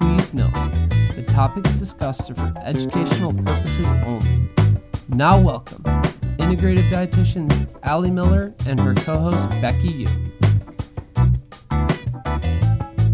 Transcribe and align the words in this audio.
Please 0.00 0.32
note, 0.32 0.54
the 1.14 1.24
topics 1.28 1.78
discussed 1.78 2.30
are 2.30 2.34
for 2.34 2.54
educational 2.64 3.34
purposes 3.34 3.86
only. 4.06 4.48
Now, 5.10 5.38
welcome 5.38 5.82
integrative 6.38 6.88
dietitians 6.88 7.68
Ali 7.84 8.10
Miller 8.10 8.54
and 8.66 8.80
her 8.80 8.94
co 8.94 9.18
host 9.18 9.46
Becky 9.60 9.88
Yu. 9.88 10.08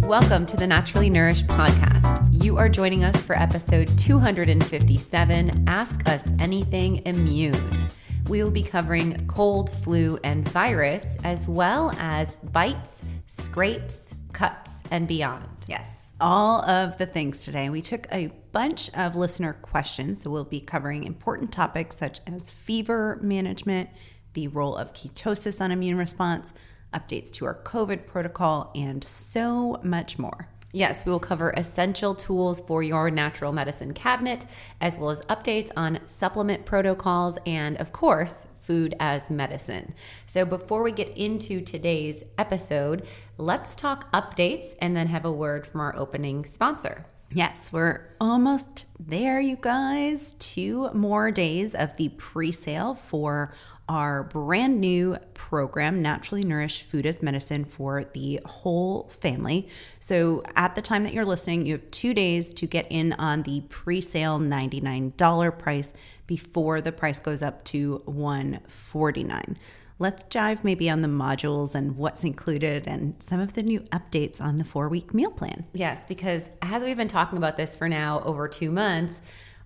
Welcome 0.06 0.46
to 0.46 0.56
the 0.56 0.66
Naturally 0.68 1.10
Nourished 1.10 1.48
podcast. 1.48 2.44
You 2.44 2.56
are 2.56 2.68
joining 2.68 3.02
us 3.02 3.20
for 3.20 3.36
episode 3.36 3.88
257 3.98 5.64
Ask 5.66 6.08
Us 6.08 6.22
Anything 6.38 7.02
Immune. 7.04 7.88
We 8.28 8.44
will 8.44 8.52
be 8.52 8.62
covering 8.62 9.26
cold, 9.26 9.70
flu, 9.82 10.20
and 10.22 10.48
virus, 10.50 11.04
as 11.24 11.48
well 11.48 11.92
as 11.98 12.36
bites, 12.52 13.02
scrapes, 13.26 14.14
cuts, 14.32 14.80
and 14.92 15.08
beyond. 15.08 15.48
Yes 15.66 16.05
all 16.20 16.62
of 16.62 16.96
the 16.98 17.06
things 17.06 17.44
today. 17.44 17.68
We 17.68 17.82
took 17.82 18.06
a 18.10 18.32
bunch 18.52 18.90
of 18.94 19.16
listener 19.16 19.52
questions, 19.54 20.22
so 20.22 20.30
we'll 20.30 20.44
be 20.44 20.60
covering 20.60 21.04
important 21.04 21.52
topics 21.52 21.96
such 21.96 22.20
as 22.26 22.50
fever 22.50 23.18
management, 23.22 23.90
the 24.32 24.48
role 24.48 24.76
of 24.76 24.92
ketosis 24.92 25.60
on 25.60 25.72
immune 25.72 25.98
response, 25.98 26.52
updates 26.94 27.30
to 27.32 27.44
our 27.44 27.62
COVID 27.62 28.06
protocol, 28.06 28.70
and 28.74 29.04
so 29.04 29.80
much 29.82 30.18
more. 30.18 30.48
Yes, 30.72 31.06
we 31.06 31.12
will 31.12 31.20
cover 31.20 31.54
essential 31.56 32.14
tools 32.14 32.60
for 32.60 32.82
your 32.82 33.10
natural 33.10 33.52
medicine 33.52 33.94
cabinet, 33.94 34.44
as 34.80 34.96
well 34.96 35.10
as 35.10 35.22
updates 35.22 35.70
on 35.76 36.00
supplement 36.06 36.66
protocols, 36.66 37.38
and 37.46 37.76
of 37.78 37.92
course, 37.92 38.46
food 38.60 38.94
as 38.98 39.30
medicine. 39.30 39.94
So, 40.26 40.44
before 40.44 40.82
we 40.82 40.92
get 40.92 41.16
into 41.16 41.60
today's 41.60 42.24
episode, 42.36 43.06
let's 43.38 43.76
talk 43.76 44.10
updates 44.12 44.74
and 44.80 44.96
then 44.96 45.08
have 45.08 45.24
a 45.24 45.32
word 45.32 45.66
from 45.66 45.80
our 45.80 45.96
opening 45.96 46.44
sponsor. 46.44 47.06
Yes, 47.32 47.72
we're 47.72 48.14
almost 48.20 48.86
there, 49.00 49.40
you 49.40 49.58
guys. 49.60 50.34
Two 50.38 50.90
more 50.92 51.30
days 51.30 51.74
of 51.74 51.96
the 51.96 52.10
pre 52.10 52.52
sale 52.52 52.94
for 52.94 53.52
our 53.88 54.24
brand 54.24 54.80
new 54.80 55.16
program, 55.34 56.02
Naturally 56.02 56.42
Nourished 56.42 56.84
Food 56.84 57.06
as 57.06 57.22
Medicine 57.22 57.64
for 57.64 58.04
the 58.04 58.40
whole 58.44 59.08
family. 59.08 59.68
So, 60.00 60.42
at 60.54 60.74
the 60.74 60.82
time 60.82 61.02
that 61.04 61.12
you're 61.12 61.24
listening, 61.24 61.66
you 61.66 61.74
have 61.74 61.90
two 61.90 62.14
days 62.14 62.52
to 62.54 62.66
get 62.66 62.86
in 62.90 63.12
on 63.14 63.42
the 63.42 63.62
pre 63.68 64.00
sale 64.00 64.38
$99 64.38 65.58
price 65.58 65.92
before 66.26 66.80
the 66.80 66.92
price 66.92 67.20
goes 67.20 67.42
up 67.42 67.64
to 67.64 68.02
$149. 68.06 69.56
Let's 69.98 70.24
dive 70.24 70.62
maybe 70.62 70.90
on 70.90 71.00
the 71.00 71.08
modules 71.08 71.74
and 71.74 71.96
what's 71.96 72.22
included 72.22 72.86
and 72.86 73.14
some 73.22 73.40
of 73.40 73.54
the 73.54 73.62
new 73.62 73.80
updates 73.80 74.40
on 74.40 74.56
the 74.56 74.64
four 74.64 74.88
week 74.88 75.14
meal 75.14 75.30
plan. 75.30 75.64
Yes, 75.72 76.04
because 76.04 76.50
as 76.60 76.82
we've 76.82 76.98
been 76.98 77.08
talking 77.08 77.38
about 77.38 77.56
this 77.56 77.74
for 77.74 77.88
now 77.88 78.20
over 78.20 78.46
two 78.46 78.70
months, 78.70 79.22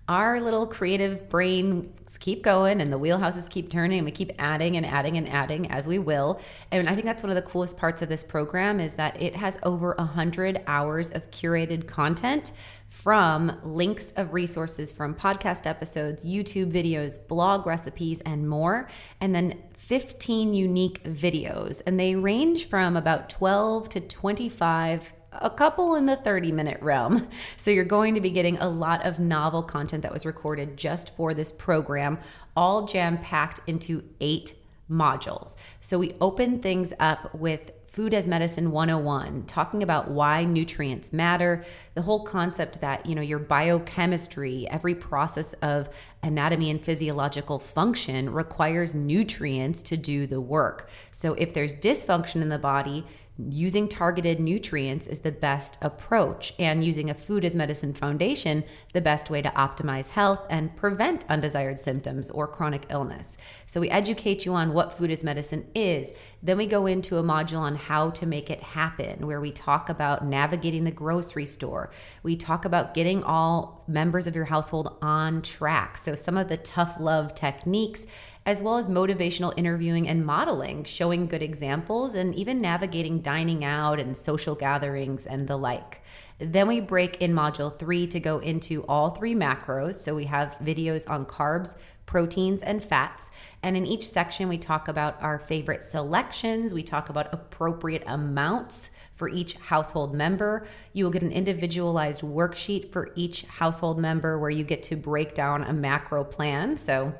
our 0.07 0.41
little 0.41 0.65
creative 0.67 1.29
brains 1.29 2.17
keep 2.17 2.41
going 2.43 2.81
and 2.81 2.91
the 2.91 2.99
wheelhouses 2.99 3.49
keep 3.49 3.69
turning 3.69 3.99
and 3.99 4.05
we 4.05 4.11
keep 4.11 4.31
adding 4.39 4.75
and 4.75 4.85
adding 4.85 5.15
and 5.15 5.27
adding 5.29 5.71
as 5.71 5.87
we 5.87 5.99
will 5.99 6.41
and 6.71 6.89
i 6.89 6.93
think 6.93 7.05
that's 7.05 7.23
one 7.23 7.29
of 7.29 7.35
the 7.35 7.41
coolest 7.49 7.77
parts 7.77 8.01
of 8.01 8.09
this 8.09 8.23
program 8.23 8.79
is 8.79 8.95
that 8.95 9.19
it 9.21 9.35
has 9.35 9.57
over 9.63 9.95
100 9.97 10.61
hours 10.67 11.11
of 11.11 11.29
curated 11.31 11.87
content 11.87 12.51
from 12.89 13.57
links 13.63 14.11
of 14.17 14.33
resources 14.33 14.91
from 14.91 15.15
podcast 15.15 15.65
episodes 15.65 16.25
youtube 16.25 16.71
videos 16.71 17.25
blog 17.29 17.65
recipes 17.65 18.21
and 18.21 18.49
more 18.49 18.89
and 19.21 19.33
then 19.33 19.57
15 19.91 20.53
unique 20.53 21.03
videos 21.03 21.81
and 21.85 21.99
they 21.99 22.15
range 22.15 22.69
from 22.69 22.95
about 22.95 23.29
12 23.29 23.89
to 23.89 23.99
25 23.99 25.11
a 25.33 25.49
couple 25.49 25.95
in 25.95 26.05
the 26.05 26.15
30 26.15 26.53
minute 26.53 26.81
realm. 26.81 27.27
So 27.57 27.71
you're 27.71 27.83
going 27.83 28.15
to 28.15 28.21
be 28.21 28.29
getting 28.29 28.57
a 28.59 28.69
lot 28.69 29.05
of 29.05 29.19
novel 29.19 29.61
content 29.61 30.03
that 30.03 30.13
was 30.13 30.25
recorded 30.25 30.77
just 30.77 31.13
for 31.17 31.33
this 31.33 31.51
program, 31.51 32.19
all 32.55 32.85
jam 32.85 33.17
packed 33.17 33.59
into 33.67 34.01
eight 34.21 34.53
modules. 34.89 35.57
So 35.81 35.99
we 35.99 36.15
open 36.21 36.61
things 36.61 36.93
up 36.97 37.35
with 37.35 37.73
Food 37.91 38.13
as 38.13 38.25
Medicine 38.25 38.71
101, 38.71 39.47
talking 39.47 39.83
about 39.83 40.09
why 40.09 40.45
nutrients 40.45 41.11
matter, 41.11 41.65
the 41.93 42.01
whole 42.01 42.23
concept 42.23 42.79
that, 42.79 43.05
you 43.05 43.15
know, 43.15 43.21
your 43.21 43.37
biochemistry, 43.37 44.65
every 44.69 44.95
process 44.95 45.51
of 45.55 45.89
anatomy 46.23 46.69
and 46.69 46.81
physiological 46.81 47.59
function 47.59 48.31
requires 48.31 48.95
nutrients 48.95 49.83
to 49.83 49.97
do 49.97 50.25
the 50.25 50.39
work. 50.39 50.89
So 51.11 51.33
if 51.33 51.53
there's 51.53 51.73
dysfunction 51.73 52.41
in 52.41 52.47
the 52.47 52.57
body, 52.57 53.05
using 53.37 53.87
targeted 53.87 54.39
nutrients 54.39 55.07
is 55.07 55.19
the 55.19 55.31
best 55.31 55.77
approach, 55.81 56.53
and 56.59 56.83
using 56.83 57.09
a 57.09 57.13
food 57.13 57.45
as 57.45 57.53
medicine 57.53 57.93
foundation, 57.93 58.63
the 58.93 59.01
best 59.01 59.29
way 59.29 59.41
to 59.41 59.49
optimize 59.49 60.09
health 60.09 60.45
and 60.49 60.75
prevent 60.75 61.25
undesired 61.29 61.79
symptoms 61.79 62.29
or 62.29 62.47
chronic 62.47 62.85
illness. 62.89 63.37
So, 63.65 63.79
we 63.79 63.89
educate 63.89 64.45
you 64.45 64.53
on 64.53 64.73
what 64.73 64.97
food 64.97 65.11
as 65.11 65.23
medicine 65.23 65.65
is. 65.73 66.11
Then 66.43 66.57
we 66.57 66.65
go 66.65 66.85
into 66.85 67.17
a 67.17 67.23
module 67.23 67.59
on 67.59 67.75
how 67.75 68.09
to 68.11 68.25
make 68.25 68.49
it 68.49 68.61
happen, 68.61 69.25
where 69.25 69.41
we 69.41 69.51
talk 69.51 69.89
about 69.89 70.25
navigating 70.25 70.83
the 70.83 70.91
grocery 70.91 71.45
store. 71.45 71.91
We 72.23 72.35
talk 72.35 72.65
about 72.65 72.93
getting 72.93 73.23
all 73.23 73.83
members 73.87 74.27
of 74.27 74.35
your 74.35 74.45
household 74.45 74.97
on 75.01 75.41
track. 75.41 75.97
So, 75.97 76.15
some 76.15 76.37
of 76.37 76.47
the 76.47 76.57
tough 76.57 76.95
love 76.99 77.33
techniques 77.33 78.03
as 78.45 78.61
well 78.61 78.77
as 78.77 78.89
motivational 78.89 79.53
interviewing 79.55 80.07
and 80.07 80.25
modeling, 80.25 80.83
showing 80.83 81.27
good 81.27 81.43
examples, 81.43 82.15
and 82.15 82.33
even 82.33 82.59
navigating 82.59 83.19
dining 83.19 83.63
out 83.63 83.99
and 83.99 84.17
social 84.17 84.55
gatherings 84.55 85.27
and 85.27 85.47
the 85.47 85.57
like. 85.57 86.01
Then 86.39 86.67
we 86.67 86.81
break 86.81 87.21
in 87.21 87.33
module 87.33 87.77
three 87.77 88.07
to 88.07 88.19
go 88.19 88.39
into 88.39 88.83
all 88.85 89.11
three 89.11 89.35
macros. 89.35 89.95
So 89.95 90.15
we 90.15 90.25
have 90.25 90.57
videos 90.63 91.07
on 91.07 91.27
carbs, 91.27 91.75
proteins, 92.07 92.63
and 92.63 92.83
fats. 92.83 93.29
And 93.61 93.77
in 93.77 93.85
each 93.85 94.07
section, 94.09 94.49
we 94.49 94.57
talk 94.57 94.87
about 94.87 95.21
our 95.21 95.37
favorite 95.37 95.83
selections, 95.83 96.73
we 96.73 96.81
talk 96.81 97.09
about 97.09 97.31
appropriate 97.31 98.03
amounts 98.07 98.89
for 99.13 99.29
each 99.29 99.53
household 99.53 100.15
member. 100.15 100.65
You 100.93 101.03
will 101.03 101.11
get 101.11 101.21
an 101.21 101.31
individualized 101.31 102.21
worksheet 102.21 102.91
for 102.91 103.11
each 103.15 103.43
household 103.43 103.99
member 103.99 104.39
where 104.39 104.49
you 104.49 104.63
get 104.63 104.81
to 104.83 104.95
break 104.95 105.35
down 105.35 105.61
a 105.63 105.73
macro 105.73 106.23
plan. 106.23 106.75
So 106.75 107.13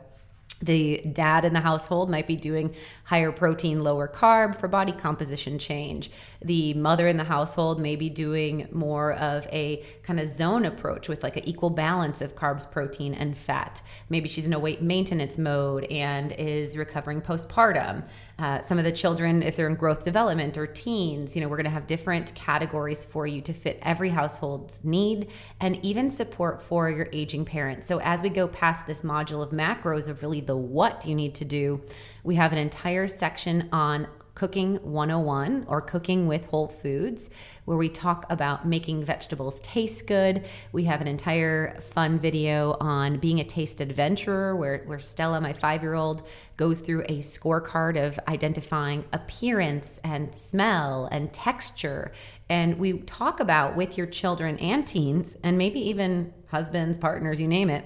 the 0.61 1.01
dad 1.13 1.45
in 1.45 1.53
the 1.53 1.59
household 1.59 2.09
might 2.09 2.27
be 2.27 2.35
doing 2.35 2.73
higher 3.03 3.31
protein, 3.31 3.83
lower 3.83 4.07
carb 4.07 4.59
for 4.59 4.67
body 4.67 4.91
composition 4.91 5.57
change. 5.57 6.11
The 6.41 6.73
mother 6.75 7.07
in 7.07 7.17
the 7.17 7.23
household 7.23 7.79
may 7.79 7.95
be 7.95 8.09
doing 8.09 8.67
more 8.71 9.13
of 9.13 9.47
a 9.51 9.83
kind 10.03 10.19
of 10.19 10.27
zone 10.27 10.65
approach 10.65 11.09
with 11.09 11.23
like 11.23 11.37
an 11.37 11.47
equal 11.47 11.69
balance 11.69 12.21
of 12.21 12.35
carbs, 12.35 12.69
protein, 12.69 13.13
and 13.13 13.37
fat. 13.37 13.81
Maybe 14.09 14.29
she's 14.29 14.47
in 14.47 14.53
a 14.53 14.59
weight 14.59 14.81
maintenance 14.81 15.37
mode 15.37 15.85
and 15.85 16.31
is 16.33 16.77
recovering 16.77 17.21
postpartum. 17.21 18.03
Uh, 18.41 18.59
some 18.63 18.79
of 18.79 18.83
the 18.83 18.91
children, 18.91 19.43
if 19.43 19.55
they're 19.55 19.67
in 19.67 19.75
growth 19.75 20.03
development 20.03 20.57
or 20.57 20.65
teens, 20.65 21.35
you 21.35 21.41
know, 21.43 21.47
we're 21.47 21.57
going 21.57 21.63
to 21.63 21.69
have 21.69 21.85
different 21.85 22.33
categories 22.33 23.05
for 23.05 23.27
you 23.27 23.39
to 23.39 23.53
fit 23.53 23.77
every 23.83 24.09
household's 24.09 24.79
need 24.83 25.27
and 25.59 25.77
even 25.85 26.09
support 26.09 26.59
for 26.59 26.89
your 26.89 27.07
aging 27.13 27.45
parents. 27.45 27.85
So 27.85 27.99
as 27.99 28.23
we 28.23 28.29
go 28.29 28.47
past 28.47 28.87
this 28.87 29.03
module 29.03 29.43
of 29.43 29.51
macros 29.51 30.07
of 30.07 30.23
really 30.23 30.41
the 30.41 30.57
what 30.57 31.05
you 31.05 31.13
need 31.13 31.35
to 31.35 31.45
do, 31.45 31.81
we 32.23 32.33
have 32.33 32.51
an 32.51 32.57
entire 32.57 33.07
section 33.07 33.69
on 33.71 34.07
Cooking 34.33 34.75
101 34.77 35.65
or 35.67 35.81
Cooking 35.81 36.25
with 36.25 36.45
Whole 36.45 36.67
Foods, 36.67 37.29
where 37.65 37.77
we 37.77 37.89
talk 37.89 38.25
about 38.29 38.65
making 38.65 39.03
vegetables 39.03 39.59
taste 39.61 40.07
good. 40.07 40.45
We 40.71 40.85
have 40.85 41.01
an 41.01 41.07
entire 41.07 41.79
fun 41.81 42.17
video 42.19 42.77
on 42.79 43.17
being 43.17 43.39
a 43.39 43.43
taste 43.43 43.81
adventurer, 43.81 44.55
where, 44.55 44.83
where 44.85 44.99
Stella, 44.99 45.41
my 45.41 45.53
five 45.53 45.81
year 45.83 45.93
old, 45.93 46.23
goes 46.57 46.79
through 46.79 47.03
a 47.03 47.19
scorecard 47.19 48.01
of 48.01 48.19
identifying 48.27 49.03
appearance 49.13 49.99
and 50.03 50.33
smell 50.33 51.09
and 51.11 51.31
texture. 51.33 52.11
And 52.49 52.79
we 52.79 52.99
talk 52.99 53.39
about 53.39 53.75
with 53.75 53.97
your 53.97 54.07
children 54.07 54.57
and 54.59 54.87
teens, 54.87 55.35
and 55.43 55.57
maybe 55.57 55.79
even 55.89 56.33
husbands, 56.47 56.97
partners, 56.97 57.39
you 57.39 57.47
name 57.47 57.69
it 57.69 57.83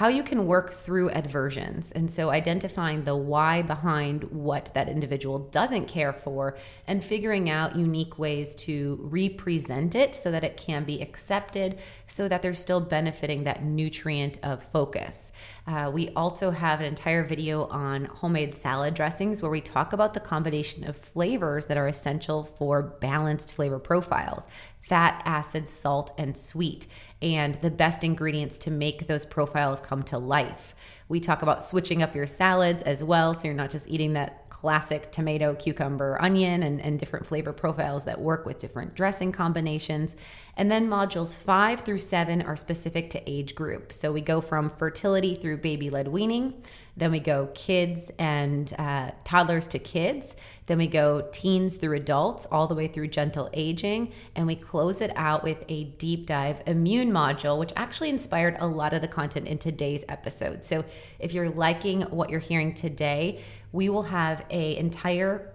how 0.00 0.08
you 0.08 0.22
can 0.22 0.46
work 0.46 0.72
through 0.72 1.10
aversions. 1.10 1.92
And 1.92 2.10
so 2.10 2.30
identifying 2.30 3.04
the 3.04 3.14
why 3.14 3.60
behind 3.60 4.24
what 4.24 4.70
that 4.72 4.88
individual 4.88 5.40
doesn't 5.50 5.88
care 5.88 6.14
for 6.14 6.56
and 6.86 7.04
figuring 7.04 7.50
out 7.50 7.76
unique 7.76 8.18
ways 8.18 8.54
to 8.54 8.98
represent 9.02 9.94
it 9.94 10.14
so 10.14 10.30
that 10.30 10.42
it 10.42 10.56
can 10.56 10.84
be 10.84 11.02
accepted, 11.02 11.78
so 12.06 12.28
that 12.28 12.40
they're 12.40 12.54
still 12.54 12.80
benefiting 12.80 13.44
that 13.44 13.62
nutrient 13.62 14.38
of 14.42 14.64
focus. 14.72 15.32
Uh, 15.66 15.90
we 15.92 16.08
also 16.16 16.50
have 16.50 16.80
an 16.80 16.86
entire 16.86 17.22
video 17.22 17.66
on 17.66 18.06
homemade 18.06 18.54
salad 18.54 18.94
dressings 18.94 19.42
where 19.42 19.50
we 19.50 19.60
talk 19.60 19.92
about 19.92 20.14
the 20.14 20.20
combination 20.20 20.88
of 20.88 20.96
flavors 20.96 21.66
that 21.66 21.76
are 21.76 21.88
essential 21.88 22.44
for 22.44 22.80
balanced 22.82 23.52
flavor 23.52 23.78
profiles 23.78 24.44
fat, 24.90 25.22
acid, 25.24 25.68
salt, 25.68 26.12
and 26.18 26.36
sweet, 26.36 26.86
and 27.22 27.56
the 27.60 27.70
best 27.70 28.02
ingredients 28.04 28.58
to 28.60 28.70
make 28.70 29.06
those 29.06 29.24
profiles 29.24 29.80
come 29.80 30.02
to 30.04 30.18
life. 30.18 30.74
We 31.08 31.20
talk 31.20 31.42
about 31.42 31.64
switching 31.64 32.02
up 32.02 32.14
your 32.14 32.26
salads 32.26 32.82
as 32.82 33.02
well, 33.04 33.34
so 33.34 33.44
you're 33.44 33.54
not 33.54 33.70
just 33.70 33.88
eating 33.88 34.12
that 34.14 34.39
classic 34.60 35.10
tomato, 35.10 35.54
cucumber, 35.54 36.20
onion, 36.20 36.62
and, 36.62 36.82
and 36.82 36.98
different 36.98 37.26
flavor 37.26 37.50
profiles 37.50 38.04
that 38.04 38.20
work 38.20 38.44
with 38.44 38.58
different 38.58 38.94
dressing 38.94 39.32
combinations. 39.32 40.14
And 40.58 40.70
then 40.70 40.86
modules 40.86 41.34
five 41.34 41.80
through 41.80 41.98
seven 41.98 42.42
are 42.42 42.56
specific 42.56 43.08
to 43.10 43.30
age 43.30 43.54
group. 43.54 43.90
So 43.90 44.12
we 44.12 44.20
go 44.20 44.42
from 44.42 44.68
fertility 44.68 45.34
through 45.34 45.58
baby 45.58 45.88
led 45.88 46.08
weaning, 46.08 46.62
then 46.94 47.10
we 47.10 47.20
go 47.20 47.48
kids 47.54 48.10
and 48.18 48.70
uh, 48.78 49.12
toddlers 49.24 49.66
to 49.68 49.78
kids, 49.78 50.36
then 50.66 50.76
we 50.76 50.86
go 50.86 51.26
teens 51.32 51.76
through 51.76 51.96
adults, 51.96 52.46
all 52.50 52.66
the 52.66 52.74
way 52.74 52.86
through 52.86 53.08
gentle 53.08 53.48
aging, 53.54 54.12
and 54.36 54.46
we 54.46 54.54
close 54.54 55.00
it 55.00 55.10
out 55.16 55.42
with 55.42 55.64
a 55.70 55.84
deep 55.84 56.26
dive 56.26 56.62
immune 56.66 57.10
module, 57.10 57.58
which 57.58 57.72
actually 57.76 58.10
inspired 58.10 58.56
a 58.60 58.66
lot 58.66 58.92
of 58.92 59.00
the 59.00 59.08
content 59.08 59.48
in 59.48 59.56
today's 59.56 60.04
episode. 60.10 60.62
So 60.62 60.84
if 61.18 61.32
you're 61.32 61.48
liking 61.48 62.02
what 62.02 62.28
you're 62.28 62.40
hearing 62.40 62.74
today, 62.74 63.42
we 63.72 63.88
will 63.88 64.04
have 64.04 64.44
a 64.50 64.76
entire 64.76 65.52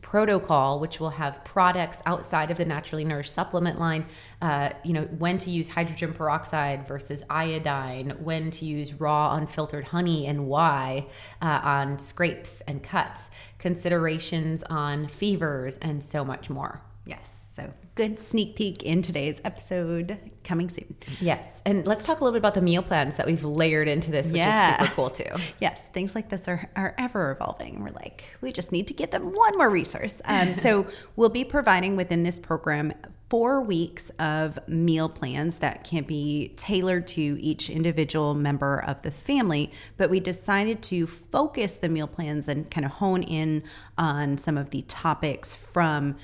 protocol 0.00 0.80
which 0.80 0.98
will 0.98 1.10
have 1.10 1.44
products 1.44 1.98
outside 2.06 2.50
of 2.50 2.56
the 2.56 2.64
naturally 2.64 3.04
nourished 3.04 3.32
supplement 3.32 3.78
line 3.78 4.04
uh, 4.40 4.70
you 4.82 4.92
know 4.92 5.02
when 5.18 5.36
to 5.36 5.50
use 5.50 5.68
hydrogen 5.68 6.12
peroxide 6.12 6.86
versus 6.88 7.22
iodine 7.28 8.10
when 8.20 8.50
to 8.50 8.64
use 8.64 8.94
raw 8.94 9.34
unfiltered 9.36 9.84
honey 9.84 10.26
and 10.26 10.46
why 10.46 11.06
uh, 11.42 11.60
on 11.62 11.98
scrapes 11.98 12.62
and 12.66 12.82
cuts 12.82 13.30
considerations 13.58 14.62
on 14.64 15.06
fevers 15.06 15.76
and 15.82 16.02
so 16.02 16.24
much 16.24 16.48
more 16.48 16.80
yes 17.04 17.42
so, 17.52 17.70
good 17.96 18.18
sneak 18.18 18.56
peek 18.56 18.82
in 18.82 19.02
today's 19.02 19.38
episode 19.44 20.16
coming 20.42 20.70
soon. 20.70 20.96
Yes. 21.20 21.46
And 21.66 21.86
let's 21.86 22.06
talk 22.06 22.20
a 22.20 22.24
little 22.24 22.32
bit 22.32 22.38
about 22.38 22.54
the 22.54 22.62
meal 22.62 22.80
plans 22.82 23.16
that 23.16 23.26
we've 23.26 23.44
layered 23.44 23.88
into 23.88 24.10
this, 24.10 24.28
which 24.28 24.36
yeah. 24.36 24.70
is 24.70 24.78
super 24.78 24.94
cool 24.94 25.10
too. 25.10 25.24
Yes. 25.60 25.82
Things 25.92 26.14
like 26.14 26.30
this 26.30 26.48
are, 26.48 26.70
are 26.76 26.94
ever 26.96 27.30
evolving. 27.30 27.84
We're 27.84 27.90
like, 27.90 28.24
we 28.40 28.52
just 28.52 28.72
need 28.72 28.88
to 28.88 28.94
get 28.94 29.10
them 29.10 29.34
one 29.34 29.58
more 29.58 29.68
resource. 29.68 30.22
Um, 30.24 30.54
so, 30.54 30.86
we'll 31.16 31.28
be 31.28 31.44
providing 31.44 31.94
within 31.94 32.22
this 32.22 32.38
program 32.38 32.94
four 33.28 33.60
weeks 33.60 34.08
of 34.18 34.58
meal 34.66 35.10
plans 35.10 35.58
that 35.58 35.84
can 35.84 36.04
be 36.04 36.54
tailored 36.56 37.06
to 37.08 37.20
each 37.20 37.68
individual 37.68 38.32
member 38.32 38.82
of 38.86 39.02
the 39.02 39.10
family. 39.10 39.70
But 39.98 40.08
we 40.08 40.20
decided 40.20 40.82
to 40.84 41.06
focus 41.06 41.74
the 41.74 41.90
meal 41.90 42.06
plans 42.06 42.48
and 42.48 42.70
kind 42.70 42.86
of 42.86 42.92
hone 42.92 43.22
in 43.22 43.62
on 43.98 44.38
some 44.38 44.56
of 44.56 44.70
the 44.70 44.80
topics 44.88 45.52
from 45.52 46.16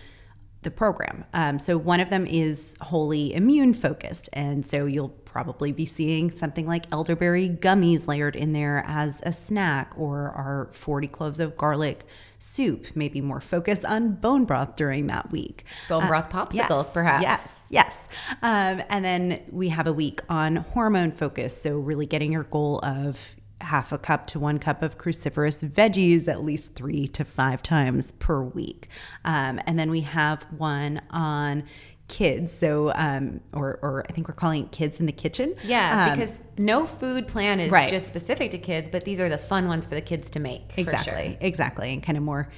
the 0.68 0.76
program. 0.76 1.24
Um, 1.32 1.58
so 1.58 1.78
one 1.78 2.00
of 2.00 2.10
them 2.10 2.26
is 2.26 2.76
wholly 2.82 3.34
immune 3.34 3.72
focused, 3.72 4.28
and 4.34 4.64
so 4.64 4.84
you'll 4.84 5.08
probably 5.08 5.72
be 5.72 5.86
seeing 5.86 6.30
something 6.30 6.66
like 6.66 6.92
elderberry 6.92 7.48
gummies 7.48 8.06
layered 8.06 8.36
in 8.36 8.52
there 8.52 8.84
as 8.86 9.22
a 9.24 9.32
snack, 9.32 9.92
or 9.96 10.30
our 10.30 10.68
40 10.72 11.08
cloves 11.08 11.40
of 11.40 11.56
garlic 11.56 12.04
soup, 12.38 12.86
maybe 12.94 13.20
more 13.20 13.40
focus 13.40 13.84
on 13.84 14.12
bone 14.12 14.44
broth 14.44 14.76
during 14.76 15.06
that 15.06 15.30
week. 15.32 15.64
Bone 15.88 16.04
uh, 16.04 16.08
broth 16.08 16.28
popsicles, 16.28 16.52
yes, 16.52 16.90
perhaps. 16.90 17.22
Yes, 17.22 17.60
yes. 17.70 18.08
Um, 18.42 18.82
and 18.90 19.04
then 19.04 19.42
we 19.50 19.70
have 19.70 19.86
a 19.86 19.92
week 19.92 20.20
on 20.28 20.56
hormone 20.56 21.12
focus, 21.12 21.60
so 21.60 21.78
really 21.78 22.06
getting 22.06 22.30
your 22.30 22.44
goal 22.44 22.80
of 22.82 23.36
half 23.60 23.92
a 23.92 23.98
cup 23.98 24.26
to 24.28 24.38
one 24.38 24.58
cup 24.58 24.82
of 24.82 24.98
cruciferous 24.98 25.68
veggies 25.68 26.28
at 26.28 26.44
least 26.44 26.74
three 26.74 27.08
to 27.08 27.24
five 27.24 27.62
times 27.62 28.12
per 28.12 28.42
week. 28.42 28.88
Um, 29.24 29.60
and 29.66 29.78
then 29.78 29.90
we 29.90 30.02
have 30.02 30.44
one 30.56 31.00
on 31.10 31.64
kids 32.08 32.50
so 32.50 32.90
um 32.94 33.38
or 33.52 33.78
or 33.82 34.02
i 34.08 34.12
think 34.12 34.26
we're 34.26 34.34
calling 34.34 34.64
it 34.64 34.72
kids 34.72 34.98
in 34.98 35.04
the 35.04 35.12
kitchen 35.12 35.54
yeah 35.62 36.06
um, 36.06 36.18
because 36.18 36.40
no 36.56 36.86
food 36.86 37.28
plan 37.28 37.60
is 37.60 37.70
right. 37.70 37.90
just 37.90 38.08
specific 38.08 38.50
to 38.50 38.56
kids 38.56 38.88
but 38.88 39.04
these 39.04 39.20
are 39.20 39.28
the 39.28 39.36
fun 39.36 39.68
ones 39.68 39.84
for 39.84 39.94
the 39.94 40.00
kids 40.00 40.30
to 40.30 40.40
make 40.40 40.72
exactly 40.78 41.12
sure. 41.12 41.36
exactly 41.42 41.92
and 41.92 42.02
kind 42.02 42.16
of 42.16 42.24
more 42.24 42.48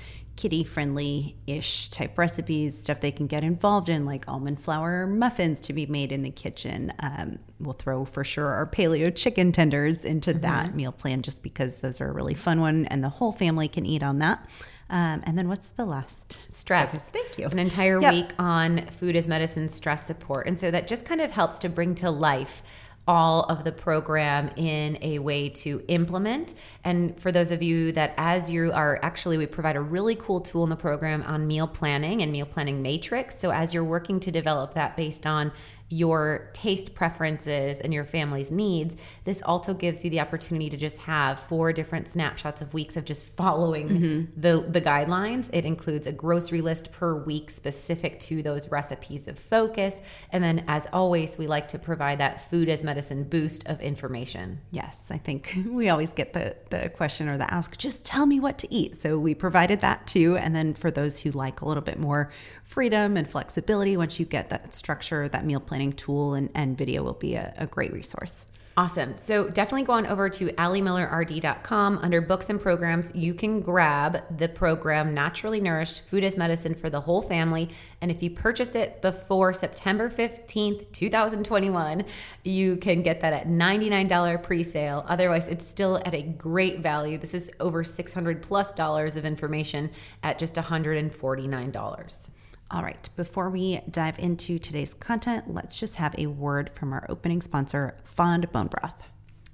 kiddie 0.41 0.65
friendly 0.65 1.37
ish 1.47 1.91
type 1.91 2.17
recipes, 2.17 2.81
stuff 2.81 3.01
they 3.01 3.11
can 3.11 3.27
get 3.27 3.45
involved 3.45 3.91
in, 3.91 4.07
like 4.07 4.27
almond 4.27 4.63
flour 4.63 5.07
muffins 5.07 5.61
to 5.61 5.75
be 5.75 5.85
made 5.85 6.13
in 6.13 6.23
the 6.23 6.31
kitchen. 6.31 6.91
Um, 7.01 7.39
we'll 7.59 7.75
throw 7.75 8.07
for 8.07 8.25
sure 8.25 8.47
our 8.47 8.67
paleo 8.67 9.15
chicken 9.15 9.53
tenders 9.53 10.07
into 10.07 10.31
mm-hmm. 10.31 10.41
that 10.41 10.75
meal 10.75 10.93
plan 10.93 11.21
just 11.21 11.43
because 11.43 11.77
those 11.77 12.01
are 12.01 12.09
a 12.09 12.13
really 12.13 12.35
fun 12.35 12.63
one 12.63 12.87
and 12.87 13.05
the 13.05 13.11
whole 13.11 13.33
family 13.33 13.69
can 13.69 13.85
eat 13.85 14.03
on 14.03 14.19
that. 14.21 14.49
Um, 14.89 15.23
and 15.25 15.37
then 15.37 15.47
what's 15.47 15.69
the 15.69 15.85
last? 15.85 16.41
Stress. 16.51 16.91
Focus? 16.91 17.05
Thank 17.11 17.39
you. 17.39 17.47
An 17.47 17.59
entire 17.59 18.01
yep. 18.01 18.15
week 18.15 18.31
on 18.39 18.87
food 18.87 19.17
as 19.17 19.29
medicine 19.29 19.69
stress 19.69 20.07
support. 20.07 20.47
And 20.47 20.59
so 20.59 20.71
that 20.71 20.89
just 20.89 21.05
kind 21.05 21.21
of 21.21 21.31
helps 21.31 21.59
to 21.61 21.69
bring 21.69 21.95
to 21.97 22.11
life 22.11 22.63
all 23.09 23.45
of 23.45 23.65
the 23.65 23.73
program 23.73 24.51
in 24.57 24.99
a 25.03 25.19
way 25.19 25.49
to 25.49 25.83
implement. 25.89 26.55
And 26.85 27.21
for 27.21 27.33
those 27.33 27.51
of 27.51 27.63
you 27.63 27.93
that, 27.93 28.15
as 28.17 28.51
you 28.51 28.73
are 28.73 29.01
actually, 29.03 29.39
we 29.39 29.47
provide 29.47 29.77
a 29.77 29.81
really 29.81 30.15
cool 30.15 30.41
tool 30.41 30.65
in 30.65 30.71
the 30.71 30.77
program 30.77 31.23
on 31.23 31.47
meal 31.47 31.67
planning 31.67 32.23
and 32.23 32.31
meal 32.31 32.47
planning 32.47 32.83
matrix. 32.83 33.39
So 33.39 33.51
as 33.51 33.75
you're 33.75 33.85
working 33.85 34.21
to 34.21 34.31
develop 34.31 34.75
that 34.75 34.97
based 34.97 35.27
on 35.27 35.53
your 35.91 36.51
taste 36.53 36.95
preferences 36.95 37.81
and 37.81 37.93
your 37.93 38.05
family's 38.05 38.51
needs, 38.51 38.95
this 39.25 39.43
also 39.43 39.75
gives 39.75 40.05
you 40.05 40.11
the 40.11 40.21
opportunity 40.21 40.71
to 40.71 40.77
just 40.77 40.99
have 40.99 41.41
four 41.41 41.73
different 41.73 42.07
snapshots 42.07 42.63
of 42.63 42.73
weeks 42.73 42.97
of 42.97 43.05
just 43.05 43.27
following 43.37 43.89
mm-hmm. 43.89 44.41
the, 44.41 44.65
the 44.69 44.81
guidelines. 44.81 45.51
It 45.53 45.67
includes 45.67 46.07
a 46.07 46.13
grocery 46.13 46.61
list 46.61 46.93
per 46.93 47.17
week 47.17 47.51
specific 47.51 48.21
to 48.21 48.41
those 48.43 48.69
recipes 48.69 49.27
of 49.27 49.37
focus. 49.39 49.95
And 50.31 50.43
then, 50.43 50.65
as 50.69 50.87
always, 50.93 51.37
we 51.37 51.49
like 51.49 51.67
to 51.69 51.79
provide 51.79 52.19
that 52.19 52.49
food 52.49 52.69
as 52.69 52.85
medicine 52.85 53.25
boost 53.25 53.67
of 53.67 53.81
information. 53.81 54.61
Yes, 54.71 55.09
I 55.11 55.19
think 55.19 55.59
we 55.67 55.89
always 55.89 56.13
get 56.13 56.33
the, 56.33 56.57
the 56.71 56.89
question 56.91 57.29
or 57.29 57.37
the 57.37 57.53
ask, 57.53 57.77
just 57.77 58.05
tell 58.05 58.27
me 58.27 58.39
what 58.39 58.59
to 58.59 58.73
eat. 58.73 59.01
So 59.01 59.19
we 59.19 59.35
provided 59.35 59.81
that 59.81 60.07
too. 60.07 60.37
And 60.37 60.55
then 60.55 60.75
for 60.75 60.93
those 60.93 61.19
who 61.19 61.33
like 61.33 61.63
a 61.63 61.67
little 61.67 61.83
bit 61.83 61.99
more 61.99 62.31
freedom 62.71 63.17
and 63.17 63.29
flexibility, 63.29 63.97
once 63.97 64.21
you 64.21 64.25
get 64.25 64.49
that 64.49 64.73
structure, 64.73 65.29
that 65.29 65.45
meal 65.45 65.59
planning 65.59 65.93
tool 65.93 66.35
and, 66.35 66.49
and 66.55 66.79
video 66.79 67.03
will 67.03 67.15
be 67.15 67.35
a, 67.35 67.53
a 67.59 67.67
great 67.67 67.93
resource. 67.93 68.47
Awesome. 68.77 69.19
So 69.19 69.49
definitely 69.49 69.83
go 69.83 69.95
on 69.95 70.07
over 70.07 70.29
to 70.31 70.53
alimillerrd.com. 70.53 71.99
Under 71.99 72.21
books 72.21 72.49
and 72.49 72.61
programs, 72.61 73.11
you 73.13 73.35
can 73.35 73.61
grab 73.61 74.23
the 74.39 74.49
program 74.49 75.13
Naturally 75.13 75.61
Nourished 75.61 76.03
Food 76.07 76.23
as 76.23 76.39
Medicine 76.39 76.77
for 76.77 76.89
the 76.89 77.01
Whole 77.01 77.21
Family. 77.21 77.71
And 78.01 78.13
if 78.13 78.23
you 78.23 78.31
purchase 78.31 78.77
it 78.77 79.03
before 79.03 79.53
September 79.53 80.09
15th, 80.09 80.93
2021, 80.93 82.05
you 82.45 82.77
can 82.77 83.03
get 83.03 83.21
that 83.21 83.33
at 83.33 83.49
$99 83.49 84.43
pre 84.45 84.63
sale. 84.63 85.05
Otherwise, 85.09 85.49
it's 85.49 85.67
still 85.67 86.01
at 86.07 86.15
a 86.15 86.23
great 86.23 86.79
value. 86.79 87.19
This 87.19 87.35
is 87.35 87.51
over 87.59 87.83
600 87.83 88.43
plus 88.43 88.73
dollars 88.73 89.17
of 89.17 89.25
information 89.25 89.91
at 90.23 90.39
just 90.39 90.55
$149. 90.55 92.31
All 92.73 92.85
right, 92.85 93.09
before 93.17 93.51
we 93.51 93.81
dive 93.91 94.21
into 94.21 94.61
today's 94.61 94.95
content, 94.95 95.53
let's 95.53 95.75
just 95.77 95.97
have 95.97 96.15
a 96.17 96.29
word 96.29 96.71
from 96.73 96.93
our 96.93 97.05
opening 97.09 97.43
sponsor, 97.43 97.97
Fond 98.05 98.53
Bone 98.53 98.69
Broth. 98.69 99.03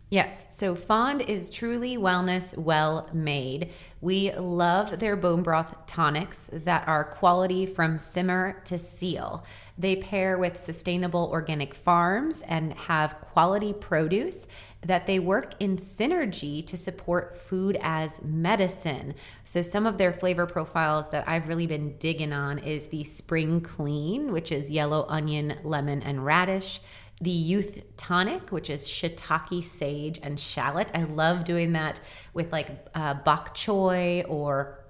Yes, 0.09 0.47
so 0.57 0.77
Fond 0.77 1.21
is 1.23 1.51
truly 1.51 1.97
wellness 1.97 2.57
well 2.57 3.11
made. 3.13 3.71
We 4.01 4.31
love 4.33 5.01
their 5.01 5.17
bone 5.17 5.43
broth 5.43 5.85
tonics 5.87 6.49
that 6.53 6.87
are 6.87 7.03
quality 7.03 7.67
from 7.67 7.99
simmer 7.99 8.63
to 8.67 8.79
seal. 8.79 9.45
They 9.77 9.97
pair 9.97 10.39
with 10.39 10.63
sustainable 10.63 11.29
organic 11.33 11.75
farms 11.75 12.41
and 12.47 12.73
have 12.75 13.21
quality 13.21 13.73
produce 13.73 14.47
that 14.83 15.09
they 15.09 15.19
work 15.19 15.55
in 15.59 15.77
synergy 15.77 16.65
to 16.67 16.77
support 16.77 17.37
food 17.37 17.77
as 17.83 18.23
medicine. 18.23 19.13
So, 19.45 19.61
some 19.61 19.87
of 19.87 19.99
their 19.99 20.13
flavor 20.13 20.47
profiles 20.47 21.11
that 21.11 21.29
I've 21.29 21.49
really 21.49 21.67
been 21.67 21.97
digging 21.99 22.33
on 22.33 22.59
is 22.61 22.87
the 22.87 23.03
Spring 23.03 23.61
Clean, 23.61 24.31
which 24.31 24.53
is 24.53 24.71
yellow 24.71 25.05
onion, 25.09 25.57
lemon, 25.65 26.01
and 26.03 26.25
radish. 26.25 26.81
The 27.21 27.31
Youth 27.31 27.83
Tonic, 27.97 28.53
which 28.53 28.69
is 28.69 28.87
shiitake, 28.87 29.65
sage, 29.65 30.21
and 30.23 30.39
shallot. 30.39 30.91
I 30.95 31.05
love 31.05 31.45
doing 31.45 31.73
that 31.73 32.01
with 32.35 32.53
like 32.53 32.69
uh, 32.95 33.15
bok 33.15 33.55
choy 33.55 34.25
or 34.29 34.83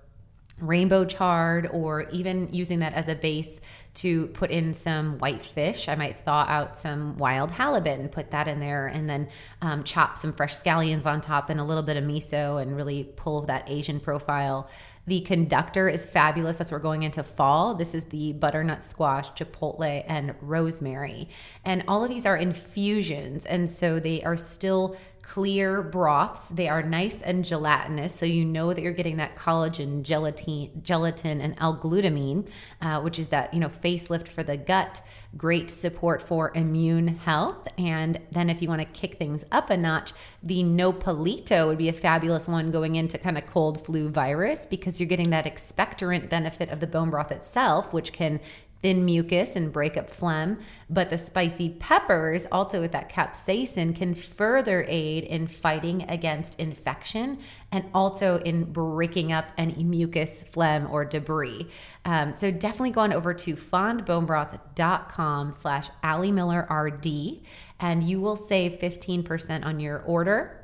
rainbow 0.59 1.05
chard, 1.05 1.69
or 1.71 2.09
even 2.11 2.49
using 2.53 2.79
that 2.79 2.95
as 2.95 3.09
a 3.09 3.15
base 3.15 3.61
to 3.93 4.27
put 4.29 4.51
in 4.51 4.73
some 4.73 5.19
white 5.19 5.43
fish. 5.43 5.89
I 5.89 5.95
might 5.95 6.25
thaw 6.25 6.47
out 6.49 6.79
some 6.79 7.19
wild 7.19 7.51
halibut 7.51 8.01
and 8.01 8.11
put 8.11 8.31
that 8.31 8.49
in 8.49 8.59
there, 8.59 8.87
and 8.87 9.09
then 9.09 9.29
um, 9.61 9.85
chop 9.85 10.17
some 10.17 10.33
fresh 10.33 10.57
scallions 10.57 11.05
on 11.07 11.21
top 11.21 11.51
and 11.51 11.61
a 11.61 11.65
little 11.65 11.83
bit 11.83 11.97
of 11.97 12.05
miso 12.05 12.61
and 12.61 12.75
really 12.75 13.05
pull 13.17 13.43
that 13.43 13.65
Asian 13.69 14.01
profile. 14.01 14.69
The 15.07 15.21
conductor 15.21 15.89
is 15.89 16.05
fabulous. 16.05 16.61
as 16.61 16.73
we're 16.73 16.79
going 16.81 17.05
into 17.05 17.23
fall. 17.23 17.75
This 17.75 17.95
is 17.95 18.05
the 18.05 18.33
butternut 18.33 18.83
squash, 18.83 19.31
chipotle, 19.33 20.05
and 20.09 20.35
rosemary. 20.41 21.29
And 21.65 21.85
all 21.87 22.03
of 22.03 22.11
these 22.11 22.27
are 22.27 22.37
infusions. 22.37 23.47
And 23.47 23.71
so 23.71 24.01
they 24.01 24.23
are 24.23 24.37
still 24.37 24.97
clear 25.27 25.83
broths. 25.83 26.49
They 26.49 26.69
are 26.69 26.83
nice 26.83 27.21
and 27.21 27.45
gelatinous, 27.45 28.15
so 28.15 28.25
you 28.25 28.45
know 28.45 28.73
that 28.73 28.81
you're 28.81 28.93
getting 28.93 29.17
that 29.17 29.35
collagen, 29.35 30.03
gelatin, 30.03 30.71
gelatin, 30.83 31.41
and 31.41 31.57
L-glutamine, 31.59 32.49
uh, 32.81 33.01
which 33.01 33.19
is 33.19 33.29
that 33.29 33.53
you 33.53 33.61
know 33.61 33.69
facelift 33.69 34.29
for 34.29 34.43
the 34.45 34.57
gut. 34.57 35.01
Great 35.37 35.71
support 35.71 36.23
for 36.23 36.53
immune 36.55 37.09
health. 37.09 37.69
And 37.77 38.21
then 38.31 38.49
if 38.49 38.63
you 38.63 38.69
want 38.69 38.81
to 38.81 39.01
kick 39.01 39.19
things 39.19 39.45
up 39.53 39.71
a 39.71 39.77
notch, 39.77 40.13
the 40.43 40.63
Nopalito 40.63 41.67
would 41.67 41.79
be 41.79 41.89
a 41.89 41.93
fabulous 41.93 42.47
one 42.49 42.71
going 42.71 42.97
into 42.97 43.19
kind 43.19 43.37
of 43.37 43.47
cold 43.47 43.85
flu 43.85 44.09
virus 44.09 44.67
because 44.67 45.01
you're 45.01 45.09
getting 45.09 45.31
that 45.31 45.45
expectorant 45.45 46.29
benefit 46.31 46.71
of 46.71 46.81
the 46.81 46.87
bone 46.87 47.11
broth 47.11 47.33
itself, 47.33 47.93
which 47.93 48.13
can 48.13 48.41
thin 48.83 49.05
mucus 49.05 49.57
and 49.57 49.73
break 49.73 49.97
up 49.97 50.11
phlegm. 50.11 50.59
But 50.89 51.11
the 51.11 51.19
spicy 51.19 51.71
peppers, 51.71 52.47
also 52.53 52.81
with 52.81 52.93
that 52.93 53.11
capsaicin, 53.11 53.95
can 53.97 54.15
further 54.15 54.85
aid 54.89 55.25
in 55.25 55.47
fighting 55.47 56.03
against 56.09 56.59
infection 56.61 57.39
and 57.73 57.85
also 57.95 58.39
in 58.39 58.73
breaking 58.73 59.33
up 59.33 59.53
any 59.59 59.83
mucus, 59.83 60.45
phlegm, 60.51 60.89
or 60.91 61.05
debris. 61.05 61.69
Um, 62.05 62.33
so 62.33 62.51
definitely 62.51 62.91
go 62.91 63.03
on 63.03 63.13
over 63.13 63.35
to 63.35 63.57
fondbonebroth.com 63.57 65.53
slash 65.53 65.89
Ali 66.03 66.33
Miller 66.33 66.67
RD 66.71 67.41
and 67.81 68.03
you 68.03 68.21
will 68.21 68.37
save 68.37 68.79
15% 68.79 69.65
on 69.65 69.81
your 69.81 70.01
order. 70.01 70.63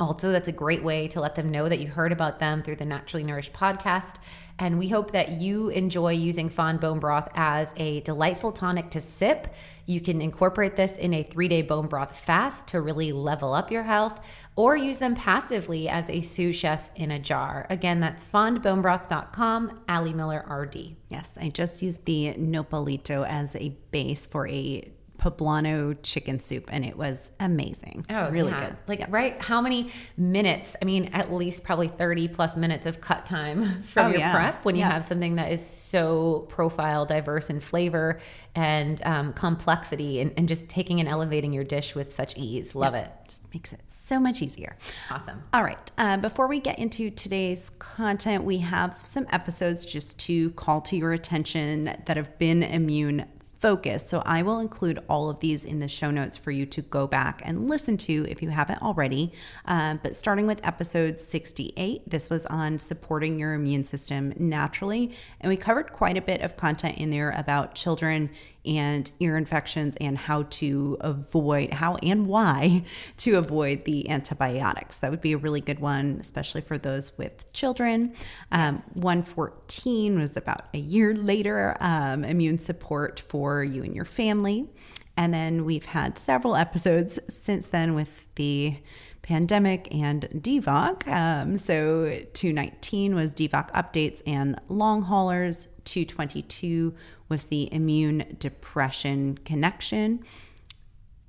Also, 0.00 0.30
that's 0.30 0.46
a 0.46 0.52
great 0.52 0.84
way 0.84 1.08
to 1.08 1.20
let 1.20 1.34
them 1.34 1.50
know 1.50 1.68
that 1.68 1.80
you 1.80 1.88
heard 1.88 2.12
about 2.12 2.38
them 2.38 2.62
through 2.62 2.76
the 2.76 2.84
Naturally 2.84 3.24
Nourished 3.24 3.52
podcast. 3.52 4.14
And 4.58 4.78
we 4.78 4.88
hope 4.88 5.12
that 5.12 5.40
you 5.40 5.68
enjoy 5.68 6.12
using 6.12 6.48
Fond 6.48 6.80
Bone 6.80 6.98
Broth 6.98 7.28
as 7.34 7.72
a 7.76 8.00
delightful 8.00 8.50
tonic 8.50 8.90
to 8.90 9.00
sip. 9.00 9.54
You 9.86 10.00
can 10.00 10.20
incorporate 10.20 10.76
this 10.76 10.92
in 10.92 11.14
a 11.14 11.22
three 11.22 11.48
day 11.48 11.62
bone 11.62 11.86
broth 11.86 12.14
fast 12.14 12.66
to 12.68 12.80
really 12.80 13.12
level 13.12 13.54
up 13.54 13.70
your 13.70 13.84
health, 13.84 14.20
or 14.56 14.76
use 14.76 14.98
them 14.98 15.14
passively 15.14 15.88
as 15.88 16.08
a 16.10 16.20
sous 16.20 16.56
chef 16.56 16.90
in 16.96 17.10
a 17.10 17.18
jar. 17.18 17.66
Again, 17.70 18.00
that's 18.00 18.24
fondbonebroth.com, 18.24 19.80
Ali 19.88 20.12
Miller 20.12 20.44
RD. 20.48 20.96
Yes, 21.08 21.38
I 21.40 21.48
just 21.48 21.82
used 21.82 22.04
the 22.04 22.34
Nopalito 22.34 23.26
as 23.26 23.56
a 23.56 23.70
base 23.90 24.26
for 24.26 24.46
a 24.48 24.92
poblano 25.18 25.96
chicken 26.02 26.38
soup 26.38 26.68
and 26.72 26.84
it 26.84 26.96
was 26.96 27.32
amazing. 27.40 28.06
Oh, 28.08 28.30
really 28.30 28.50
yeah. 28.50 28.66
good. 28.66 28.76
Like, 28.86 29.04
right? 29.10 29.38
How 29.40 29.60
many 29.60 29.90
minutes? 30.16 30.76
I 30.80 30.84
mean, 30.84 31.06
at 31.12 31.32
least 31.32 31.64
probably 31.64 31.88
30 31.88 32.28
plus 32.28 32.56
minutes 32.56 32.86
of 32.86 33.00
cut 33.00 33.26
time 33.26 33.82
from 33.82 34.06
Oh, 34.06 34.10
your 34.10 34.20
yeah. 34.20 34.32
prep 34.34 34.64
when 34.64 34.76
you 34.76 34.84
have 34.84 35.04
something 35.04 35.34
that 35.36 35.50
is 35.50 35.64
so 35.66 36.46
profile 36.48 37.04
diverse 37.04 37.50
in 37.50 37.60
flavor 37.60 38.20
and 38.54 39.04
um, 39.04 39.32
complexity 39.32 40.20
and, 40.20 40.32
and 40.36 40.46
just 40.48 40.68
taking 40.68 41.00
and 41.00 41.08
elevating 41.08 41.52
your 41.52 41.64
dish 41.64 41.94
with 41.94 42.14
such 42.14 42.36
ease. 42.36 42.74
Love 42.74 42.94
it. 42.94 43.10
Just 43.26 43.42
makes 43.52 43.72
it 43.72 43.80
so 43.88 44.20
much 44.20 44.40
easier. 44.40 44.76
Awesome. 45.10 45.42
All 45.52 45.62
right. 45.64 45.90
Uh, 45.98 46.16
before 46.16 46.46
we 46.46 46.60
get 46.60 46.78
into 46.78 47.10
today's 47.10 47.70
content, 47.78 48.44
we 48.44 48.58
have 48.58 48.98
some 49.02 49.26
episodes 49.30 49.84
just 49.84 50.18
to 50.20 50.50
call 50.52 50.80
to 50.82 50.96
your 50.96 51.12
attention 51.12 51.84
that 52.06 52.16
have 52.16 52.38
been 52.38 52.62
immune 52.62 53.26
focused. 53.58 54.08
So 54.08 54.22
I 54.24 54.42
will 54.42 54.60
include 54.60 55.00
all 55.08 55.28
of 55.28 55.40
these 55.40 55.64
in 55.64 55.78
the 55.78 55.88
show 55.88 56.10
notes 56.10 56.36
for 56.36 56.50
you 56.50 56.66
to 56.66 56.82
go 56.82 57.06
back 57.06 57.42
and 57.44 57.68
listen 57.68 57.96
to 57.98 58.26
if 58.28 58.42
you 58.42 58.50
haven't 58.50 58.82
already. 58.82 59.32
Uh, 59.64 59.94
but 60.02 60.14
starting 60.14 60.46
with 60.46 60.64
episode 60.66 61.20
68, 61.20 62.08
this 62.08 62.30
was 62.30 62.46
on 62.46 62.78
supporting 62.78 63.38
your 63.38 63.54
immune 63.54 63.84
system 63.84 64.32
naturally. 64.38 65.12
And 65.40 65.50
we 65.50 65.56
covered 65.56 65.92
quite 65.92 66.16
a 66.16 66.22
bit 66.22 66.42
of 66.42 66.56
content 66.56 66.98
in 66.98 67.10
there 67.10 67.30
about 67.30 67.74
children 67.74 68.30
and 68.64 69.10
ear 69.20 69.36
infections 69.36 69.96
and 70.00 70.18
how 70.18 70.42
to 70.44 70.96
avoid 71.00 71.72
how 71.72 71.96
and 71.96 72.26
why 72.26 72.84
to 73.18 73.36
avoid 73.36 73.84
the 73.84 74.08
antibiotics. 74.10 74.98
That 74.98 75.10
would 75.10 75.20
be 75.20 75.32
a 75.32 75.38
really 75.38 75.60
good 75.60 75.80
one, 75.80 76.18
especially 76.20 76.60
for 76.60 76.78
those 76.78 77.16
with 77.18 77.52
children. 77.52 78.14
Um, 78.52 78.78
114 78.94 80.18
was 80.18 80.36
about 80.36 80.68
a 80.74 80.78
year 80.78 81.14
later, 81.14 81.76
um, 81.80 82.24
immune 82.24 82.58
support 82.58 83.20
for 83.20 83.64
you 83.64 83.82
and 83.82 83.94
your 83.94 84.04
family. 84.04 84.68
And 85.16 85.34
then 85.34 85.64
we've 85.64 85.84
had 85.84 86.16
several 86.16 86.54
episodes 86.54 87.18
since 87.28 87.66
then 87.66 87.96
with 87.96 88.26
the 88.36 88.78
pandemic 89.22 89.92
and 89.92 90.22
DVOC. 90.36 91.06
Um, 91.08 91.58
so 91.58 92.18
219 92.32 93.14
was 93.14 93.34
DVOC 93.34 93.70
updates 93.72 94.22
and 94.26 94.58
long 94.68 95.02
haulers. 95.02 95.68
222 95.88 96.94
was 97.28 97.46
the 97.46 97.72
immune 97.72 98.36
depression 98.38 99.38
connection. 99.44 100.22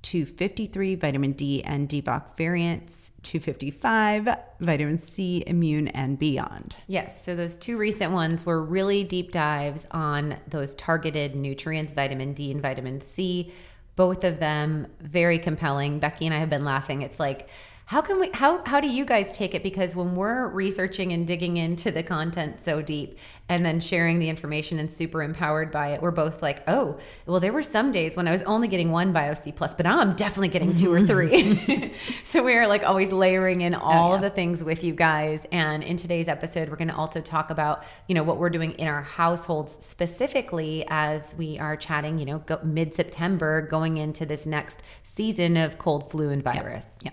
253 0.02 0.94
vitamin 0.94 1.32
D 1.32 1.62
and 1.62 1.88
DVOC 1.88 2.36
variants. 2.36 3.10
255 3.22 4.28
vitamin 4.60 4.98
C 4.98 5.42
immune 5.46 5.88
and 5.88 6.18
beyond. 6.18 6.76
Yes. 6.86 7.24
So 7.24 7.34
those 7.34 7.56
two 7.56 7.76
recent 7.76 8.12
ones 8.12 8.46
were 8.46 8.62
really 8.62 9.04
deep 9.04 9.32
dives 9.32 9.86
on 9.90 10.36
those 10.48 10.74
targeted 10.74 11.34
nutrients, 11.34 11.92
vitamin 11.92 12.32
D 12.32 12.50
and 12.50 12.62
vitamin 12.62 13.00
C. 13.00 13.52
Both 13.96 14.24
of 14.24 14.40
them 14.40 14.86
very 15.00 15.38
compelling. 15.38 15.98
Becky 15.98 16.26
and 16.26 16.34
I 16.34 16.38
have 16.38 16.50
been 16.50 16.64
laughing. 16.64 17.02
It's 17.02 17.20
like, 17.20 17.50
how 17.90 18.00
can 18.00 18.20
we 18.20 18.30
how 18.32 18.62
how 18.66 18.78
do 18.78 18.86
you 18.86 19.04
guys 19.04 19.36
take 19.36 19.52
it? 19.52 19.64
Because 19.64 19.96
when 19.96 20.14
we're 20.14 20.46
researching 20.46 21.10
and 21.10 21.26
digging 21.26 21.56
into 21.56 21.90
the 21.90 22.04
content 22.04 22.60
so 22.60 22.80
deep 22.80 23.18
and 23.48 23.66
then 23.66 23.80
sharing 23.80 24.20
the 24.20 24.28
information 24.28 24.78
and 24.78 24.88
super 24.88 25.24
empowered 25.24 25.72
by 25.72 25.88
it 25.88 26.00
we're 26.00 26.12
both 26.12 26.40
like 26.40 26.62
oh 26.68 26.96
well 27.26 27.40
there 27.40 27.52
were 27.52 27.64
some 27.64 27.90
days 27.90 28.16
when 28.16 28.28
i 28.28 28.30
was 28.30 28.42
only 28.42 28.68
getting 28.68 28.92
one 28.92 29.12
bio 29.12 29.34
c 29.34 29.50
plus 29.50 29.74
but 29.74 29.82
now 29.82 29.98
i'm 29.98 30.14
definitely 30.14 30.46
getting 30.46 30.72
two 30.72 30.92
or 30.92 31.02
three. 31.04 31.30
Mm-hmm. 31.30 31.94
So 32.24 32.44
we 32.44 32.54
are 32.54 32.68
like 32.68 32.84
always 32.84 33.10
layering 33.10 33.62
in 33.62 33.74
oh, 33.74 33.80
all 33.80 34.14
of 34.14 34.20
the 34.20 34.30
things 34.30 34.62
with 34.62 34.84
you 34.84 34.94
guys. 34.94 35.46
And 35.50 35.82
in 35.82 35.96
today's 35.96 36.28
episode 36.28 36.68
we're 36.68 36.76
going 36.76 36.88
to 36.88 36.94
also 36.94 37.20
talk 37.20 37.50
about 37.50 37.82
you 38.06 38.14
know 38.14 38.22
what 38.22 38.36
we're 38.36 38.50
doing 38.50 38.70
in 38.74 38.86
our 38.86 39.02
households 39.02 39.76
specifically 39.84 40.84
as 40.88 41.34
we 41.36 41.58
are 41.58 41.76
chatting 41.76 42.20
you 42.20 42.24
know 42.24 42.38
go, 42.38 42.60
mid-september 42.62 43.62
going 43.62 43.96
into 43.96 44.24
this 44.24 44.46
next 44.46 44.78
season 45.02 45.56
of 45.56 45.76
cold 45.78 46.08
flu 46.08 46.30
and 46.30 46.44
virus. 46.44 46.86
Yeah. 47.02 47.10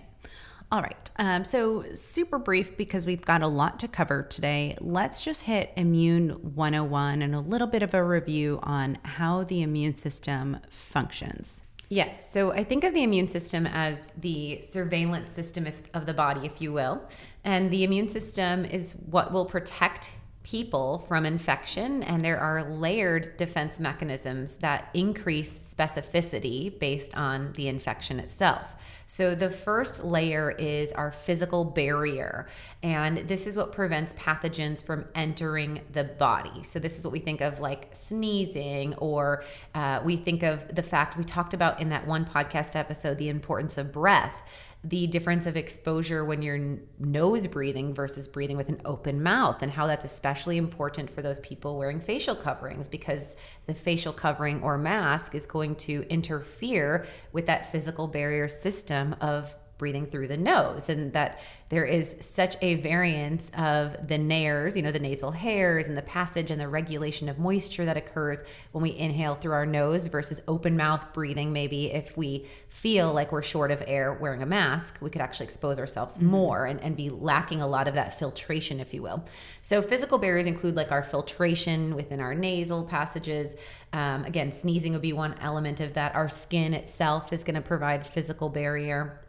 All 0.70 0.82
right. 0.82 1.10
Um, 1.16 1.44
so, 1.44 1.84
super 1.94 2.38
brief 2.38 2.76
because 2.76 3.06
we've 3.06 3.24
got 3.24 3.42
a 3.42 3.46
lot 3.46 3.80
to 3.80 3.88
cover 3.88 4.22
today. 4.22 4.76
Let's 4.80 5.22
just 5.22 5.42
hit 5.42 5.72
Immune 5.76 6.30
101 6.54 7.22
and 7.22 7.34
a 7.34 7.40
little 7.40 7.66
bit 7.66 7.82
of 7.82 7.94
a 7.94 8.04
review 8.04 8.60
on 8.62 8.98
how 9.02 9.44
the 9.44 9.62
immune 9.62 9.96
system 9.96 10.58
functions. 10.68 11.62
Yes. 11.88 12.30
So 12.30 12.52
I 12.52 12.64
think 12.64 12.84
of 12.84 12.92
the 12.92 13.02
immune 13.02 13.28
system 13.28 13.66
as 13.66 13.98
the 14.18 14.62
surveillance 14.68 15.30
system 15.30 15.66
if, 15.66 15.80
of 15.94 16.04
the 16.04 16.12
body, 16.12 16.44
if 16.44 16.60
you 16.60 16.72
will. 16.72 17.02
And 17.44 17.70
the 17.70 17.82
immune 17.82 18.08
system 18.08 18.66
is 18.66 18.92
what 18.92 19.32
will 19.32 19.46
protect 19.46 20.10
people 20.42 20.98
from 21.00 21.24
infection. 21.24 22.02
And 22.02 22.22
there 22.22 22.38
are 22.38 22.70
layered 22.70 23.38
defense 23.38 23.80
mechanisms 23.80 24.56
that 24.56 24.90
increase 24.92 25.74
specificity 25.74 26.78
based 26.78 27.16
on 27.16 27.52
the 27.54 27.68
infection 27.68 28.20
itself. 28.20 28.76
So 29.10 29.34
the 29.34 29.48
first 29.48 30.04
layer 30.04 30.50
is 30.50 30.92
our 30.92 31.10
physical 31.10 31.64
barrier. 31.64 32.46
And 32.82 33.26
this 33.26 33.46
is 33.46 33.56
what 33.56 33.72
prevents 33.72 34.12
pathogens 34.12 34.84
from 34.84 35.06
entering 35.14 35.80
the 35.92 36.04
body. 36.04 36.62
So 36.62 36.78
this 36.78 36.98
is 36.98 37.04
what 37.06 37.12
we 37.12 37.18
think 37.18 37.40
of 37.40 37.58
like 37.58 37.88
sneezing, 37.94 38.94
or 38.96 39.44
uh, 39.74 40.00
we 40.04 40.16
think 40.16 40.42
of 40.42 40.74
the 40.74 40.82
fact 40.82 41.16
we 41.16 41.24
talked 41.24 41.54
about 41.54 41.80
in 41.80 41.88
that 41.88 42.06
one 42.06 42.26
podcast 42.26 42.76
episode 42.76 43.16
the 43.16 43.30
importance 43.30 43.78
of 43.78 43.92
breath 43.92 44.42
the 44.88 45.06
difference 45.06 45.44
of 45.44 45.56
exposure 45.56 46.24
when 46.24 46.40
you're 46.40 46.78
nose 46.98 47.46
breathing 47.46 47.92
versus 47.94 48.26
breathing 48.26 48.56
with 48.56 48.68
an 48.70 48.80
open 48.84 49.22
mouth, 49.22 49.60
and 49.62 49.70
how 49.70 49.86
that's 49.86 50.04
especially 50.04 50.56
important 50.56 51.10
for 51.10 51.20
those 51.20 51.38
people 51.40 51.76
wearing 51.76 52.00
facial 52.00 52.34
coverings 52.34 52.88
because 52.88 53.36
the 53.66 53.74
facial 53.74 54.12
covering 54.12 54.62
or 54.62 54.78
mask 54.78 55.34
is 55.34 55.44
going 55.44 55.74
to 55.76 56.06
interfere 56.08 57.06
with 57.32 57.46
that 57.46 57.70
physical 57.70 58.06
barrier 58.06 58.48
system 58.48 59.14
of 59.20 59.54
breathing 59.78 60.04
through 60.04 60.28
the 60.28 60.36
nose 60.36 60.88
and 60.88 61.12
that 61.12 61.40
there 61.70 61.84
is 61.84 62.16
such 62.20 62.56
a 62.62 62.74
variance 62.76 63.50
of 63.56 64.08
the 64.08 64.18
nares, 64.18 64.76
you 64.76 64.82
know, 64.82 64.90
the 64.90 64.98
nasal 64.98 65.30
hairs 65.30 65.86
and 65.86 65.96
the 65.96 66.02
passage 66.02 66.50
and 66.50 66.60
the 66.60 66.68
regulation 66.68 67.28
of 67.28 67.38
moisture 67.38 67.84
that 67.84 67.96
occurs 67.96 68.42
when 68.72 68.82
we 68.82 68.96
inhale 68.96 69.34
through 69.34 69.52
our 69.52 69.66
nose 69.66 70.06
versus 70.06 70.40
open 70.48 70.76
mouth 70.76 71.12
breathing. 71.12 71.52
Maybe 71.52 71.92
if 71.92 72.16
we 72.16 72.46
feel 72.68 73.12
like 73.12 73.32
we're 73.32 73.42
short 73.42 73.70
of 73.70 73.82
air 73.86 74.14
wearing 74.14 74.42
a 74.42 74.46
mask, 74.46 74.96
we 75.00 75.10
could 75.10 75.20
actually 75.20 75.44
expose 75.44 75.78
ourselves 75.78 76.16
mm-hmm. 76.16 76.26
more 76.26 76.66
and, 76.66 76.80
and 76.80 76.96
be 76.96 77.10
lacking 77.10 77.60
a 77.60 77.66
lot 77.66 77.86
of 77.86 77.94
that 77.94 78.18
filtration, 78.18 78.80
if 78.80 78.94
you 78.94 79.02
will. 79.02 79.24
So, 79.62 79.82
physical 79.82 80.18
barriers 80.18 80.46
include 80.46 80.74
like 80.74 80.90
our 80.90 81.02
filtration 81.02 81.94
within 81.94 82.20
our 82.20 82.34
nasal 82.34 82.84
passages. 82.84 83.56
Um, 83.92 84.24
again, 84.24 84.52
sneezing 84.52 84.92
would 84.92 85.02
be 85.02 85.12
one 85.12 85.34
element 85.40 85.80
of 85.80 85.94
that. 85.94 86.14
Our 86.14 86.28
skin 86.28 86.72
itself 86.74 87.32
is 87.32 87.44
going 87.44 87.56
to 87.56 87.60
provide 87.60 88.06
physical 88.06 88.48
barrier. 88.48 89.20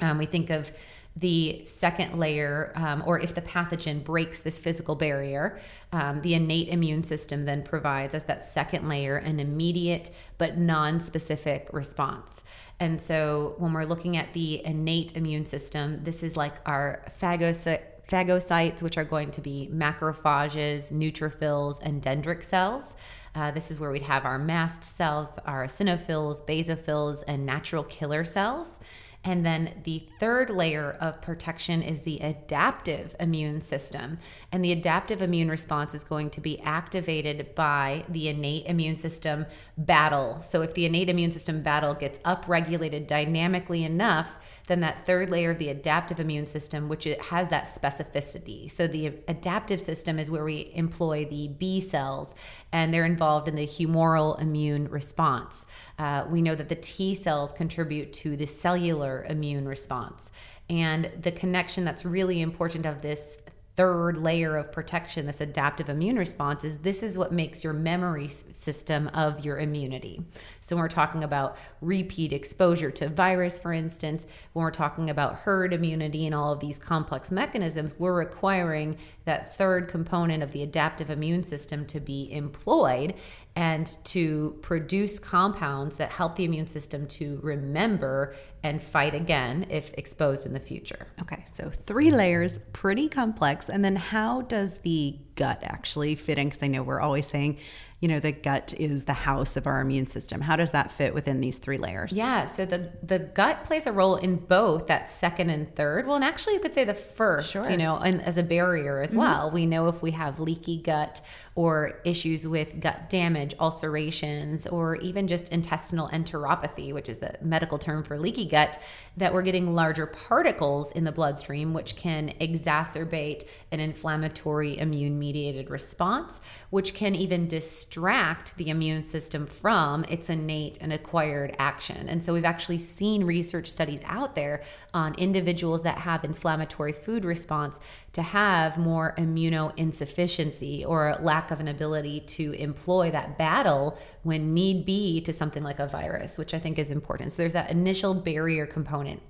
Um, 0.00 0.18
we 0.18 0.26
think 0.26 0.50
of 0.50 0.72
the 1.16 1.64
second 1.64 2.18
layer, 2.18 2.72
um, 2.74 3.02
or 3.06 3.20
if 3.20 3.34
the 3.34 3.40
pathogen 3.40 4.02
breaks 4.02 4.40
this 4.40 4.58
physical 4.58 4.96
barrier, 4.96 5.60
um, 5.92 6.20
the 6.22 6.34
innate 6.34 6.68
immune 6.68 7.04
system 7.04 7.44
then 7.44 7.62
provides 7.62 8.14
as 8.14 8.24
that 8.24 8.44
second 8.44 8.88
layer 8.88 9.16
an 9.16 9.38
immediate 9.38 10.10
but 10.38 10.58
non 10.58 10.98
specific 10.98 11.68
response. 11.72 12.42
And 12.80 13.00
so 13.00 13.54
when 13.58 13.72
we're 13.72 13.84
looking 13.84 14.16
at 14.16 14.32
the 14.32 14.64
innate 14.66 15.16
immune 15.16 15.46
system, 15.46 16.02
this 16.02 16.24
is 16.24 16.36
like 16.36 16.54
our 16.66 17.04
phagocytes, 17.20 18.82
which 18.82 18.98
are 18.98 19.04
going 19.04 19.30
to 19.30 19.40
be 19.40 19.70
macrophages, 19.72 20.92
neutrophils, 20.92 21.78
and 21.80 22.02
dendritic 22.02 22.42
cells. 22.42 22.96
Uh, 23.36 23.52
this 23.52 23.70
is 23.70 23.78
where 23.78 23.90
we'd 23.90 24.02
have 24.02 24.24
our 24.24 24.38
mast 24.38 24.82
cells, 24.82 25.28
our 25.46 25.66
eosinophils, 25.66 26.44
basophils, 26.44 27.22
and 27.28 27.46
natural 27.46 27.84
killer 27.84 28.24
cells. 28.24 28.78
And 29.24 29.44
then 29.44 29.80
the 29.84 30.06
third 30.20 30.50
layer 30.50 30.92
of 31.00 31.22
protection 31.22 31.82
is 31.82 32.00
the 32.00 32.18
adaptive 32.18 33.16
immune 33.18 33.62
system. 33.62 34.18
And 34.52 34.62
the 34.62 34.72
adaptive 34.72 35.22
immune 35.22 35.48
response 35.48 35.94
is 35.94 36.04
going 36.04 36.30
to 36.30 36.40
be 36.42 36.60
activated 36.60 37.54
by 37.54 38.04
the 38.08 38.28
innate 38.28 38.66
immune 38.66 38.98
system 38.98 39.46
battle. 39.78 40.42
So 40.42 40.60
if 40.60 40.74
the 40.74 40.84
innate 40.84 41.08
immune 41.08 41.30
system 41.30 41.62
battle 41.62 41.94
gets 41.94 42.18
upregulated 42.18 43.06
dynamically 43.06 43.82
enough, 43.82 44.34
then 44.66 44.80
that 44.80 45.04
third 45.04 45.30
layer 45.30 45.50
of 45.50 45.58
the 45.58 45.68
adaptive 45.68 46.20
immune 46.20 46.46
system, 46.46 46.88
which 46.88 47.06
it 47.06 47.20
has 47.22 47.48
that 47.48 47.66
specificity. 47.66 48.70
So 48.70 48.86
the 48.86 49.06
adaptive 49.28 49.80
system 49.80 50.18
is 50.18 50.30
where 50.30 50.44
we 50.44 50.70
employ 50.74 51.26
the 51.26 51.48
B 51.48 51.80
cells, 51.80 52.34
and 52.72 52.92
they're 52.92 53.04
involved 53.04 53.48
in 53.48 53.56
the 53.56 53.66
humoral 53.66 54.40
immune 54.40 54.88
response. 54.88 55.66
Uh, 55.98 56.24
we 56.28 56.40
know 56.40 56.54
that 56.54 56.68
the 56.68 56.76
T 56.76 57.14
cells 57.14 57.52
contribute 57.52 58.12
to 58.14 58.36
the 58.36 58.46
cellular 58.46 59.26
immune 59.28 59.68
response. 59.68 60.30
And 60.70 61.10
the 61.20 61.30
connection 61.30 61.84
that's 61.84 62.06
really 62.06 62.40
important 62.40 62.86
of 62.86 63.02
this 63.02 63.36
third 63.76 64.18
layer 64.18 64.56
of 64.56 64.70
protection, 64.70 65.26
this 65.26 65.40
adaptive 65.40 65.88
immune 65.88 66.16
response, 66.16 66.62
is 66.62 66.78
this 66.78 67.02
is 67.02 67.18
what 67.18 67.32
makes 67.32 67.64
your 67.64 67.72
memory 67.72 68.28
system 68.28 69.08
of 69.08 69.44
your 69.44 69.58
immunity. 69.58 70.22
So, 70.60 70.76
when 70.76 70.82
we're 70.82 70.88
talking 70.88 71.24
about 71.24 71.56
repeat 71.80 72.32
exposure 72.32 72.90
to 72.92 73.08
virus, 73.08 73.58
for 73.58 73.72
instance, 73.72 74.26
when 74.52 74.62
we're 74.62 74.70
talking 74.70 75.10
about 75.10 75.40
herd 75.40 75.72
immunity 75.72 76.26
and 76.26 76.34
all 76.34 76.52
of 76.52 76.60
these 76.60 76.78
complex 76.78 77.30
mechanisms, 77.30 77.94
we're 77.98 78.14
requiring 78.14 78.96
that 79.24 79.56
third 79.56 79.88
component 79.88 80.42
of 80.42 80.52
the 80.52 80.62
adaptive 80.62 81.10
immune 81.10 81.42
system 81.42 81.84
to 81.86 82.00
be 82.00 82.30
employed 82.32 83.14
and 83.56 83.96
to 84.04 84.58
produce 84.62 85.18
compounds 85.18 85.96
that 85.96 86.10
help 86.10 86.36
the 86.36 86.44
immune 86.44 86.66
system 86.66 87.06
to 87.06 87.38
remember 87.42 88.34
and 88.64 88.82
fight 88.82 89.14
again 89.14 89.66
if 89.70 89.92
exposed 89.94 90.44
in 90.44 90.52
the 90.52 90.60
future. 90.60 91.06
Okay, 91.20 91.42
so 91.46 91.70
three 91.70 92.10
layers, 92.10 92.58
pretty 92.72 93.08
complex. 93.08 93.68
And 93.68 93.84
then 93.84 93.94
how 93.94 94.40
does 94.42 94.80
the 94.80 95.18
gut 95.36 95.60
actually 95.62 96.16
fit 96.16 96.38
in? 96.38 96.48
Because 96.48 96.62
I 96.62 96.66
know 96.66 96.82
we're 96.82 97.00
always 97.00 97.26
saying 97.26 97.58
you 98.04 98.08
know 98.08 98.20
the 98.20 98.32
gut 98.32 98.74
is 98.76 99.04
the 99.04 99.14
house 99.14 99.56
of 99.56 99.66
our 99.66 99.80
immune 99.80 100.06
system 100.06 100.42
how 100.42 100.56
does 100.56 100.72
that 100.72 100.92
fit 100.92 101.14
within 101.14 101.40
these 101.40 101.56
three 101.56 101.78
layers 101.78 102.12
yeah 102.12 102.44
so 102.44 102.66
the 102.66 102.92
the 103.02 103.18
gut 103.18 103.64
plays 103.64 103.86
a 103.86 103.92
role 103.92 104.16
in 104.16 104.36
both 104.36 104.88
that 104.88 105.08
second 105.08 105.48
and 105.48 105.74
third 105.74 106.06
well 106.06 106.14
and 106.14 106.22
actually 106.22 106.52
you 106.52 106.60
could 106.60 106.74
say 106.74 106.84
the 106.84 106.92
first 106.92 107.52
sure. 107.52 107.70
you 107.70 107.78
know 107.78 107.96
and 107.96 108.20
as 108.20 108.36
a 108.36 108.42
barrier 108.42 109.00
as 109.00 109.10
mm-hmm. 109.10 109.20
well 109.20 109.50
we 109.50 109.64
know 109.64 109.88
if 109.88 110.02
we 110.02 110.10
have 110.10 110.38
leaky 110.38 110.76
gut 110.82 111.22
or 111.54 112.00
issues 112.04 112.46
with 112.46 112.80
gut 112.80 113.08
damage 113.08 113.54
ulcerations 113.60 114.66
or 114.66 114.96
even 114.96 115.28
just 115.28 115.48
intestinal 115.50 116.08
enteropathy 116.08 116.92
which 116.92 117.08
is 117.08 117.18
the 117.18 117.32
medical 117.40 117.78
term 117.78 118.02
for 118.02 118.18
leaky 118.18 118.44
gut 118.44 118.80
that 119.16 119.32
we're 119.32 119.42
getting 119.42 119.74
larger 119.74 120.06
particles 120.06 120.90
in 120.92 121.04
the 121.04 121.12
bloodstream 121.12 121.72
which 121.72 121.96
can 121.96 122.32
exacerbate 122.40 123.44
an 123.70 123.80
inflammatory 123.80 124.78
immune 124.78 125.18
mediated 125.18 125.70
response 125.70 126.40
which 126.70 126.94
can 126.94 127.14
even 127.14 127.46
distract 127.46 128.56
the 128.56 128.68
immune 128.68 129.02
system 129.02 129.46
from 129.46 130.04
its 130.04 130.28
innate 130.28 130.78
and 130.80 130.92
acquired 130.92 131.54
action. 131.58 132.08
And 132.08 132.22
so 132.22 132.32
we've 132.32 132.44
actually 132.44 132.78
seen 132.78 133.24
research 133.24 133.70
studies 133.70 134.00
out 134.04 134.34
there 134.34 134.62
on 134.92 135.14
individuals 135.14 135.82
that 135.82 135.98
have 135.98 136.24
inflammatory 136.24 136.92
food 136.92 137.24
response 137.24 137.80
to 138.14 138.22
have 138.22 138.78
more 138.78 139.14
immunoinsufficiency 139.18 140.86
or 140.86 141.18
lack 141.20 141.50
of 141.50 141.60
an 141.60 141.68
ability 141.68 142.20
to 142.20 142.52
employ 142.52 143.10
that 143.10 143.36
battle 143.36 143.98
when 144.22 144.54
need 144.54 144.86
be 144.86 145.20
to 145.20 145.32
something 145.32 145.64
like 145.64 145.80
a 145.80 145.86
virus, 145.86 146.38
which 146.38 146.54
I 146.54 146.60
think 146.60 146.78
is 146.78 146.90
important. 146.90 147.32
So 147.32 147.42
there's 147.42 147.52
that 147.52 147.70
initial 147.70 148.14
barrier 148.14 148.66
component. 148.66 149.20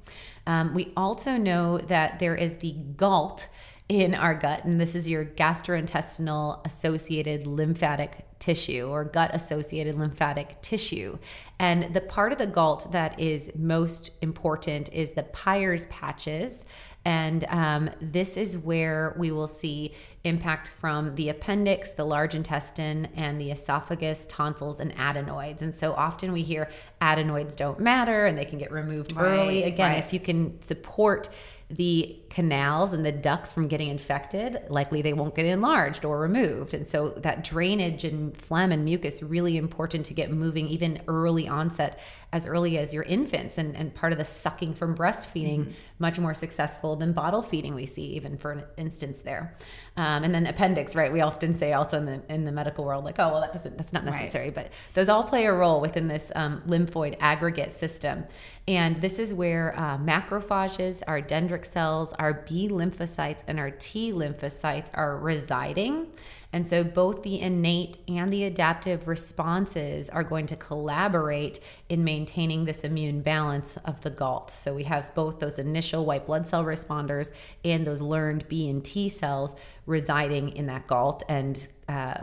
Um, 0.46 0.74
we 0.74 0.92
also 0.96 1.36
know 1.38 1.78
that 1.78 2.18
there 2.18 2.36
is 2.36 2.58
the 2.58 2.72
GALT 2.96 3.48
in 3.88 4.14
our 4.14 4.34
gut, 4.34 4.64
and 4.64 4.80
this 4.80 4.94
is 4.94 5.08
your 5.08 5.24
gastrointestinal 5.24 6.64
associated 6.66 7.46
lymphatic 7.46 8.24
tissue 8.38 8.88
or 8.90 9.04
gut 9.04 9.30
associated 9.34 9.98
lymphatic 9.98 10.60
tissue. 10.60 11.18
And 11.58 11.94
the 11.94 12.00
part 12.02 12.32
of 12.32 12.38
the 12.38 12.46
GALT 12.46 12.92
that 12.92 13.18
is 13.18 13.50
most 13.54 14.10
important 14.20 14.92
is 14.92 15.12
the 15.12 15.22
Peyer's 15.22 15.86
patches. 15.86 16.64
And 17.04 17.44
um, 17.48 17.90
this 18.00 18.36
is 18.36 18.56
where 18.56 19.14
we 19.18 19.30
will 19.30 19.46
see 19.46 19.94
impact 20.24 20.68
from 20.68 21.14
the 21.16 21.28
appendix, 21.28 21.90
the 21.90 22.04
large 22.04 22.34
intestine, 22.34 23.08
and 23.14 23.38
the 23.38 23.50
esophagus, 23.50 24.24
tonsils, 24.28 24.80
and 24.80 24.92
adenoids. 24.98 25.60
And 25.60 25.74
so 25.74 25.92
often 25.92 26.32
we 26.32 26.42
hear 26.42 26.70
adenoids 27.02 27.56
don't 27.56 27.78
matter 27.78 28.26
and 28.26 28.38
they 28.38 28.46
can 28.46 28.58
get 28.58 28.72
removed 28.72 29.14
right, 29.14 29.24
early. 29.24 29.62
Again, 29.64 29.92
right. 29.92 29.98
if 29.98 30.12
you 30.12 30.20
can 30.20 30.60
support 30.62 31.28
the 31.68 32.18
canals 32.34 32.92
and 32.92 33.06
the 33.06 33.12
ducts 33.12 33.52
from 33.52 33.68
getting 33.68 33.88
infected, 33.88 34.58
likely 34.68 35.00
they 35.02 35.12
won't 35.12 35.36
get 35.36 35.46
enlarged 35.46 36.04
or 36.04 36.18
removed. 36.18 36.74
And 36.74 36.84
so 36.84 37.10
that 37.18 37.44
drainage 37.44 38.02
and 38.02 38.36
phlegm 38.36 38.72
and 38.72 38.84
mucus 38.84 39.22
really 39.22 39.56
important 39.56 40.04
to 40.06 40.14
get 40.14 40.32
moving 40.32 40.66
even 40.66 41.00
early 41.06 41.46
onset 41.46 42.00
as 42.32 42.44
early 42.44 42.76
as 42.78 42.92
your 42.92 43.04
infants 43.04 43.56
and, 43.56 43.76
and 43.76 43.94
part 43.94 44.10
of 44.10 44.18
the 44.18 44.24
sucking 44.24 44.74
from 44.74 44.96
breastfeeding 44.96 45.60
mm-hmm. 45.60 45.72
much 46.00 46.18
more 46.18 46.34
successful 46.34 46.96
than 46.96 47.12
bottle 47.12 47.40
feeding 47.40 47.72
we 47.72 47.86
see 47.86 48.06
even 48.06 48.36
for 48.36 48.50
an 48.50 48.64
instance 48.76 49.20
there. 49.20 49.56
Um, 49.96 50.24
and 50.24 50.34
then 50.34 50.44
appendix, 50.46 50.96
right? 50.96 51.12
We 51.12 51.20
often 51.20 51.54
say 51.54 51.72
also 51.72 51.98
in 51.98 52.06
the 52.06 52.20
in 52.28 52.44
the 52.44 52.50
medical 52.50 52.84
world 52.84 53.04
like, 53.04 53.20
oh 53.20 53.28
well 53.28 53.40
that 53.42 53.52
doesn't 53.52 53.78
that's 53.78 53.92
not 53.92 54.04
necessary, 54.04 54.46
right. 54.46 54.54
but 54.54 54.70
those 54.94 55.08
all 55.08 55.22
play 55.22 55.44
a 55.44 55.52
role 55.52 55.80
within 55.80 56.08
this 56.08 56.32
um, 56.34 56.62
lymphoid 56.66 57.16
aggregate 57.20 57.72
system. 57.72 58.24
And 58.66 59.00
this 59.02 59.18
is 59.18 59.34
where 59.34 59.78
uh, 59.78 59.98
macrophages, 59.98 61.02
our 61.06 61.20
dendritic 61.20 61.70
cells, 61.70 62.14
our 62.14 62.23
B 62.32 62.68
lymphocytes, 62.68 63.42
and 63.46 63.60
our 63.60 63.70
T 63.70 64.12
lymphocytes 64.12 64.88
are 64.94 65.18
residing. 65.18 66.06
And 66.52 66.64
so 66.64 66.84
both 66.84 67.24
the 67.24 67.40
innate 67.40 67.98
and 68.06 68.32
the 68.32 68.44
adaptive 68.44 69.08
responses 69.08 70.08
are 70.08 70.22
going 70.22 70.46
to 70.46 70.56
collaborate 70.56 71.58
in 71.88 72.04
maintaining 72.04 72.64
this 72.64 72.80
immune 72.84 73.22
balance 73.22 73.76
of 73.84 74.00
the 74.02 74.10
GALT. 74.10 74.52
So 74.52 74.72
we 74.72 74.84
have 74.84 75.12
both 75.16 75.40
those 75.40 75.58
initial 75.58 76.04
white 76.04 76.26
blood 76.26 76.46
cell 76.46 76.64
responders 76.64 77.32
and 77.64 77.84
those 77.84 78.00
learned 78.00 78.46
B 78.48 78.70
and 78.70 78.84
T 78.84 79.08
cells 79.08 79.56
residing 79.86 80.56
in 80.56 80.66
that 80.66 80.86
GALT 80.86 81.24
and 81.28 81.66
uh, 81.88 82.20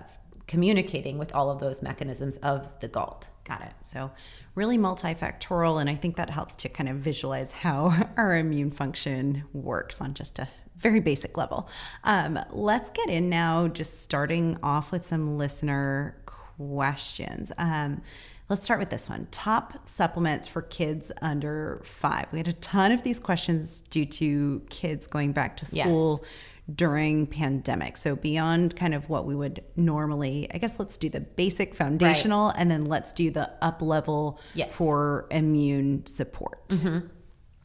communicating 0.51 1.17
with 1.17 1.33
all 1.33 1.49
of 1.49 1.61
those 1.61 1.81
mechanisms 1.81 2.35
of 2.43 2.67
the 2.81 2.87
GALT. 2.89 3.29
Got 3.45 3.61
it. 3.61 3.71
So, 3.83 4.11
really 4.53 4.77
multifactorial. 4.77 5.79
And 5.79 5.89
I 5.89 5.95
think 5.95 6.17
that 6.17 6.29
helps 6.29 6.57
to 6.57 6.67
kind 6.67 6.89
of 6.89 6.97
visualize 6.97 7.53
how 7.53 8.09
our 8.17 8.35
immune 8.35 8.69
function 8.69 9.45
works 9.53 10.01
on 10.01 10.13
just 10.13 10.39
a 10.39 10.49
very 10.75 10.99
basic 10.99 11.37
level. 11.37 11.69
Um, 12.03 12.37
let's 12.49 12.89
get 12.89 13.07
in 13.07 13.29
now, 13.29 13.69
just 13.69 14.01
starting 14.01 14.57
off 14.61 14.91
with 14.91 15.05
some 15.07 15.37
listener 15.37 16.21
questions. 16.25 17.53
Um, 17.57 18.01
let's 18.49 18.61
start 18.61 18.81
with 18.81 18.89
this 18.89 19.07
one 19.07 19.29
top 19.31 19.87
supplements 19.87 20.49
for 20.49 20.63
kids 20.63 21.13
under 21.21 21.81
five. 21.85 22.25
We 22.33 22.39
had 22.39 22.49
a 22.49 22.53
ton 22.53 22.91
of 22.91 23.03
these 23.03 23.19
questions 23.19 23.79
due 23.79 24.05
to 24.05 24.61
kids 24.69 25.07
going 25.07 25.31
back 25.31 25.55
to 25.57 25.65
school. 25.65 26.19
Yes 26.21 26.29
during 26.75 27.27
pandemic. 27.27 27.97
So 27.97 28.15
beyond 28.15 28.75
kind 28.75 28.93
of 28.93 29.09
what 29.09 29.25
we 29.25 29.35
would 29.35 29.63
normally, 29.75 30.49
I 30.53 30.57
guess 30.57 30.79
let's 30.79 30.97
do 30.97 31.09
the 31.09 31.21
basic 31.21 31.73
foundational 31.73 32.47
right. 32.47 32.55
and 32.57 32.69
then 32.69 32.85
let's 32.85 33.13
do 33.13 33.31
the 33.31 33.51
up 33.61 33.81
level 33.81 34.39
yes. 34.53 34.73
for 34.73 35.27
immune 35.31 36.05
support. 36.05 36.67
Mm-hmm. 36.69 37.07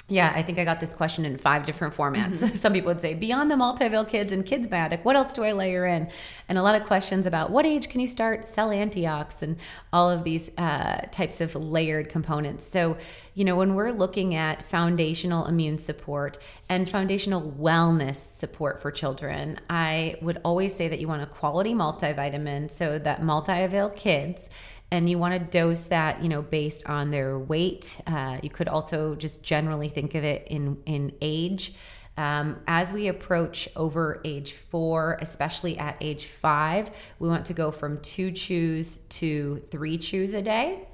Yeah, 0.09 0.33
I 0.33 0.45
think 0.45 0.61
I 0.61 0.64
got 0.64 0.79
this 0.79 0.95
question 0.95 1.25
in 1.25 1.37
five 1.37 1.66
different 1.66 1.92
formats. 1.92 2.37
Mm-hmm. 2.37 2.55
Some 2.62 2.73
people 2.73 2.88
would 2.88 3.01
say, 3.01 3.14
beyond 3.14 3.51
the 3.51 3.57
multi-avail 3.57 4.05
kids 4.05 4.31
and 4.31 4.47
kids 4.47 4.69
biotic, 4.69 5.03
what 5.05 5.16
else 5.16 5.33
do 5.33 5.42
I 5.42 5.51
layer 5.51 5.85
in? 5.85 6.09
And 6.49 6.57
a 6.57 6.62
lot 6.62 6.81
of 6.81 6.87
questions 6.87 7.27
about 7.27 7.51
what 7.51 7.66
age 7.66 7.88
can 7.88 8.01
you 8.01 8.07
start 8.07 8.45
cell 8.45 8.71
antiox 8.71 9.42
and 9.42 9.57
all 9.92 10.09
of 10.09 10.23
these 10.23 10.49
uh, 10.59 11.09
types 11.11 11.40
of 11.40 11.57
layered 11.57 12.09
components. 12.09 12.64
So, 12.64 12.97
you 13.35 13.45
know, 13.45 13.57
when 13.57 13.75
we're 13.75 13.90
looking 13.90 14.37
at 14.37 14.62
foundational 14.62 15.47
immune 15.47 15.77
support 15.77 16.38
and 16.69 16.88
foundational 16.88 17.42
wellness 17.42 18.38
support 18.38 18.81
for 18.81 18.92
children, 18.92 19.59
I 19.69 20.19
would 20.23 20.40
always 20.45 20.73
say 20.73 20.87
that 20.87 21.01
you 21.01 21.09
want 21.09 21.23
a 21.23 21.27
quality 21.27 21.75
multivitamin 21.75 22.71
so 22.71 23.01
that 23.01 23.25
multi-avail 23.25 23.90
kids 23.90 24.49
and 24.90 25.11
you 25.11 25.18
want 25.18 25.35
to 25.35 25.59
dose 25.59 25.85
that 25.87 26.22
you 26.22 26.29
know 26.29 26.42
based 26.42 26.87
on 26.87 27.11
their 27.11 27.38
weight 27.38 27.99
uh, 28.07 28.38
you 28.42 28.51
could 28.51 28.68
also 28.68 29.14
just 29.14 29.42
generally 29.42 29.88
think 29.88 30.14
of 30.14 30.25
it 30.25 30.46
in 30.49 30.77
in 30.87 31.12
age 31.20 31.75
um, 32.18 32.61
as 32.66 32.92
we 32.92 33.09
approach 33.09 33.68
over 33.77 34.20
age 34.25 34.53
four, 34.53 35.18
especially 35.20 35.79
at 35.79 35.96
age 36.01 36.27
five, 36.27 36.90
we 37.18 37.29
want 37.29 37.44
to 37.46 37.53
go 37.53 37.70
from 37.70 38.01
two 38.01 38.33
chews 38.33 39.01
to 39.11 39.62
three 39.70 39.99
chews 39.99 40.33
a 40.33 40.40
day. 40.40 40.88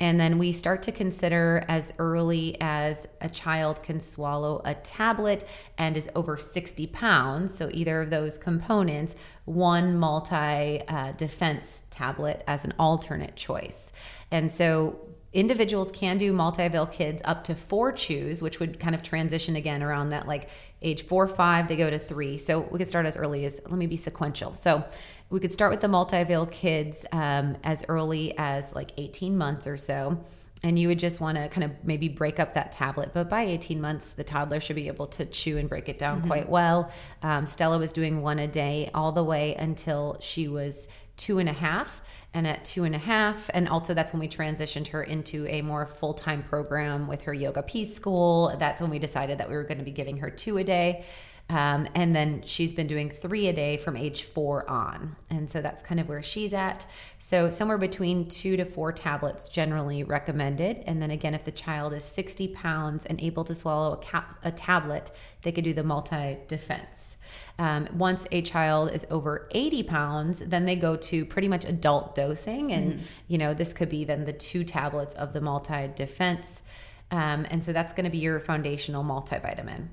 And 0.00 0.18
then 0.18 0.38
we 0.38 0.50
start 0.50 0.82
to 0.84 0.92
consider 0.92 1.64
as 1.68 1.92
early 1.98 2.56
as 2.60 3.06
a 3.20 3.28
child 3.28 3.82
can 3.82 4.00
swallow 4.00 4.60
a 4.64 4.74
tablet 4.74 5.44
and 5.78 5.96
is 5.96 6.08
over 6.16 6.36
60 6.36 6.88
pounds. 6.88 7.54
So, 7.54 7.70
either 7.72 8.00
of 8.00 8.10
those 8.10 8.36
components, 8.36 9.14
one 9.44 9.96
multi 9.96 10.82
uh, 10.88 11.12
defense 11.12 11.81
tablet 11.92 12.42
as 12.46 12.64
an 12.64 12.74
alternate 12.78 13.36
choice. 13.36 13.92
And 14.30 14.50
so, 14.50 14.98
individuals 15.32 15.90
can 15.92 16.18
do 16.18 16.32
multi-avail 16.32 16.86
kids 16.86 17.22
up 17.24 17.42
to 17.44 17.54
four 17.54 17.90
chews 17.90 18.42
which 18.42 18.60
would 18.60 18.78
kind 18.78 18.94
of 18.94 19.02
transition 19.02 19.56
again 19.56 19.82
around 19.82 20.10
that 20.10 20.28
like 20.28 20.50
age 20.82 21.06
four 21.06 21.26
five 21.26 21.68
they 21.68 21.76
go 21.76 21.88
to 21.88 21.98
three. 21.98 22.36
So 22.36 22.60
we 22.60 22.78
could 22.78 22.88
start 22.88 23.06
as 23.06 23.16
early 23.16 23.44
as 23.46 23.60
let 23.64 23.78
me 23.78 23.86
be 23.86 23.96
sequential. 23.96 24.54
So 24.54 24.84
we 25.30 25.40
could 25.40 25.52
start 25.52 25.70
with 25.70 25.80
the 25.80 25.88
multi-avail 25.88 26.46
kids 26.46 27.06
um, 27.12 27.56
as 27.64 27.84
early 27.88 28.34
as 28.36 28.74
like 28.74 28.92
18 28.98 29.36
months 29.36 29.66
or 29.66 29.76
so. 29.76 30.22
And 30.64 30.78
you 30.78 30.86
would 30.88 30.98
just 30.98 31.20
want 31.20 31.38
to 31.38 31.48
kind 31.48 31.64
of 31.64 31.72
maybe 31.82 32.08
break 32.08 32.38
up 32.38 32.54
that 32.54 32.70
tablet. 32.70 33.10
But 33.12 33.28
by 33.28 33.42
18 33.42 33.80
months 33.80 34.10
the 34.10 34.24
toddler 34.24 34.60
should 34.60 34.76
be 34.76 34.88
able 34.88 35.06
to 35.08 35.24
chew 35.24 35.56
and 35.56 35.68
break 35.68 35.88
it 35.88 35.98
down 35.98 36.18
mm-hmm. 36.18 36.28
quite 36.28 36.48
well. 36.48 36.90
Um, 37.22 37.46
stella 37.46 37.78
was 37.78 37.90
doing 37.90 38.20
one 38.20 38.38
a 38.38 38.48
day 38.48 38.90
all 38.92 39.12
the 39.12 39.24
way 39.24 39.54
until 39.54 40.18
she 40.20 40.46
was 40.48 40.88
two 41.22 41.38
and 41.38 41.48
a 41.48 41.52
half 41.52 42.00
and 42.34 42.48
at 42.48 42.64
two 42.64 42.82
and 42.82 42.96
a 42.96 42.98
half 42.98 43.48
and 43.54 43.68
also 43.68 43.94
that's 43.94 44.12
when 44.12 44.18
we 44.18 44.28
transitioned 44.28 44.88
her 44.88 45.04
into 45.04 45.46
a 45.46 45.62
more 45.62 45.86
full-time 45.86 46.42
program 46.42 47.06
with 47.06 47.22
her 47.22 47.32
yoga 47.32 47.62
peace 47.62 47.94
school. 47.94 48.56
That's 48.58 48.82
when 48.82 48.90
we 48.90 48.98
decided 48.98 49.38
that 49.38 49.48
we 49.48 49.54
were 49.54 49.62
going 49.62 49.78
to 49.78 49.84
be 49.84 49.92
giving 49.92 50.16
her 50.16 50.30
two 50.30 50.58
a 50.58 50.64
day 50.64 51.04
um, 51.52 51.86
and 51.94 52.16
then 52.16 52.42
she's 52.46 52.72
been 52.72 52.86
doing 52.86 53.10
three 53.10 53.46
a 53.46 53.52
day 53.52 53.76
from 53.76 53.94
age 53.94 54.22
four 54.22 54.68
on. 54.70 55.16
And 55.28 55.50
so 55.50 55.60
that's 55.60 55.82
kind 55.82 56.00
of 56.00 56.08
where 56.08 56.22
she's 56.22 56.54
at. 56.54 56.86
So 57.18 57.50
somewhere 57.50 57.76
between 57.76 58.26
two 58.28 58.56
to 58.56 58.64
four 58.64 58.90
tablets 58.90 59.50
generally 59.50 60.02
recommended. 60.02 60.82
And 60.86 61.02
then 61.02 61.10
again, 61.10 61.34
if 61.34 61.44
the 61.44 61.52
child 61.52 61.92
is 61.92 62.04
60 62.04 62.48
pounds 62.48 63.04
and 63.04 63.20
able 63.20 63.44
to 63.44 63.54
swallow 63.54 63.92
a, 63.92 63.98
cap- 63.98 64.38
a 64.42 64.50
tablet, 64.50 65.10
they 65.42 65.52
could 65.52 65.64
do 65.64 65.74
the 65.74 65.82
multi 65.82 66.38
defense. 66.48 67.18
Um, 67.58 67.86
once 67.92 68.24
a 68.32 68.40
child 68.40 68.90
is 68.90 69.04
over 69.10 69.50
80 69.50 69.82
pounds, 69.82 70.38
then 70.38 70.64
they 70.64 70.74
go 70.74 70.96
to 70.96 71.26
pretty 71.26 71.48
much 71.48 71.66
adult 71.66 72.14
dosing. 72.14 72.72
And, 72.72 72.94
mm-hmm. 72.94 73.04
you 73.28 73.36
know, 73.36 73.52
this 73.52 73.74
could 73.74 73.90
be 73.90 74.04
then 74.04 74.24
the 74.24 74.32
two 74.32 74.64
tablets 74.64 75.14
of 75.16 75.34
the 75.34 75.42
multi 75.42 75.90
defense. 75.94 76.62
Um, 77.10 77.46
and 77.50 77.62
so 77.62 77.74
that's 77.74 77.92
going 77.92 78.04
to 78.04 78.10
be 78.10 78.18
your 78.18 78.40
foundational 78.40 79.04
multivitamin. 79.04 79.88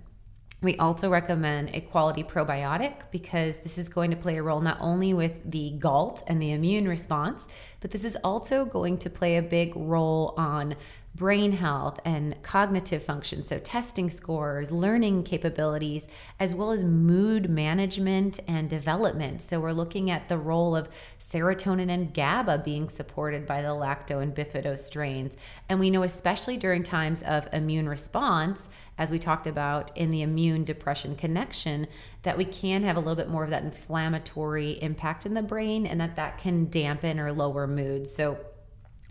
We 0.62 0.76
also 0.76 1.10
recommend 1.10 1.74
a 1.74 1.80
quality 1.80 2.22
probiotic 2.22 3.04
because 3.12 3.60
this 3.60 3.78
is 3.78 3.88
going 3.88 4.12
to 4.12 4.18
play 4.18 4.38
a 4.38 4.44
role 4.44 4.60
not 4.60 4.78
only 4.82 5.14
with 5.14 5.50
the 5.50 5.72
GALT 5.80 6.22
and 6.28 6.42
the 6.42 6.52
immune 6.52 6.86
response, 6.86 7.48
but 7.80 7.92
this 7.92 8.04
is 8.04 8.18
also 8.26 8.66
going 8.66 8.98
to 8.98 9.10
play 9.10 9.38
a 9.38 9.42
big 9.42 9.74
role 9.76 10.34
on 10.38 10.76
brain 11.16 11.52
health 11.52 12.00
and 12.06 12.42
cognitive 12.44 13.04
function. 13.04 13.42
So, 13.44 13.60
testing 13.60 14.10
scores, 14.10 14.72
learning 14.72 15.24
capabilities, 15.24 16.08
as 16.40 16.54
well 16.54 16.72
as 16.72 16.84
mood 16.84 17.50
management 17.50 18.40
and 18.48 18.70
development. 18.70 19.42
So, 19.42 19.60
we're 19.60 19.74
looking 19.74 20.12
at 20.12 20.30
the 20.30 20.38
role 20.38 20.76
of 20.76 20.90
serotonin 21.20 21.90
and 21.90 22.14
GABA 22.14 22.62
being 22.64 22.90
supported 22.90 23.46
by 23.46 23.62
the 23.62 23.70
lacto 23.70 24.22
and 24.22 24.34
bifido 24.36 24.78
strains. 24.78 25.36
And 25.68 25.80
we 25.80 25.90
know, 25.90 26.04
especially 26.04 26.58
during 26.58 26.84
times 26.84 27.22
of 27.24 27.48
immune 27.54 27.90
response, 27.90 28.70
as 29.00 29.12
we 29.12 29.18
talked 29.18 29.48
about 29.48 29.96
in 29.98 30.12
the 30.12 30.22
immune 30.22 30.66
depression 30.66 31.16
connection, 31.16 31.88
that 32.22 32.38
we 32.38 32.46
can 32.46 32.84
have 32.84 32.98
a 32.98 33.00
little 33.00 33.16
bit 33.16 33.30
more 33.30 33.46
of 33.46 33.50
that 33.50 33.64
inflammatory 33.64 34.74
impact 34.84 35.26
in 35.26 35.34
the 35.34 35.42
brain 35.42 35.88
and 35.88 36.00
that 36.00 36.18
that 36.18 36.38
can 36.38 36.70
dampen 36.70 37.20
or 37.20 37.32
lower 37.32 37.66
mood. 37.66 38.06
So, 38.06 38.38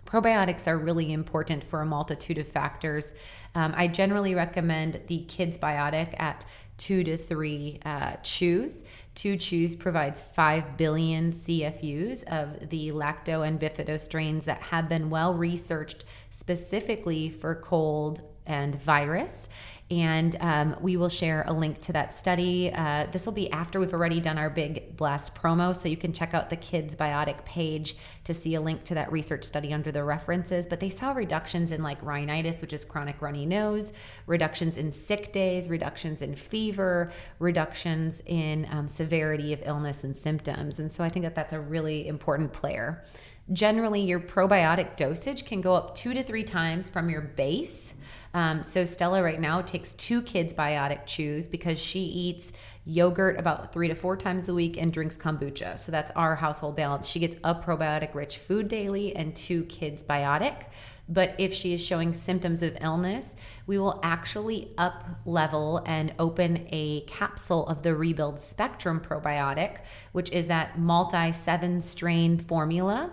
Probiotics 0.05 0.67
are 0.67 0.79
really 0.79 1.13
important 1.13 1.63
for 1.63 1.83
a 1.83 1.85
multitude 1.85 2.39
of 2.39 2.49
factors. 2.49 3.13
Um, 3.55 3.75
I 3.77 3.89
generally 3.89 4.35
recommend 4.35 5.03
the 5.07 5.25
Kids 5.25 5.59
Biotic 5.59 6.19
at 6.19 6.47
two 6.79 7.05
to 7.05 7.19
three 7.19 7.79
uh, 7.85 8.15
chews. 8.23 8.85
Two 9.15 9.37
chews 9.37 9.75
provides 9.75 10.23
5 10.23 10.79
billion 10.79 11.33
CFUs 11.33 12.25
of 12.25 12.71
the 12.71 12.91
lacto 12.93 13.47
and 13.47 13.61
bifido 13.61 14.01
strains 14.01 14.47
that 14.47 14.63
have 14.63 14.89
been 14.89 15.11
well 15.11 15.35
researched 15.35 16.07
specifically 16.31 17.29
for 17.29 17.55
cold 17.55 18.23
and 18.47 18.81
virus 18.81 19.49
and 19.91 20.37
um, 20.41 20.77
we 20.83 20.99
will 20.99 21.09
share 21.09 21.45
a 21.47 21.53
link 21.53 21.81
to 21.81 21.93
that 21.93 22.15
study. 22.15 22.71
Uh, 22.75 23.07
this 23.11 23.25
will 23.25 23.33
be 23.33 23.51
after 23.53 23.81
we've 23.81 23.95
already 23.95 24.21
done 24.21 24.37
our 24.37 24.51
big 24.51 24.97
blast 24.97 25.35
promo, 25.35 25.75
so 25.75 25.89
you 25.89 25.97
can 25.97 26.13
check 26.13 26.35
out 26.35 26.51
the 26.51 26.57
Kids 26.57 26.95
Biotic 26.95 27.43
page 27.47 27.97
to 28.25 28.35
see 28.35 28.55
a 28.55 28.61
link 28.61 28.85
to 28.85 28.95
that 28.95 29.11
research 29.11 29.45
study 29.45 29.73
under 29.73 29.91
the 29.91 30.05
references. 30.05 30.67
But 30.67 30.81
they 30.81 30.91
saw 30.91 31.13
reductions 31.13 31.73
in 31.73 31.83
like 31.83 32.03
rhinitis, 32.03 32.61
which 32.61 32.75
is 32.75 32.85
chronic 32.85 33.23
runny 33.23 33.47
nose, 33.47 33.95
reductions 34.27 34.77
in 34.77 34.93
sick 34.93 35.33
days, 35.33 35.71
reductions 35.71 36.21
in 36.21 36.35
fever, 36.35 37.11
reductions 37.39 38.23
in 38.27 38.69
um, 38.71 38.89
severity 38.89 39.55
of 39.55 39.63
illness 39.65 40.05
and 40.05 40.15
symptoms. 40.15 40.79
And 40.81 40.93
so 40.93 41.03
I 41.03 41.09
think 41.09 41.25
that 41.25 41.35
that's 41.35 41.55
a 41.55 41.61
really 41.61 42.09
important 42.09 42.53
player. 42.53 43.03
Generally, 43.51 44.03
your 44.03 44.21
probiotic 44.21 44.97
dosage 44.97 45.47
can 45.47 45.63
go 45.63 45.73
up 45.75 45.95
two 45.95 46.13
to 46.13 46.23
three 46.23 46.45
times 46.45 46.91
from 46.91 47.09
your 47.09 47.23
base. 47.23 47.95
Um, 48.35 48.63
so 48.63 48.85
Stella 48.85 49.23
right 49.23 49.41
now 49.41 49.63
takes 49.63 49.93
two 49.95 50.23
kids 50.23 50.53
biotic 50.53 51.07
chews 51.07 51.47
because 51.47 51.79
she 51.79 52.01
eats 52.01 52.53
yogurt 52.85 53.39
about 53.39 53.73
three 53.73 53.89
to 53.89 53.95
four 53.95 54.17
times 54.17 54.49
a 54.49 54.55
week 54.55 54.77
and 54.77 54.93
drinks 54.93 55.17
kombucha. 55.17 55.79
So 55.79 55.93
that's 55.93 56.11
our 56.13 56.37
household 56.37 56.77
balance. 56.77 57.07
She 57.07 57.21
gets 57.21 57.37
a 57.45 57.55
probiotic 57.55 58.15
rich 58.15 58.39
food 58.39 58.69
daily 58.69 59.15
and 59.17 59.35
two 59.35 59.65
kids 59.65 60.03
biotic. 60.03 60.65
But 61.09 61.35
if 61.39 61.55
she 61.55 61.73
is 61.73 61.83
showing 61.83 62.13
symptoms 62.13 62.63
of 62.63 62.77
illness, 62.83 63.35
we 63.67 63.79
will 63.79 63.99
actually 64.03 64.73
up 64.77 65.05
level 65.25 65.83
and 65.87 66.13
open 66.19 66.67
a 66.71 67.01
capsule 67.03 67.67
of 67.67 67.83
the 67.83 67.95
Rebuild 67.95 68.39
Spectrum 68.39 69.01
probiotic, 69.01 69.79
which 70.13 70.31
is 70.31 70.49
that 70.49 70.79
multi 70.79 71.33
seven 71.33 71.81
strain 71.81 72.39
formula 72.39 73.11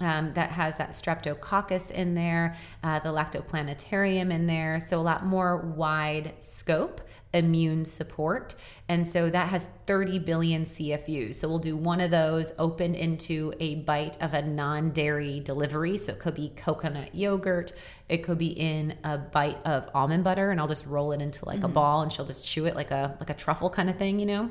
um, 0.00 0.32
that 0.34 0.50
has 0.50 0.76
that 0.78 0.90
streptococcus 0.90 1.90
in 1.90 2.14
there, 2.14 2.56
uh, 2.82 2.98
the 3.00 3.08
lactoplanitarium 3.08 4.32
in 4.32 4.46
there. 4.46 4.80
So, 4.80 5.00
a 5.00 5.02
lot 5.02 5.24
more 5.24 5.56
wide 5.56 6.34
scope 6.40 7.00
immune 7.36 7.84
support. 7.84 8.54
And 8.88 9.06
so 9.06 9.30
that 9.30 9.48
has 9.48 9.66
30 9.86 10.20
billion 10.20 10.64
CFUs. 10.64 11.36
So 11.36 11.48
we'll 11.48 11.58
do 11.58 11.76
one 11.76 12.00
of 12.00 12.10
those 12.10 12.52
opened 12.58 12.96
into 12.96 13.52
a 13.60 13.76
bite 13.76 14.16
of 14.20 14.34
a 14.34 14.42
non 14.42 14.90
dairy 14.90 15.40
delivery. 15.40 15.98
So 15.98 16.12
it 16.12 16.18
could 16.18 16.34
be 16.34 16.52
coconut 16.56 17.14
yogurt, 17.14 17.72
it 18.08 18.18
could 18.18 18.38
be 18.38 18.48
in 18.48 18.96
a 19.04 19.18
bite 19.18 19.58
of 19.64 19.88
almond 19.94 20.24
butter, 20.24 20.50
and 20.50 20.60
I'll 20.60 20.68
just 20.68 20.86
roll 20.86 21.12
it 21.12 21.20
into 21.20 21.44
like 21.44 21.58
mm-hmm. 21.58 21.66
a 21.66 21.68
ball 21.68 22.02
and 22.02 22.12
she'll 22.12 22.26
just 22.26 22.44
chew 22.44 22.66
it 22.66 22.74
like 22.74 22.90
a 22.90 23.16
like 23.20 23.30
a 23.30 23.34
truffle 23.34 23.70
kind 23.70 23.90
of 23.90 23.96
thing, 23.96 24.18
you 24.18 24.26
know? 24.26 24.50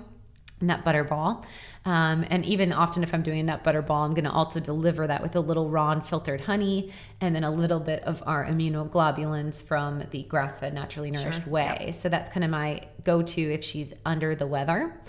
Nut 0.62 0.84
butter 0.84 1.04
ball. 1.04 1.46
Um, 1.84 2.26
and 2.30 2.46
even 2.46 2.74
often, 2.74 3.04
if 3.04 3.14
I'm 3.14 3.22
doing 3.22 3.40
a 3.40 3.44
nut 3.44 3.64
butter 3.64 3.82
ball, 3.82 4.06
I'm 4.06 4.14
going 4.14 4.26
to 4.26 4.32
also 4.32 4.60
deliver 4.60 5.06
that 5.08 5.22
with 5.22 5.36
a 5.36 5.40
little 5.40 5.70
raw 5.70 5.92
and 5.92 6.06
filtered 6.06 6.42
honey 6.42 6.92
and 7.22 7.36
then 7.36 7.44
a 7.44 7.52
little 7.52 7.80
bit 7.80 8.04
of 8.04 8.24
our 8.26 8.46
immunoglobulins 8.46 9.62
from 9.62 10.04
the 10.12 10.24
grass 10.24 10.60
fed, 10.60 10.74
naturally 10.74 11.12
nourished 11.12 11.44
sure. 11.44 11.52
way. 11.52 11.86
Yep. 11.88 11.96
So 11.96 12.10
that's 12.10 12.32
kind 12.34 12.44
of 12.44 12.50
my 12.50 12.82
go 13.04 13.22
to 13.22 13.42
if 13.42 13.64
she's 13.64 13.94
under 14.06 14.36
the 14.36 14.48
weather. 14.48 15.00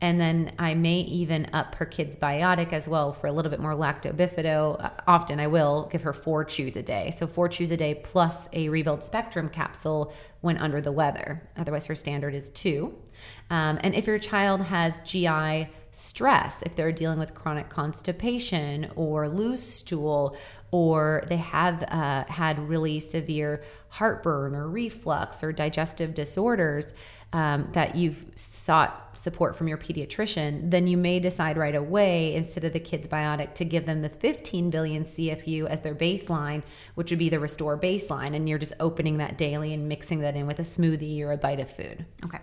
And 0.00 0.20
then 0.20 0.52
I 0.58 0.74
may 0.74 1.00
even 1.00 1.48
up 1.52 1.76
her 1.76 1.86
kid's 1.86 2.16
biotic 2.16 2.72
as 2.72 2.86
well 2.88 3.12
for 3.12 3.26
a 3.26 3.32
little 3.32 3.50
bit 3.50 3.60
more 3.60 3.74
lactobifido. 3.74 4.82
Uh, 4.84 4.90
often 5.06 5.40
I 5.40 5.46
will 5.46 5.88
give 5.90 6.02
her 6.02 6.12
four 6.12 6.44
chews 6.44 6.76
a 6.76 6.82
day. 6.82 7.14
So 7.16 7.26
four 7.26 7.48
chews 7.48 7.70
a 7.70 7.76
day 7.76 7.94
plus 7.94 8.48
a 8.52 8.68
rebuild 8.68 9.02
spectrum 9.02 9.48
capsule 9.48 10.12
when 10.40 10.58
under 10.58 10.80
the 10.80 10.92
weather. 10.92 11.48
Otherwise, 11.56 11.86
her 11.86 11.94
standard 11.94 12.34
is 12.34 12.50
two. 12.50 12.94
Um, 13.50 13.78
and 13.82 13.94
if 13.94 14.06
your 14.06 14.18
child 14.18 14.60
has 14.60 15.00
GI 15.04 15.68
stress, 15.92 16.60
if 16.62 16.74
they're 16.74 16.92
dealing 16.92 17.18
with 17.18 17.34
chronic 17.34 17.70
constipation 17.70 18.90
or 18.96 19.28
loose 19.28 19.62
stool, 19.62 20.36
or 20.70 21.24
they 21.28 21.36
have 21.36 21.82
uh, 21.84 22.24
had 22.24 22.58
really 22.68 22.98
severe 22.98 23.62
heartburn 23.88 24.56
or 24.56 24.68
reflux 24.68 25.42
or 25.42 25.52
digestive 25.52 26.14
disorders 26.14 26.92
um, 27.34 27.68
that 27.72 27.96
you've 27.96 28.24
sought 28.36 29.10
support 29.18 29.56
from 29.56 29.66
your 29.66 29.76
pediatrician, 29.76 30.70
then 30.70 30.86
you 30.86 30.96
may 30.96 31.18
decide 31.18 31.56
right 31.58 31.74
away, 31.74 32.32
instead 32.32 32.62
of 32.62 32.72
the 32.72 32.78
kids 32.78 33.08
biotic, 33.08 33.54
to 33.54 33.64
give 33.64 33.86
them 33.86 34.02
the 34.02 34.08
15 34.08 34.70
billion 34.70 35.04
CFU 35.04 35.66
as 35.66 35.80
their 35.80 35.96
baseline, 35.96 36.62
which 36.94 37.10
would 37.10 37.18
be 37.18 37.28
the 37.28 37.40
restore 37.40 37.76
baseline. 37.76 38.36
And 38.36 38.48
you're 38.48 38.60
just 38.60 38.72
opening 38.78 39.18
that 39.18 39.36
daily 39.36 39.74
and 39.74 39.88
mixing 39.88 40.20
that 40.20 40.36
in 40.36 40.46
with 40.46 40.60
a 40.60 40.62
smoothie 40.62 41.20
or 41.22 41.32
a 41.32 41.36
bite 41.36 41.58
of 41.58 41.68
food. 41.68 42.06
Okay. 42.24 42.38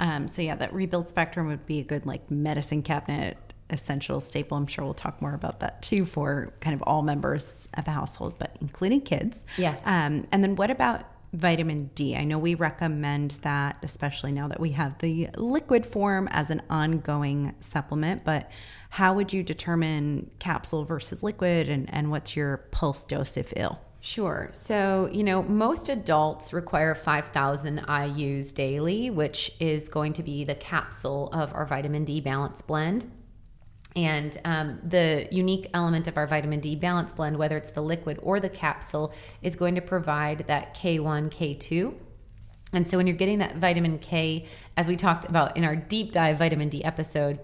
Um, 0.00 0.26
so, 0.26 0.42
yeah, 0.42 0.56
that 0.56 0.74
rebuild 0.74 1.08
spectrum 1.08 1.46
would 1.46 1.64
be 1.64 1.78
a 1.78 1.84
good 1.84 2.04
like 2.04 2.28
medicine 2.28 2.82
cabinet 2.82 3.38
essential 3.70 4.18
staple. 4.18 4.58
I'm 4.58 4.66
sure 4.66 4.84
we'll 4.84 4.92
talk 4.92 5.22
more 5.22 5.34
about 5.34 5.60
that 5.60 5.82
too 5.82 6.04
for 6.04 6.52
kind 6.60 6.74
of 6.74 6.82
all 6.82 7.02
members 7.02 7.68
of 7.74 7.84
the 7.84 7.92
household, 7.92 8.34
but 8.38 8.56
including 8.60 9.02
kids. 9.02 9.44
Yes. 9.56 9.80
Um, 9.84 10.26
and 10.32 10.42
then 10.42 10.56
what 10.56 10.70
about 10.70 11.06
vitamin 11.32 11.90
D? 11.94 12.16
I 12.16 12.24
know 12.24 12.38
we 12.38 12.54
recommend 12.54 13.32
that, 13.42 13.76
especially 13.82 14.32
now 14.32 14.48
that 14.48 14.60
we 14.60 14.72
have 14.72 14.98
the 14.98 15.28
liquid 15.36 15.86
form 15.86 16.28
as 16.30 16.50
an 16.50 16.62
ongoing 16.68 17.54
supplement, 17.60 18.24
but 18.24 18.50
how 18.90 19.14
would 19.14 19.32
you 19.32 19.42
determine 19.42 20.30
capsule 20.38 20.84
versus 20.84 21.22
liquid 21.22 21.68
and, 21.68 21.92
and 21.92 22.10
what's 22.10 22.36
your 22.36 22.58
pulse 22.70 23.04
dose 23.04 23.36
if 23.36 23.52
ill? 23.56 23.80
Sure. 24.02 24.50
So, 24.52 25.08
you 25.12 25.22
know, 25.22 25.44
most 25.44 25.88
adults 25.88 26.52
require 26.52 26.94
5,000 26.94 27.82
IUs 27.86 28.52
daily, 28.52 29.10
which 29.10 29.52
is 29.60 29.88
going 29.88 30.12
to 30.14 30.24
be 30.24 30.42
the 30.42 30.56
capsule 30.56 31.30
of 31.32 31.54
our 31.54 31.64
vitamin 31.64 32.04
D 32.04 32.20
balance 32.20 32.62
blend. 32.62 33.10
And 33.94 34.40
um, 34.44 34.78
the 34.82 35.28
unique 35.30 35.68
element 35.74 36.06
of 36.06 36.16
our 36.16 36.26
vitamin 36.26 36.60
D 36.60 36.76
balance 36.76 37.12
blend, 37.12 37.36
whether 37.36 37.56
it's 37.56 37.70
the 37.70 37.82
liquid 37.82 38.18
or 38.22 38.40
the 38.40 38.48
capsule, 38.48 39.12
is 39.42 39.54
going 39.54 39.74
to 39.74 39.82
provide 39.82 40.46
that 40.48 40.74
K1, 40.74 41.30
K2. 41.30 41.94
And 42.72 42.88
so 42.88 42.96
when 42.96 43.06
you're 43.06 43.16
getting 43.16 43.38
that 43.38 43.56
vitamin 43.56 43.98
K, 43.98 44.46
as 44.76 44.88
we 44.88 44.96
talked 44.96 45.26
about 45.26 45.56
in 45.56 45.64
our 45.64 45.76
deep 45.76 46.12
dive 46.12 46.38
vitamin 46.38 46.70
D 46.70 46.82
episode, 46.82 47.38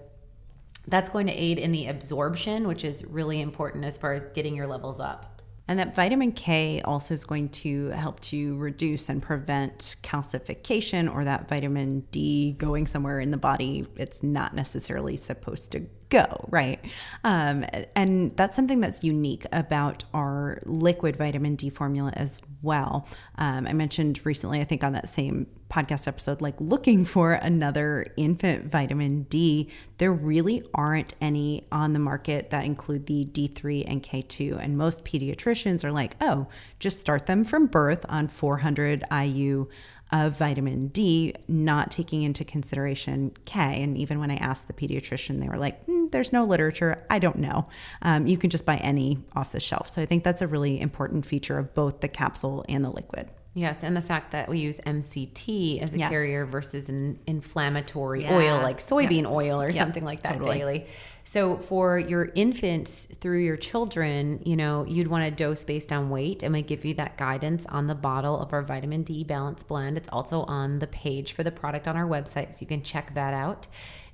that's 0.87 1.09
going 1.09 1.27
to 1.27 1.33
aid 1.33 1.59
in 1.59 1.71
the 1.71 1.87
absorption, 1.87 2.67
which 2.67 2.83
is 2.83 3.05
really 3.05 3.41
important 3.41 3.85
as 3.85 3.95
far 3.95 4.13
as 4.13 4.25
getting 4.33 4.55
your 4.55 4.65
levels 4.65 4.99
up. 4.99 5.41
And 5.67 5.77
that 5.77 5.95
vitamin 5.95 6.31
K 6.31 6.81
also 6.81 7.13
is 7.13 7.25
going 7.25 7.49
to 7.49 7.89
help 7.89 8.19
to 8.21 8.57
reduce 8.57 9.07
and 9.07 9.21
prevent 9.21 9.97
calcification 10.01 11.13
or 11.13 11.25
that 11.25 11.47
vitamin 11.47 12.07
D 12.11 12.53
going 12.53 12.87
somewhere 12.87 13.19
in 13.19 13.29
the 13.29 13.37
body 13.37 13.85
it's 13.95 14.23
not 14.23 14.55
necessarily 14.55 15.15
supposed 15.15 15.71
to 15.73 15.85
go, 16.09 16.45
right? 16.49 16.79
Um, 17.23 17.65
and 17.95 18.35
that's 18.35 18.55
something 18.55 18.79
that's 18.79 19.03
unique 19.03 19.45
about 19.51 20.03
our 20.13 20.61
liquid 20.65 21.15
vitamin 21.15 21.55
D 21.55 21.69
formula 21.69 22.11
as 22.15 22.39
well. 22.61 23.07
Um, 23.37 23.67
I 23.67 23.73
mentioned 23.73 24.19
recently, 24.25 24.59
I 24.59 24.63
think 24.63 24.83
on 24.83 24.93
that 24.93 25.07
same 25.09 25.47
podcast 25.69 26.07
episode, 26.07 26.41
like 26.41 26.59
looking 26.59 27.05
for 27.05 27.33
another 27.33 28.05
infant 28.17 28.71
vitamin 28.71 29.23
D, 29.23 29.69
there 29.99 30.11
really 30.11 30.63
aren't 30.73 31.13
any 31.21 31.67
on 31.71 31.93
the 31.93 31.99
market 31.99 32.49
that 32.49 32.65
include 32.65 33.05
the 33.05 33.25
D3 33.25 33.85
and 33.87 34.03
K2. 34.03 34.57
And 34.59 34.77
most 34.77 35.05
pediatricians 35.05 35.83
are 35.83 35.91
like, 35.91 36.15
oh, 36.21 36.47
just 36.79 36.99
start 36.99 37.27
them 37.27 37.43
from 37.43 37.67
birth 37.67 38.05
on 38.09 38.27
400 38.27 39.03
IU 39.11 39.67
of 40.11 40.37
vitamin 40.37 40.87
D, 40.87 41.33
not 41.47 41.91
taking 41.91 42.23
into 42.23 42.43
consideration 42.43 43.31
K. 43.45 43.83
And 43.83 43.97
even 43.97 44.19
when 44.19 44.31
I 44.31 44.37
asked 44.37 44.67
the 44.67 44.73
pediatrician, 44.73 45.39
they 45.39 45.47
were 45.47 45.57
like, 45.57 45.85
mm, 45.85 46.09
there's 46.11 46.33
no 46.33 46.43
literature. 46.43 47.05
I 47.09 47.19
don't 47.19 47.37
know. 47.37 47.67
Um, 48.01 48.25
you 48.25 48.37
can 48.37 48.49
just 48.49 48.65
buy 48.65 48.77
any 48.77 49.19
off 49.35 49.51
the 49.51 49.59
shelf. 49.59 49.89
So 49.89 50.01
I 50.01 50.05
think 50.05 50.23
that's 50.23 50.41
a 50.41 50.47
really 50.47 50.81
important 50.81 51.25
feature 51.25 51.57
of 51.57 51.73
both 51.73 52.01
the 52.01 52.07
capsule 52.07 52.65
and 52.67 52.83
the 52.83 52.89
liquid. 52.89 53.29
Yes, 53.55 53.79
and 53.83 53.97
the 53.97 54.01
fact 54.01 54.31
that 54.31 54.47
we 54.47 54.59
use 54.59 54.79
MCT 54.85 55.81
as 55.81 55.93
a 55.93 55.99
yes. 55.99 56.09
carrier 56.09 56.45
versus 56.45 56.87
an 56.87 57.19
inflammatory 57.25 58.21
yeah. 58.21 58.35
oil 58.35 58.61
like 58.61 58.77
soybean 58.77 59.29
oil 59.29 59.61
or 59.61 59.73
something 59.73 60.05
like 60.05 60.23
that 60.23 60.37
totally. 60.37 60.57
daily. 60.59 60.87
So 61.31 61.57
for 61.57 61.99
your 61.99 62.31
infants 62.33 63.07
through 63.21 63.43
your 63.43 63.55
children, 63.55 64.41
you 64.45 64.55
know, 64.55 64.83
you'd 64.87 65.09
want 65.09 65.25
to 65.25 65.29
dose 65.29 65.63
based 65.63 65.91
on 65.91 66.09
weight 66.09 66.41
and 66.41 66.51
we 66.51 66.63
give 66.63 66.83
you 66.83 66.95
that 66.95 67.19
guidance 67.19 67.67
on 67.67 67.85
the 67.85 67.93
bottle 67.93 68.39
of 68.39 68.51
our 68.51 68.63
vitamin 68.63 69.03
D 69.03 69.23
balance 69.23 69.61
blend. 69.61 69.95
It's 69.95 70.09
also 70.11 70.41
on 70.45 70.79
the 70.79 70.87
page 70.87 71.33
for 71.33 71.43
the 71.43 71.51
product 71.51 71.87
on 71.87 71.95
our 71.95 72.07
website, 72.07 72.55
so 72.55 72.61
you 72.61 72.65
can 72.65 72.81
check 72.81 73.13
that 73.13 73.35
out. 73.35 73.67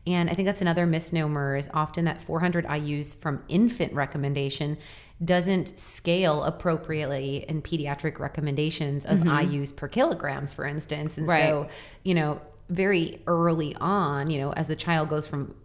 And 0.06 0.30
I 0.30 0.34
think 0.34 0.46
that's 0.46 0.60
another 0.60 0.86
misnomer 0.86 1.56
is 1.56 1.70
often 1.74 2.04
that 2.04 2.22
400 2.22 2.66
IUs 2.66 3.18
from 3.18 3.42
infant 3.48 3.94
recommendation 3.94 4.78
doesn't 5.24 5.80
scale 5.80 6.44
appropriately 6.44 7.46
in 7.48 7.62
pediatric 7.62 8.20
recommendations 8.20 9.06
of 9.06 9.20
mm-hmm. 9.20 9.30
IUs 9.30 9.74
per 9.74 9.88
kilograms, 9.88 10.54
for 10.54 10.66
instance. 10.66 11.18
And 11.18 11.30
right. 11.30 11.46
so, 11.46 11.70
you 12.04 12.14
know, 12.14 12.42
very 12.68 13.22
early 13.26 13.74
on, 13.78 14.30
you 14.30 14.38
know, 14.38 14.52
as 14.52 14.68
the 14.68 14.76
child 14.76 15.08
goes 15.08 15.28
from 15.28 15.56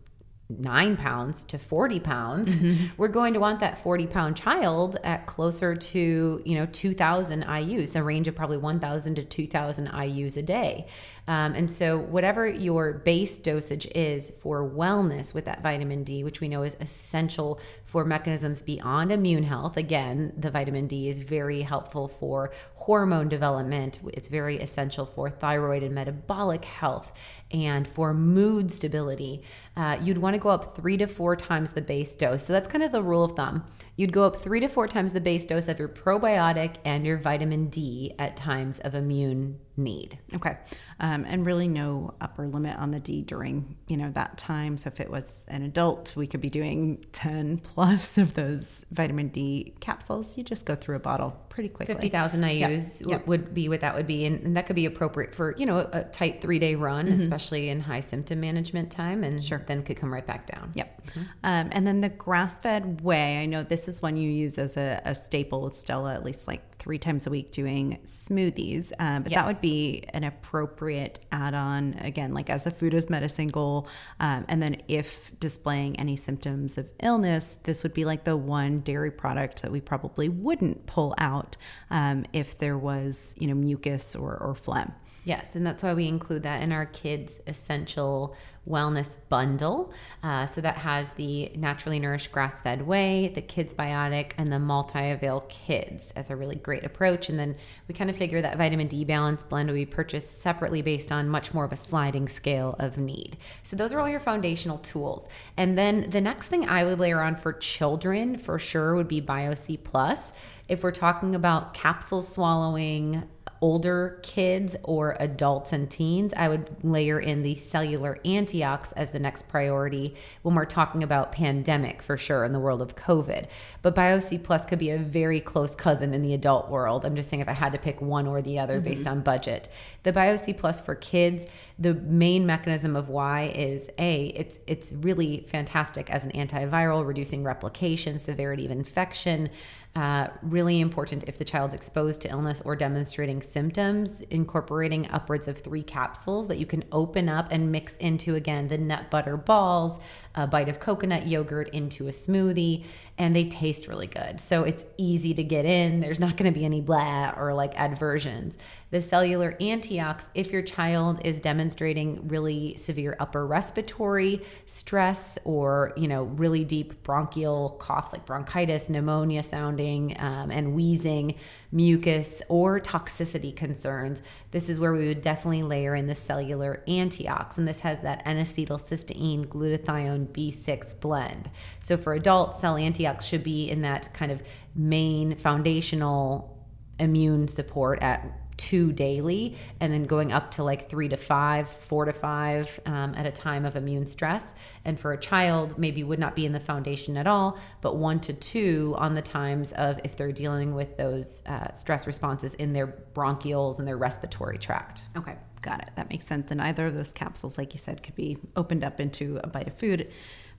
nine 0.59 0.97
pounds 0.97 1.45
to 1.45 1.59
40 1.59 2.01
pounds, 2.01 2.49
mm-hmm. 2.49 2.87
we're 2.97 3.09
going 3.09 3.35
to 3.35 3.41
want 3.41 3.61
that 3.61 3.79
40 3.79 4.07
pound 4.07 4.37
child 4.37 4.97
at 5.05 5.27
closer 5.27 5.77
to, 5.77 6.43
you 6.45 6.55
know, 6.55 6.67
2000 6.67 7.45
IUs, 7.45 7.97
a 7.97 8.03
range 8.03 8.29
of 8.29 8.35
probably 8.35 8.57
1000 8.57 9.15
to 9.17 9.25
2000 9.25 9.89
IUs 9.89 10.37
a 10.37 10.43
day. 10.43 10.87
Um, 11.31 11.55
and 11.55 11.71
so, 11.71 11.97
whatever 11.97 12.49
your 12.49 12.93
base 12.93 13.39
dosage 13.39 13.87
is 13.95 14.33
for 14.41 14.69
wellness 14.69 15.33
with 15.33 15.45
that 15.45 15.63
vitamin 15.63 16.03
D, 16.03 16.25
which 16.25 16.41
we 16.41 16.49
know 16.49 16.65
is 16.65 16.77
essential 16.81 17.61
for 17.85 18.05
mechanisms 18.05 18.63
beyond 18.63 19.13
immune 19.13 19.45
health, 19.45 19.77
again, 19.77 20.33
the 20.37 20.51
vitamin 20.51 20.89
D 20.89 21.09
is 21.09 21.21
very 21.21 21.63
helpful 21.63 22.09
for 22.09 22.51
hormone 22.75 23.29
development. 23.29 24.01
It's 24.09 24.27
very 24.27 24.59
essential 24.59 25.07
for 25.07 25.31
thyroid 25.31 25.85
and 25.85 25.95
metabolic 25.95 26.65
health 26.65 27.13
and 27.53 27.87
for 27.87 28.13
mood 28.13 28.73
stability. 28.73 29.43
Uh, 29.77 29.99
you'd 30.03 30.19
want 30.19 30.35
to 30.35 30.41
go 30.41 30.49
up 30.49 30.75
three 30.75 30.97
to 30.97 31.07
four 31.07 31.37
times 31.37 31.71
the 31.71 31.81
base 31.81 32.17
dose. 32.17 32.45
So 32.45 32.53
that's 32.53 32.69
kind 32.69 32.83
of 32.83 32.91
the 32.91 33.05
rule 33.05 33.23
of 33.23 33.37
thumb. 33.37 33.65
You'd 33.95 34.13
go 34.13 34.25
up 34.25 34.35
three 34.35 34.59
to 34.59 34.69
four 34.69 34.89
times 34.89 35.13
the 35.13 35.21
base 35.21 35.47
dose 35.47 35.69
of 35.69 35.79
your 35.79 35.89
probiotic 35.89 36.77
and 36.85 37.07
your 37.07 37.19
vitamin 37.19 37.69
D 37.69 38.17
at 38.19 38.37
times 38.37 38.81
of 38.81 38.97
immune 38.97 39.61
need. 39.77 40.19
Okay. 40.35 40.57
Um, 40.99 41.25
and 41.27 41.47
really 41.47 41.69
no 41.69 42.15
upper 42.21 42.47
limit 42.47 42.77
on 42.79 42.91
the 42.91 43.01
D 43.01 43.23
during, 43.23 43.77
you 43.89 43.97
know, 43.97 44.11
that 44.11 44.37
time. 44.39 44.77
So 44.77 44.89
if 44.89 45.01
it 45.01 45.11
was 45.11 45.47
an 45.49 45.63
adult, 45.63 46.15
we 46.17 46.27
could 46.27 46.41
be 46.41 46.51
doing 46.51 47.05
10 47.13 47.59
plus 47.63 48.19
of 48.19 48.35
those 48.35 48.85
vitamin 48.91 49.29
D 49.29 49.75
capsules. 49.81 50.37
You 50.37 50.45
just 50.45 50.65
go 50.65 50.75
through 50.75 50.97
a 50.97 51.01
bottle 51.01 51.37
pretty 51.61 51.75
quickly. 51.75 51.95
50,000 51.95 52.41
IUs 52.41 53.01
yep. 53.01 53.11
Yep. 53.11 53.27
would 53.27 53.53
be 53.53 53.69
what 53.69 53.81
that 53.81 53.95
would 53.95 54.07
be. 54.07 54.25
And, 54.25 54.41
and, 54.41 54.57
that 54.57 54.67
could 54.67 54.77
be 54.77 54.87
appropriate 54.87 55.35
for, 55.35 55.55
you 55.59 55.67
know, 55.67 55.89
a, 55.93 56.05
tight 56.05 56.41
three 56.41 56.59
day 56.59 56.75
run, 56.75 57.07
mm-hmm. 57.07 57.21
especially 57.21 57.69
in 57.69 57.81
high 57.81 58.01
symptom 58.01 58.41
management 58.41 58.91
time. 58.91 59.23
And 59.23 59.45
sure. 59.45 59.63
then 59.67 59.83
could 59.83 59.97
come 59.97 60.13
right 60.13 60.27
back 60.27 60.47
down. 60.47 60.73
Yep. 60.75 61.07
Mm-hmm. 61.07 61.21
Um, 61.45 61.69
and 61.73 61.87
then 61.87 62.01
the 62.01 62.09
grass 62.09 62.59
fed 62.59 63.03
whey, 63.03 63.43
I 63.43 63.47
know 63.47 63.63
this 63.63 63.89
is 63.89 64.01
one 64.01 64.17
you 64.17 64.31
use 64.31 64.57
as 64.57 64.77
a, 64.77 65.03
a 65.05 65.15
staple 65.15 65.63
with 65.63 65.77
Stella, 65.77 66.15
at 66.15 66.25
least 66.25 66.49
like 66.49 66.71
three 66.77 66.99
times 66.99 67.27
a 67.27 67.31
week 67.31 67.53
doing 67.53 67.99
smoothies. 68.05 68.91
Um, 68.99 69.23
but 69.23 69.33
yes. 69.33 69.39
that 69.39 69.47
would 69.47 69.61
be 69.61 70.05
an 70.15 70.25
appropriate 70.25 71.21
add 71.31 71.53
on, 71.53 71.95
again, 72.01 72.33
like 72.33 72.49
as 72.49 72.67
a 72.67 72.71
food 72.71 72.95
as 72.95 73.11
medicine 73.11 73.49
goal. 73.49 73.87
Um, 74.19 74.47
and 74.49 74.63
then 74.63 74.81
if 74.89 75.31
displaying 75.39 76.01
any 76.01 76.17
symptoms 76.17 76.79
of 76.79 76.91
illness, 77.03 77.59
this 77.65 77.83
would 77.83 77.93
be 77.93 78.07
like 78.07 78.25
the 78.25 78.37
one 78.37 78.81
dairy 78.81 79.11
product 79.11 79.61
that 79.63 79.71
we 79.71 79.81
probably 79.81 80.31
wouldn't 80.31 80.87
pull 80.87 81.15
out 81.19 81.50
um, 81.91 82.25
if 82.33 82.59
there 82.59 82.79
was, 82.79 83.35
you 83.39 83.47
know, 83.49 83.55
mucus 83.55 84.15
or, 84.17 84.37
or 84.37 84.55
phlegm. 84.55 84.93
Yes, 85.25 85.55
and 85.55 85.67
that's 85.67 85.83
why 85.83 85.95
we 85.95 86.09
include 86.09 86.43
that 86.45 86.63
in 86.63 86.73
our 86.73 86.87
kids' 86.87 87.41
essential 87.47 88.35
wellness 88.69 89.17
bundle. 89.29 89.93
Uh, 90.23 90.47
so 90.47 90.61
that 90.61 90.77
has 90.77 91.13
the 91.13 91.51
naturally 91.57 91.99
nourished 91.99 92.31
grass 92.31 92.61
fed 92.61 92.87
whey, 92.87 93.29
the 93.35 93.41
kids 93.41 93.75
biotic, 93.75 94.33
and 94.39 94.53
the 94.53 94.59
multi 94.59 95.11
avail 95.11 95.43
kids 95.49 96.13
as 96.17 96.31
a 96.31 96.37
really 96.37 96.57
great 96.57 96.85
approach. 96.85 97.29
And 97.29 97.39
then 97.39 97.57
we 97.89 97.95
kind 97.95 98.11
of 98.11 98.17
figure 98.17 98.41
that 98.43 98.59
vitamin 98.59 98.87
D 98.87 99.05
balance 99.05 99.45
blend 99.45 99.69
will 99.69 99.77
be 99.77 99.87
purchased 99.87 100.41
separately 100.41 100.83
based 100.83 101.11
on 101.11 101.29
much 101.29 101.53
more 101.53 101.65
of 101.65 101.73
a 101.73 101.77
sliding 101.77 102.29
scale 102.29 102.77
of 102.79 102.99
need. 102.99 103.37
So 103.63 103.77
those 103.77 103.93
are 103.93 104.01
all 104.01 104.09
your 104.09 104.21
foundational 104.21 104.79
tools. 104.79 105.29
And 105.57 105.77
then 105.77 106.09
the 106.11 106.21
next 106.21 106.49
thing 106.49 106.69
I 106.69 106.85
would 106.85 106.99
layer 106.99 107.21
on 107.21 107.37
for 107.37 107.53
children 107.53 108.39
for 108.39 108.59
sure 108.59 108.95
would 108.95 109.09
be 109.09 109.21
BioC 109.21 109.83
Plus. 109.85 110.33
If 110.69 110.85
we're 110.85 110.93
talking 110.93 111.35
about 111.35 111.75
capsule 111.75 112.23
swallowing, 112.23 113.25
older 113.63 114.19
kids 114.23 114.75
or 114.85 115.17
adults 115.21 115.73
and 115.73 115.91
teens, 115.91 116.33
I 116.35 116.49
would 116.49 116.71
layer 116.83 117.21
in 117.21 117.43
the 117.43 117.55
cellular 117.55 118.19
antiox 118.25 118.93
as 118.93 119.11
the 119.11 119.19
next 119.19 119.49
priority 119.49 120.15
when 120.43 120.55
we're 120.55 120.65
talking 120.65 121.03
about 121.03 121.33
pandemic 121.33 122.03
for 122.03 122.17
sure 122.17 122.45
in 122.45 122.53
the 122.53 122.59
world 122.59 122.81
of 122.81 122.97
COVID. 122.97 123.47
But 123.83 123.95
BioC 123.95 124.43
Plus 124.43 124.65
could 124.65 124.79
be 124.79 124.91
a 124.91 124.99
very 124.99 125.41
close 125.41 125.77
cousin 125.77 126.15
in 126.15 126.23
the 126.23 126.33
adult 126.33 126.71
world. 126.71 127.05
I'm 127.05 127.17
just 127.17 127.29
saying 127.29 127.43
if 127.43 127.49
I 127.49 127.53
had 127.53 127.73
to 127.73 127.79
pick 127.79 128.01
one 128.01 128.27
or 128.27 128.41
the 128.41 128.59
other 128.59 128.77
mm-hmm. 128.77 128.85
based 128.85 129.07
on 129.07 129.21
budget. 129.21 129.69
The 130.05 130.13
BioC 130.13 130.57
Plus 130.57 130.81
for 130.81 130.95
kids, 130.95 131.47
the 131.79 131.95
main 131.95 132.47
mechanism 132.47 132.97
of 132.97 133.11
why 133.11 133.53
is 133.55 133.91
A, 133.99 134.27
it's 134.29 134.59
it's 134.67 134.93
really 134.93 135.47
fantastic 135.49 136.11
as 136.11 136.25
an 136.25 136.33
antiviral, 136.33 137.07
reducing 137.07 137.45
replication, 137.45 138.19
severity 138.19 138.65
of 138.65 138.71
infection. 138.71 139.51
Uh, 139.97 140.29
really 140.43 140.79
important 140.79 141.25
if 141.27 141.37
the 141.37 141.45
child's 141.45 141.75
exposed 141.75 142.21
to 142.21 142.31
illness 142.31 142.63
or 142.65 142.77
demonstrating 142.77 143.43
symptoms, 143.43 144.21
incorporating 144.31 145.11
upwards 145.11 145.49
of 145.49 145.59
three 145.59 145.83
capsules 145.83 146.47
that 146.47 146.59
you 146.59 146.67
can 146.67 146.85
open 146.93 147.29
up 147.29 147.49
and 147.51 147.73
mix 147.73 147.97
into 147.97 148.37
again 148.37 148.69
the 148.69 148.79
nut 148.79 149.11
butter 149.11 149.37
balls, 149.37 149.99
a 150.37 150.47
bite 150.47 150.69
of 150.69 150.79
coconut 150.79 151.27
yogurt 151.27 151.69
into 151.71 152.07
a 152.07 152.13
smoothie, 152.13 152.85
and 153.19 153.35
they 153.35 153.45
taste 153.49 153.89
really 153.89 154.07
good. 154.07 154.41
So 154.41 154.63
it's 154.63 154.85
easy 154.97 155.35
to 155.35 155.43
get 155.43 155.65
in. 155.65 155.99
There's 155.99 156.21
not 156.21 156.37
going 156.37 156.53
to 156.53 156.57
be 156.57 156.65
any 156.65 156.81
blah 156.81 157.35
or 157.37 157.53
like 157.53 157.77
adversions 157.77 158.57
the 158.91 159.01
cellular 159.01 159.57
antiox 159.61 160.29
if 160.35 160.51
your 160.51 160.63
child 160.63 161.21
is 161.25 161.41
demonstrating 161.41 162.27
really 162.29 162.77
severe 162.77 163.17
upper 163.21 163.47
respiratory 163.47 164.43
stress 164.67 165.39
or 165.45 165.93
you 165.97 166.09
know 166.09 166.25
really 166.25 166.65
deep 166.65 167.03
bronchial 167.03 167.77
coughs 167.81 168.13
like 168.13 168.27
bronchitis 168.27 168.89
pneumonia 168.89 169.43
sounding 169.43 170.17
um, 170.19 170.51
and 170.51 170.75
wheezing 170.75 171.35
mucus 171.73 172.43
or 172.49 172.81
toxicity 172.81 173.55
concerns 173.55 174.23
this 174.51 174.69
is 174.69 174.81
where 174.81 174.93
we 174.93 175.07
would 175.07 175.23
definitely 175.23 175.63
layer 175.63 175.95
in 175.95 176.07
the 176.07 176.15
cellular 176.15 176.83
antiox. 176.89 177.59
And 177.59 177.67
this 177.67 177.81
has 177.81 178.01
that 178.01 178.23
n-acetylcysteine 178.25 179.47
glutathione 179.47 180.29
b6 180.29 181.01
blend. 181.01 181.51
So 181.81 181.97
for 181.97 182.15
adults 182.15 182.61
cell 182.61 182.77
antiox 182.77 183.25
should 183.25 183.45
be 183.45 183.71
in 183.71 183.83
that 183.83 184.13
kind 184.13 184.33
of 184.33 184.43
main 184.75 185.37
foundational 185.37 186.57
immune 186.99 187.49
support 187.49 188.01
at 188.03 188.40
two 188.61 188.93
daily 188.93 189.57
and 189.81 189.91
then 189.91 190.05
going 190.05 190.33
up 190.33 190.51
to 190.51 190.63
like 190.63 190.91
three 190.91 191.09
to 191.09 191.17
five, 191.17 191.67
four 191.67 192.05
to 192.05 192.13
five 192.13 192.79
um, 192.85 193.15
at 193.15 193.25
a 193.25 193.33
time 193.33 193.65
of 193.65 193.75
immune 193.75 194.07
stress. 194.07 194.45
And 194.85 195.01
for 195.01 195.13
a 195.13 195.19
child, 195.19 195.79
maybe 195.79 196.05
would 196.05 196.19
not 196.19 196.37
be 196.37 196.45
in 196.45 196.53
the 196.53 196.61
foundation 196.61 197.17
at 197.17 197.27
all, 197.27 197.59
but 197.81 197.97
one 197.97 198.21
to 198.21 198.35
two 198.35 198.95
on 198.99 199.15
the 199.15 199.23
times 199.23 199.73
of 199.73 199.99
if 200.05 200.15
they're 200.15 200.31
dealing 200.31 200.75
with 200.75 200.99
those 200.99 201.43
uh, 201.47 201.73
stress 201.73 202.07
responses 202.07 202.53
in 202.55 202.75
their 202.75 202.89
bronchioles 203.15 203.79
and 203.79 203.89
their 203.89 203.97
respiratory 203.97 204.59
tract. 204.59 205.05
Okay. 205.17 205.37
Got 205.63 205.83
it. 205.83 205.91
That 205.97 206.09
makes 206.11 206.27
sense. 206.27 206.51
And 206.51 206.61
either 206.61 206.87
of 206.87 206.95
those 206.95 207.13
capsules, 207.13 207.59
like 207.59 207.73
you 207.75 207.79
said, 207.79 208.03
could 208.03 208.15
be 208.15 208.39
opened 208.57 208.85
up 208.85 208.99
into 209.01 209.41
a 209.43 209.47
bite 209.47 209.69
of 209.69 209.75
food. 209.75 210.11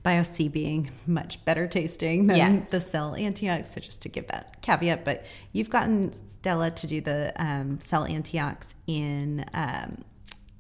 BioC 0.03 0.51
being 0.51 0.91
much 1.05 1.43
better 1.45 1.67
tasting 1.67 2.27
than 2.27 2.37
yes. 2.37 2.69
the 2.69 2.81
cell 2.81 3.15
antiox. 3.15 3.73
So 3.73 3.81
just 3.81 4.01
to 4.01 4.09
give 4.09 4.27
that 4.27 4.61
caveat, 4.61 5.05
but 5.05 5.25
you've 5.51 5.69
gotten 5.69 6.11
Stella 6.27 6.71
to 6.71 6.87
do 6.87 7.01
the 7.01 7.33
um, 7.35 7.79
cell 7.79 8.05
antiox 8.05 8.69
in 8.87 9.45
um, 9.53 10.03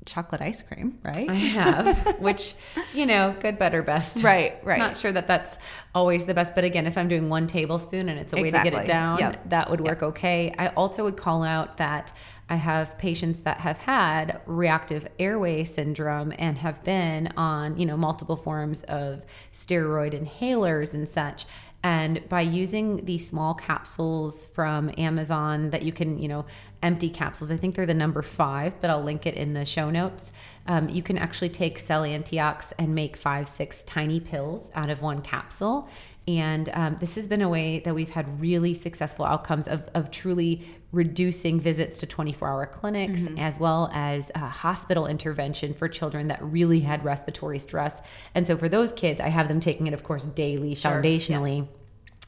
chocolate 0.05 0.41
ice 0.41 0.61
cream, 0.61 0.99
right? 1.03 1.29
I 1.29 1.33
have, 1.33 1.97
which, 2.19 2.55
you 2.93 3.05
know, 3.05 3.35
good, 3.39 3.57
better, 3.57 3.81
best. 3.81 4.23
Right, 4.23 4.59
right. 4.63 4.79
Not 4.79 4.97
sure 4.97 5.11
that 5.11 5.27
that's 5.27 5.57
always 5.95 6.25
the 6.25 6.33
best, 6.33 6.55
but 6.55 6.63
again, 6.63 6.87
if 6.87 6.97
I'm 6.97 7.07
doing 7.07 7.29
one 7.29 7.47
tablespoon 7.47 8.09
and 8.09 8.19
it's 8.19 8.33
a 8.33 8.35
way 8.35 8.43
exactly. 8.43 8.71
to 8.71 8.75
get 8.77 8.83
it 8.83 8.87
down, 8.87 9.19
yep. 9.19 9.49
that 9.49 9.69
would 9.69 9.81
work 9.81 10.01
yep. 10.01 10.09
okay. 10.09 10.53
I 10.57 10.67
also 10.69 11.03
would 11.03 11.17
call 11.17 11.43
out 11.43 11.77
that 11.77 12.13
I 12.51 12.55
have 12.55 12.97
patients 12.97 13.39
that 13.39 13.61
have 13.61 13.77
had 13.77 14.41
reactive 14.45 15.07
airway 15.17 15.63
syndrome 15.63 16.33
and 16.37 16.57
have 16.57 16.83
been 16.83 17.31
on, 17.37 17.77
you 17.77 17.85
know, 17.85 17.95
multiple 17.95 18.35
forms 18.35 18.83
of 18.83 19.25
steroid 19.53 20.13
inhalers 20.13 20.93
and 20.93 21.07
such. 21.07 21.45
And 21.81 22.27
by 22.27 22.41
using 22.41 23.05
these 23.05 23.25
small 23.25 23.53
capsules 23.53 24.47
from 24.47 24.91
Amazon 24.97 25.69
that 25.69 25.83
you 25.83 25.93
can, 25.93 26.19
you 26.19 26.27
know, 26.27 26.45
empty 26.83 27.09
capsules, 27.09 27.51
I 27.51 27.57
think 27.57 27.73
they're 27.73 27.85
the 27.85 27.93
number 27.93 28.21
five, 28.21 28.73
but 28.81 28.89
I'll 28.89 29.01
link 29.01 29.25
it 29.25 29.35
in 29.35 29.53
the 29.53 29.63
show 29.63 29.89
notes. 29.89 30.33
Um, 30.67 30.89
you 30.89 31.01
can 31.01 31.17
actually 31.17 31.49
take 31.49 31.79
Cell 31.79 32.03
Antiox 32.03 32.73
and 32.77 32.93
make 32.93 33.15
five, 33.15 33.47
six 33.47 33.81
tiny 33.83 34.19
pills 34.19 34.69
out 34.75 34.89
of 34.89 35.01
one 35.01 35.21
capsule. 35.21 35.87
And 36.27 36.69
um, 36.73 36.97
this 36.97 37.15
has 37.15 37.27
been 37.27 37.41
a 37.41 37.49
way 37.49 37.79
that 37.79 37.95
we've 37.95 38.11
had 38.11 38.39
really 38.39 38.75
successful 38.75 39.25
outcomes 39.25 39.67
of, 39.67 39.89
of 39.95 40.11
truly 40.11 40.63
reducing 40.91 41.59
visits 41.59 41.97
to 41.97 42.05
24 42.05 42.47
hour 42.47 42.65
clinics 42.67 43.21
mm-hmm. 43.21 43.39
as 43.39 43.59
well 43.59 43.89
as 43.93 44.29
hospital 44.35 45.07
intervention 45.07 45.73
for 45.73 45.87
children 45.87 46.27
that 46.27 46.41
really 46.43 46.81
had 46.81 47.03
respiratory 47.03 47.57
stress. 47.57 47.95
And 48.35 48.45
so 48.45 48.55
for 48.55 48.69
those 48.69 48.91
kids, 48.91 49.19
I 49.19 49.29
have 49.29 49.47
them 49.47 49.59
taking 49.59 49.87
it, 49.87 49.93
of 49.93 50.03
course, 50.03 50.25
daily, 50.25 50.75
sure. 50.75 50.91
foundationally. 50.91 51.59
Yeah. 51.61 51.65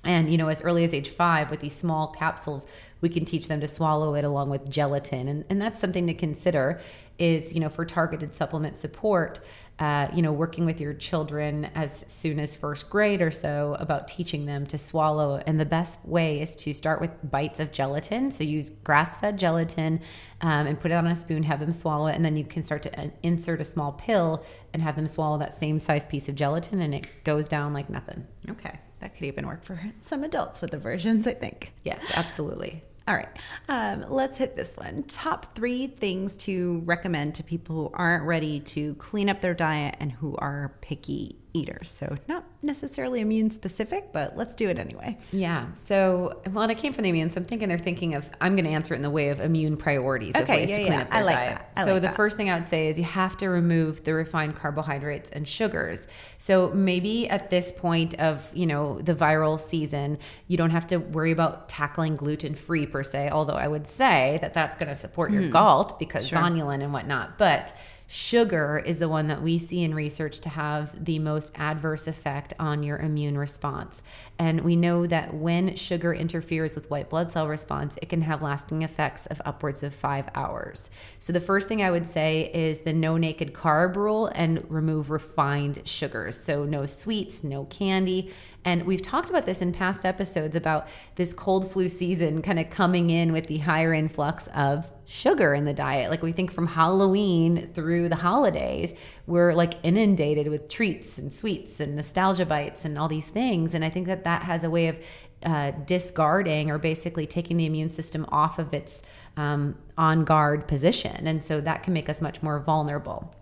And, 0.05 0.29
you 0.29 0.37
know, 0.37 0.49
as 0.49 0.61
early 0.61 0.83
as 0.83 0.93
age 0.93 1.09
five, 1.09 1.49
with 1.49 1.61
these 1.61 1.75
small 1.75 2.07
capsules, 2.07 2.65
we 2.99 3.09
can 3.09 3.25
teach 3.25 3.47
them 3.47 3.61
to 3.61 3.67
swallow 3.67 4.15
it 4.15 4.25
along 4.25 4.49
with 4.49 4.69
gelatin. 4.69 5.27
And, 5.27 5.45
and 5.49 5.61
that's 5.61 5.79
something 5.79 6.07
to 6.07 6.13
consider 6.13 6.81
is, 7.19 7.53
you 7.53 7.59
know, 7.59 7.69
for 7.69 7.85
targeted 7.85 8.33
supplement 8.33 8.75
support 8.75 9.39
uh, 9.79 10.07
you 10.13 10.21
know, 10.21 10.31
working 10.31 10.65
with 10.65 10.79
your 10.79 10.93
children 10.93 11.65
as 11.75 12.05
soon 12.07 12.39
as 12.39 12.55
first 12.55 12.89
grade 12.89 13.21
or 13.21 13.31
so 13.31 13.75
about 13.79 14.07
teaching 14.07 14.45
them 14.45 14.65
to 14.67 14.77
swallow. 14.77 15.41
And 15.47 15.59
the 15.59 15.65
best 15.65 15.99
way 16.05 16.41
is 16.41 16.55
to 16.57 16.73
start 16.73 17.01
with 17.01 17.11
bites 17.29 17.59
of 17.59 17.71
gelatin. 17.71 18.29
So 18.29 18.43
use 18.43 18.69
grass 18.69 19.17
fed 19.17 19.37
gelatin 19.37 19.99
um, 20.41 20.67
and 20.67 20.79
put 20.79 20.91
it 20.91 20.95
on 20.95 21.07
a 21.07 21.15
spoon, 21.15 21.43
have 21.43 21.59
them 21.59 21.71
swallow 21.71 22.07
it, 22.07 22.15
and 22.15 22.23
then 22.23 22.37
you 22.37 22.43
can 22.43 22.61
start 22.61 22.83
to 22.83 22.99
uh, 22.99 23.09
insert 23.23 23.61
a 23.61 23.63
small 23.63 23.93
pill 23.93 24.45
and 24.73 24.81
have 24.81 24.95
them 24.95 25.07
swallow 25.07 25.37
that 25.39 25.53
same 25.55 25.79
size 25.79 26.05
piece 26.05 26.29
of 26.29 26.35
gelatin, 26.35 26.81
and 26.81 26.93
it 26.93 27.07
goes 27.23 27.47
down 27.47 27.73
like 27.73 27.89
nothing. 27.89 28.27
Okay. 28.49 28.79
That 28.99 29.15
could 29.15 29.25
even 29.25 29.45
work 29.47 29.65
for 29.65 29.77
some 29.99 30.23
adults 30.23 30.61
with 30.61 30.73
aversions, 30.73 31.27
I 31.27 31.33
think. 31.33 31.73
Yes, 31.83 31.99
absolutely. 32.15 32.81
All 33.05 33.15
right, 33.15 33.27
um, 33.67 34.05
let's 34.07 34.37
hit 34.37 34.55
this 34.55 34.77
one. 34.77 35.03
Top 35.03 35.55
three 35.55 35.87
things 35.87 36.37
to 36.37 36.81
recommend 36.85 37.35
to 37.35 37.43
people 37.43 37.75
who 37.75 37.91
aren't 37.93 38.23
ready 38.23 38.61
to 38.61 38.95
clean 38.95 39.29
up 39.29 39.41
their 39.41 39.53
diet 39.53 39.95
and 39.99 40.11
who 40.11 40.37
are 40.37 40.75
picky 40.79 41.42
eaters. 41.53 41.89
So, 41.89 42.17
not 42.27 42.45
necessarily 42.61 43.21
immune 43.21 43.51
specific, 43.51 44.11
but 44.11 44.35
let's 44.35 44.55
do 44.55 44.69
it 44.69 44.79
anyway. 44.79 45.17
Yeah. 45.31 45.67
So, 45.85 46.41
well, 46.51 46.63
and 46.63 46.71
I 46.71 46.75
came 46.75 46.93
from 46.93 47.03
the 47.03 47.09
immune, 47.09 47.29
so 47.29 47.39
I'm 47.39 47.45
thinking 47.45 47.69
they're 47.69 47.77
thinking 47.77 48.15
of, 48.15 48.29
I'm 48.41 48.55
going 48.55 48.65
to 48.65 48.71
answer 48.71 48.93
it 48.93 48.97
in 48.97 49.03
the 49.03 49.09
way 49.09 49.29
of 49.29 49.39
immune 49.39 49.77
priorities. 49.77 50.35
Okay. 50.35 50.67
yeah, 50.67 50.77
yeah. 50.77 51.07
I 51.11 51.21
like 51.21 51.35
diet. 51.35 51.57
that. 51.57 51.71
I 51.75 51.85
so, 51.85 51.93
like 51.93 52.01
the 52.01 52.07
that. 52.07 52.15
first 52.15 52.37
thing 52.37 52.49
I 52.49 52.59
would 52.59 52.69
say 52.69 52.87
is 52.87 52.97
you 52.97 53.03
have 53.03 53.37
to 53.37 53.49
remove 53.49 54.03
the 54.03 54.13
refined 54.13 54.55
carbohydrates 54.55 55.29
and 55.29 55.47
sugars. 55.47 56.07
So, 56.37 56.71
maybe 56.73 57.29
at 57.29 57.49
this 57.49 57.71
point 57.71 58.15
of, 58.19 58.49
you 58.53 58.65
know, 58.65 58.99
the 59.01 59.15
viral 59.15 59.59
season, 59.59 60.17
you 60.47 60.57
don't 60.57 60.71
have 60.71 60.87
to 60.87 60.97
worry 60.97 61.31
about 61.31 61.69
tackling 61.69 62.15
gluten 62.15 62.55
free 62.55 62.87
per 62.87 63.03
se, 63.03 63.29
although 63.29 63.53
I 63.53 63.67
would 63.67 63.85
say 63.85 64.39
that 64.41 64.53
that's 64.53 64.75
going 64.75 64.89
to 64.89 64.95
support 64.95 65.31
your 65.31 65.43
mm. 65.43 65.51
GALT 65.51 65.99
because 65.99 66.27
sure. 66.27 66.39
zonulin 66.39 66.83
and 66.83 66.93
whatnot. 66.93 67.37
But 67.37 67.75
Sugar 68.15 68.77
is 68.85 68.99
the 68.99 69.09
one 69.09 69.27
that 69.29 69.41
we 69.41 69.57
see 69.57 69.83
in 69.83 69.95
research 69.95 70.39
to 70.41 70.49
have 70.49 71.03
the 71.03 71.17
most 71.17 71.51
adverse 71.55 72.05
effect 72.05 72.53
on 72.59 72.83
your 72.83 72.97
immune 72.97 73.35
response. 73.35 74.03
And 74.37 74.61
we 74.61 74.75
know 74.75 75.07
that 75.07 75.33
when 75.33 75.75
sugar 75.75 76.13
interferes 76.13 76.75
with 76.75 76.91
white 76.91 77.09
blood 77.09 77.31
cell 77.31 77.47
response, 77.47 77.97
it 78.03 78.09
can 78.09 78.21
have 78.21 78.43
lasting 78.43 78.83
effects 78.83 79.25
of 79.25 79.41
upwards 79.45 79.81
of 79.81 79.95
five 79.95 80.29
hours. 80.35 80.91
So, 81.17 81.33
the 81.33 81.41
first 81.41 81.67
thing 81.67 81.81
I 81.81 81.89
would 81.89 82.05
say 82.05 82.51
is 82.53 82.81
the 82.81 82.93
no 82.93 83.17
naked 83.17 83.51
carb 83.51 83.95
rule 83.95 84.27
and 84.35 84.63
remove 84.69 85.09
refined 85.09 85.81
sugars. 85.85 86.39
So, 86.39 86.65
no 86.65 86.85
sweets, 86.85 87.43
no 87.43 87.65
candy. 87.65 88.31
And 88.65 88.83
we've 88.83 89.01
talked 89.01 89.29
about 89.29 89.45
this 89.45 89.61
in 89.61 89.71
past 89.73 90.05
episodes 90.05 90.55
about 90.55 90.87
this 91.15 91.33
cold 91.33 91.71
flu 91.71 91.89
season 91.89 92.41
kind 92.41 92.59
of 92.59 92.69
coming 92.69 93.09
in 93.09 93.33
with 93.33 93.47
the 93.47 93.57
higher 93.57 93.93
influx 93.93 94.47
of 94.55 94.91
sugar 95.05 95.53
in 95.53 95.65
the 95.65 95.73
diet. 95.73 96.09
Like 96.09 96.23
we 96.23 96.31
think 96.31 96.51
from 96.51 96.67
Halloween 96.67 97.69
through 97.73 98.09
the 98.09 98.15
holidays, 98.15 98.93
we're 99.27 99.53
like 99.53 99.73
inundated 99.83 100.47
with 100.47 100.69
treats 100.69 101.17
and 101.17 101.33
sweets 101.33 101.79
and 101.79 101.95
nostalgia 101.95 102.45
bites 102.45 102.85
and 102.85 102.97
all 102.97 103.07
these 103.07 103.27
things. 103.27 103.73
And 103.73 103.83
I 103.83 103.89
think 103.89 104.07
that 104.07 104.23
that 104.23 104.43
has 104.43 104.63
a 104.63 104.69
way 104.69 104.87
of 104.87 104.97
uh, 105.43 105.71
discarding 105.85 106.71
or 106.71 106.77
basically 106.77 107.27
taking 107.27 107.57
the 107.57 107.65
immune 107.65 107.89
system 107.89 108.25
off 108.31 108.59
of 108.59 108.73
its 108.73 109.01
um, 109.35 109.77
on 109.97 110.23
guard 110.23 110.67
position. 110.67 111.27
And 111.27 111.43
so 111.43 111.59
that 111.59 111.83
can 111.83 111.93
make 111.93 112.07
us 112.07 112.21
much 112.21 112.41
more 112.41 112.59
vulnerable. 112.59 113.35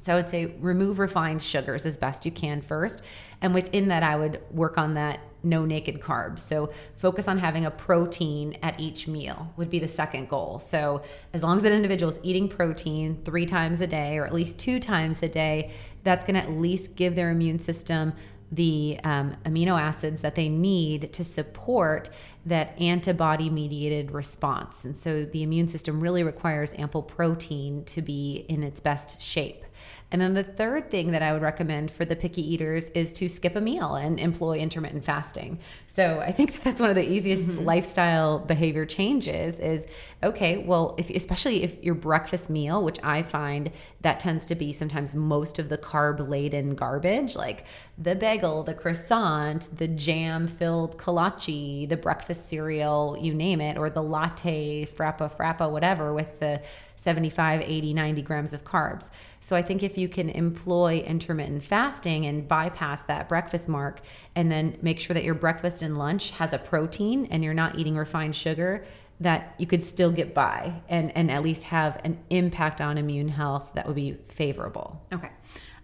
So 0.00 0.12
I 0.12 0.16
would 0.16 0.30
say 0.30 0.54
remove 0.60 0.98
refined 0.98 1.42
sugars 1.42 1.86
as 1.86 1.98
best 1.98 2.24
you 2.24 2.32
can 2.32 2.62
first. 2.62 3.02
And 3.40 3.54
within 3.54 3.88
that, 3.88 4.02
I 4.02 4.16
would 4.16 4.40
work 4.50 4.78
on 4.78 4.94
that 4.94 5.20
no 5.42 5.64
naked 5.64 6.00
carbs. 6.00 6.40
So 6.40 6.70
focus 6.96 7.26
on 7.28 7.38
having 7.38 7.64
a 7.64 7.70
protein 7.70 8.58
at 8.62 8.78
each 8.78 9.08
meal 9.08 9.52
would 9.56 9.70
be 9.70 9.78
the 9.78 9.88
second 9.88 10.28
goal. 10.28 10.58
So 10.58 11.02
as 11.32 11.42
long 11.42 11.56
as 11.56 11.62
that 11.62 11.72
individual 11.72 12.12
is 12.12 12.18
eating 12.22 12.48
protein 12.48 13.20
three 13.24 13.46
times 13.46 13.80
a 13.80 13.86
day 13.86 14.18
or 14.18 14.26
at 14.26 14.34
least 14.34 14.58
two 14.58 14.78
times 14.78 15.22
a 15.22 15.28
day, 15.28 15.70
that's 16.02 16.24
going 16.24 16.34
to 16.34 16.42
at 16.42 16.50
least 16.58 16.94
give 16.94 17.14
their 17.14 17.30
immune 17.30 17.58
system 17.58 18.12
the 18.52 18.98
um, 19.04 19.36
amino 19.44 19.80
acids 19.80 20.22
that 20.22 20.34
they 20.34 20.48
need 20.48 21.12
to 21.12 21.22
support 21.22 22.10
that 22.44 22.78
antibody 22.80 23.48
mediated 23.48 24.10
response. 24.10 24.84
And 24.84 24.96
so 24.96 25.24
the 25.24 25.42
immune 25.42 25.68
system 25.68 26.00
really 26.00 26.24
requires 26.24 26.72
ample 26.76 27.02
protein 27.02 27.84
to 27.84 28.02
be 28.02 28.44
in 28.48 28.64
its 28.64 28.80
best 28.80 29.20
shape. 29.20 29.64
And 30.12 30.20
then 30.20 30.34
the 30.34 30.42
third 30.42 30.90
thing 30.90 31.12
that 31.12 31.22
I 31.22 31.32
would 31.32 31.42
recommend 31.42 31.90
for 31.92 32.04
the 32.04 32.16
picky 32.16 32.42
eaters 32.42 32.84
is 32.94 33.12
to 33.14 33.28
skip 33.28 33.54
a 33.54 33.60
meal 33.60 33.94
and 33.94 34.18
employ 34.18 34.58
intermittent 34.58 35.04
fasting. 35.04 35.60
So 35.86 36.20
I 36.20 36.32
think 36.32 36.62
that's 36.64 36.80
one 36.80 36.90
of 36.90 36.96
the 36.96 37.08
easiest 37.08 37.50
mm-hmm. 37.50 37.64
lifestyle 37.64 38.40
behavior 38.40 38.86
changes 38.86 39.60
is 39.60 39.86
okay, 40.22 40.58
well, 40.58 40.94
if 40.98 41.10
especially 41.10 41.62
if 41.62 41.82
your 41.82 41.94
breakfast 41.94 42.50
meal, 42.50 42.82
which 42.82 42.98
I 43.04 43.22
find 43.22 43.70
that 44.00 44.18
tends 44.18 44.44
to 44.46 44.54
be 44.56 44.72
sometimes 44.72 45.14
most 45.14 45.58
of 45.58 45.68
the 45.68 45.78
carb 45.78 46.28
laden 46.28 46.74
garbage, 46.74 47.36
like 47.36 47.64
the 47.96 48.16
bagel, 48.16 48.64
the 48.64 48.74
croissant, 48.74 49.68
the 49.76 49.88
jam 49.88 50.48
filled 50.48 50.98
kolache, 50.98 51.88
the 51.88 51.96
breakfast 51.96 52.48
cereal, 52.48 53.16
you 53.20 53.32
name 53.32 53.60
it, 53.60 53.78
or 53.78 53.90
the 53.90 54.02
latte, 54.02 54.86
frappa, 54.86 55.30
frappa, 55.36 55.70
whatever 55.70 56.12
with 56.12 56.40
the 56.40 56.60
75, 56.96 57.62
80, 57.62 57.94
90 57.94 58.22
grams 58.22 58.52
of 58.52 58.64
carbs. 58.64 59.08
So 59.40 59.56
I 59.56 59.62
think 59.62 59.82
if 59.82 59.96
you 59.96 60.08
can 60.08 60.28
employ 60.28 60.98
intermittent 60.98 61.64
fasting 61.64 62.26
and 62.26 62.46
bypass 62.46 63.02
that 63.04 63.28
breakfast 63.28 63.68
mark 63.68 64.00
and 64.34 64.52
then 64.52 64.78
make 64.82 65.00
sure 65.00 65.14
that 65.14 65.24
your 65.24 65.34
breakfast 65.34 65.82
and 65.82 65.98
lunch 65.98 66.30
has 66.32 66.52
a 66.52 66.58
protein 66.58 67.26
and 67.30 67.42
you're 67.42 67.54
not 67.54 67.78
eating 67.78 67.96
refined 67.96 68.36
sugar, 68.36 68.84
that 69.18 69.54
you 69.58 69.66
could 69.66 69.82
still 69.82 70.10
get 70.10 70.34
by 70.34 70.72
and, 70.88 71.14
and 71.16 71.30
at 71.30 71.42
least 71.42 71.64
have 71.64 72.00
an 72.04 72.18
impact 72.30 72.80
on 72.80 72.98
immune 72.98 73.28
health 73.28 73.68
that 73.74 73.86
would 73.86 73.96
be 73.96 74.16
favorable. 74.28 75.00
Okay. 75.12 75.30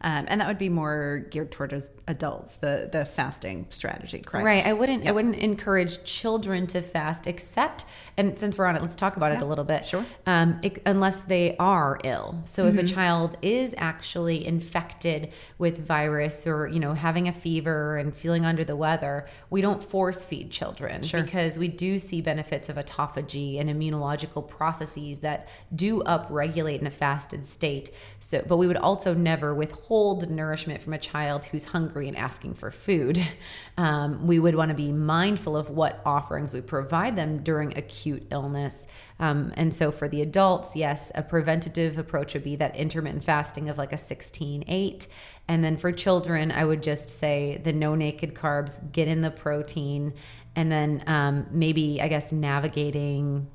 Um, 0.02 0.26
and 0.28 0.40
that 0.40 0.48
would 0.48 0.58
be 0.58 0.68
more 0.68 1.26
geared 1.30 1.50
towards 1.50 1.86
adults, 2.08 2.56
the 2.56 2.88
the 2.90 3.04
fasting 3.04 3.66
strategy, 3.70 4.20
correct? 4.20 4.44
Right. 4.44 4.64
I 4.64 4.72
wouldn't 4.72 5.04
yep. 5.04 5.10
I 5.10 5.12
wouldn't 5.12 5.36
encourage 5.36 6.02
children 6.04 6.66
to 6.68 6.82
fast, 6.82 7.26
except 7.26 7.84
and 8.16 8.38
since 8.38 8.56
we're 8.56 8.66
on 8.66 8.76
it, 8.76 8.82
let's 8.82 8.94
talk 8.94 9.16
about 9.16 9.32
it 9.32 9.42
a 9.42 9.44
little 9.44 9.64
bit. 9.64 9.84
Sure. 9.84 10.04
Um, 10.24 10.58
it, 10.62 10.80
unless 10.86 11.24
they 11.24 11.56
are 11.58 11.98
ill. 12.04 12.40
So 12.44 12.64
mm-hmm. 12.64 12.78
if 12.78 12.84
a 12.84 12.86
mm-hmm. 12.86 12.94
child 12.94 13.36
is 13.42 13.74
actually 13.76 14.46
infected 14.46 15.32
with 15.58 15.84
virus 15.84 16.46
or 16.46 16.68
you 16.68 16.78
know 16.78 16.94
having 16.94 17.28
a 17.28 17.32
fever 17.32 17.96
and 17.96 18.14
feeling 18.14 18.44
under 18.44 18.64
the 18.64 18.76
weather, 18.76 19.26
we 19.50 19.60
don't 19.60 19.82
force 19.82 20.24
feed 20.24 20.50
children 20.50 21.02
sure. 21.02 21.22
because 21.22 21.58
we 21.58 21.68
do 21.68 21.98
see 21.98 22.20
benefits 22.20 22.68
of 22.68 22.76
autophagy 22.76 23.60
and 23.60 23.68
immunological 23.68 24.46
processes 24.46 25.18
that 25.18 25.48
do 25.74 26.02
upregulate 26.04 26.80
in 26.80 26.86
a 26.86 26.90
fasted 26.90 27.44
state. 27.44 27.90
So, 28.20 28.44
but 28.46 28.58
we 28.58 28.66
would 28.66 28.76
also 28.76 29.12
never 29.12 29.54
withhold 29.54 30.30
nourishment 30.30 30.82
from 30.82 30.92
a 30.92 30.98
child 30.98 31.44
who's 31.46 31.64
hungry 31.64 31.95
hungry 31.96 32.08
and 32.08 32.16
asking 32.16 32.54
for 32.54 32.70
food. 32.70 33.20
Um, 33.78 34.26
we 34.26 34.38
would 34.38 34.54
want 34.54 34.70
to 34.70 34.74
be 34.74 34.90
mindful 34.90 35.54
of 35.54 35.68
what 35.68 36.00
offerings 36.06 36.54
we 36.54 36.62
provide 36.62 37.14
them 37.14 37.42
during 37.42 37.76
acute 37.76 38.26
illness. 38.30 38.86
Um, 39.20 39.52
and 39.54 39.74
so 39.74 39.92
for 39.92 40.08
the 40.08 40.22
adults, 40.22 40.74
yes, 40.74 41.12
a 41.14 41.22
preventative 41.22 41.98
approach 41.98 42.32
would 42.32 42.42
be 42.42 42.56
that 42.56 42.74
intermittent 42.74 43.22
fasting 43.22 43.68
of 43.68 43.76
like 43.76 43.92
a 43.92 43.98
16 43.98 44.64
8. 44.66 45.06
And 45.46 45.62
then 45.62 45.76
for 45.76 45.92
children, 45.92 46.50
I 46.50 46.64
would 46.64 46.82
just 46.82 47.10
say 47.10 47.60
the 47.62 47.72
no 47.74 47.94
naked 47.94 48.34
carbs, 48.34 48.80
get 48.92 49.08
in 49.08 49.20
the 49.20 49.30
protein, 49.30 50.14
and 50.54 50.72
then 50.72 51.04
um, 51.06 51.46
maybe, 51.50 52.00
I 52.00 52.08
guess, 52.08 52.32
navigating 52.32 53.46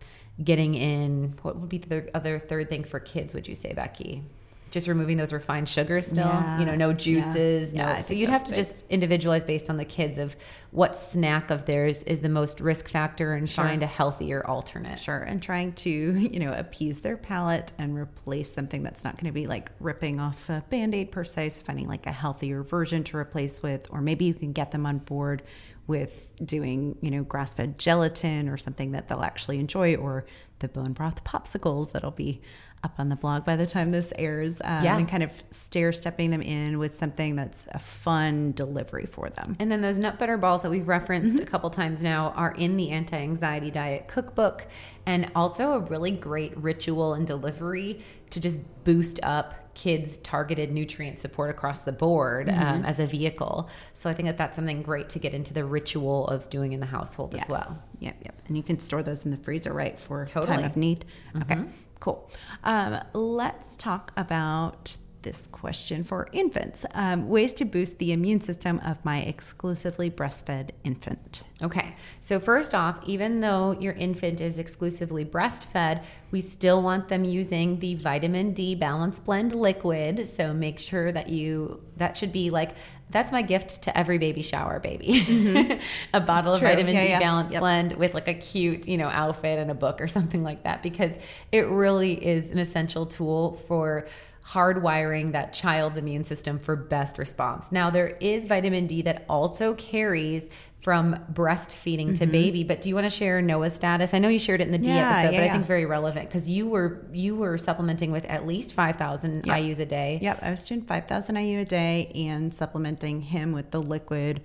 getting 0.43 0.75
in 0.75 1.33
what 1.41 1.57
would 1.57 1.69
be 1.69 1.79
the 1.79 2.15
other 2.15 2.37
third 2.37 2.69
thing 2.69 2.83
for 2.83 2.99
kids 2.99 3.33
would 3.33 3.47
you 3.47 3.55
say 3.55 3.73
becky 3.73 4.23
just 4.71 4.87
removing 4.87 5.17
those 5.17 5.31
refined 5.31 5.69
sugars 5.69 6.07
still 6.07 6.25
yeah. 6.25 6.59
you 6.59 6.65
know 6.65 6.75
no 6.75 6.93
juices 6.93 7.73
yeah. 7.73 7.85
no 7.85 7.89
yeah, 7.91 7.99
so 7.99 8.13
you'd 8.13 8.29
have 8.29 8.43
to 8.43 8.51
big. 8.51 8.65
just 8.65 8.85
individualize 8.89 9.43
based 9.43 9.69
on 9.69 9.77
the 9.77 9.85
kids 9.85 10.17
of 10.17 10.35
what 10.71 10.95
snack 10.95 11.51
of 11.51 11.65
theirs 11.65 12.03
is 12.03 12.21
the 12.21 12.29
most 12.29 12.59
risk 12.59 12.87
factor 12.87 13.33
and 13.33 13.49
sure. 13.49 13.65
find 13.65 13.83
a 13.83 13.87
healthier 13.87 14.45
alternate 14.47 14.99
sure 14.99 15.19
and 15.19 15.43
trying 15.43 15.71
to 15.73 15.89
you 15.89 16.39
know 16.39 16.53
appease 16.53 17.01
their 17.01 17.17
palate 17.17 17.71
and 17.77 17.95
replace 17.95 18.51
something 18.51 18.81
that's 18.81 19.03
not 19.03 19.15
going 19.15 19.25
to 19.25 19.31
be 19.31 19.45
like 19.45 19.71
ripping 19.79 20.19
off 20.19 20.49
a 20.49 20.63
band-aid 20.69 21.11
per 21.11 21.23
se 21.23 21.49
so 21.49 21.61
finding 21.61 21.87
like 21.87 22.05
a 22.07 22.11
healthier 22.11 22.63
version 22.63 23.03
to 23.03 23.17
replace 23.17 23.61
with 23.61 23.85
or 23.91 24.01
maybe 24.01 24.25
you 24.25 24.33
can 24.33 24.51
get 24.51 24.71
them 24.71 24.85
on 24.85 24.97
board 24.99 25.43
with 25.87 26.29
doing, 26.43 26.97
you 27.01 27.11
know, 27.11 27.23
grass 27.23 27.53
fed 27.53 27.77
gelatin 27.77 28.47
or 28.47 28.57
something 28.57 28.91
that 28.91 29.07
they'll 29.07 29.23
actually 29.23 29.59
enjoy, 29.59 29.95
or 29.95 30.25
the 30.59 30.67
bone 30.67 30.93
broth 30.93 31.23
popsicles 31.23 31.91
that'll 31.91 32.11
be 32.11 32.41
up 32.83 32.95
on 32.97 33.09
the 33.09 33.15
blog 33.15 33.45
by 33.45 33.55
the 33.55 33.65
time 33.65 33.91
this 33.91 34.11
airs 34.17 34.59
um, 34.63 34.83
yeah. 34.83 34.97
and 34.97 35.07
kind 35.07 35.23
of 35.23 35.31
stair 35.51 35.91
stepping 35.91 36.31
them 36.31 36.41
in 36.41 36.79
with 36.79 36.95
something 36.95 37.35
that's 37.35 37.67
a 37.71 37.79
fun 37.79 38.51
delivery 38.53 39.05
for 39.05 39.29
them. 39.29 39.55
And 39.59 39.71
then 39.71 39.81
those 39.81 39.99
nut 39.99 40.17
butter 40.17 40.37
balls 40.37 40.63
that 40.63 40.71
we've 40.71 40.87
referenced 40.87 41.35
mm-hmm. 41.35 41.47
a 41.47 41.49
couple 41.49 41.69
times 41.69 42.01
now 42.01 42.31
are 42.31 42.53
in 42.53 42.77
the 42.77 42.89
anti 42.89 43.17
anxiety 43.17 43.71
diet 43.71 44.07
cookbook 44.07 44.65
and 45.05 45.31
also 45.35 45.73
a 45.73 45.79
really 45.79 46.11
great 46.11 46.57
ritual 46.57 47.13
and 47.13 47.27
delivery 47.27 48.01
to 48.31 48.39
just 48.39 48.59
boost 48.83 49.19
up 49.23 49.55
kids 49.73 50.17
targeted 50.19 50.71
nutrient 50.71 51.19
support 51.19 51.49
across 51.49 51.79
the 51.79 51.91
board 51.91 52.49
um, 52.49 52.55
mm-hmm. 52.55 52.67
um, 52.67 52.85
as 52.85 52.99
a 52.99 53.05
vehicle. 53.05 53.69
So 53.93 54.09
I 54.09 54.13
think 54.13 54.27
that 54.27 54.37
that's 54.37 54.55
something 54.55 54.81
great 54.81 55.09
to 55.09 55.19
get 55.19 55.33
into 55.33 55.53
the 55.53 55.63
ritual 55.63 56.27
of 56.27 56.49
doing 56.49 56.73
in 56.73 56.79
the 56.79 56.85
household 56.85 57.33
yes. 57.33 57.43
as 57.43 57.49
well. 57.49 57.83
Yep, 57.99 58.15
yep. 58.25 58.41
And 58.47 58.57
you 58.57 58.63
can 58.63 58.79
store 58.79 59.01
those 59.03 59.23
in 59.23 59.31
the 59.31 59.37
freezer, 59.37 59.71
right, 59.71 59.99
for 59.99 60.25
totally. 60.25 60.57
time 60.57 60.65
of 60.65 60.75
need. 60.75 61.05
Mm-hmm. 61.33 61.67
Cool. 62.01 62.29
Um, 62.65 62.99
let's 63.13 63.77
talk 63.77 64.11
about 64.17 64.97
this 65.21 65.47
question 65.51 66.03
for 66.03 66.27
infants 66.31 66.83
um, 66.95 67.29
ways 67.29 67.53
to 67.53 67.63
boost 67.63 67.99
the 67.99 68.11
immune 68.11 68.41
system 68.41 68.79
of 68.83 69.03
my 69.05 69.19
exclusively 69.19 70.09
breastfed 70.09 70.71
infant. 70.83 71.43
Okay, 71.61 71.95
so 72.19 72.39
first 72.39 72.73
off, 72.73 72.99
even 73.05 73.39
though 73.39 73.73
your 73.79 73.93
infant 73.93 74.41
is 74.41 74.57
exclusively 74.57 75.23
breastfed, 75.23 76.03
we 76.31 76.41
still 76.41 76.81
want 76.81 77.07
them 77.07 77.23
using 77.23 77.79
the 77.79 77.93
vitamin 77.95 78.51
D 78.53 78.73
balance 78.73 79.19
blend 79.19 79.53
liquid. 79.53 80.27
So 80.27 80.53
make 80.53 80.79
sure 80.79 81.11
that 81.11 81.29
you, 81.29 81.83
that 81.97 82.17
should 82.17 82.31
be 82.31 82.49
like, 82.49 82.71
that's 83.11 83.31
my 83.31 83.41
gift 83.41 83.83
to 83.83 83.97
every 83.97 84.17
baby 84.17 84.41
shower 84.41 84.79
baby. 84.79 85.21
Mm-hmm. 85.21 85.79
a 86.13 86.21
bottle 86.21 86.53
of 86.53 86.61
vitamin 86.61 86.95
yeah, 86.95 87.03
D 87.03 87.09
yeah. 87.09 87.19
balance 87.19 87.53
yep. 87.53 87.59
blend 87.59 87.93
with 87.93 88.13
like 88.13 88.27
a 88.27 88.33
cute, 88.33 88.87
you 88.87 88.97
know, 88.97 89.07
outfit 89.07 89.59
and 89.59 89.69
a 89.69 89.75
book 89.75 90.01
or 90.01 90.07
something 90.07 90.43
like 90.43 90.63
that 90.63 90.81
because 90.83 91.11
it 91.51 91.67
really 91.67 92.13
is 92.13 92.49
an 92.51 92.59
essential 92.59 93.05
tool 93.05 93.61
for 93.67 94.07
hardwiring 94.45 95.31
that 95.33 95.53
child's 95.53 95.97
immune 95.97 96.25
system 96.25 96.59
for 96.59 96.75
best 96.75 97.17
response. 97.17 97.71
Now, 97.71 97.89
there 97.89 98.17
is 98.19 98.47
vitamin 98.47 98.87
D 98.87 99.01
that 99.03 99.23
also 99.29 99.73
carries 99.75 100.49
from 100.81 101.15
breastfeeding 101.31 102.07
mm-hmm. 102.07 102.13
to 102.15 102.25
baby. 102.25 102.63
But 102.63 102.81
do 102.81 102.89
you 102.89 102.95
want 102.95 103.05
to 103.05 103.09
share 103.09 103.41
Noah's 103.41 103.73
status? 103.73 104.13
I 104.13 104.19
know 104.19 104.29
you 104.29 104.39
shared 104.39 104.61
it 104.61 104.65
in 104.65 104.71
the 104.71 104.77
D 104.77 104.87
yeah, 104.87 105.09
episode, 105.09 105.33
yeah, 105.33 105.41
but 105.41 105.49
I 105.49 105.53
think 105.53 105.65
very 105.65 105.85
relevant 105.85 106.27
because 106.29 106.49
you 106.49 106.67
were 106.67 107.05
you 107.13 107.35
were 107.35 107.57
supplementing 107.57 108.11
with 108.11 108.25
at 108.25 108.47
least 108.47 108.73
five 108.73 108.95
thousand 108.95 109.45
yep. 109.45 109.59
IU's 109.59 109.79
a 109.79 109.85
day. 109.85 110.19
Yep, 110.21 110.39
I 110.41 110.51
was 110.51 110.65
doing 110.67 110.81
five 110.81 111.07
thousand 111.07 111.35
IU 111.35 111.59
a 111.59 111.65
day 111.65 112.11
and 112.15 112.53
supplementing 112.53 113.21
him 113.21 113.51
with 113.51 113.71
the 113.71 113.81
liquid 113.81 114.41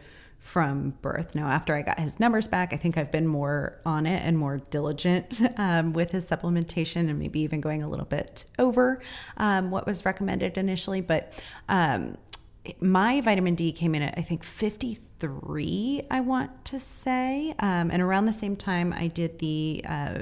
from 0.46 0.90
birth. 1.02 1.34
Now, 1.34 1.48
after 1.48 1.74
I 1.74 1.82
got 1.82 1.98
his 1.98 2.20
numbers 2.20 2.46
back, 2.46 2.72
I 2.72 2.76
think 2.76 2.96
I've 2.96 3.10
been 3.10 3.26
more 3.26 3.80
on 3.84 4.06
it 4.06 4.20
and 4.22 4.38
more 4.38 4.58
diligent 4.58 5.42
um, 5.56 5.92
with 5.92 6.12
his 6.12 6.26
supplementation 6.26 7.10
and 7.10 7.18
maybe 7.18 7.40
even 7.40 7.60
going 7.60 7.82
a 7.82 7.88
little 7.88 8.06
bit 8.06 8.44
over 8.58 9.02
um, 9.38 9.72
what 9.72 9.86
was 9.86 10.04
recommended 10.04 10.56
initially. 10.56 11.00
But 11.00 11.32
um, 11.68 12.16
my 12.80 13.20
vitamin 13.20 13.54
D 13.54 13.72
came 13.72 13.94
in 13.94 14.02
at, 14.02 14.14
I 14.16 14.22
think, 14.22 14.44
53, 14.44 16.02
I 16.10 16.20
want 16.20 16.64
to 16.66 16.80
say. 16.80 17.54
Um, 17.58 17.90
and 17.90 18.02
around 18.02 18.26
the 18.26 18.32
same 18.32 18.56
time, 18.56 18.92
I 18.92 19.08
did 19.08 19.38
the. 19.38 19.84
Uh, 19.88 20.18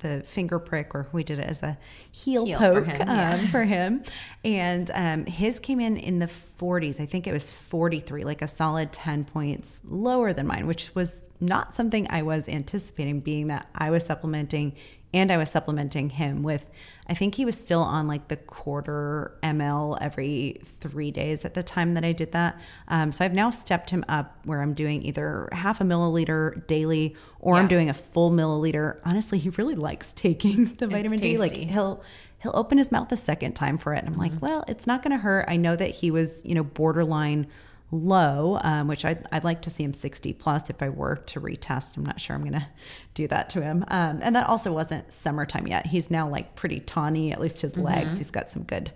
the 0.00 0.22
finger 0.22 0.58
prick, 0.58 0.94
or 0.94 1.08
we 1.12 1.24
did 1.24 1.38
it 1.38 1.48
as 1.48 1.62
a 1.62 1.78
heel, 2.12 2.44
heel 2.44 2.58
poke 2.58 2.84
for 2.84 2.90
him, 2.90 3.08
yeah. 3.08 3.34
um, 3.34 3.46
for 3.48 3.64
him. 3.64 4.04
And 4.44 4.90
um, 4.94 5.26
his 5.26 5.58
came 5.58 5.80
in 5.80 5.96
in 5.96 6.18
the 6.18 6.26
40s. 6.26 7.00
I 7.00 7.06
think 7.06 7.26
it 7.26 7.32
was 7.32 7.50
43, 7.50 8.24
like 8.24 8.42
a 8.42 8.48
solid 8.48 8.92
10 8.92 9.24
points 9.24 9.80
lower 9.84 10.32
than 10.32 10.46
mine, 10.46 10.66
which 10.66 10.94
was 10.94 11.24
not 11.40 11.72
something 11.72 12.06
I 12.10 12.22
was 12.22 12.48
anticipating, 12.48 13.20
being 13.20 13.48
that 13.48 13.68
I 13.74 13.90
was 13.90 14.04
supplementing 14.04 14.74
and 15.14 15.30
I 15.30 15.36
was 15.36 15.50
supplementing 15.50 16.10
him 16.10 16.42
with, 16.42 16.66
I 17.08 17.14
think 17.14 17.36
he 17.36 17.44
was 17.44 17.56
still 17.56 17.80
on 17.80 18.06
like 18.06 18.28
the 18.28 18.36
quarter 18.36 19.38
ml 19.42 19.96
every 20.00 20.60
three 20.80 21.10
days 21.10 21.44
at 21.44 21.54
the 21.54 21.62
time 21.62 21.94
that 21.94 22.04
I 22.04 22.12
did 22.12 22.32
that. 22.32 22.60
Um, 22.88 23.12
so 23.12 23.24
I've 23.24 23.32
now 23.32 23.50
stepped 23.50 23.90
him 23.90 24.04
up 24.08 24.38
where 24.44 24.60
I'm 24.60 24.74
doing 24.74 25.02
either 25.02 25.48
half 25.52 25.80
a 25.80 25.84
milliliter 25.84 26.66
daily 26.66 27.16
or 27.38 27.54
yeah. 27.54 27.62
I'm 27.62 27.68
doing 27.68 27.88
a 27.88 27.94
full 27.94 28.30
milliliter. 28.30 28.98
Honestly, 29.04 29.38
he 29.38 29.50
really 29.50 29.76
likes 29.76 30.12
taking 30.12 30.74
the 30.78 30.86
vitamin 30.86 31.18
D. 31.18 31.38
Like 31.38 31.52
he'll 31.52 32.02
he'll 32.42 32.56
open 32.56 32.78
his 32.78 32.92
mouth 32.92 33.10
a 33.12 33.16
second 33.16 33.54
time 33.54 33.78
for 33.78 33.94
it, 33.94 33.98
and 33.98 34.08
I'm 34.08 34.14
mm-hmm. 34.14 34.22
like, 34.22 34.42
well, 34.42 34.64
it's 34.68 34.86
not 34.86 35.02
going 35.02 35.12
to 35.12 35.22
hurt. 35.22 35.46
I 35.48 35.56
know 35.56 35.76
that 35.76 35.90
he 35.90 36.10
was 36.10 36.42
you 36.44 36.54
know 36.54 36.64
borderline 36.64 37.46
low, 37.90 38.58
um, 38.62 38.88
which 38.88 39.04
I'd, 39.04 39.26
I'd 39.30 39.44
like 39.44 39.62
to 39.62 39.70
see 39.70 39.84
him 39.84 39.92
60 39.92 40.32
plus 40.34 40.68
if 40.70 40.82
I 40.82 40.88
were 40.88 41.16
to 41.16 41.40
retest. 41.40 41.96
I'm 41.96 42.04
not 42.04 42.20
sure 42.20 42.34
I'm 42.34 42.42
going 42.42 42.60
to 42.60 42.66
do 43.14 43.28
that 43.28 43.48
to 43.50 43.62
him. 43.62 43.84
Um, 43.88 44.18
and 44.22 44.34
that 44.34 44.48
also 44.48 44.72
wasn't 44.72 45.12
summertime 45.12 45.66
yet. 45.66 45.86
He's 45.86 46.10
now 46.10 46.28
like 46.28 46.56
pretty 46.56 46.80
tawny, 46.80 47.32
at 47.32 47.40
least 47.40 47.60
his 47.60 47.76
legs. 47.76 48.08
Mm-hmm. 48.08 48.16
He's 48.16 48.30
got 48.30 48.50
some 48.50 48.64
good 48.64 48.90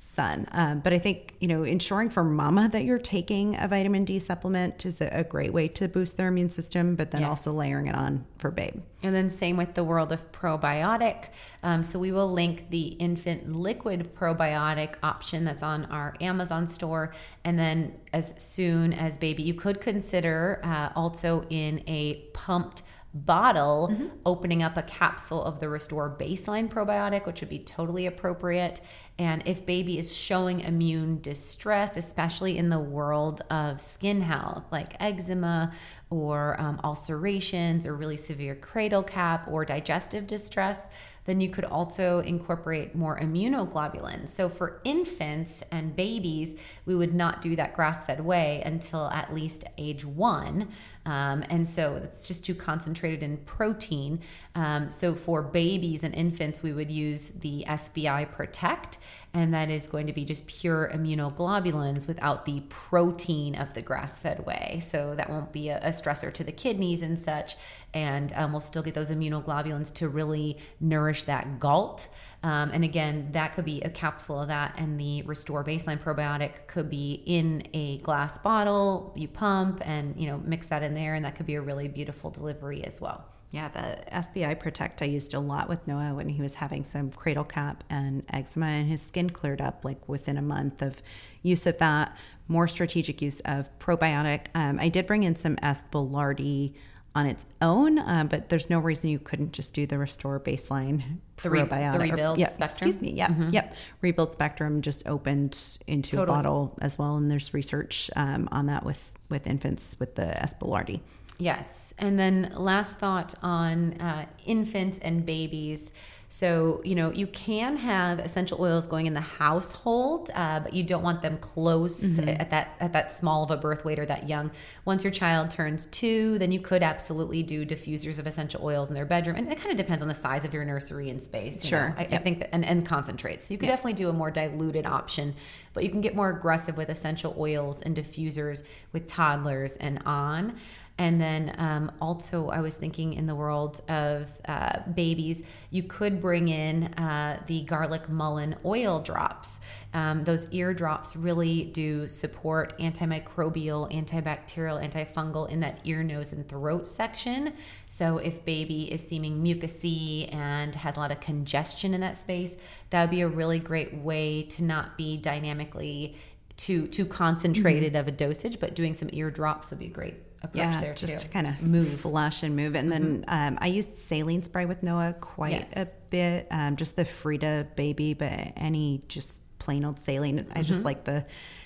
sun. 0.00 0.46
Um, 0.52 0.80
but 0.80 0.94
I 0.94 0.98
think, 0.98 1.34
you 1.40 1.48
know, 1.48 1.62
ensuring 1.62 2.08
for 2.08 2.24
mama 2.24 2.70
that 2.72 2.84
you're 2.84 2.98
taking 2.98 3.60
a 3.60 3.68
vitamin 3.68 4.06
D 4.06 4.18
supplement 4.18 4.86
is 4.86 5.00
a, 5.02 5.08
a 5.12 5.24
great 5.24 5.52
way 5.52 5.68
to 5.68 5.88
boost 5.88 6.16
their 6.16 6.28
immune 6.28 6.48
system, 6.48 6.96
but 6.96 7.10
then 7.10 7.20
Yes. 7.20 7.28
also 7.28 7.52
layering 7.52 7.86
it 7.86 7.94
on 7.94 8.24
for 8.38 8.50
babe. 8.50 8.80
And 9.02 9.14
then 9.14 9.28
same 9.28 9.58
with 9.58 9.74
the 9.74 9.84
world 9.84 10.10
of 10.10 10.32
probiotic. 10.32 11.26
Um, 11.62 11.82
so 11.82 11.98
we 11.98 12.12
will 12.12 12.30
link 12.32 12.70
the 12.70 12.88
infant 12.98 13.52
liquid 13.54 14.14
probiotic 14.14 14.94
option 15.02 15.44
that's 15.44 15.62
on 15.62 15.84
our 15.86 16.14
Amazon 16.20 16.66
store. 16.66 17.12
And 17.44 17.58
then 17.58 17.94
as 18.14 18.34
soon 18.38 18.94
as 18.94 19.18
baby, 19.18 19.42
you 19.42 19.54
could 19.54 19.82
consider 19.82 20.60
uh, 20.64 20.90
also 20.96 21.44
in 21.50 21.82
a 21.86 22.14
pumped 22.32 22.82
bottle 23.12 23.92
opening 24.24 24.62
up 24.62 24.76
a 24.76 24.82
capsule 24.82 25.42
of 25.42 25.58
the 25.58 25.68
restore 25.68 26.16
baseline 26.16 26.68
probiotic 26.68 27.26
which 27.26 27.40
would 27.40 27.50
be 27.50 27.58
totally 27.58 28.06
appropriate. 28.06 28.80
And 29.18 29.42
if 29.46 29.66
baby 29.66 29.98
is 29.98 30.14
showing 30.16 30.60
immune 30.60 31.20
distress 31.20 31.96
especially 31.96 32.56
in 32.56 32.68
the 32.68 32.78
world 32.78 33.42
of 33.50 33.80
skin 33.80 34.20
health 34.20 34.64
like 34.70 34.94
eczema 35.00 35.72
or 36.10 36.60
um, 36.60 36.80
ulcerations 36.84 37.84
or 37.84 37.96
really 37.96 38.16
severe 38.16 38.54
cradle 38.54 39.02
cap 39.02 39.48
or 39.50 39.64
digestive 39.64 40.28
distress 40.28 40.86
then 41.30 41.40
you 41.40 41.48
could 41.48 41.64
also 41.64 42.18
incorporate 42.18 42.96
more 42.96 43.16
immunoglobulins. 43.20 44.30
So 44.30 44.48
for 44.48 44.80
infants 44.82 45.62
and 45.70 45.94
babies, 45.94 46.56
we 46.86 46.96
would 46.96 47.14
not 47.14 47.40
do 47.40 47.54
that 47.54 47.72
grass 47.72 48.04
fed 48.04 48.20
whey 48.20 48.62
until 48.66 49.08
at 49.10 49.32
least 49.32 49.62
age 49.78 50.04
one. 50.04 50.68
Um, 51.06 51.44
and 51.48 51.66
so 51.66 51.94
it's 51.94 52.26
just 52.26 52.44
too 52.44 52.54
concentrated 52.54 53.22
in 53.22 53.36
protein. 53.38 54.20
Um, 54.56 54.90
so 54.90 55.14
for 55.14 55.40
babies 55.40 56.02
and 56.02 56.14
infants, 56.14 56.64
we 56.64 56.72
would 56.72 56.90
use 56.90 57.30
the 57.40 57.64
SBI 57.68 58.30
Protect, 58.32 58.98
and 59.32 59.54
that 59.54 59.70
is 59.70 59.86
going 59.86 60.06
to 60.08 60.12
be 60.12 60.24
just 60.24 60.46
pure 60.46 60.90
immunoglobulins 60.92 62.08
without 62.08 62.44
the 62.46 62.60
protein 62.68 63.54
of 63.54 63.72
the 63.74 63.82
grass 63.82 64.18
fed 64.18 64.44
whey. 64.44 64.80
So 64.84 65.14
that 65.14 65.30
won't 65.30 65.52
be 65.52 65.68
a, 65.68 65.78
a 65.78 65.90
stressor 65.90 66.32
to 66.34 66.42
the 66.42 66.52
kidneys 66.52 67.02
and 67.02 67.18
such. 67.18 67.56
And 67.94 68.32
um, 68.34 68.52
we'll 68.52 68.60
still 68.60 68.82
get 68.82 68.94
those 68.94 69.10
immunoglobulins 69.10 69.94
to 69.94 70.08
really 70.08 70.58
nourish 70.80 71.24
that 71.24 71.60
galt. 71.60 72.08
Um, 72.42 72.70
and 72.72 72.82
again, 72.82 73.28
that 73.32 73.54
could 73.54 73.64
be 73.64 73.82
a 73.82 73.90
capsule 73.90 74.40
of 74.40 74.48
that, 74.48 74.74
and 74.78 74.98
the 74.98 75.20
Restore 75.22 75.62
Baseline 75.62 76.02
probiotic 76.02 76.66
could 76.68 76.88
be 76.88 77.22
in 77.26 77.68
a 77.74 77.98
glass 77.98 78.38
bottle. 78.38 79.12
You 79.14 79.28
pump 79.28 79.82
and 79.84 80.18
you 80.18 80.26
know 80.26 80.38
mix 80.38 80.66
that 80.68 80.82
in 80.82 80.94
there, 80.94 81.14
and 81.14 81.24
that 81.26 81.34
could 81.34 81.44
be 81.44 81.56
a 81.56 81.60
really 81.60 81.88
beautiful 81.88 82.30
delivery 82.30 82.82
as 82.82 82.98
well. 82.98 83.29
Yeah, 83.52 83.68
the 83.68 83.98
SBI 84.12 84.60
Protect 84.60 85.02
I 85.02 85.06
used 85.06 85.34
a 85.34 85.40
lot 85.40 85.68
with 85.68 85.84
Noah 85.88 86.14
when 86.14 86.28
he 86.28 86.40
was 86.40 86.54
having 86.54 86.84
some 86.84 87.10
cradle 87.10 87.42
cap 87.44 87.82
and 87.90 88.22
eczema, 88.32 88.66
and 88.66 88.88
his 88.88 89.02
skin 89.02 89.28
cleared 89.30 89.60
up 89.60 89.84
like 89.84 90.08
within 90.08 90.36
a 90.38 90.42
month 90.42 90.82
of 90.82 91.02
use 91.42 91.66
of 91.66 91.76
that. 91.78 92.16
More 92.46 92.68
strategic 92.68 93.20
use 93.20 93.40
of 93.40 93.68
probiotic. 93.80 94.46
Um, 94.54 94.78
I 94.80 94.88
did 94.88 95.06
bring 95.06 95.24
in 95.24 95.34
some 95.34 95.58
S. 95.62 95.82
boulardii 95.90 96.74
on 97.12 97.26
its 97.26 97.44
own, 97.60 97.98
uh, 97.98 98.22
but 98.30 98.50
there's 98.50 98.70
no 98.70 98.78
reason 98.78 99.10
you 99.10 99.18
couldn't 99.18 99.52
just 99.52 99.74
do 99.74 99.84
the 99.84 99.98
Restore 99.98 100.38
Baseline 100.38 101.02
The 101.42 101.50
re- 101.50 101.62
the 101.62 101.66
probiotic. 101.66 101.94
or- 101.96 101.98
Rebuild 101.98 102.38
yeah, 102.38 102.48
Spectrum? 102.50 102.90
Mm-hmm. 102.92 103.04
Excuse 103.04 103.12
me. 103.12 103.18
Yep, 103.18 103.52
yep. 103.52 103.74
Rebuild 104.00 104.32
Spectrum 104.32 104.80
just 104.80 105.04
opened 105.08 105.58
into 105.88 106.12
Totally. 106.12 106.22
a 106.38 106.38
bottle 106.38 106.78
as 106.80 106.98
well, 107.00 107.16
and 107.16 107.28
there's 107.28 107.52
research 107.52 108.10
um, 108.14 108.48
on 108.52 108.66
that 108.66 108.84
with 108.84 109.10
with 109.28 109.46
infants 109.48 109.96
with 109.98 110.14
the 110.16 110.40
S. 110.40 110.54
boulardii. 110.54 111.00
Yes. 111.40 111.92
And 111.98 112.18
then 112.18 112.52
last 112.54 112.98
thought 112.98 113.34
on 113.42 113.94
uh, 113.94 114.26
infants 114.46 114.98
and 115.02 115.26
babies. 115.26 115.90
So, 116.32 116.80
you 116.84 116.94
know, 116.94 117.10
you 117.10 117.26
can 117.26 117.76
have 117.76 118.20
essential 118.20 118.60
oils 118.60 118.86
going 118.86 119.06
in 119.06 119.14
the 119.14 119.20
household, 119.20 120.30
uh, 120.32 120.60
but 120.60 120.72
you 120.72 120.84
don't 120.84 121.02
want 121.02 121.22
them 121.22 121.38
close 121.38 122.20
at 122.20 122.50
that 122.50 122.76
at 122.78 122.92
that 122.92 123.10
small 123.10 123.42
of 123.42 123.50
a 123.50 123.56
birth 123.56 123.84
weight 123.84 123.98
or 123.98 124.06
that 124.06 124.28
young. 124.28 124.52
Once 124.84 125.02
your 125.02 125.10
child 125.10 125.50
turns 125.50 125.86
two, 125.86 126.38
then 126.38 126.52
you 126.52 126.60
could 126.60 126.84
absolutely 126.84 127.42
do 127.42 127.66
diffusers 127.66 128.20
of 128.20 128.28
essential 128.28 128.64
oils 128.64 128.90
in 128.90 128.94
their 128.94 129.04
bedroom. 129.04 129.34
And 129.34 129.50
it 129.50 129.58
kind 129.58 129.72
of 129.72 129.76
depends 129.76 130.02
on 130.02 130.08
the 130.08 130.14
size 130.14 130.44
of 130.44 130.54
your 130.54 130.64
nursery 130.64 131.10
and 131.10 131.20
space. 131.20 131.64
Sure. 131.64 131.96
I, 131.98 132.02
I 132.02 132.18
think 132.18 132.38
that, 132.38 132.54
and, 132.54 132.64
and 132.64 132.86
concentrates. 132.86 133.46
So 133.46 133.54
you 133.54 133.58
could 133.58 133.66
definitely 133.66 133.94
do 133.94 134.08
a 134.08 134.12
more 134.12 134.30
diluted 134.30 134.86
option, 134.86 135.34
but 135.74 135.82
you 135.82 135.90
can 135.90 136.00
get 136.00 136.14
more 136.14 136.30
aggressive 136.30 136.76
with 136.76 136.90
essential 136.90 137.34
oils 137.40 137.82
and 137.82 137.96
diffusers 137.96 138.62
with 138.92 139.08
toddlers 139.08 139.74
and 139.78 140.00
on. 140.06 140.60
And 141.00 141.18
then 141.18 141.54
um, 141.56 141.92
also, 141.98 142.50
I 142.50 142.60
was 142.60 142.74
thinking 142.74 143.14
in 143.14 143.24
the 143.24 143.34
world 143.34 143.80
of 143.88 144.30
uh, 144.44 144.80
babies, 144.94 145.42
you 145.70 145.82
could 145.82 146.20
bring 146.20 146.48
in 146.48 146.92
uh, 146.92 147.42
the 147.46 147.62
garlic 147.62 148.10
mullein 148.10 148.54
oil 148.66 149.00
drops. 149.00 149.60
Um, 149.94 150.24
those 150.24 150.46
ear 150.50 150.74
drops 150.74 151.16
really 151.16 151.64
do 151.64 152.06
support 152.06 152.78
antimicrobial, 152.78 153.90
antibacterial, 153.90 154.78
antifungal 154.86 155.48
in 155.48 155.60
that 155.60 155.80
ear, 155.84 156.02
nose, 156.02 156.34
and 156.34 156.46
throat 156.46 156.86
section. 156.86 157.54
So 157.88 158.18
if 158.18 158.44
baby 158.44 158.92
is 158.92 159.00
seeming 159.00 159.42
mucousy 159.42 160.30
and 160.34 160.74
has 160.74 160.96
a 160.96 161.00
lot 161.00 161.12
of 161.12 161.20
congestion 161.20 161.94
in 161.94 162.02
that 162.02 162.18
space, 162.18 162.52
that 162.90 163.00
would 163.00 163.10
be 163.10 163.22
a 163.22 163.28
really 163.28 163.58
great 163.58 163.94
way 163.94 164.42
to 164.50 164.62
not 164.62 164.98
be 164.98 165.16
dynamically 165.16 166.18
too 166.58 166.88
too 166.88 167.06
concentrated 167.06 167.96
of 167.96 168.06
a 168.06 168.10
dosage, 168.10 168.60
but 168.60 168.74
doing 168.74 168.92
some 168.92 169.08
ear 169.14 169.30
drops 169.30 169.70
would 169.70 169.78
be 169.78 169.88
great 169.88 170.16
approach 170.42 170.56
yeah, 170.64 170.80
there 170.80 170.94
just 170.94 171.14
too. 171.14 171.18
to 171.20 171.28
kind 171.28 171.46
of 171.46 171.60
move. 171.62 172.00
flush 172.00 172.42
and 172.42 172.56
move. 172.56 172.74
And 172.74 172.90
then 172.90 173.24
um, 173.28 173.58
I 173.60 173.66
used 173.66 173.96
saline 173.98 174.42
spray 174.42 174.64
with 174.66 174.82
Noah 174.82 175.14
quite 175.20 175.66
Yes. 175.74 175.88
a 175.88 175.94
bit. 176.10 176.46
Um, 176.50 176.76
just 176.76 176.96
the 176.96 177.04
Frida 177.04 177.68
baby, 177.76 178.14
but 178.14 178.32
any 178.56 179.02
just 179.08 179.40
plain 179.58 179.84
old 179.84 179.98
saline. 180.00 180.38
I 180.38 180.42
Mm-hmm. 180.42 180.62
just 180.62 180.82
like 180.82 181.04
the 181.04 181.24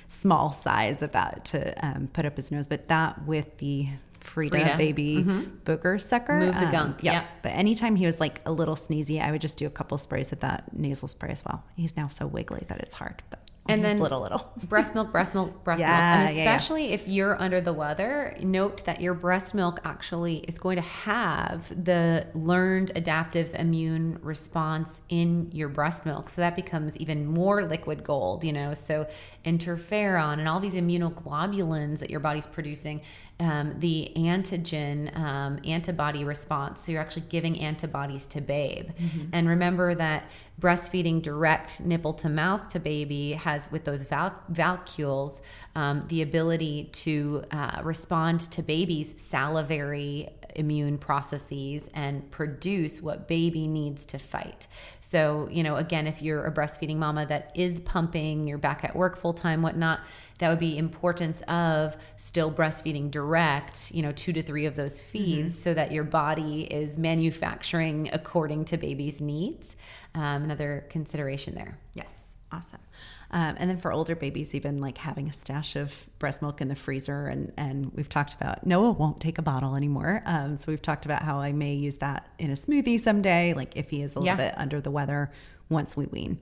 small 0.09 0.53
size 0.53 1.03
of 1.03 1.13
that 1.13 1.45
to 1.47 1.87
um, 1.87 2.09
put 2.13 2.25
up 2.27 2.37
his 2.37 2.51
nose. 2.53 2.67
But 2.67 2.89
that 2.89 3.25
with 3.27 3.59
the 3.59 3.89
Frida, 4.21 4.51
Frida. 4.59 4.77
baby 4.79 5.23
booger 5.65 6.01
sucker. 6.01 6.33
Mm-hmm. 6.33 6.47
Move 6.47 6.55
the 6.55 6.67
um, 6.67 6.73
gunk, 6.73 6.97
Yeah. 7.03 7.13
yeah. 7.13 7.25
But 7.43 7.51
anytime 7.53 7.95
he 7.95 8.07
was 8.07 8.19
like 8.21 8.41
a 8.47 8.53
little 8.53 8.75
sneezy, 8.75 9.21
I 9.23 9.31
would 9.31 9.41
just 9.43 9.57
do 9.59 9.67
a 9.67 9.71
couple 9.71 9.99
sprays 9.99 10.33
of 10.33 10.41
that 10.41 10.75
nasal 10.77 11.09
spray 11.09 11.31
as 11.31 11.45
well. 11.45 11.63
He's 11.77 11.97
now 11.97 12.09
so 12.09 12.27
wiggly 12.27 12.65
that 12.69 12.81
it's 12.81 12.95
hard, 12.95 13.23
but 13.31 13.44
And 13.67 13.83
then 13.83 13.99
little 13.99 14.21
little. 14.21 14.53
breast 14.69 14.95
milk, 14.95 15.11
breast 15.11 15.35
milk, 15.35 15.65
breast 15.65 15.81
Yeah, 15.81 15.87
milk. 15.89 16.01
And 16.01 16.37
yeah, 16.37 16.43
yeah. 16.45 16.55
especially 16.55 16.93
if 16.93 17.09
you're 17.09 17.41
under 17.41 17.61
the 17.61 17.73
weather, 17.73 18.37
note 18.43 18.85
that 18.85 19.01
your 19.01 19.15
breast 19.15 19.55
milk 19.55 19.81
actually 19.85 20.39
is 20.41 20.59
going 20.59 20.77
to 20.77 20.83
have 20.83 21.69
the 21.85 22.27
learned 22.35 22.93
adaptive 22.95 23.55
immune 23.55 24.19
response 24.23 25.01
in 25.09 25.51
your 25.53 25.69
breast 25.69 26.05
milk. 26.05 26.29
So 26.29 26.43
that 26.43 26.55
becomes 26.57 26.97
even 26.99 27.27
more 27.27 27.65
liquid 27.65 28.05
gold, 28.05 28.45
you 28.45 28.53
know. 28.53 28.75
So 28.75 29.07
interferon 29.45 30.39
and 30.39 30.49
all 30.49 30.61
these 30.61 30.75
immunoglobulins 30.75 32.01
that 32.01 32.11
your 32.11 32.21
body's 32.21 32.47
producing, 32.47 33.01
um, 33.41 33.75
the 33.79 34.13
antigen 34.17 35.17
um, 35.17 35.59
antibody 35.65 36.25
response. 36.25 36.85
So 36.85 36.93
you're 36.93 37.01
actually 37.01 37.27
giving 37.29 37.59
antibodies 37.61 38.27
to 38.27 38.41
babe. 38.41 38.91
And 39.33 39.49
remember 39.49 39.95
that 39.95 40.31
breastfeeding 40.61 41.21
direct 41.23 41.81
nipple 41.81 42.13
to 42.15 42.29
mouth 42.29 42.69
to 42.71 42.79
baby 42.81 43.33
has, 43.33 43.54
with 43.71 43.85
those 43.85 44.05
val- 44.05 44.39
valvules, 44.49 45.43
um, 45.75 46.05
the 46.09 46.23
ability 46.23 46.91
to 46.93 47.45
uh, 47.51 47.81
respond 47.83 48.41
to 48.41 48.63
baby's 48.63 49.15
salivary 49.21 50.29
immune 50.55 50.99
processes 50.99 51.89
and 51.95 52.31
produce 52.31 53.03
what 53.03 53.27
baby 53.29 53.67
needs 53.67 54.05
to 54.07 54.19
fight. 54.19 54.67
So, 55.01 55.49
you 55.51 55.63
know, 55.63 55.77
again, 55.77 56.07
if 56.07 56.23
you're 56.23 56.45
a 56.45 56.53
breastfeeding 56.53 56.97
mama 56.97 57.27
that 57.27 57.51
is 57.55 57.81
pumping, 57.81 58.47
you're 58.47 58.59
back 58.59 58.85
at 58.85 58.95
work 58.97 59.17
full 59.17 59.35
time, 59.35 59.63
whatnot, 59.63 60.01
that 60.39 60.49
would 60.49 60.59
be 60.59 60.77
importance 60.79 61.43
of 61.43 61.97
still 62.17 62.51
breastfeeding 62.51 63.11
direct, 63.11 63.93
you 63.93 64.03
know, 64.03 64.13
two 64.13 64.33
to 64.33 64.43
three 64.43 64.67
of 64.67 64.75
those 64.77 65.01
feeds 65.01 65.57
so 65.59 65.75
that 65.75 65.93
your 65.93 66.05
body 66.05 66.63
is 66.65 66.99
manufacturing 66.99 68.11
according 68.13 68.65
to 68.67 68.77
baby's 68.77 69.21
needs. 69.21 69.77
Um, 70.15 70.45
another 70.45 70.87
consideration 70.89 71.55
there. 71.55 71.79
Yes, 71.95 72.21
awesome. 72.51 72.81
Um, 73.31 73.57
and 73.59 73.69
then 73.69 73.79
for 73.79 73.93
older 73.93 74.15
babies, 74.15 74.55
even 74.55 74.81
like 74.81 74.99
having 74.99 75.29
a 75.29 75.33
stash 75.33 75.75
of 75.77 76.07
breast 76.19 76.41
milk 76.43 76.61
in 76.61 76.69
the 76.69 76.75
freezer, 76.77 77.27
and 77.27 77.53
and 77.57 77.91
we've 77.95 78.09
talked 78.09 78.35
about 78.35 78.67
Noah 78.67 78.93
won't 78.93 79.21
take 79.21 79.39
a 79.39 79.43
bottle 79.43 79.75
anymore. 79.77 80.23
Um, 80.27 80.57
so 80.57 80.65
we've 80.69 80.83
talked 80.83 81.05
about 81.05 81.23
how 81.23 81.41
I 81.41 81.53
may 81.53 81.75
use 81.75 81.97
that 81.97 82.29
in 82.39 82.51
a 82.51 82.55
smoothie 82.55 83.01
someday, 83.01 83.55
like 83.55 83.77
if 83.77 83.91
he 83.91 84.03
is 84.03 84.15
a 84.15 84.21
little 84.21 84.37
Yeah. 84.39 84.51
bit 84.51 84.55
under 84.59 84.81
the 84.81 84.91
weather 84.91 85.33
once 85.69 85.97
we 85.97 86.07
wean. 86.07 86.39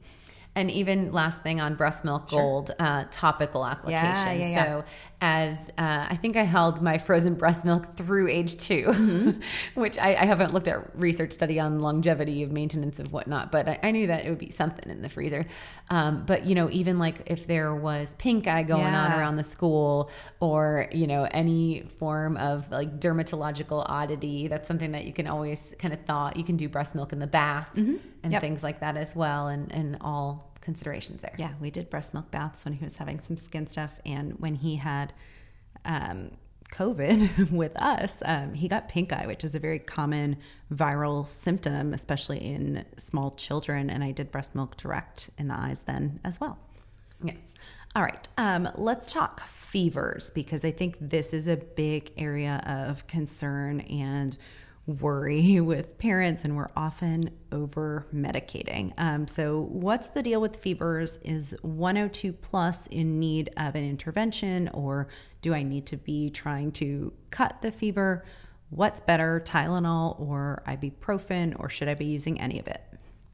And 0.55 0.71
even 0.71 1.13
last 1.13 1.43
thing 1.43 1.63
on 1.63 1.77
breast 1.77 2.05
milk 2.05 2.29
gold, 2.29 2.73
uh, 2.79 3.05
topical 3.11 3.65
application. 3.65 4.03
Yeah, 4.05 4.33
yeah, 4.33 4.49
yeah. 4.49 4.65
So 4.65 4.85
as 5.23 5.71
uh, 5.79 6.07
I 6.11 6.17
think 6.17 6.37
I 6.37 6.43
held 6.43 6.83
my 6.83 6.99
frozen 6.99 7.35
breast 7.35 7.65
milk 7.65 7.97
through 7.97 8.27
age 8.29 8.57
2 8.59 9.39
which 9.75 9.97
I, 9.97 10.11
I 10.17 10.25
haven't 10.25 10.53
looked 10.53 10.67
at 10.67 10.95
research 10.99 11.31
study 11.33 11.61
on 11.61 11.79
longevity 11.79 12.43
of 12.43 12.51
maintenance 12.51 12.99
of 12.99 13.13
whatnot, 13.13 13.53
but 13.53 13.69
I, 13.69 13.79
I 13.85 13.91
knew 13.93 14.09
that 14.09 14.27
it 14.27 14.31
would 14.31 14.41
be 14.41 14.51
something 14.51 14.91
in 14.91 15.01
the 15.01 15.09
freezer. 15.09 15.47
Um, 15.91 16.25
but 16.27 16.45
you 16.45 16.57
know, 16.57 16.69
even 16.71 16.99
like 16.99 17.23
if 17.27 17.47
there 17.47 17.73
was 17.75 18.15
pink 18.19 18.49
eye 18.49 18.65
going 18.65 18.95
on 18.95 19.13
around 19.13 19.37
the 19.37 19.45
school, 19.45 20.11
or 20.41 20.89
you 20.93 21.07
know, 21.07 21.29
any 21.31 21.83
form 21.99 22.37
of 22.37 22.69
like 22.73 22.99
dermatological 22.99 23.85
oddity, 23.89 24.49
that's 24.49 24.67
something 24.67 24.91
that 24.93 25.05
you 25.05 25.13
can 25.13 25.29
always 25.29 25.73
kind 25.79 25.95
of 25.95 26.01
thought 26.01 26.37
you 26.37 26.45
can 26.45 26.57
do 26.57 26.69
breast 26.69 26.95
milk 26.97 27.13
in 27.13 27.21
the 27.21 27.27
bath 27.29 27.69
and 27.77 28.01
Yep. 28.33 28.41
things 28.41 28.63
like 28.65 28.81
that 28.81 28.97
as 28.97 29.15
well, 29.15 29.47
and 29.49 29.71
and 29.73 29.99
all 30.01 30.52
considerations 30.63 31.21
there. 31.21 31.35
Yeah, 31.39 31.53
we 31.61 31.71
did 31.71 31.91
breast 31.91 32.15
milk 32.15 32.31
baths 32.31 32.65
when 32.65 32.73
he 32.73 32.85
was 32.85 32.97
having 32.97 33.21
some 33.21 33.37
skin 33.37 33.67
stuff, 33.67 33.93
and 34.07 34.39
when 34.39 34.55
he 34.55 34.77
had 34.77 35.13
um, 35.85 36.31
COVID 36.73 37.51
with 37.51 37.81
us, 37.81 38.23
um, 38.25 38.55
he 38.55 38.67
got 38.67 38.89
pink 38.89 39.13
eye, 39.13 39.27
which 39.27 39.45
is 39.45 39.55
a 39.55 39.59
very 39.59 39.79
common 39.79 40.39
viral 40.73 41.33
symptom, 41.35 41.93
especially 41.93 42.39
in 42.39 42.85
small 42.97 43.33
children. 43.33 43.91
And 43.91 44.03
I 44.03 44.11
did 44.11 44.33
breast 44.33 44.55
milk 44.55 44.77
direct 44.77 45.31
in 45.39 45.49
the 45.49 45.59
eyes 45.59 45.81
then 45.81 46.19
as 46.25 46.41
well. 46.41 46.59
Yes. 47.23 47.37
All 47.95 48.03
right, 48.03 48.27
um, 48.39 48.71
let's 48.77 49.13
talk 49.13 49.47
fevers 49.49 50.31
because 50.31 50.65
I 50.65 50.71
think 50.71 50.97
this 50.99 51.35
is 51.35 51.47
a 51.47 51.59
big 51.59 52.11
area 52.17 52.63
of 52.67 53.07
concern 53.07 53.81
and 53.83 54.37
worry 54.87 55.61
with 55.61 55.99
parents, 55.99 56.45
and 56.45 56.57
we're 56.57 56.71
often 56.77 57.31
over 57.51 58.07
medicating. 58.15 58.93
Um, 58.99 59.27
so, 59.29 59.69
what's 59.71 60.09
the 60.09 60.23
deal 60.23 60.41
with 60.41 60.57
fevers? 60.57 61.19
Is 61.25 61.57
102 61.63 62.33
plus 62.33 62.87
in 62.89 63.19
need 63.19 63.51
of 63.57 63.75
an 63.75 63.89
intervention, 63.89 64.69
or 64.73 65.09
do 65.41 65.55
I 65.55 65.63
need 65.63 65.87
to 65.87 65.97
be 65.97 66.31
trying 66.31 66.73
to 66.73 67.13
cut 67.31 67.63
the 67.63 67.73
fever? 67.73 68.25
What's 68.71 69.01
better, 69.01 69.43
Tylenol 69.45 70.19
or 70.19 70.63
ibuprofen, 70.67 71.55
or 71.59 71.69
should 71.69 71.89
I 71.89 71.95
be 71.95 72.07
using 72.07 72.41
any 72.41 72.59
of 72.59 72.67
it? 72.67 72.83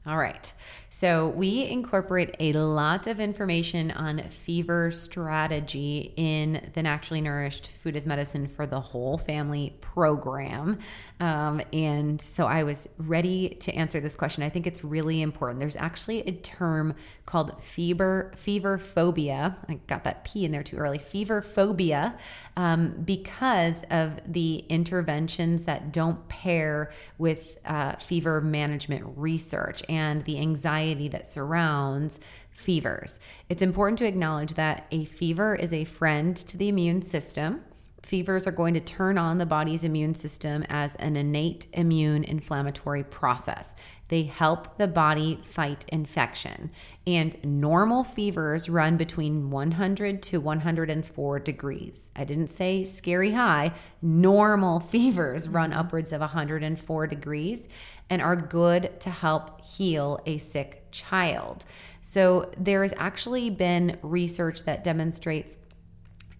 All 0.07 0.17
right. 0.17 0.53
So, 0.91 1.29
we 1.29 1.65
incorporate 1.65 2.35
a 2.41 2.55
lot 2.55 3.07
of 3.07 3.21
information 3.21 3.91
on 3.91 4.23
fever 4.31 4.91
strategy 4.91 6.15
in 6.17 6.71
the 6.73 6.83
Naturally 6.83 7.21
Nourished 7.21 7.71
Food 7.83 7.95
as 7.95 8.07
Medicine 8.07 8.49
for 8.49 8.67
the 8.67 8.81
Whole 8.81 9.19
Family 9.19 9.77
program. 9.83 10.79
Um, 11.21 11.61
and 11.75 12.21
so, 12.21 12.47
I 12.47 12.63
was 12.63 12.89
ready 12.97 13.51
to 13.61 13.73
answer 13.75 14.01
this 14.01 14.17
question. 14.17 14.43
I 14.43 14.49
think 14.49 14.67
it's 14.67 14.83
really 14.83 15.21
important. 15.21 15.61
There's 15.61 15.77
actually 15.77 16.21
a 16.21 16.33
term 16.33 16.95
called 17.27 17.63
fever, 17.63 18.33
fever 18.35 18.79
phobia. 18.79 19.59
I 19.69 19.75
got 19.89 20.05
that 20.05 20.25
P 20.25 20.47
in 20.47 20.53
there 20.53 20.63
too 20.63 20.79
early. 20.79 20.99
Fever 20.99 21.43
phobia, 21.43 22.17
um, 22.57 22.95
because 23.05 23.85
of 23.91 24.21
the 24.27 24.65
interventions 24.71 25.65
that 25.65 25.93
don't 25.93 26.27
pair 26.29 26.91
with 27.19 27.59
uh, 27.67 27.97
fever 27.97 28.41
management 28.41 29.05
research 29.17 29.83
and 29.91 30.25
the 30.25 30.39
anxiety 30.39 30.78
anxiety 30.79 31.09
that 31.09 31.27
surrounds 31.27 32.19
fevers. 32.51 33.21
It's 33.49 33.63
important 33.63 33.99
to 33.99 34.07
acknowledge 34.07 34.55
that 34.55 34.87
a 34.91 35.05
fever 35.05 35.55
is 35.55 35.73
a 35.73 35.85
friend 35.85 36.37
to 36.37 36.57
the 36.57 36.69
immune 36.69 37.03
system. 37.03 37.63
Fevers 38.03 38.47
are 38.47 38.53
going 38.53 38.75
to 38.75 38.81
turn 38.81 39.19
on 39.19 39.39
the 39.39 39.47
body's 39.47 39.85
immune 39.85 40.15
system 40.15 40.65
as 40.69 40.95
an 40.97 41.17
innate 41.17 41.67
immune 41.73 42.25
inflammatory 42.25 43.05
process. 43.05 43.71
They 44.09 44.23
help 44.25 44.79
the 44.79 44.89
body 44.89 45.41
fight 45.45 45.85
infection. 45.89 46.71
And 47.07 47.39
normal 47.45 48.05
fevers 48.05 48.69
run 48.69 48.97
between 48.97 49.51
100 49.51 50.23
to 50.25 50.41
104 50.41 51.39
degrees. 51.41 52.11
I 52.17 52.25
didn't 52.25 52.49
say 52.49 52.85
scary 52.85 53.33
high. 53.33 53.73
Normal 54.01 54.81
fevers 54.91 55.49
run 55.49 55.73
upwards 55.73 56.13
of 56.13 56.21
104 56.21 57.07
degrees 57.07 57.69
and 58.11 58.23
are 58.23 58.37
good 58.37 58.99
to 59.01 59.11
help 59.11 59.61
heal 59.61 60.21
a 60.25 60.39
sick 60.39 60.87
child. 60.91 61.67
So 62.01 62.51
there 62.57 62.83
has 62.83 62.95
actually 62.97 63.51
been 63.51 63.99
research 64.03 64.65
that 64.65 64.83
demonstrates 64.83 65.59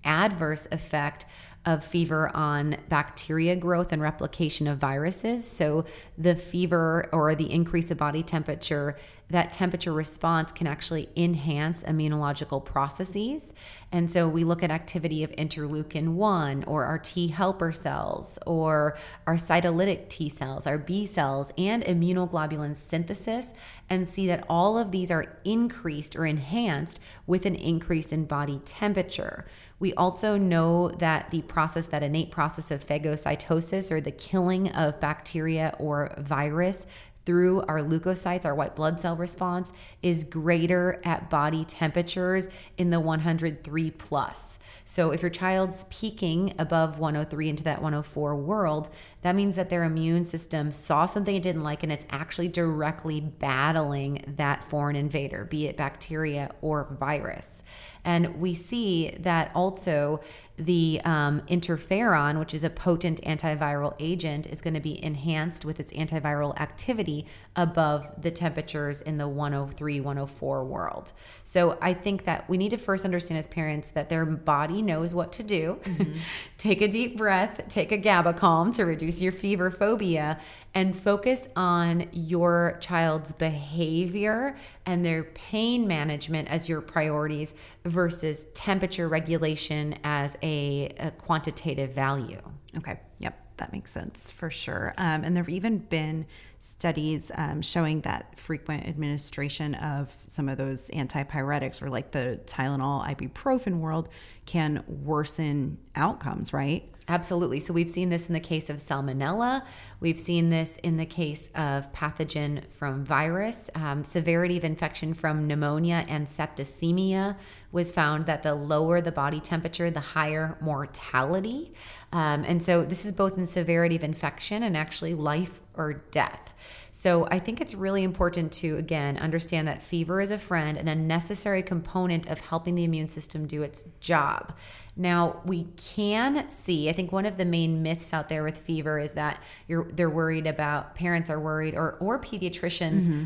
adverse 0.05 0.67
effect 0.73 1.27
of 1.65 1.85
fever 1.85 2.35
on 2.35 2.77
bacteria 2.89 3.55
growth 3.57 3.93
and 3.93 4.01
replication 4.01 4.67
of 4.67 4.79
viruses. 4.79 5.47
So, 5.47 5.85
the 6.17 6.37
fever 6.37 7.09
or 7.13 7.35
the 7.35 7.53
increase 7.53 7.91
of 7.91 7.99
body 7.99 8.23
temperature 8.23 8.97
that 9.31 9.53
temperature 9.53 9.93
response 9.93 10.53
can 10.53 10.67
actually 10.67 11.09
enhance 11.17 11.83
immunological 11.83 12.65
processes. 12.65 13.53
And 13.93 14.11
so 14.11 14.29
we 14.29 14.45
look 14.45 14.63
at 14.63 14.71
activity 14.71 15.23
of 15.23 15.31
interleukin 15.33 16.15
1 16.15 16.65
or 16.65 16.85
our 16.85 16.99
T 16.99 17.29
helper 17.29 17.73
cells 17.73 18.39
or 18.47 18.97
our 19.27 19.37
cytolytic 19.37 20.09
T 20.09 20.29
cells, 20.29 20.67
our 20.67 20.79
B 20.79 21.07
cells, 21.07 21.53
and 21.59 21.83
immunoglobulin 21.85 22.77
synthesis 22.77 23.53
and 23.91 24.09
see 24.09 24.27
that 24.27 24.45
all 24.49 24.79
of 24.79 24.91
these 24.91 25.11
are 25.11 25.39
increased 25.45 26.17
or 26.17 26.27
enhanced 26.27 27.01
with 27.27 27.47
an 27.47 27.55
increase 27.55 28.07
in 28.07 28.25
body 28.25 28.61
temperature. 28.65 29.47
We 29.79 29.95
also 29.95 30.37
know 30.37 30.91
that 30.99 31.31
the 31.31 31.43
process, 31.43 31.87
that 31.87 32.03
innate 32.03 32.31
process 32.31 32.71
of 32.71 32.85
phagocytosis 32.85 33.91
or 33.91 34.01
the 34.01 34.11
killing 34.11 34.71
of 34.71 35.01
bacteria 35.01 35.75
or 35.79 36.15
virus 36.19 36.87
through 37.29 37.61
our 37.69 37.81
leukocytes, 37.81 38.47
our 38.47 38.55
white 38.55 38.75
blood 38.75 38.99
cell 38.99 39.15
response, 39.15 39.71
is 40.03 40.25
greater 40.25 40.99
at 41.05 41.29
body 41.29 41.63
temperatures 41.67 42.49
in 42.79 42.89
the 42.89 42.99
103 42.99 43.91
plus. 43.91 44.58
So 44.85 45.11
if 45.11 45.23
your 45.23 45.31
child's 45.31 45.85
peaking 45.91 46.55
above 46.59 46.99
103 46.99 47.49
into 47.49 47.65
that 47.65 47.83
104 47.83 48.37
world, 48.37 48.91
that 49.23 49.35
means 49.35 49.57
that 49.57 49.71
their 49.71 49.85
immune 49.85 50.25
system 50.25 50.71
saw 50.71 51.07
something 51.07 51.35
it 51.35 51.43
didn't 51.43 51.63
like 51.63 51.83
and 51.83 51.91
it's 51.91 52.07
actually 52.11 52.49
directly 52.49 53.21
battling 53.21 54.35
that 54.37 54.65
foreign 54.65 54.97
invader, 54.97 55.45
be 55.45 55.67
it 55.67 55.77
bacteria 55.77 56.51
or 56.61 56.97
virus. 56.99 57.63
And 58.05 58.41
we 58.41 58.55
see 58.55 59.15
that 59.21 59.51
also 59.55 60.21
the 60.57 61.01
um, 61.05 61.43
interferon, 61.43 62.39
which 62.39 62.55
is 62.55 62.65
a 62.65 62.71
potent 62.71 63.21
antiviral 63.23 63.95
agent, 63.99 64.47
is 64.47 64.61
going 64.61 64.75
to 64.75 64.81
be 64.81 65.03
enhanced 65.05 65.65
with 65.65 65.79
its 65.79 65.93
antiviral 65.93 66.59
activity 66.59 67.27
above 67.55 68.09
the 68.21 68.31
temperatures 68.31 69.01
in 69.03 69.19
the 69.19 69.29
103, 69.29 70.01
104 70.01 70.65
world. 70.65 71.13
So 71.45 71.79
I 71.81 71.95
think 71.95 72.25
that 72.25 72.49
we 72.49 72.57
need 72.57 72.71
to 72.71 72.79
first 72.79 73.05
understand 73.05 73.39
as 73.39 73.47
parents 73.47 73.91
that 73.91 74.09
their 74.09 74.25
body 74.25 74.58
knows 74.67 75.15
what 75.15 75.33
to 75.33 75.43
do. 75.43 75.79
Mm-hmm. 75.83 76.19
take 76.59 76.81
a 76.81 76.89
deep 76.89 77.17
breath, 77.17 77.63
take 77.69 77.93
a 77.93 77.97
GABA 77.97 78.35
calm 78.35 78.73
to 78.73 78.85
reduce 78.85 79.21
your 79.21 79.33
fever 79.33 79.71
phobia, 79.71 80.41
and 80.75 80.97
focus 80.97 81.49
on 81.57 82.09
your 82.13 82.79
child's 82.81 83.33
behavior 83.33 84.57
and 84.87 85.05
their 85.05 85.25
pain 85.25 85.87
management 85.87 86.49
as 86.49 86.69
your 86.69 86.81
priorities 86.81 87.55
versus 87.85 88.47
temperature 88.55 89.09
regulation 89.09 89.99
as 90.05 90.37
a, 90.43 90.93
a 90.99 91.11
quantitative 91.13 91.93
value. 91.93 92.41
Okay. 92.77 93.01
Yep 93.21 93.49
that 93.59 93.73
makes 93.73 93.91
sense 93.91 94.31
for 94.31 94.51
sure. 94.51 94.95
Um, 94.97 95.23
and 95.25 95.37
there 95.37 95.45
have 95.45 95.53
even 95.53 95.79
been 95.79 96.27
studies 96.59 97.31
um, 97.37 97.63
showing 97.63 98.01
that 98.03 98.39
frequent 98.39 98.87
administration 98.87 99.75
of 99.77 100.17
some 100.27 100.49
of 100.49 100.59
those 100.59 100.89
antipyretics 100.89 101.81
or 101.81 101.89
like 101.89 102.11
the 102.11 102.41
Tylenol, 102.47 103.07
ibuprofen 103.15 103.79
world 103.79 104.09
can 104.47 104.83
worsen 104.87 105.79
outcomes, 105.95 106.53
right? 106.53 106.93
Absolutely. 107.11 107.59
So 107.59 107.73
we've 107.73 107.89
seen 107.89 108.11
this 108.11 108.27
in 108.27 108.35
the 108.35 108.41
case 108.41 108.69
of 108.69 108.77
salmonella. 108.77 109.65
We've 110.01 110.21
seen 110.21 110.51
this 110.51 110.77
in 110.83 110.99
the 110.99 111.07
case 111.07 111.49
of 111.55 111.91
pathogen 111.93 112.63
from 112.71 113.03
virus. 113.03 113.71
Um, 113.75 114.05
severity 114.05 114.59
of 114.59 114.65
infection 114.65 115.15
from 115.15 115.47
pneumonia 115.47 116.05
and 116.07 116.27
septicemia 116.27 117.37
was 117.73 117.91
found 117.91 118.27
that 118.27 118.43
the 118.43 118.55
lower 118.55 119.01
the 119.01 119.13
body 119.13 119.41
temperature, 119.41 119.91
the 119.91 120.01
higher 120.01 120.59
mortality. 120.61 121.73
Um, 122.13 122.45
and 122.45 122.63
so 122.63 122.85
this 122.85 123.07
is 123.07 123.13
both 123.13 123.39
in 123.39 123.47
severity 123.47 123.97
of 123.97 124.05
infection 124.05 124.63
and 124.63 124.77
actually 124.77 125.15
life 125.15 125.63
or 125.79 125.95
death. 126.11 126.53
So 126.91 127.29
I 127.31 127.39
think 127.39 127.61
it's 127.61 127.75
really 127.75 128.03
important 128.03 128.53
to, 128.55 128.77
again, 128.77 129.17
understand 129.17 129.69
that 129.69 129.83
fever 129.83 130.21
is 130.21 130.31
a 130.31 130.39
friend 130.39 130.77
and 130.77 130.89
a 130.89 130.95
necessary 130.95 131.63
component 131.63 132.27
of 132.27 132.41
helping 132.41 132.75
the 132.75 132.85
immune 132.85 133.09
system 133.09 133.47
do 133.47 133.63
its 133.63 133.85
job. 134.01 134.57
Now, 134.97 135.41
we 135.47 135.69
can 135.77 136.51
see, 136.51 136.89
I 136.89 136.93
think 136.93 137.13
one 137.13 137.25
of 137.25 137.37
the 137.37 137.45
main 137.45 137.83
myths 137.83 138.13
out 138.13 138.29
there 138.29 138.43
with 138.43 138.59
fever 138.59 138.99
is 138.99 139.13
that 139.13 139.43
you're 139.69 139.85
they're 139.85 140.11
worried 140.11 140.47
about 140.47 140.97
parents 140.97 141.31
are 141.31 141.41
worried 141.41 141.75
or 141.75 141.97
or 142.01 142.21
pediatricians 142.21 143.05
mm-hmm 143.05 143.25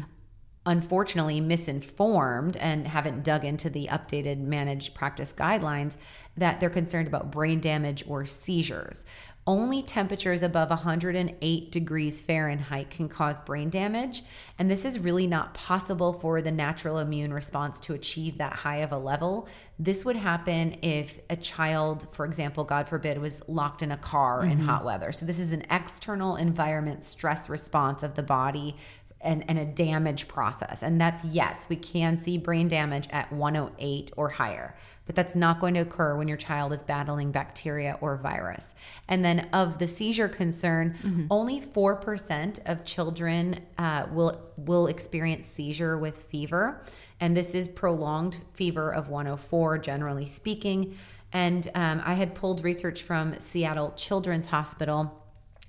unfortunately 0.65 1.41
misinformed 1.41 2.57
and 2.57 2.87
haven't 2.87 3.25
dug 3.25 3.45
into 3.45 3.69
the 3.69 3.89
updated 3.89 4.39
managed 4.39 4.95
practice 4.95 5.33
guidelines 5.33 5.97
that 6.37 6.61
they're 6.61 6.71
concerned 6.71 7.09
about 7.09 7.33
brain 7.33 7.61
damage 7.61 8.05
or 8.07 8.25
seizures. 8.25 9.05
Only 9.45 9.83
temperatures 9.83 10.45
above 10.45 10.71
108 10.71 11.73
degrees 11.73 12.21
Fahrenheit 12.21 12.91
can 12.91 13.09
cause 13.09 13.41
brain 13.41 13.71
damage, 13.71 14.23
and 14.57 14.71
this 14.71 14.85
is 14.85 15.01
really 15.01 15.27
not 15.27 15.53
possible 15.53 16.13
for 16.13 16.41
the 16.41 16.53
natural 16.53 16.99
immune 16.99 17.33
response 17.33 17.81
to 17.81 17.95
achieve 17.95 18.39
that 18.39 18.53
high 18.53 18.77
of 18.77 18.93
a 18.93 18.99
level. 18.99 19.49
This 19.81 20.05
would 20.05 20.15
happen 20.15 20.77
if 20.83 21.19
a 21.29 21.35
child, 21.35 22.07
for 22.13 22.25
example, 22.25 22.63
God 22.63 22.89
forbid, 22.89 23.19
was 23.19 23.43
locked 23.49 23.83
in 23.83 23.91
a 23.91 23.97
car 23.97 24.43
mm-hmm. 24.43 24.53
in 24.53 24.59
hot 24.61 24.85
weather. 24.85 25.11
So, 25.11 25.27
this 25.27 25.41
is 25.41 25.51
an 25.51 25.67
external 25.73 26.37
environment 26.37 27.03
stress 27.03 27.49
response 27.49 28.05
of 28.05 28.15
the 28.15 28.23
body 28.23 28.77
and, 29.23 29.45
and 29.49 29.59
a 29.59 29.65
damage 29.65 30.29
process. 30.29 30.83
And 30.83 31.01
that's 31.01 31.25
yes, 31.25 31.67
we 31.69 31.77
can 31.77 32.19
see 32.19 32.39
brain 32.39 32.69
damage 32.69 33.09
at 33.11 33.33
108 33.33 34.13
or 34.17 34.29
higher, 34.29 34.77
but 35.13 35.17
that's 35.17 35.37
not 35.37 35.61
going 35.61 35.75
to 35.75 35.81
occur 35.81 36.17
when 36.17 36.27
your 36.27 36.39
child 36.39 36.73
is 36.73 36.83
battling 36.83 37.31
bacteria 37.31 37.99
or 38.01 38.17
virus. 38.17 38.75
And 39.09 39.23
then 39.23 39.51
of 39.53 39.79
the 39.79 39.87
seizure 39.87 40.29
concern, 40.29 40.97
mm-hmm. 41.03 41.27
only 41.31 41.61
4% 41.61 42.59
of 42.65 42.83
children 42.87 43.61
uh, 43.77 44.07
will 44.11 44.41
will 44.57 44.87
experience 44.87 45.47
seizure 45.47 45.99
with 45.99 46.17
fever, 46.25 46.83
and 47.21 47.37
this 47.37 47.55
is 47.55 47.69
prolonged 47.69 48.39
fever 48.55 48.91
of 48.91 49.11
104, 49.11 49.79
generally 49.79 50.27
speaking. 50.27 50.97
And 51.35 51.71
um, 51.75 52.01
I 52.05 52.15
had 52.15 52.35
pulled 52.35 52.65
research 52.65 53.03
from 53.03 53.39
Seattle 53.39 53.93
Children's 53.97 54.47
Hospital 54.47 55.23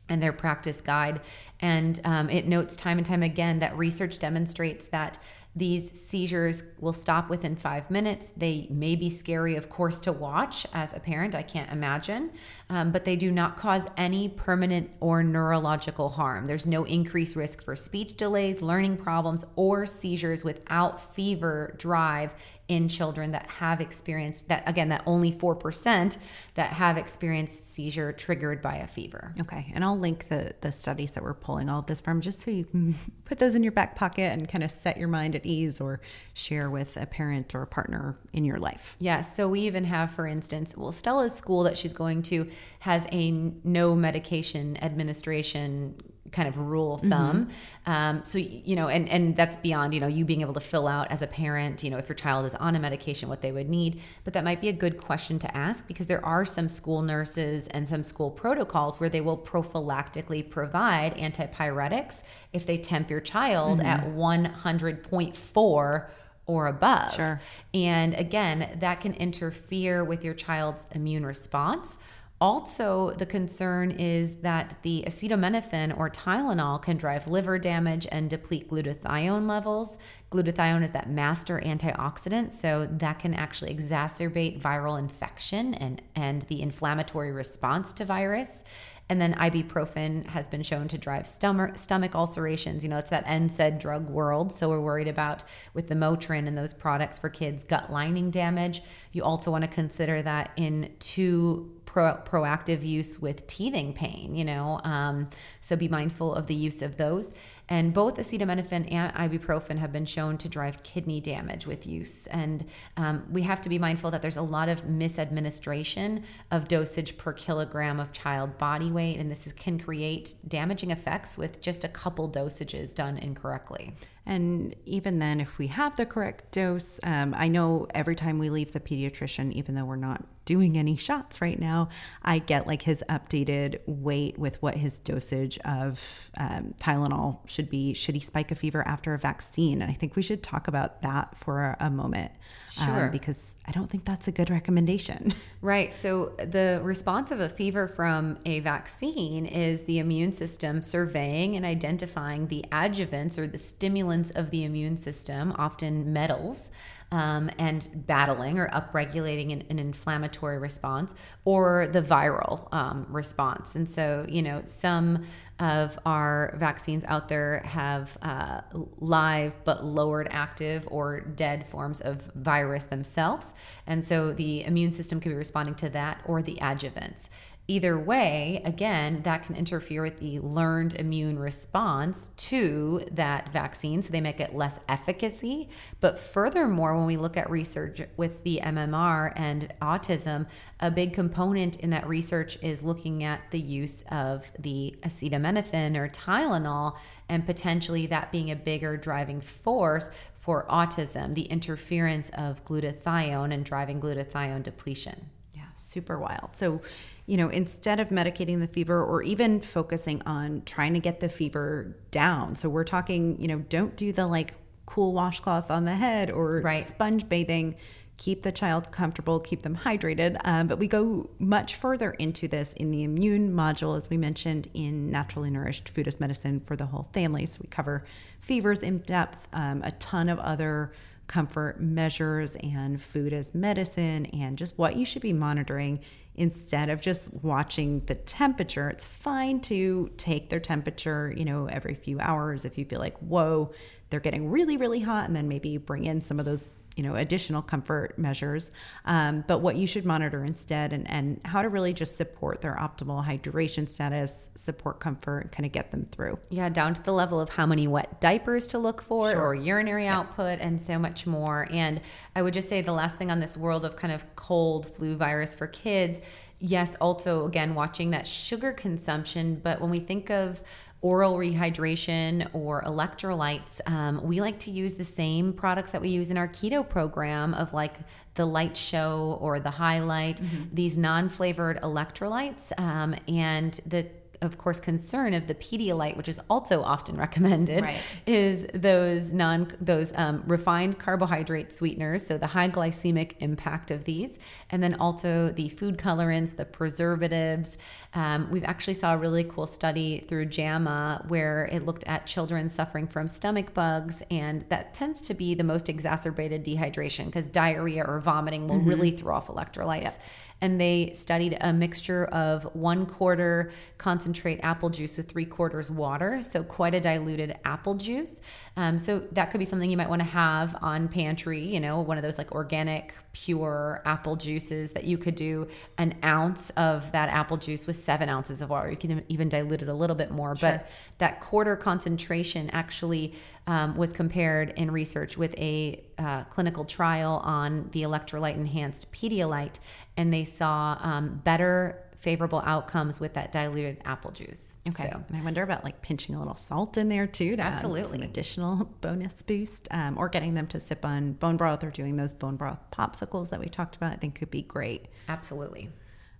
and 0.10 0.22
their 0.22 0.34
practice 0.34 0.80
guide. 0.80 1.22
And 1.60 2.00
um, 2.04 2.30
it 2.30 2.48
notes 2.48 2.76
time 2.76 2.98
and 2.98 3.06
time 3.06 3.24
again 3.24 3.60
that 3.60 3.78
research 3.78 4.20
demonstrates 4.20 4.86
that 4.88 5.18
these 5.56 6.00
seizures 6.00 6.64
will 6.80 6.94
stop 6.94 7.30
within 7.30 7.56
five 7.56 7.92
minutes. 7.92 8.32
They 8.36 8.68
may 8.72 8.96
be 8.96 9.10
scary, 9.10 9.56
of 9.56 9.70
course, 9.70 10.00
to 10.02 10.12
watch 10.12 10.66
as 10.74 10.94
a 10.94 11.00
parent. 11.00 11.36
I 11.36 11.44
can't 11.44 11.72
imagine, 11.72 12.32
um, 12.70 12.92
but 12.92 13.06
they 13.06 13.16
do 13.16 13.32
not 13.32 13.56
cause 13.56 13.84
any 13.96 14.30
permanent 14.30 14.90
or 15.00 15.24
neurological 15.24 16.10
harm. 16.10 16.48
There's 16.48 16.66
no 16.66 16.86
increased 16.86 17.36
risk 17.36 17.64
for 17.64 17.76
speech 17.76 18.18
delays, 18.18 18.62
learning 18.62 18.98
problems, 18.98 19.46
or 19.56 19.86
seizures 19.86 20.44
without 20.44 21.14
fever 21.14 21.76
drive 21.78 22.36
in 22.70 22.88
children 22.88 23.32
that 23.32 23.46
have 23.48 23.82
experienced 23.82 24.48
that 24.48 24.64
again 24.68 24.90
that 24.90 25.04
only 25.06 25.34
4% 25.34 26.18
that 26.56 26.74
have 26.74 26.98
experienced 26.98 27.74
seizure 27.74 28.14
triggered 28.14 28.62
by 28.62 28.78
a 28.78 28.88
fever. 28.88 29.34
Okay 29.42 29.72
and 29.76 29.84
i'll 29.84 29.98
link 29.98 30.30
the 30.30 30.54
the 30.62 30.72
studies 30.72 31.12
that 31.12 31.24
we're 31.24 31.34
pulling 31.34 31.70
all 31.70 31.80
of 31.80 31.86
this 31.88 32.00
from 32.00 32.22
just 32.22 32.42
so 32.42 32.52
you 32.52 32.66
can 32.66 32.96
put 33.26 33.40
those 33.40 33.56
in 33.56 33.64
your 33.64 33.72
back 33.72 33.96
pocket 33.96 34.32
and 34.32 34.48
kind 34.48 34.64
of 34.64 34.72
set 34.72 34.98
your 34.98 35.10
mind 35.10 35.36
at 35.36 35.46
ease 35.46 35.82
or 35.82 36.00
share 36.34 36.70
with 36.70 36.96
a 36.98 37.06
parent 37.06 37.54
or 37.54 37.64
a 37.64 37.68
partner 37.68 38.18
in 38.32 38.46
your 38.46 38.58
life. 38.58 38.96
Yes 39.00 39.14
yeah, 39.14 39.22
so 39.22 39.50
we 39.50 39.62
even 39.62 39.84
have 39.84 40.12
for 40.12 40.26
instance 40.26 40.76
well 40.78 40.92
stella's 40.92 41.34
school 41.34 41.64
that 41.64 41.78
she's 41.78 41.94
going 41.94 42.22
to 42.24 42.50
has 42.80 43.06
a 43.12 43.32
no 43.64 43.96
medication 43.96 44.82
administration 44.82 45.96
kind 46.34 46.48
of 46.48 46.58
rule 46.58 46.96
of 46.96 47.02
mm-hmm. 47.02 47.10
thumb. 47.10 47.46
Mm-hmm. 47.46 47.92
Um, 47.92 48.26
so 48.26 48.38
you 48.38 48.76
know, 48.76 48.90
and 48.90 49.08
and 49.08 49.36
that's 49.36 49.56
beyond 49.58 49.94
you 49.94 50.00
know 50.00 50.08
you 50.08 50.26
being 50.26 50.42
able 50.42 50.56
to 50.56 50.60
fill 50.60 50.88
out 50.88 51.10
as 51.12 51.22
a 51.22 51.28
parent, 51.28 51.84
you 51.84 51.90
know, 51.90 51.98
if 51.98 52.10
your 52.10 52.16
child 52.16 52.46
is 52.46 52.56
on 52.56 52.76
a 52.76 52.80
medication, 52.80 53.30
what 53.30 53.42
they 53.42 53.52
would 53.52 53.70
need. 53.70 54.02
But 54.24 54.34
that 54.34 54.44
might 54.44 54.60
be 54.60 54.70
a 54.70 54.74
good 54.74 54.98
question 54.98 55.40
to 55.40 55.58
ask 55.58 55.88
because 55.88 56.08
there 56.08 56.26
are 56.26 56.44
some 56.44 56.68
school 56.68 57.02
nurses 57.02 57.68
and 57.68 57.88
some 57.88 58.04
school 58.04 58.32
protocols 58.32 59.00
where 59.00 59.10
they 59.10 59.22
will 59.22 59.38
prophylactically 59.38 60.50
provide 60.50 61.16
antipyretics 61.16 62.22
if 62.52 62.66
they 62.66 62.78
temp 62.78 63.10
your 63.10 63.22
child 63.22 63.80
mm-hmm. 63.80 63.88
at 63.88 64.04
100.4 64.04 66.10
or 66.46 66.68
above. 66.68 67.14
Sure. 67.14 67.40
And 67.74 68.14
again, 68.16 68.78
that 68.80 69.00
can 69.00 69.14
interfere 69.14 70.04
with 70.04 70.26
your 70.26 70.34
child's 70.34 70.86
immune 70.92 71.26
response 71.26 71.98
also, 72.44 73.12
the 73.12 73.26
concern 73.26 73.92
is 73.92 74.36
that 74.42 74.76
the 74.82 75.06
acetaminophen 75.08 75.98
or 75.98 76.10
Tylenol 76.10 76.82
can 76.82 76.98
drive 76.98 77.26
liver 77.30 77.58
damage 77.58 78.06
and 78.12 78.30
deplete 78.30 78.70
glutathione 78.70 79.48
levels. 79.48 79.98
Glutathione 80.30 80.84
is 80.84 80.92
that 80.92 81.10
master 81.10 81.62
antioxidant, 81.64 82.52
so 82.52 82.86
that 82.92 83.20
can 83.20 83.34
actually 83.34 83.74
exacerbate 83.74 84.60
viral 84.60 85.00
infection 85.00 85.74
and, 85.76 86.02
and 86.16 86.42
the 86.50 86.62
inflammatory 86.62 87.32
response 87.32 87.94
to 87.94 88.04
virus. 88.04 88.66
And 89.08 89.22
then 89.22 89.36
ibuprofen 89.36 90.26
has 90.28 90.50
been 90.50 90.64
shown 90.64 90.90
to 90.90 90.98
drive 90.98 91.28
stomach, 91.28 91.78
stomach 91.78 92.14
ulcerations. 92.14 92.84
You 92.84 92.90
know, 92.90 92.98
it's 92.98 93.10
that 93.10 93.26
NSAID 93.26 93.80
drug 93.80 94.10
world. 94.10 94.52
So 94.52 94.68
we're 94.68 94.82
worried 94.82 95.08
about 95.08 95.46
with 95.74 95.88
the 95.88 95.96
Motrin 95.96 96.48
and 96.48 96.58
those 96.58 96.74
products 96.74 97.18
for 97.18 97.30
kids, 97.30 97.64
gut 97.64 97.90
lining 97.90 98.32
damage. 98.32 98.82
You 99.14 99.24
also 99.24 99.50
want 99.50 99.62
to 99.62 99.70
consider 99.70 100.22
that 100.24 100.52
in 100.58 100.92
two 101.00 101.73
pro- 101.94 102.18
proactive 102.26 102.84
use 102.84 103.22
with 103.22 103.46
teething 103.46 103.94
pain, 103.94 104.36
you 104.36 104.44
know. 104.44 104.82
Um, 104.84 105.30
so 105.62 105.76
be 105.76 105.88
mindful 105.88 106.34
of 106.34 106.48
the 106.48 106.56
use 106.56 106.82
of 106.82 106.98
those. 106.98 107.34
And 107.70 107.94
both 107.94 108.16
acetaminophen 108.16 108.92
and 108.92 109.14
ibuprofen 109.14 109.78
have 109.78 109.94
been 109.94 110.06
shown 110.06 110.38
to 110.40 110.50
drive 110.50 110.84
kidney 110.84 111.22
damage 111.22 111.66
with 111.66 111.86
use. 111.88 112.28
And 112.28 112.66
um, 112.98 113.24
we 113.32 113.44
have 113.44 113.62
to 113.62 113.70
be 113.70 113.80
mindful 113.80 114.12
that 114.12 114.22
there's 114.22 114.38
a 114.38 114.42
lot 114.42 114.70
of 114.70 114.86
misadministration 114.86 116.24
of 116.52 116.68
dosage 116.68 117.16
per 117.18 117.32
kilogram 117.32 118.00
of 118.00 118.12
child 118.12 118.58
body 118.58 118.92
weight. 118.92 119.18
And 119.18 119.32
this 119.32 119.46
is, 119.46 119.54
can 119.54 119.80
create 119.80 120.36
damaging 120.48 120.92
effects 120.92 121.38
with 121.38 121.62
just 121.62 121.84
a 121.84 121.88
couple 121.88 122.28
dosages 122.28 122.94
done 122.94 123.18
incorrectly. 123.18 123.94
And 124.26 124.76
even 124.86 125.20
then, 125.20 125.40
if 125.40 125.58
we 125.58 125.68
have 125.68 125.96
the 125.96 126.06
correct 126.06 126.52
dose, 126.52 127.00
um, 127.04 127.36
I 127.38 127.50
know 127.50 127.88
every 127.94 128.16
time 128.16 128.40
we 128.40 128.50
leave 128.50 128.74
the 128.74 128.80
pediatrician, 128.80 129.52
even 129.54 129.76
though 129.76 129.86
we're 129.86 129.96
not 129.96 130.24
doing 130.46 130.78
any 130.78 130.96
shots 130.96 131.42
right 131.42 131.60
now, 131.60 131.90
I 132.24 132.40
get 132.40 132.68
like 132.68 132.82
his 132.82 133.04
updated 133.10 133.80
weight 133.86 134.38
with 134.38 134.62
what 134.62 134.76
his 134.76 135.00
dosage 135.00 135.58
of 135.60 136.32
um, 136.38 136.74
Tylenol 136.80 137.48
should 137.48 137.70
be. 137.70 137.94
Should 137.94 138.16
he 138.16 138.22
spike 138.22 138.52
a 138.52 138.56
fever 138.56 138.86
after 138.88 139.14
a 139.14 139.18
vaccine? 139.18 139.82
And 139.82 139.90
I 139.90 139.94
think 139.94 140.16
we 140.16 140.22
should 140.22 140.44
talk 140.44 140.68
about 140.68 141.02
that 141.02 141.38
for 141.38 141.78
a, 141.80 141.94
moment. 141.94 142.32
Um, 142.80 142.88
sure. 142.88 143.06
Um, 143.06 143.12
because 143.12 143.56
I 143.66 143.72
don't 143.72 143.90
think 143.90 144.04
that's 144.04 144.28
a 144.28 144.32
good 144.32 144.50
recommendation. 144.50 145.34
Right. 145.64 145.94
So, 145.94 146.34
the 146.40 146.82
response 146.84 147.32
of 147.32 147.40
a 147.40 147.48
fever 147.48 147.88
from 147.88 148.38
a 148.46 148.60
vaccine 148.60 149.46
is 149.46 149.84
the 149.84 150.00
immune 150.00 150.34
system 150.34 150.82
surveying 150.82 151.56
and 151.56 151.66
identifying 151.66 152.48
the 152.48 152.66
adjuvants 152.70 153.38
or 153.38 153.48
the 153.48 153.58
stimulants 153.58 154.30
of 154.32 154.50
the 154.50 154.66
immune 154.66 154.98
system, 154.98 155.54
often 155.58 156.12
metals, 156.12 156.70
um, 157.14 157.52
and 157.60 157.88
battling 158.08 158.58
or 158.58 158.68
upregulating 158.70 159.54
an, 159.54 159.64
an, 159.70 159.78
inflammatory 159.78 160.58
response 160.58 161.14
or 161.46 161.88
the 161.92 162.02
viral 162.02 162.68
um, 162.74 163.06
response. 163.08 163.76
And 163.76 163.88
so, 163.88 164.26
you 164.28 164.42
know, 164.42 164.64
some 164.66 165.24
of 165.60 166.00
our 166.08 166.56
vaccines 166.58 167.04
out 167.04 167.28
there 167.28 167.60
have 167.66 168.18
uh, 168.24 168.62
live 168.98 169.54
but 169.64 169.86
lowered 169.86 170.28
active 170.32 170.88
or 170.90 171.20
dead 171.22 171.68
forms 171.68 172.02
of 172.02 172.20
virus 172.34 172.86
themselves. 172.86 173.54
And 173.86 174.04
so 174.04 174.34
the 174.34 174.64
immune 174.64 174.92
system 174.92 175.20
could 175.20 175.30
be 175.30 175.36
responding 175.36 175.76
to 175.76 175.90
that 175.90 176.20
or 176.26 176.42
the 176.42 176.56
adjuvants. 176.56 177.30
Either 177.66 177.98
way, 177.98 178.62
again, 178.66 179.22
that 179.24 179.44
can 179.44 179.56
interfere 179.56 180.02
with 180.02 180.20
the 180.20 180.38
learned 180.42 180.96
immune 180.96 181.40
response 181.40 182.30
to 182.36 183.02
that 183.10 183.54
vaccine, 183.54 184.02
so 184.02 184.12
they 184.12 184.20
make 184.20 184.42
it 184.42 184.54
less 184.54 184.80
efficacy. 184.90 185.70
But 186.02 186.20
furthermore, 186.20 186.94
when 186.98 187.06
we 187.06 187.16
look 187.16 187.38
at 187.38 187.50
research 187.50 188.02
with 188.18 188.44
the 188.44 188.60
MMR 188.62 189.32
and 189.38 189.72
autism, 189.82 190.46
a 190.82 190.92
big 190.92 191.14
component 191.14 191.80
in 191.80 191.90
that 191.92 192.06
research 192.06 192.58
is 192.62 192.82
looking 192.82 193.24
at 193.24 193.40
the 193.52 193.62
use 193.62 194.04
of 194.12 194.52
the 194.60 194.94
acetaminophen 195.04 195.96
or 195.96 196.10
Tylenol, 196.10 196.98
and 197.30 197.46
potentially 197.46 198.08
that 198.08 198.30
being 198.30 198.52
a 198.52 198.58
bigger 198.58 198.98
driving 198.98 199.40
force 199.40 200.12
for 200.42 200.66
autism, 200.70 201.34
the 201.34 201.44
interference 201.44 202.30
of 202.34 202.66
glutathione 202.66 203.54
and 203.54 203.64
driving 203.64 204.02
glutathione 204.02 204.62
depletion. 204.64 205.30
Yeah, 205.54 205.64
super 205.78 206.20
wild. 206.20 206.50
So, 206.58 206.82
you 207.26 207.38
know, 207.38 207.50
instead 207.50 208.00
of 208.00 208.10
medicating 208.10 208.60
the 208.60 208.68
fever 208.68 209.04
or 209.04 209.24
even 209.24 209.62
focusing 209.62 210.22
on 210.26 210.62
trying 210.66 210.94
to 210.94 211.00
get 211.00 211.20
the 211.20 211.30
fever 211.30 211.96
down. 212.12 212.56
So 212.56 212.68
we're 212.68 212.84
talking, 212.84 213.42
you 213.42 213.48
know, 213.48 213.60
don't 213.70 213.96
do 213.96 214.12
the 214.12 214.28
like 214.28 214.54
cool 214.86 215.14
washcloth 215.14 215.72
on 215.72 215.86
the 215.86 215.96
head 215.96 216.30
or 216.30 216.60
right. 216.62 216.88
sponge 216.88 217.28
bathing. 217.30 217.76
Keep 218.18 218.44
the 218.44 218.52
child 218.52 218.92
comfortable, 218.92 219.40
keep 219.40 219.64
them 219.64 219.76
hydrated. 219.76 220.38
Um, 220.44 220.68
but 220.68 220.78
we 220.78 220.88
go 220.88 221.30
much 221.40 221.76
further 221.76 222.12
into 222.12 222.48
this 222.48 222.74
in 222.74 222.92
the 222.92 223.04
immune 223.04 223.54
module, 223.54 223.98
as 223.98 224.10
we 224.10 224.18
mentioned 224.18 224.70
in 224.74 225.10
Naturally 225.10 225.50
Nourished 225.50 225.90
Food 225.90 226.08
as 226.08 226.20
Medicine 226.20 226.60
for 226.60 226.76
the 226.76 226.86
Whole 226.86 227.08
Family. 227.12 227.46
So 227.48 227.60
we 227.62 227.68
cover 227.70 228.06
fevers 228.40 228.80
in 228.80 229.00
depth, 229.00 229.48
um, 229.54 229.82
a 229.84 229.92
ton 229.94 230.30
of 230.30 230.38
other 230.40 230.94
comfort 231.28 231.80
measures 231.80 232.56
and 232.58 233.02
food 233.02 233.34
as 233.34 233.56
medicine 233.56 234.26
and 234.28 234.58
just 234.58 234.78
what 234.78 234.96
you 234.96 235.06
should 235.06 235.22
be 235.22 235.34
monitoring 235.34 236.00
instead 236.36 236.90
of 236.90 237.00
just 237.00 237.34
watching 237.34 238.02
the 238.06 238.16
temperature. 238.16 238.90
It's 238.90 239.06
fine 239.06 239.60
to 239.62 240.12
take 240.18 240.50
their 240.50 240.60
temperature, 240.60 241.34
you 241.36 241.46
know, 241.46 241.68
every 241.68 241.94
few 241.94 242.20
hours 242.20 242.66
if 242.66 242.78
you 242.78 242.86
feel 242.86 243.00
like, 243.00 243.18
whoa, 243.20 243.72
they're 244.10 244.20
getting 244.20 244.50
really, 244.50 244.78
really 244.78 245.00
hot, 245.00 245.26
and 245.26 245.36
then 245.36 245.48
maybe 245.48 245.78
bring 245.78 246.06
in 246.06 246.22
some 246.22 246.40
of 246.40 246.46
those 246.46 246.68
you 246.96 247.04
know 247.04 247.16
additional 247.16 247.62
comfort 247.62 248.18
measures 248.18 248.72
um, 249.06 249.44
but 249.48 249.60
what 249.60 249.76
you 249.76 249.88
should 249.88 250.06
monitor 250.06 250.44
instead 250.44 250.94
and, 250.94 251.10
and 251.10 251.40
how 251.46 251.62
to 251.62 251.70
really 251.70 251.94
just 251.94 252.18
support 252.18 252.62
their 252.62 252.76
optimal 252.76 253.26
hydration 253.26 253.88
status 253.88 254.50
support 254.56 255.00
comfort 255.00 255.40
and 255.40 255.52
kind 255.52 255.66
of 255.66 255.72
get 255.72 255.92
them 255.92 256.08
through 256.12 256.38
yeah 256.50 256.70
down 256.70 256.94
to 256.94 257.02
the 257.04 257.14
level 257.14 257.40
of 257.40 257.50
how 257.50 257.66
many 257.66 257.88
wet 257.88 258.20
diapers 258.22 258.68
to 258.68 258.78
look 258.78 259.02
for 259.02 259.32
sure. 259.32 259.42
or 259.42 259.56
urinary 259.56 260.06
yeah. 260.06 260.18
output 260.18 260.60
and 260.60 260.82
so 260.82 261.00
much 261.00 261.26
more 261.26 261.68
and 261.72 262.02
i 262.36 262.42
would 262.42 262.54
just 262.54 262.70
say 262.70 262.82
the 262.82 262.92
last 262.92 263.18
thing 263.18 263.32
on 263.32 263.40
this 263.40 263.58
world 263.58 263.86
of 263.86 263.96
kind 263.96 264.14
of 264.14 264.24
cold 264.36 264.96
flu 264.96 265.16
virus 265.16 265.56
for 265.56 265.68
kids 265.68 266.20
yes 266.60 266.96
also 267.02 267.46
again 267.46 267.76
watching 267.76 268.12
that 268.12 268.28
sugar 268.28 268.72
consumption 268.72 269.56
but 269.56 269.82
when 269.82 269.90
we 269.90 270.00
think 270.00 270.30
of 270.30 270.62
oral 271.04 271.36
rehydration 271.36 272.50
or 272.54 272.82
electrolytes, 272.84 273.82
um, 273.86 274.24
we 274.24 274.40
like 274.40 274.58
to 274.58 274.72
use 274.72 274.96
the 274.96 275.06
same 275.06 275.52
products 275.52 275.92
that 275.92 276.02
we 276.02 276.08
use 276.08 276.32
in 276.32 276.38
our 276.38 276.48
keto 276.48 276.88
program 276.88 277.54
of 277.54 277.74
like 277.74 277.98
the 278.36 278.44
LyteShow 278.44 279.40
or 279.42 279.60
the 279.60 279.70
Hi-Lyte, 279.70 280.42
mm-hmm. 280.42 280.64
these 280.74 280.98
non 280.98 281.28
flavored 281.28 281.80
electrolytes. 281.82 282.72
Um, 282.80 283.16
and 283.28 283.80
the 283.86 284.08
of 284.44 284.58
course, 284.58 284.80
concern 284.80 285.34
of 285.34 285.48
the 285.48 285.56
Pedialyte, 285.56 286.18
which 286.18 286.28
is 286.28 286.40
also 286.50 286.84
often 286.84 287.18
recommended, 287.26 287.84
right. 287.84 288.02
is 288.26 288.68
those 288.74 289.34
non 289.34 289.72
those 289.80 290.14
um, 290.16 290.44
refined 290.46 291.00
carbohydrate 291.00 291.74
sweeteners. 291.74 292.26
So 292.26 292.38
the 292.38 292.48
high 292.48 292.70
glycemic 292.70 293.34
impact 293.40 293.90
of 293.90 294.04
these, 294.04 294.38
and 294.70 294.84
then 294.84 294.96
also 294.96 295.52
the 295.52 295.70
food 295.70 295.98
colorants, 295.98 296.56
the 296.56 296.66
preservatives. 296.66 297.78
Um, 298.14 298.50
we've 298.52 298.64
actually 298.66 298.94
saw 298.96 299.14
a 299.14 299.18
really 299.18 299.44
cool 299.44 299.66
study 299.66 300.26
through 300.28 300.46
JAMA 300.46 301.26
where 301.28 301.66
it 301.72 301.86
looked 301.86 302.04
at 302.04 302.28
children 302.28 302.70
suffering 302.70 303.08
from 303.08 303.28
stomach 303.28 303.74
bugs, 303.74 304.22
and 304.30 304.66
that 304.70 304.94
tends 304.94 305.22
to 305.22 305.34
be 305.34 305.56
the 305.56 305.64
most 305.64 305.90
exacerbated 305.90 306.64
dehydration 306.64 307.26
because 307.26 307.50
diarrhea 307.50 308.04
or 308.06 308.20
vomiting 308.20 308.68
will 308.68 308.76
mm-hmm. 308.76 308.90
really 308.90 309.12
throw 309.12 309.36
off 309.36 309.48
electrolytes. 309.48 310.18
And 310.62 310.80
they 310.80 311.12
studied 311.14 311.58
a 311.62 311.74
mixture 311.74 312.26
of 312.26 312.64
one 312.76 313.06
quarter 313.06 313.72
concentrate 313.98 314.60
apple 314.64 314.90
juice 314.90 315.18
with 315.18 315.30
three 315.30 315.46
quarters 315.46 315.90
water. 315.92 316.42
So, 316.42 316.64
quite 316.64 316.94
a 316.94 317.00
diluted 317.00 317.58
apple 317.66 317.96
juice. 317.96 318.42
Um, 318.78 318.98
so, 318.98 319.24
that 319.32 319.52
could 319.52 319.60
be 319.60 319.66
something 319.66 319.90
you 319.90 319.98
might 319.98 320.10
want 320.10 320.22
to 320.22 320.28
have 320.28 320.76
on 320.82 321.08
pantry, 321.08 321.64
you 321.64 321.80
know, 321.80 322.02
one 322.02 322.18
of 322.18 322.24
those 322.24 322.38
like 322.38 322.52
organic, 322.52 323.14
pure 323.34 324.02
apple 324.06 324.36
juices 324.36 324.92
that 324.92 325.04
you 325.04 325.18
could 325.18 325.36
do 325.36 325.68
an 325.98 326.16
ounce 326.24 326.70
of 326.72 327.12
that 327.12 327.30
apple 327.30 327.58
juice 327.58 327.88
with 327.88 327.96
seven 327.96 328.30
ounces 328.30 328.62
of 328.62 328.70
water. 328.70 328.90
You 328.90 328.98
can 328.98 329.26
even 329.28 329.50
dilute 329.50 329.82
it 329.82 329.90
a 329.90 329.94
little 329.94 330.16
bit 330.16 330.32
more. 330.32 330.56
Sure. 330.56 330.70
But 330.70 330.90
that 331.18 331.42
quarter 331.42 331.76
concentration 331.76 332.70
actually 332.70 333.34
um, 333.66 333.98
was 333.98 334.14
compared 334.14 334.70
in 334.72 334.92
research 334.92 335.38
with 335.38 335.58
a 335.58 336.04
uh, 336.20 336.44
clinical 336.46 336.86
trial 336.86 337.42
on 337.44 337.90
the 337.92 338.04
electrolyte 338.04 338.56
enhanced 338.56 339.12
Pedialyte, 339.12 339.80
and 340.16 340.32
they 340.32 340.44
saw 340.44 340.98
um, 341.02 341.42
better 341.44 342.04
favorable 342.24 342.64
outcomes 342.66 343.20
with 343.20 343.34
that 343.34 343.52
diluted 343.52 344.02
apple 344.06 344.32
juice. 344.32 344.78
Okay. 344.88 345.10
So, 345.12 345.24
and 345.28 345.38
I 345.38 345.42
wonder 345.42 345.62
about 345.62 345.84
like 345.84 346.02
pinching 346.02 346.36
a 346.36 346.40
little 346.40 346.56
salt 346.56 346.98
in 346.98 347.10
there 347.10 347.28
too 347.28 347.58
to 347.58 347.62
absolutely 347.62 348.20
an 348.20 348.24
additional 348.24 348.86
bonus 349.02 349.42
boost, 349.42 349.90
um, 349.92 350.18
or 350.18 350.30
getting 350.30 350.54
them 350.54 350.66
to 350.68 350.80
sip 350.80 351.04
on 351.04 351.34
bone 351.34 351.58
broth 351.58 351.84
or 351.84 351.92
doing 351.92 352.16
those 352.16 352.34
bone 352.34 352.56
broth 352.56 352.80
popsicles 352.94 353.50
that 353.50 353.60
we 353.60 353.68
talked 353.68 353.98
about. 353.98 354.14
I 354.14 354.16
think 354.16 354.36
could 354.36 354.50
be 354.50 354.62
great. 354.62 355.08
Absolutely. 355.28 355.90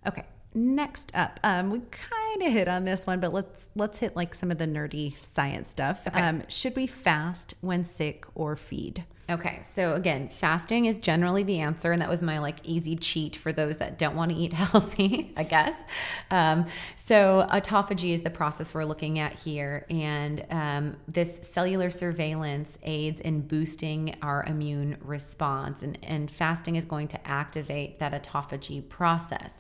Okay. 0.08 0.24
Next 0.56 1.12
up, 1.16 1.40
um, 1.44 1.70
we 1.72 1.80
kind 1.80 2.42
of 2.44 2.52
hit 2.52 2.68
on 2.68 2.86
this 2.86 3.08
one, 3.08 3.20
but 3.20 3.34
let's 3.34 3.70
let's 3.76 4.00
hit 4.00 4.16
like 4.16 4.36
some 4.36 4.52
of 4.52 4.58
the 4.58 4.68
nerdy 4.68 5.16
science 5.22 5.68
stuff. 5.70 6.08
Okay. 6.08 6.20
Um, 6.22 6.44
should 6.48 6.76
we 6.76 6.88
fast 6.88 7.56
when 7.62 7.84
sick 7.84 8.26
or 8.36 8.56
feed? 8.56 9.04
Okay, 9.30 9.62
so 9.64 9.94
again, 9.96 10.28
fasting 10.28 10.84
is 10.84 10.98
generally 10.98 11.44
the 11.44 11.60
answer, 11.60 11.94
and 11.94 12.02
that 12.02 12.10
was 12.10 12.22
my 12.22 12.40
like 12.40 12.58
easy 12.64 12.98
cheat 12.98 13.38
for 13.38 13.54
those 13.54 13.78
that 13.78 13.98
don't 13.98 14.18
want 14.18 14.32
to 14.32 14.38
eat 14.38 14.52
healthy, 14.54 15.32
I 15.38 15.44
guess. 15.44 15.76
Um, 16.30 16.66
so 16.98 17.48
autophagy 17.50 18.14
is 18.14 18.22
the 18.22 18.30
process 18.30 18.74
we're 18.74 18.84
looking 18.84 19.20
at 19.20 19.34
here, 19.34 19.86
and 19.90 20.46
um, 20.50 20.98
this 21.08 21.40
cellular 21.42 21.90
surveillance 21.90 22.78
aids 22.84 23.22
in 23.22 23.42
boosting 23.42 24.18
our 24.22 24.44
immune 24.44 24.98
response, 25.00 25.84
and, 25.84 25.98
and 26.04 26.30
fasting 26.30 26.76
is 26.76 26.84
going 26.84 27.08
to 27.08 27.28
activate 27.28 28.00
that 28.00 28.12
autophagy 28.12 28.88
process. 28.88 29.52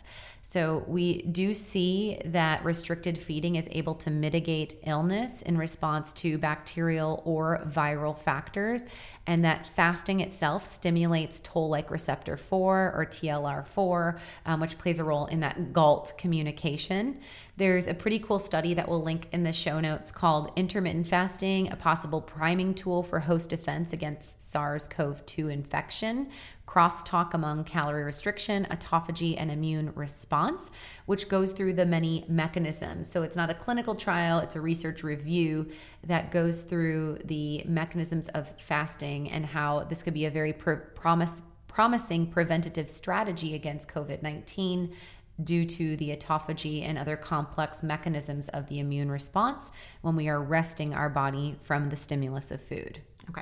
So, 0.54 0.84
we 0.86 1.24
do 1.24 1.51
see 1.56 2.22
that 2.26 2.64
restricted 2.64 3.18
feeding 3.18 3.56
is 3.56 3.68
able 3.72 3.95
to 3.95 4.12
mitigate 4.12 4.76
illness 4.86 5.41
in 5.41 5.58
response 5.58 6.14
to 6.14 6.38
bacterial 6.38 7.24
or 7.26 7.64
viral 7.66 8.16
factors, 8.16 8.84
and 9.26 9.43
that 9.43 9.66
fasting 9.66 10.20
itself 10.20 10.72
stimulates 10.72 11.39
toll 11.41 11.70
like 11.70 11.89
receptor 11.89 12.38
4 12.38 12.93
or 12.95 13.04
TLR4, 13.04 14.20
um, 14.45 14.60
which 14.60 14.78
plays 14.78 14.99
a 14.99 15.04
role 15.04 15.26
in 15.26 15.39
that 15.39 15.74
GALT 15.74 16.14
communication. 16.20 17.20
There's 17.58 17.88
a 17.88 17.95
pretty 17.95 18.20
cool 18.20 18.38
study 18.38 18.76
that 18.76 18.88
we'll 18.88 19.01
link 19.01 19.30
in 19.32 19.41
the 19.41 19.54
show 19.54 19.80
notes 19.80 20.12
called 20.12 20.51
Intermittent 20.56 21.08
Fasting, 21.08 21.72
a 21.72 21.76
possible 21.76 22.22
priming 22.22 22.76
tool 22.76 23.01
for 23.01 23.22
host 23.22 23.49
defense 23.49 23.91
against 23.91 24.42
SARS 24.54 24.88
CoV 24.88 25.26
2 25.26 25.49
infection, 25.49 26.30
crosstalk 26.68 27.34
among 27.34 27.64
calorie 27.64 28.04
restriction, 28.04 28.68
autophagy, 28.70 29.34
and 29.36 29.49
immune 29.49 29.91
response, 29.95 30.70
which 31.08 31.28
goes 31.28 31.54
through 31.54 31.74
the 31.74 31.88
many 31.88 32.24
mechanisms. 32.28 33.10
So 33.10 33.24
it's 33.24 33.36
not 33.36 33.49
a 33.49 33.56
clinical 33.56 33.95
trial, 33.95 34.38
it's 34.38 34.56
a 34.56 34.62
research 34.62 35.01
review 35.01 35.72
that 36.04 36.30
goes 36.30 36.62
through 36.62 37.18
the 37.26 37.64
mechanisms 37.66 38.28
of 38.30 38.47
fasting 38.62 39.32
and 39.32 39.43
how 39.43 39.86
this 39.86 40.04
could 40.04 40.14
be 40.14 40.26
a 40.26 40.32
very 40.32 40.54
pr- 40.54 40.74
promise, 40.74 41.34
promising 41.68 42.28
preventative 42.28 42.91
strategy 42.91 43.56
against 43.56 43.89
COVID 43.89 44.22
19 44.22 44.93
due 45.43 45.66
to 45.66 45.97
the 45.97 46.16
autophagy 46.16 46.88
and 46.88 46.99
other 46.99 47.18
complex 47.18 47.82
mechanisms 47.82 48.49
of 48.49 48.68
the 48.68 48.78
immune 48.78 49.10
response 49.10 49.72
when 50.01 50.16
we 50.16 50.30
are 50.30 50.39
resting 50.39 50.93
our 50.93 51.10
body 51.10 51.56
from 51.64 51.89
the 51.89 51.95
stimulus 51.95 52.51
of 52.51 52.62
food. 52.62 53.01
Okay. 53.32 53.41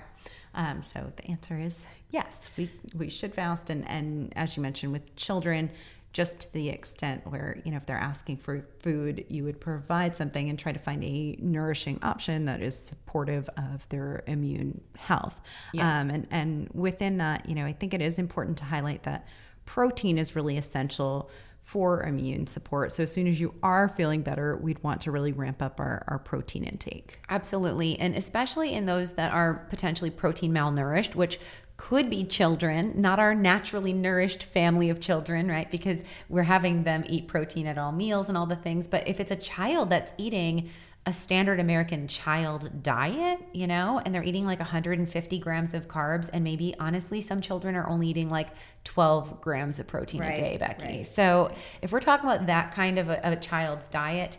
Um, 0.54 0.82
so 0.82 1.12
the 1.16 1.26
answer 1.28 1.58
is 1.60 1.86
yes, 2.10 2.52
we, 2.58 2.70
we 2.96 3.10
should 3.10 3.34
fast. 3.34 3.70
And, 3.70 3.88
and 3.90 4.34
as 4.36 4.56
you 4.56 4.64
mentioned, 4.64 4.92
with 4.92 5.16
children, 5.16 5.72
just 6.14 6.42
to 6.42 6.54
the 6.54 6.68
extent 6.68 7.26
where, 7.26 7.62
you 7.64 7.72
know, 7.72 7.78
if 7.78 7.86
they're 7.86 7.98
asking 7.98 8.36
for 8.36 8.66
food, 8.80 9.26
you 9.30 9.46
would 9.46 9.62
provide 9.62 10.14
something 10.14 10.50
and 10.50 10.60
try 10.60 10.74
to 10.74 10.80
find 10.80 11.02
a 11.04 11.38
nourishing 11.40 12.00
option 12.04 12.46
that 12.46 12.62
is 12.62 12.78
supportive 12.78 13.50
of 13.56 13.88
their 13.88 14.24
immune 14.28 14.82
health. 14.98 15.40
Yes. 15.74 15.86
Um, 15.86 16.10
and, 16.10 16.28
and 16.30 16.70
within 16.74 17.18
that, 17.20 17.48
you 17.48 17.56
know, 17.56 17.66
I 17.66 17.72
think 17.72 17.94
it 17.94 18.02
is 18.02 18.20
important 18.20 18.58
to 18.58 18.66
highlight 18.66 19.04
that 19.04 19.26
protein 19.66 20.18
is 20.18 20.36
really 20.36 20.58
essential 20.58 21.30
for 21.62 22.04
immune 22.04 22.48
support. 22.48 22.92
So 22.92 23.04
as 23.04 23.12
soon 23.14 23.28
as 23.28 23.40
you 23.40 23.54
are 23.64 23.88
feeling 23.90 24.24
better, 24.24 24.58
we'd 24.58 24.84
want 24.84 25.02
to 25.02 25.12
really 25.12 25.32
ramp 25.32 25.62
up 25.62 25.80
our, 25.80 26.04
our 26.08 26.20
protein 26.20 26.66
intake. 26.66 27.20
Absolutely. 27.30 27.98
And 27.98 28.16
especially 28.16 28.74
in 28.74 28.86
those 28.86 29.14
that 29.14 29.32
are 29.32 29.66
potentially 29.70 30.10
protein 30.10 30.52
malnourished, 30.52 31.16
which 31.16 31.40
could 31.78 32.10
be 32.10 32.24
children, 32.24 32.94
not 32.96 33.18
our 33.20 33.34
naturally 33.34 33.94
nourished 33.94 34.44
family 34.44 34.90
of 34.90 35.00
children, 35.00 35.48
right? 35.48 35.72
Because 35.72 36.04
we're 36.30 36.44
having 36.44 36.84
them 36.84 37.04
eat 37.08 37.28
protein 37.28 37.66
at 37.66 37.78
all 37.78 37.92
meals 37.92 38.28
and 38.28 38.38
all 38.38 38.46
the 38.46 38.56
things. 38.56 38.86
But 38.86 39.08
if 39.08 39.20
it's 39.20 39.32
a 39.32 39.36
child 39.36 39.90
that's 39.90 40.14
eating 40.18 40.70
a 41.06 41.14
standard 41.14 41.60
American 41.60 42.08
child 42.08 42.84
diet, 42.84 43.40
you 43.54 43.66
know, 43.66 44.00
and 44.06 44.14
they're 44.14 44.24
eating 44.24 44.46
like 44.46 44.60
150 44.60 45.40
grams 45.40 45.74
of 45.74 45.88
carbs, 45.88 46.30
and 46.32 46.44
maybe 46.44 46.76
honestly, 46.80 47.22
some 47.22 47.42
children 47.42 47.76
are 47.76 47.90
only 47.90 48.08
eating 48.08 48.30
like 48.30 48.50
12 48.84 49.42
grams 49.42 49.80
of 49.80 49.88
protein 49.88 50.22
right, 50.22 50.38
a 50.38 50.42
day, 50.42 50.58
Becky. 50.58 50.98
Right. 50.98 51.08
So 51.08 51.54
if 51.82 51.92
we're 51.92 52.02
talking 52.02 52.30
about 52.30 52.46
that 52.46 52.72
kind 52.72 53.00
of 53.00 53.10
a, 53.10 53.20
a 53.24 53.36
child's 53.36 53.88
diet, 53.88 54.38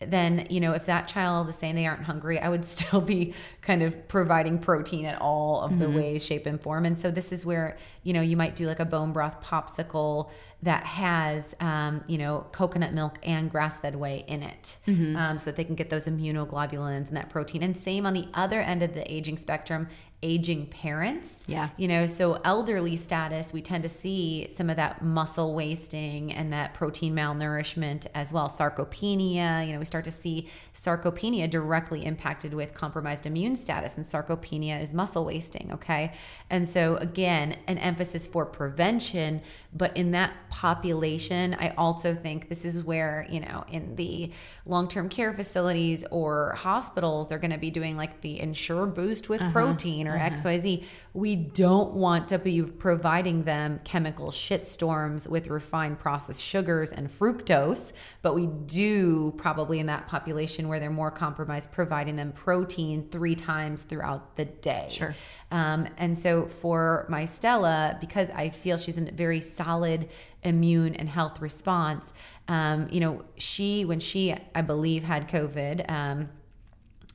then 0.00 0.46
you 0.50 0.60
know 0.60 0.72
if 0.72 0.86
that 0.86 1.06
child 1.06 1.48
is 1.48 1.54
saying 1.54 1.76
they 1.76 1.86
aren't 1.86 2.02
hungry 2.02 2.38
i 2.40 2.48
would 2.48 2.64
still 2.64 3.00
be 3.00 3.32
kind 3.60 3.82
of 3.82 4.08
providing 4.08 4.58
protein 4.58 5.04
at 5.06 5.20
all 5.20 5.60
of 5.60 5.78
the 5.78 5.86
mm-hmm. 5.86 5.96
ways 5.96 6.24
shape 6.24 6.46
and 6.46 6.60
form 6.60 6.84
and 6.84 6.98
so 6.98 7.10
this 7.10 7.32
is 7.32 7.46
where 7.46 7.76
you 8.02 8.12
know 8.12 8.20
you 8.20 8.36
might 8.36 8.56
do 8.56 8.66
like 8.66 8.80
a 8.80 8.84
bone 8.84 9.12
broth 9.12 9.40
popsicle 9.40 10.30
that 10.64 10.84
has 10.84 11.54
um, 11.60 12.02
you 12.06 12.18
know 12.18 12.46
coconut 12.52 12.92
milk 12.92 13.18
and 13.22 13.50
grass-fed 13.50 13.94
whey 13.94 14.24
in 14.26 14.42
it 14.42 14.76
mm-hmm. 14.86 15.14
um, 15.14 15.38
so 15.38 15.46
that 15.46 15.56
they 15.56 15.64
can 15.64 15.74
get 15.74 15.90
those 15.90 16.06
immunoglobulins 16.06 17.08
and 17.08 17.16
that 17.16 17.30
protein 17.30 17.62
and 17.62 17.76
same 17.76 18.06
on 18.06 18.14
the 18.14 18.26
other 18.34 18.60
end 18.60 18.82
of 18.82 18.94
the 18.94 19.12
aging 19.12 19.36
spectrum 19.36 19.88
aging 20.24 20.66
parents. 20.66 21.44
Yeah. 21.46 21.68
You 21.76 21.86
know, 21.86 22.06
so 22.06 22.40
elderly 22.44 22.96
status, 22.96 23.52
we 23.52 23.60
tend 23.60 23.82
to 23.82 23.90
see 23.90 24.48
some 24.56 24.70
of 24.70 24.76
that 24.76 25.02
muscle 25.02 25.54
wasting 25.54 26.32
and 26.32 26.50
that 26.52 26.72
protein 26.72 27.14
malnourishment 27.14 28.06
as 28.14 28.32
well. 28.32 28.48
Sarcopenia, 28.48 29.66
you 29.66 29.74
know, 29.74 29.78
we 29.78 29.84
start 29.84 30.04
to 30.06 30.10
see 30.10 30.48
sarcopenia 30.74 31.48
directly 31.48 32.06
impacted 32.06 32.54
with 32.54 32.72
compromised 32.72 33.26
immune 33.26 33.54
status, 33.54 33.96
and 33.98 34.06
sarcopenia 34.06 34.80
is 34.80 34.94
muscle 34.94 35.26
wasting. 35.26 35.70
Okay. 35.72 36.12
And 36.48 36.66
so, 36.66 36.96
again, 36.96 37.58
an 37.66 37.76
emphasis 37.76 38.26
for 38.26 38.46
prevention, 38.46 39.42
but 39.74 39.94
in 39.94 40.12
that 40.12 40.32
population, 40.54 41.54
I 41.58 41.74
also 41.76 42.14
think 42.14 42.48
this 42.48 42.64
is 42.64 42.82
where, 42.82 43.26
you 43.28 43.40
know, 43.40 43.64
in 43.70 43.94
the 43.96 44.30
long 44.64 44.88
term 44.88 45.10
care 45.10 45.34
facilities 45.34 46.04
or 46.10 46.54
hospitals, 46.54 47.28
they're 47.28 47.38
going 47.38 47.50
to 47.50 47.58
be 47.58 47.70
doing 47.70 47.98
like 47.98 48.22
the 48.22 48.40
Ensure 48.40 48.86
Boost 48.86 49.28
with 49.28 49.42
uh-huh. 49.42 49.52
protein 49.52 50.08
or 50.08 50.14
or 50.14 50.18
uh-huh. 50.18 50.36
XYZ. 50.36 50.84
We 51.12 51.36
don't 51.36 51.94
want 51.94 52.28
to 52.28 52.38
be 52.38 52.62
providing 52.62 53.44
them 53.44 53.80
chemical 53.84 54.30
shitstorms 54.30 55.28
with 55.28 55.48
refined 55.48 55.98
processed 55.98 56.42
sugars 56.42 56.92
and 56.92 57.10
fructose, 57.10 57.92
but 58.22 58.34
we 58.34 58.46
do 58.46 59.32
probably 59.36 59.80
in 59.80 59.86
that 59.86 60.06
population 60.08 60.68
where 60.68 60.80
they're 60.80 60.90
more 60.90 61.10
compromised, 61.10 61.72
providing 61.72 62.16
them 62.16 62.32
protein 62.32 63.08
three 63.10 63.34
times 63.34 63.82
throughout 63.82 64.36
the 64.36 64.44
day. 64.44 64.88
Sure. 64.90 65.14
Um, 65.54 65.86
and 65.98 66.18
so 66.18 66.46
for 66.46 67.06
my 67.08 67.26
Stella, 67.26 67.96
because 68.00 68.28
I 68.34 68.50
feel 68.50 68.76
she's 68.76 68.98
in 68.98 69.06
a 69.06 69.12
very 69.12 69.40
solid 69.40 70.08
immune 70.42 70.96
and 70.96 71.08
health 71.08 71.40
response, 71.40 72.12
um, 72.48 72.88
you 72.90 72.98
know, 72.98 73.22
she, 73.36 73.84
when 73.84 74.00
she, 74.00 74.34
I 74.52 74.62
believe, 74.62 75.04
had 75.04 75.28
COVID, 75.28 75.88
um, 75.88 76.28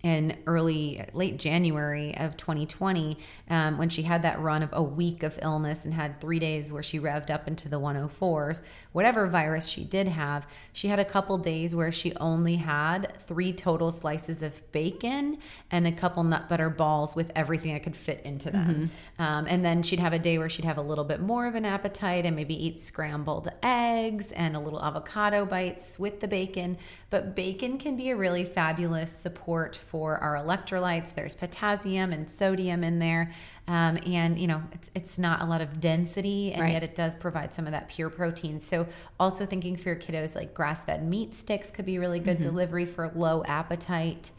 in 0.02 0.38
early 0.48 1.06
late 1.14 1.38
January 1.38 2.16
of 2.18 2.38
2020 2.38 3.18
um, 3.50 3.78
when 3.78 3.90
she 3.90 4.04
had 4.04 4.22
that 4.22 4.40
run 4.40 4.64
of 4.64 4.70
a 4.72 4.82
week 4.82 5.24
of 5.24 5.38
illness 5.42 5.84
and 5.84 5.94
had 5.94 6.22
three 6.22 6.40
days 6.40 6.72
where 6.72 6.82
she 6.82 7.00
revved 7.00 7.30
up 7.30 7.50
into 7.50 7.68
the 7.68 7.78
104s 7.78 8.62
whatever 8.94 9.28
virus 9.28 9.68
she 9.68 9.84
did 9.84 10.08
have 10.08 10.48
she 10.72 10.88
had 10.88 11.00
a 11.00 11.06
couple 11.06 11.38
days 11.38 11.76
where 11.76 11.92
she 11.92 12.16
only 12.16 12.56
had 12.56 13.14
three 13.28 13.52
total 13.52 13.92
slices 13.92 14.42
of 14.42 14.72
bacon 14.72 15.38
and 15.70 15.86
a 15.86 15.92
couple 15.92 16.24
nut 16.24 16.48
butter 16.48 16.70
balls 16.70 17.14
with 17.14 17.30
everything 17.36 17.76
i 17.76 17.80
could 17.80 17.96
fit 17.96 18.22
into 18.24 18.50
them 18.50 18.90
mm-hmm. 19.18 19.22
um, 19.22 19.46
and 19.50 19.66
then 19.66 19.84
she'd 19.84 20.00
have 20.00 20.14
a 20.14 20.20
day 20.20 20.38
where 20.38 20.50
she'd 20.50 20.64
have 20.64 20.78
a 20.78 20.82
little 20.82 21.04
bit 21.04 21.20
more 21.20 21.46
of 21.46 21.56
an 21.56 21.66
appetite 21.66 22.26
and 22.26 22.38
maybe 22.38 22.56
eat 22.66 22.82
scrambled 22.82 23.50
eggs 23.64 24.32
and 24.32 24.56
a 24.56 24.60
little 24.60 24.82
avocado 24.82 25.46
bites 25.46 26.00
with 26.00 26.22
the 26.22 26.28
bacon 26.28 26.78
but 27.10 27.36
bacon 27.36 27.78
can 27.78 27.98
be 27.98 28.10
a 28.12 28.16
really 28.16 28.46
fabulous 28.46 29.12
support 29.12 29.76
for 29.90 30.18
our 30.18 30.36
electrolytes. 30.36 31.14
There's 31.16 31.34
potassium 31.34 32.14
and 32.14 32.30
sodium 32.30 32.84
in 32.84 33.00
there. 33.00 33.32
Um, 33.68 33.98
and, 34.06 34.38
you 34.38 34.48
know, 34.48 34.62
it's, 34.72 34.90
it's 34.96 35.18
not 35.18 35.42
a 35.42 35.46
lot 35.46 35.62
of 35.62 35.80
density, 35.80 36.52
and 36.54 36.62
right. 36.62 36.74
yet 36.74 36.84
it 36.84 36.96
does 36.96 37.16
provide 37.16 37.54
some 37.54 37.66
of 37.66 37.72
that 37.72 37.90
pure 37.90 38.10
protein. 38.10 38.62
So, 38.62 38.88
also 39.20 39.46
thinking 39.46 39.76
for 39.76 39.90
your 39.90 39.96
kiddos, 39.96 40.36
like 40.36 40.54
grass 40.54 40.84
fed 40.86 41.08
meat 41.08 41.36
sticks 41.36 41.72
could 41.72 41.86
be 41.86 42.00
really 42.00 42.20
good 42.20 42.38
mm-hmm. 42.38 42.50
delivery 42.50 42.86
for 42.86 43.12
low 43.16 43.44
appetite. 43.46 44.32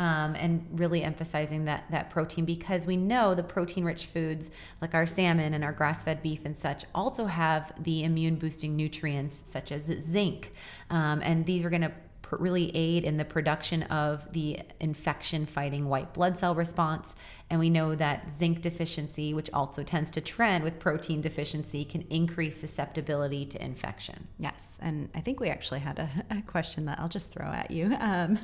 Um, 0.00 0.36
and 0.36 0.64
really 0.70 1.02
emphasizing 1.02 1.64
that 1.64 1.86
that 1.90 2.08
protein 2.08 2.44
because 2.44 2.86
we 2.86 2.96
know 2.96 3.34
the 3.34 3.42
protein 3.42 3.82
rich 3.82 4.06
foods 4.06 4.48
like 4.80 4.94
our 4.94 5.06
salmon 5.06 5.54
and 5.54 5.64
our 5.64 5.72
grass 5.72 6.04
fed 6.04 6.22
beef 6.22 6.44
and 6.44 6.56
such 6.56 6.84
also 6.94 7.26
have 7.26 7.72
the 7.82 8.04
immune 8.04 8.36
boosting 8.36 8.76
nutrients 8.76 9.42
such 9.44 9.72
as 9.72 9.90
zinc 10.00 10.52
um, 10.90 11.20
and 11.24 11.46
these 11.46 11.64
are 11.64 11.70
going 11.70 11.82
to 11.82 11.90
really 12.36 12.74
aid 12.76 13.04
in 13.04 13.16
the 13.16 13.24
production 13.24 13.84
of 13.84 14.30
the 14.32 14.60
infection 14.80 15.46
fighting 15.46 15.88
white 15.88 16.12
blood 16.12 16.38
cell 16.38 16.54
response. 16.54 17.14
And 17.50 17.58
we 17.58 17.70
know 17.70 17.94
that 17.94 18.30
zinc 18.30 18.60
deficiency, 18.60 19.32
which 19.32 19.50
also 19.52 19.82
tends 19.82 20.10
to 20.12 20.20
trend 20.20 20.64
with 20.64 20.78
protein 20.78 21.20
deficiency, 21.20 21.84
can 21.84 22.02
increase 22.10 22.60
susceptibility 22.60 23.46
to 23.46 23.64
infection. 23.64 24.28
Yes. 24.38 24.78
And 24.80 25.08
I 25.14 25.20
think 25.20 25.40
we 25.40 25.48
actually 25.48 25.80
had 25.80 25.98
a, 25.98 26.10
a 26.30 26.42
question 26.42 26.84
that 26.86 26.98
I'll 27.00 27.08
just 27.08 27.30
throw 27.30 27.46
at 27.46 27.70
you. 27.70 27.96
Um, 27.98 28.38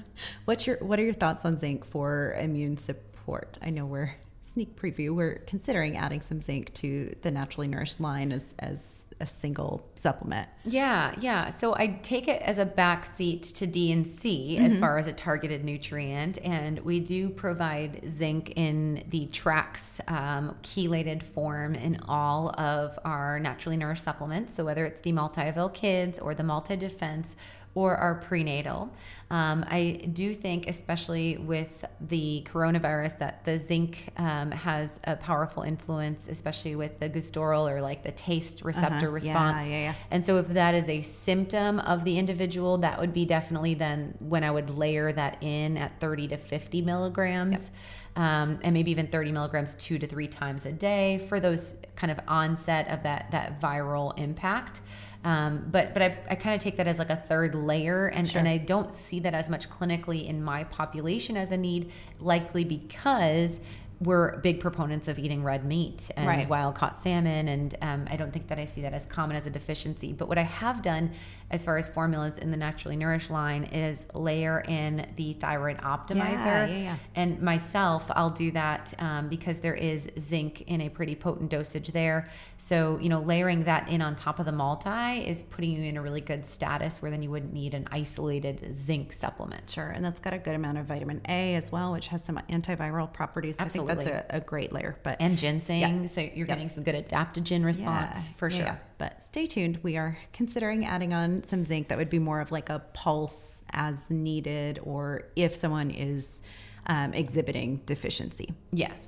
what's 0.45 0.66
your, 0.66 0.78
what 0.78 0.99
are 0.99 1.05
your 1.05 1.14
thoughts 1.14 1.45
on 1.45 1.59
zinc 1.59 1.85
for 1.85 2.35
immune 2.41 2.76
support? 2.76 3.59
I 3.61 3.70
know 3.70 3.87
we're 3.87 4.14
sneak 4.43 4.80
preview, 4.80 5.11
we're 5.11 5.39
considering 5.47 5.97
adding 5.97 6.20
some 6.20 6.41
zinc 6.41 6.72
to 6.74 7.14
the 7.22 7.30
naturally 7.30 7.66
nourished 7.66 8.01
line 8.01 8.30
as, 8.30 8.55
as 8.61 8.93
a 9.20 9.26
single 9.26 9.88
supplement. 9.94 10.48
Yeah, 10.64 11.14
yeah. 11.20 11.50
So 11.50 11.74
I 11.74 11.98
take 12.02 12.28
it 12.28 12.42
as 12.42 12.58
a 12.58 12.66
backseat 12.66 13.54
to 13.54 13.66
D 13.66 13.92
and 13.92 14.06
C 14.06 14.56
mm-hmm. 14.56 14.66
as 14.66 14.76
far 14.76 14.98
as 14.98 15.06
a 15.06 15.12
targeted 15.12 15.64
nutrient, 15.64 16.38
and 16.42 16.78
we 16.80 17.00
do 17.00 17.28
provide 17.30 18.02
zinc 18.08 18.52
in 18.56 19.04
the 19.08 19.26
Trax 19.28 20.00
um, 20.10 20.56
chelated 20.62 21.22
form 21.22 21.74
in 21.74 21.98
all 22.08 22.50
of 22.60 22.98
our 23.04 23.38
naturally 23.38 23.76
nourished 23.76 24.04
supplements. 24.04 24.54
So 24.54 24.64
whether 24.64 24.84
it's 24.84 25.00
the 25.00 25.12
multi 25.12 25.46
avail 25.46 25.68
kids 25.68 26.18
or 26.18 26.34
the 26.34 26.44
multi 26.44 26.76
defense 26.76 27.36
or 27.74 27.96
our 27.96 28.14
prenatal. 28.14 28.92
Um, 29.30 29.64
I 29.68 30.08
do 30.12 30.32
think, 30.32 30.68
especially 30.68 31.38
with 31.38 31.84
the 32.00 32.46
coronavirus, 32.50 33.18
that 33.18 33.44
the 33.44 33.58
zinc 33.58 34.12
um, 34.16 34.52
has 34.52 35.00
a 35.04 35.16
powerful 35.16 35.64
influence, 35.64 36.28
especially 36.28 36.76
with 36.76 37.00
the 37.00 37.08
gustatory 37.08 37.72
or 37.72 37.80
like 37.80 38.04
the 38.04 38.12
taste 38.12 38.62
receptor 38.62 39.06
uh-huh. 39.06 39.08
response. 39.08 39.66
Yeah, 39.66 39.72
yeah, 39.72 39.82
yeah. 39.82 39.94
And 40.10 40.24
so, 40.24 40.38
if 40.38 40.48
that 40.48 40.74
is 40.74 40.88
a 40.88 41.02
symptom 41.02 41.80
of 41.80 42.04
the 42.04 42.18
individual, 42.18 42.78
that 42.78 43.00
would 43.00 43.12
be 43.12 43.24
definitely 43.24 43.74
then 43.74 44.14
when 44.20 44.44
I 44.44 44.50
would 44.50 44.70
layer 44.70 45.12
that 45.12 45.42
in 45.42 45.76
at 45.76 45.98
30 46.00 46.28
to 46.28 46.36
50 46.36 46.82
milligrams. 46.82 47.52
Yep. 47.52 47.70
Um, 48.16 48.60
and 48.62 48.72
maybe 48.72 48.92
even 48.92 49.08
30 49.08 49.32
milligrams 49.32 49.74
two 49.74 49.98
to 49.98 50.06
three 50.06 50.28
times 50.28 50.66
a 50.66 50.72
day 50.72 51.26
for 51.28 51.40
those 51.40 51.74
kind 51.96 52.12
of 52.12 52.20
onset 52.28 52.88
of 52.88 53.02
that 53.02 53.32
that 53.32 53.60
viral 53.60 54.16
impact. 54.16 54.80
Um, 55.24 55.66
but 55.70 55.94
but 55.94 56.02
I, 56.02 56.18
I 56.30 56.34
kind 56.34 56.54
of 56.54 56.60
take 56.60 56.76
that 56.76 56.86
as 56.86 56.98
like 56.98 57.10
a 57.10 57.16
third 57.16 57.54
layer, 57.54 58.08
and, 58.08 58.28
sure. 58.28 58.38
and 58.38 58.48
I 58.48 58.58
don't 58.58 58.94
see 58.94 59.20
that 59.20 59.34
as 59.34 59.48
much 59.48 59.70
clinically 59.70 60.28
in 60.28 60.44
my 60.44 60.64
population 60.64 61.36
as 61.36 61.50
a 61.50 61.56
need, 61.56 61.90
likely 62.20 62.62
because 62.62 63.58
we're 64.00 64.38
big 64.38 64.60
proponents 64.60 65.08
of 65.08 65.18
eating 65.18 65.42
red 65.42 65.64
meat 65.64 66.10
and 66.16 66.26
right. 66.26 66.48
wild 66.48 66.74
caught 66.74 67.02
salmon, 67.02 67.48
and 67.48 67.74
um, 67.80 68.06
I 68.10 68.16
don't 68.16 68.32
think 68.32 68.48
that 68.48 68.58
I 68.58 68.66
see 68.66 68.82
that 68.82 68.92
as 68.92 69.06
common 69.06 69.36
as 69.36 69.46
a 69.46 69.50
deficiency. 69.50 70.12
But 70.12 70.28
what 70.28 70.36
I 70.36 70.42
have 70.42 70.82
done 70.82 71.12
as 71.51 71.62
far 71.62 71.78
as 71.78 71.88
formulas 71.88 72.38
in 72.38 72.51
the 72.51 72.57
naturally 72.57 72.97
nourished 72.97 73.30
line 73.30 73.64
is 73.64 74.07
layer 74.14 74.61
in 74.66 75.07
the 75.16 75.34
thyroid 75.34 75.78
optimizer. 75.78 76.45
Yeah, 76.45 76.66
yeah, 76.66 76.76
yeah. 76.76 76.97
And 77.14 77.40
myself, 77.40 78.11
I'll 78.11 78.30
do 78.30 78.51
that 78.53 78.95
um, 78.99 79.28
because 79.28 79.59
there 79.59 79.74
is 79.74 80.11
zinc 80.18 80.62
in 80.62 80.80
a 80.80 80.88
pretty 80.88 81.14
potent 81.14 81.51
dosage 81.51 81.88
there. 81.88 82.28
So, 82.57 82.99
you 83.01 83.09
know, 83.09 83.20
layering 83.20 83.64
that 83.64 83.88
in 83.88 84.01
on 84.03 84.16
top 84.16 84.38
of 84.38 84.47
the 84.47 84.53
multi 84.53 85.24
is 85.26 85.42
putting 85.45 85.72
you 85.72 85.82
in 85.84 85.97
a 85.97 86.03
really 86.03 86.20
good 86.20 86.45
status 86.45 87.03
where 87.03 87.11
then 87.11 87.22
you 87.22 87.30
wouldn't 87.30 87.53
need 87.53 87.74
an 87.74 87.86
isolated 87.90 88.74
zinc 88.74 89.12
supplement. 89.12 89.68
Sure. 89.70 89.90
And 89.90 90.05
that's 90.05 90.20
got 90.20 90.32
a 90.32 90.38
good 90.38 90.55
amount 90.55 90.78
of 90.78 90.86
vitamin 90.86 91.20
A 91.28 91.55
as 91.55 91.70
well, 91.70 91.92
which 91.92 92.09
has 92.09 92.24
some 92.24 92.40
antiviral 92.49 93.12
properties. 93.12 93.59
So 93.59 93.64
Absolutely. 93.64 93.92
I 93.92 93.97
think 93.97 94.11
that's 94.11 94.32
a, 94.32 94.36
a, 94.38 94.40
great 94.40 94.72
layer. 94.72 94.97
But 95.03 95.16
And 95.20 95.38
ginseng. 95.38 96.09
So 96.09 96.20
you're 96.20 96.47
getting 96.47 96.68
some 96.68 96.84
good 96.84 96.95
adaptogen 96.95 97.64
response 97.64 98.28
for 98.36 98.51
sure. 98.51 98.80
But 98.99 99.22
stay 99.22 99.47
tuned. 99.47 99.80
We 99.82 99.97
are 99.97 100.18
considering 100.32 100.84
adding 100.84 101.12
on 101.12 101.45
some 101.45 101.64
zinc 101.64 101.88
that 101.88 101.99
would 101.99 102.11
be 102.11 102.18
more 102.18 102.40
of 102.40 102.53
like 102.53 102.70
a 102.70 102.80
pulse 102.92 103.62
as 103.70 104.11
needed 104.11 104.78
or 104.82 105.24
if 105.36 105.55
someone 105.55 105.90
is 105.90 106.42
um, 106.86 107.12
exhibiting 107.14 107.82
deficiency. 107.86 108.55
Yes. 108.72 109.01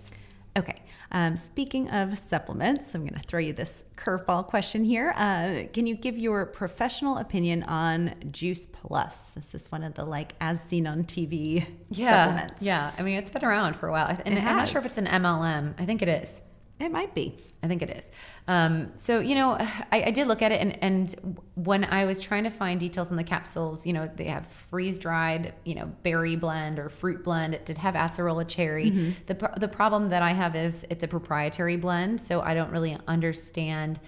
Okay. 0.57 0.77
Um, 1.13 1.37
speaking 1.37 1.89
of 1.91 2.19
supplements, 2.19 2.95
I'm 2.95 3.03
going 3.03 3.21
to 3.21 3.27
throw 3.27 3.41
you 3.41 3.53
this 3.53 3.85
curveball 3.97 4.47
question 4.47 4.85
here. 4.85 5.15
Uh, 5.17 5.65
can 5.73 5.87
you 5.87 5.95
give 5.95 6.19
your 6.19 6.47
professional 6.47 7.19
opinion 7.19 7.63
on 7.65 8.15
Juice 8.31 8.67
Plus? 8.67 9.29
This 9.29 9.55
is 9.55 9.71
one 9.71 9.85
of 9.85 9.95
the 9.95 10.05
like 10.05 10.35
as 10.41 10.61
seen 10.61 10.87
on 10.87 11.05
TV 11.05 11.67
yeah, 11.91 12.27
supplements. 12.27 12.63
Yeah. 12.63 12.93
I 12.99 13.03
mean, 13.03 13.19
it's 13.19 13.31
been 13.31 13.45
around 13.45 13.77
for 13.77 13.89
a 13.89 13.93
while. 13.93 14.19
And 14.25 14.39
I'm 14.39 14.57
not 14.57 14.69
sure 14.69 14.81
if 14.81 14.87
it's 14.87 14.99
an 14.99 15.07
MLM. 15.07 15.75
I 15.79 15.85
think 15.85 16.03
it 16.03 16.09
is. 16.09 16.41
It 16.79 16.93
might 16.93 17.15
be. 17.15 17.37
I 17.63 17.69
think 17.69 17.83
it 17.83 17.91
is. 17.91 18.05
Um, 18.49 18.93
so, 18.97 19.19
you 19.19 19.35
know, 19.35 19.53
I, 19.59 20.05
I, 20.05 20.11
did 20.11 20.27
look 20.27 20.43
at 20.43 20.53
it, 20.53 20.61
and, 20.61 20.83
and 20.83 21.41
when 21.55 21.85
I 21.85 22.05
was 22.05 22.21
trying 22.21 22.45
to 22.45 22.51
find 22.51 22.79
details 22.79 23.09
on 23.09 23.17
the 23.17 23.25
capsules, 23.25 23.87
you 23.87 23.93
know, 23.93 24.11
they 24.15 24.25
have 24.25 24.47
freeze 24.47 24.99
dried, 24.99 25.55
you 25.65 25.75
know, 25.75 25.87
berry 26.03 26.37
blend 26.37 26.79
or 26.79 26.89
fruit 26.89 27.25
blend. 27.25 27.55
It 27.55 27.67
did 27.67 27.79
have 27.79 27.95
acerola 27.95 28.47
cherry. 28.47 28.91
Mm-hmm. 28.91 29.11
The, 29.27 29.51
the 29.59 29.69
problem 29.69 30.11
that 30.11 30.23
I 30.23 30.33
have 30.33 30.55
is 30.55 30.85
it's 30.91 31.03
a 31.03 31.09
proprietary 31.09 31.77
blend, 31.77 32.21
so 32.21 32.41
I 32.41 32.55
don't 32.55 32.71
really 32.71 32.97
understand 33.09 33.99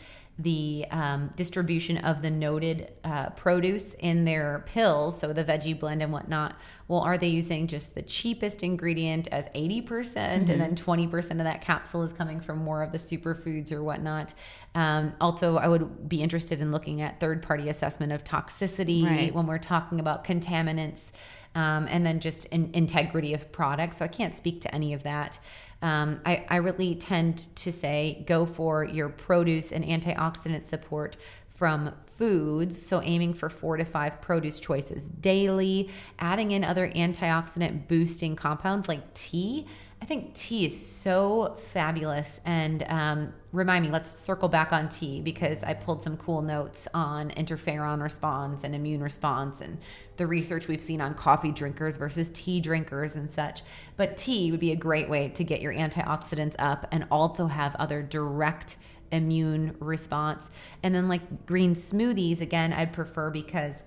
the 0.40 0.86
um, 0.92 1.32
distribution 1.34 1.98
of 1.98 2.22
the 2.22 2.30
noted 2.30 2.92
uh, 3.02 3.30
produce 3.30 3.94
in 3.94 4.24
their 4.24 4.64
pills, 4.66 5.18
so 5.18 5.32
the 5.32 5.42
veggie 5.42 5.78
blend 5.78 6.00
and 6.00 6.12
whatnot. 6.12 6.54
Well, 6.86 7.00
are 7.00 7.18
they 7.18 7.26
using 7.26 7.66
just 7.66 7.96
the 7.96 8.02
cheapest 8.02 8.62
ingredient 8.62 9.26
as 9.32 9.46
80%, 9.48 9.86
percent 9.86 10.44
mm-hmm. 10.44 10.52
and 10.52 10.76
then 10.76 10.76
20% 10.76 11.30
of 11.32 11.38
that 11.38 11.60
capsule 11.60 12.04
is 12.04 12.12
coming 12.12 12.40
from 12.40 12.58
more 12.58 12.84
of 12.84 12.92
the 12.92 12.98
superfoods 12.98 13.72
or 13.72 13.82
whatnot? 13.82 14.32
Um, 14.76 15.12
also, 15.20 15.56
I 15.56 15.66
would 15.66 16.08
be 16.08 16.22
interested 16.22 16.60
in 16.60 16.70
looking 16.70 17.02
at 17.02 17.18
third 17.18 17.42
party 17.42 17.68
assessment 17.68 18.12
of 18.12 18.22
toxicity 18.22 19.04
right. 19.04 19.34
when 19.34 19.46
we're 19.46 19.58
talking 19.58 19.98
about 19.98 20.24
contaminants. 20.24 21.10
Um, 21.54 21.88
and 21.88 22.06
then 22.06 22.20
just 22.20 22.44
in, 22.46 22.70
integrity 22.74 23.34
of 23.34 23.50
products. 23.50 23.96
So 23.96 24.04
I 24.04 24.08
can't 24.08 24.34
speak 24.34 24.60
to 24.60 24.72
any 24.72 24.92
of 24.92 25.02
that. 25.02 25.40
Um, 25.80 26.20
I, 26.26 26.44
I 26.48 26.56
really 26.56 26.94
tend 26.96 27.54
to 27.56 27.70
say 27.70 28.24
go 28.26 28.46
for 28.46 28.84
your 28.84 29.08
produce 29.08 29.72
and 29.72 29.84
antioxidant 29.84 30.64
support 30.64 31.16
from 31.50 31.92
foods. 32.16 32.80
So, 32.80 33.00
aiming 33.02 33.34
for 33.34 33.48
four 33.48 33.76
to 33.76 33.84
five 33.84 34.20
produce 34.20 34.58
choices 34.58 35.08
daily, 35.08 35.88
adding 36.18 36.50
in 36.50 36.64
other 36.64 36.90
antioxidant 36.90 37.86
boosting 37.86 38.34
compounds 38.34 38.88
like 38.88 39.14
tea 39.14 39.66
I 40.00 40.04
think 40.04 40.34
tea 40.34 40.64
is 40.64 40.86
so 40.86 41.56
fabulous. 41.72 42.40
And 42.44 42.84
um, 42.84 43.32
remind 43.52 43.84
me, 43.84 43.90
let's 43.90 44.10
circle 44.10 44.48
back 44.48 44.72
on 44.72 44.88
tea 44.88 45.20
because 45.20 45.62
I 45.64 45.74
pulled 45.74 46.02
some 46.02 46.16
cool 46.16 46.40
notes 46.40 46.86
on 46.94 47.30
interferon 47.30 48.00
response 48.00 48.64
and 48.64 48.74
immune 48.74 49.02
response 49.02 49.60
and 49.60 49.78
the 50.16 50.26
research 50.26 50.68
we've 50.68 50.82
seen 50.82 51.00
on 51.00 51.14
coffee 51.14 51.50
drinkers 51.50 51.96
versus 51.96 52.30
tea 52.32 52.60
drinkers 52.60 53.16
and 53.16 53.30
such. 53.30 53.62
But 53.96 54.16
tea 54.16 54.50
would 54.50 54.60
be 54.60 54.72
a 54.72 54.76
great 54.76 55.10
way 55.10 55.28
to 55.30 55.44
get 55.44 55.60
your 55.60 55.74
antioxidants 55.74 56.54
up 56.58 56.86
and 56.92 57.06
also 57.10 57.46
have 57.46 57.74
other 57.76 58.00
direct 58.02 58.76
immune 59.10 59.74
response. 59.80 60.50
And 60.82 60.94
then, 60.94 61.08
like 61.08 61.46
green 61.46 61.74
smoothies, 61.74 62.40
again, 62.40 62.72
I'd 62.72 62.92
prefer 62.92 63.30
because 63.30 63.84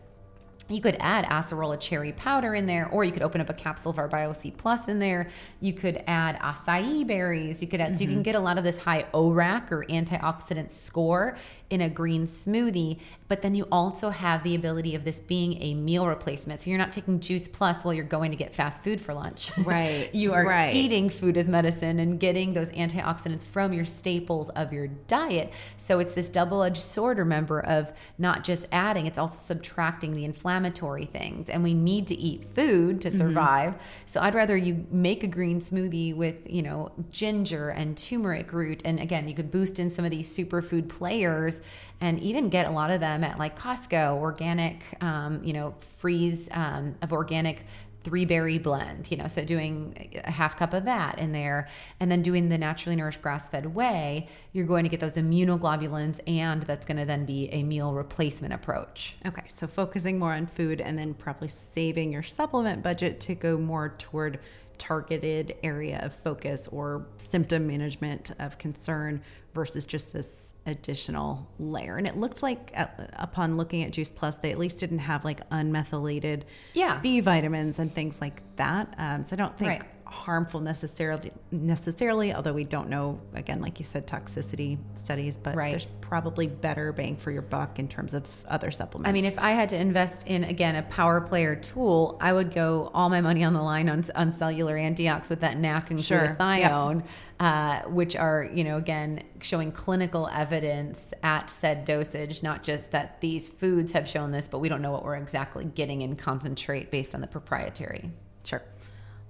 you 0.74 0.82
could 0.82 0.98
add 1.00 1.26
acerola 1.26 1.80
cherry 1.80 2.12
powder 2.12 2.56
in 2.56 2.66
there, 2.66 2.88
or 2.90 3.04
you 3.04 3.12
could 3.12 3.22
open 3.22 3.42
up 3.42 3.50
a 3.50 3.54
capsule 3.54 3.92
of 3.92 4.00
our 4.00 4.10
BioC 4.10 4.56
Plus 4.58 4.88
in 4.88 5.00
there. 5.00 5.30
You 5.60 5.74
could 5.74 6.04
add 6.08 6.40
acai 6.40 7.06
berries. 7.06 7.62
You 7.62 7.68
could 7.68 7.82
add, 7.82 7.90
mm-hmm. 7.90 7.98
so 7.98 8.02
you 8.02 8.08
can 8.08 8.18
mm-hmm. 8.18 8.24
get 8.24 8.36
a 8.36 8.40
lot 8.40 8.58
of 8.58 8.64
this 8.64 8.78
high 8.78 9.06
ORAC 9.14 9.72
or 9.72 9.86
antioxidant 9.86 10.70
score 10.70 11.36
in 11.72 11.82
a 11.82 11.90
green 11.90 12.26
smoothie. 12.26 13.00
But 13.28 13.42
then 13.42 13.56
you 13.56 13.66
also 13.72 14.10
have 14.10 14.44
the 14.44 14.56
ability 14.56 14.94
of 14.94 15.06
this 15.06 15.22
being 15.22 15.62
a 15.62 15.74
meal 15.74 16.06
replacement. 16.06 16.62
So 16.62 16.70
you're 16.70 16.78
not 16.78 16.92
taking 16.92 17.22
Juice 17.22 17.48
Plus 17.48 17.84
while 17.84 17.94
you're 17.94 18.04
going 18.04 18.30
to 18.32 18.38
get 18.38 18.54
fast 18.54 18.84
food 18.84 19.02
for 19.02 19.14
lunch. 19.14 19.52
Right. 19.72 20.14
you 20.14 20.34
are 20.34 20.44
right. 20.44 20.76
eating 20.76 21.10
food 21.10 21.38
as 21.38 21.48
medicine 21.48 22.00
and 22.00 22.20
getting 22.20 22.54
those 22.54 22.68
antioxidants 22.72 23.46
from 23.46 23.72
your 23.72 23.86
staples 23.86 24.50
of 24.50 24.74
your 24.74 24.88
diet. 24.88 25.54
So 25.78 26.00
it's 26.00 26.12
this 26.12 26.30
double 26.30 26.62
edged 26.64 26.82
sword, 26.82 27.20
remember, 27.20 27.62
of 27.62 27.94
not 28.18 28.44
just 28.44 28.66
adding, 28.74 29.06
it's 29.06 29.18
also 29.18 29.36
subtracting 29.36 30.14
the 30.14 30.26
inflammatory 30.26 31.06
things. 31.06 31.48
And 31.48 31.64
we 31.64 31.74
need 31.74 32.08
to 32.08 32.16
eat 32.16 32.50
food 32.54 33.00
to 33.02 33.08
mm-hmm. 33.08 33.18
survive. 33.18 33.74
Mm-hmm. 33.74 33.84
So 34.08 34.20
I'd 34.20 34.36
rather 34.36 34.58
you 34.58 34.86
make 34.92 35.24
a 35.24 35.28
green 35.28 35.62
smoothie 35.62 36.14
with, 36.14 36.36
you 36.46 36.64
know, 36.64 36.92
ginger 37.12 37.70
and 37.70 37.98
turmeric 37.98 38.52
root. 38.52 38.82
And 38.84 39.00
again, 39.00 39.30
you 39.30 39.36
could 39.36 39.52
boost 39.52 39.80
in 39.80 39.90
some 39.90 40.04
of 40.04 40.12
these 40.12 40.36
superfood 40.36 40.90
players 40.90 41.61
and 42.00 42.20
even 42.22 42.50
get 42.50 42.66
a 42.66 42.72
lot 42.72 42.92
of 42.92 43.00
them 43.00 43.24
at 43.24 43.38
like 43.38 43.58
Costco, 43.58 44.18
organic, 44.18 44.84
um, 45.02 45.44
you 45.44 45.54
know, 45.54 45.76
freeze 45.98 46.48
um, 46.52 46.96
of 47.02 47.14
organic 47.14 47.66
three 48.04 48.26
berry 48.26 48.58
blend, 48.58 49.10
you 49.12 49.18
know, 49.18 49.28
so 49.28 49.46
doing 49.46 50.10
a 50.24 50.32
half 50.32 50.58
cup 50.58 50.74
of 50.74 50.86
that 50.86 51.20
in 51.20 51.32
there 51.32 51.68
and 52.00 52.12
then 52.12 52.22
doing 52.22 52.50
the 52.50 52.58
naturally 52.58 52.96
nourished 52.96 53.22
grass 53.22 53.48
fed 53.50 53.76
way, 53.76 54.28
you're 54.54 54.66
going 54.66 54.84
to 54.84 54.90
get 54.90 55.00
those 55.00 55.14
immunoglobulins 55.14 56.20
and 56.26 56.64
that's 56.64 56.86
going 56.86 56.98
to 56.98 57.06
then 57.06 57.26
be 57.26 57.48
a 57.52 57.62
meal 57.64 57.94
replacement 57.94 58.54
approach. 58.54 59.16
Okay, 59.26 59.44
so 59.48 59.68
focusing 59.68 60.18
more 60.18 60.34
on 60.34 60.48
food 60.48 60.82
and 60.82 60.98
then 60.98 61.14
probably 61.14 61.48
saving 61.48 62.12
your 62.12 62.24
supplement 62.24 62.82
budget 62.82 63.20
to 63.20 63.36
go 63.36 63.58
more 63.58 63.94
toward 64.00 64.40
targeted 64.80 65.56
area 65.62 66.00
of 66.02 66.12
focus 66.12 66.68
or 66.72 67.06
symptom 67.18 67.68
management 67.68 68.32
of 68.40 68.58
concern 68.58 69.22
versus 69.54 69.86
just 69.86 70.12
this 70.12 70.51
additional 70.66 71.48
layer. 71.60 71.98
And 71.98 72.08
it 72.08 72.18
looked 72.18 72.44
like 72.44 72.72
uh, 72.76 72.88
upon 73.14 73.58
looking 73.58 73.84
at 73.84 73.92
Juice 73.92 74.12
Plus, 74.12 74.36
they 74.38 74.52
at 74.52 74.60
least 74.60 74.80
didn't 74.80 75.00
have 75.00 75.26
like 75.26 75.48
unmethylated 75.50 76.44
yeah. 76.74 77.00
B 77.00 77.20
vitamins 77.20 77.80
and 77.80 77.94
things 77.94 78.22
like 78.22 78.42
that. 78.58 78.94
Um, 78.98 79.24
so 79.24 79.36
I 79.36 79.38
don't 79.38 79.58
think 79.58 79.70
right 79.70 79.82
harmful 80.12 80.60
necessarily 80.60 81.32
necessarily 81.52 82.34
although 82.34 82.52
we 82.52 82.66
don't 82.66 82.90
know 82.90 83.20
again 83.34 83.62
like 83.62 83.80
you 83.80 83.86
said 83.86 84.06
toxicity 84.06 84.78
studies 84.94 85.38
but 85.38 85.56
right. 85.56 85.72
there's 85.72 85.88
probably 86.02 86.48
better 86.48 86.92
bang 86.92 87.16
for 87.16 87.32
your 87.32 87.42
buck 87.42 87.80
in 87.80 87.88
terms 87.88 88.14
of 88.14 88.30
other 88.50 88.72
supplements 88.72 89.08
i 89.08 89.14
mean 89.14 89.24
if 89.24 89.40
i 89.40 89.52
had 89.52 89.70
to 89.70 89.76
invest 89.78 90.28
in 90.28 90.44
again 90.44 90.76
a 90.76 90.84
power 90.84 91.22
player 91.22 91.56
tool 91.56 92.18
i 92.20 92.34
would 92.34 92.54
go 92.54 92.92
all 92.94 93.10
my 93.10 93.22
money 93.22 93.42
on 93.46 93.54
the 93.54 93.62
line 93.62 93.88
on, 93.88 94.04
on 94.14 94.34
cellular 94.34 94.76
antiox 94.76 95.30
with 95.30 95.40
that 95.40 95.58
nac 95.58 95.90
and 95.92 96.04
sure. 96.04 96.36
glutathione 96.38 97.00
yep. 97.00 97.08
Uh, 97.42 97.82
which 97.90 98.16
are 98.16 98.48
you 98.54 98.64
know 98.64 98.78
again 98.78 99.24
showing 99.42 99.72
clinical 99.72 100.30
evidence 100.32 101.12
at 101.24 101.50
said 101.50 101.84
dosage 101.86 102.44
not 102.44 102.62
just 102.62 102.92
that 102.92 103.20
these 103.20 103.50
foods 103.50 103.92
have 103.94 104.08
shown 104.08 104.32
this 104.32 104.48
but 104.48 104.60
we 104.60 104.70
don't 104.70 104.82
know 104.82 104.92
what 104.92 105.04
we're 105.04 105.16
exactly 105.16 105.66
getting 105.66 106.02
in 106.02 106.16
concentrate 106.16 106.92
based 106.92 107.16
on 107.16 107.20
the 107.20 107.26
proprietary 107.26 108.12
sure 108.44 108.62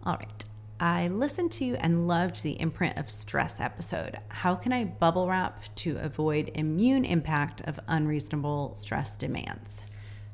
all 0.06 0.18
right 0.18 0.44
I 0.82 1.10
listened 1.10 1.52
to 1.54 1.76
and 1.76 2.08
loved 2.08 2.42
the 2.42 2.60
imprint 2.60 2.98
of 2.98 3.08
stress 3.08 3.60
episode. 3.60 4.18
How 4.30 4.56
can 4.56 4.74
I 4.74 4.86
bubble 4.86 5.28
wrap 5.28 5.64
to 5.76 5.98
avoid 5.98 6.50
immune 6.56 7.06
impact 7.06 7.62
of 7.66 7.80
unreasonable 7.88 8.74
stress 8.74 9.16
demands? 9.16 9.78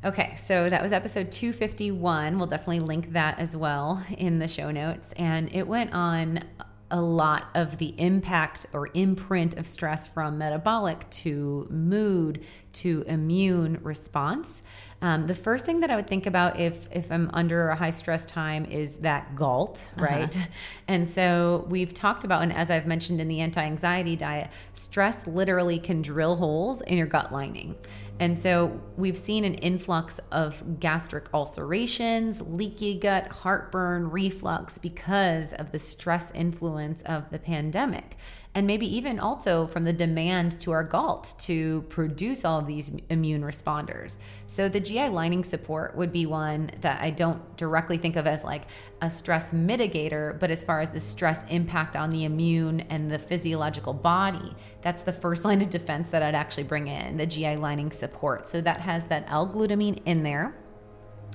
Okay, 0.06 0.38
so 0.38 0.70
that 0.70 0.82
was 0.82 0.94
episode 0.94 1.32
251. 1.32 2.38
We'll 2.38 2.48
definitely 2.48 2.80
link 2.80 3.12
that 3.12 3.40
as 3.40 3.58
well 3.58 4.02
in 4.18 4.40
the 4.40 4.48
show 4.48 4.72
notes. 4.72 5.12
And 5.18 5.54
it 5.54 5.68
went 5.68 5.92
on 5.92 6.46
a 6.90 7.02
lot 7.02 7.48
of 7.54 7.78
the 7.78 7.94
impact 7.98 8.66
or 8.74 8.90
imprint 8.94 9.58
of 9.58 9.68
stress 9.68 10.08
from 10.08 10.38
metabolic 10.38 11.10
to 11.10 11.68
mood 11.70 12.44
to 12.74 13.04
immune 13.08 13.80
response. 13.82 14.62
Um, 15.02 15.28
the 15.28 15.36
first 15.36 15.66
thing 15.66 15.82
that 15.82 15.92
I 15.92 15.96
would 15.96 16.08
think 16.08 16.26
about 16.26 16.60
if 16.60 16.88
if 16.92 17.12
I'm 17.12 17.30
under 17.34 17.70
a 17.70 17.76
high 17.76 17.92
stress 17.92 18.26
time 18.26 18.66
is 18.66 18.98
that 18.98 19.36
GALT, 19.36 19.88
uh-huh. 19.96 20.06
right? 20.06 20.36
Uh-huh. 20.36 20.48
And 20.88 21.10
so 21.10 21.66
we've 21.70 21.94
talked 21.94 22.24
about, 22.24 22.44
and 22.44 22.54
as 22.54 22.72
I've 22.72 22.88
mentioned 22.88 23.20
in 23.20 23.28
the 23.28 23.42
anti-anxiety 23.42 24.16
diet, 24.16 24.50
stress 24.74 25.28
literally 25.28 25.80
can 25.80 26.02
drill 26.02 26.36
holes 26.38 26.82
in 26.82 26.98
your 26.98 27.08
gut 27.08 27.34
lining. 27.34 27.76
And 28.20 28.38
so 28.38 28.80
we've 28.96 29.18
seen 29.18 29.44
an 29.44 29.56
influx 29.56 30.20
of 30.32 30.80
gastric 30.80 31.26
ulcerations, 31.34 32.42
leaky 32.42 32.98
gut, 32.98 33.28
heartburn, 33.28 34.10
reflux 34.10 34.78
because 34.78 35.54
of 35.54 35.72
the 35.72 35.80
stress 35.80 36.32
influence 36.32 37.02
of 37.04 37.30
the 37.30 37.40
pandemic 37.40 38.18
and 38.56 38.66
maybe 38.66 38.88
even 38.96 39.20
also 39.20 39.68
from 39.68 39.84
the 39.84 39.94
demand 39.94 40.60
to 40.62 40.72
our 40.72 40.84
GALT 40.84 41.36
to 41.40 41.84
produce 41.90 42.44
all 42.44 42.60
of 42.60 42.66
these 42.66 42.92
immune 43.10 43.44
responders. 43.44 44.18
So 44.48 44.68
the 44.68 44.80
GI 44.80 45.10
lining 45.10 45.44
support 45.44 45.96
would 45.96 46.12
be 46.12 46.26
one 46.26 46.72
that 46.82 47.02
I 47.02 47.12
don't 47.12 47.56
directly 47.56 47.98
think 47.98 48.16
of 48.16 48.26
as 48.26 48.44
like 48.44 48.64
a 49.02 49.10
stress 49.10 49.52
mitigator, 49.52 50.40
but 50.40 50.50
as 50.50 50.64
far 50.64 50.82
as 50.82 50.90
the 50.90 51.02
stress 51.02 51.44
impact 51.50 51.96
on 51.96 52.10
the 52.10 52.26
immune 52.26 52.82
and 52.82 53.12
the 53.12 53.20
physiological 53.20 53.94
body, 53.94 54.56
that's 54.82 55.04
the 55.04 55.14
first 55.14 55.46
line 55.46 55.62
of 55.62 55.70
defense 55.70 56.10
that 56.10 56.24
I'd 56.24 56.36
actually 56.36 56.64
bring 56.64 56.88
in 56.88 57.18
the 57.18 57.26
GI 57.26 57.58
lining 57.58 57.92
support. 57.92 58.48
So 58.48 58.62
that 58.62 58.82
has 58.82 59.06
that 59.06 59.26
L-glutamine 59.28 60.02
in 60.06 60.24
there. 60.24 60.56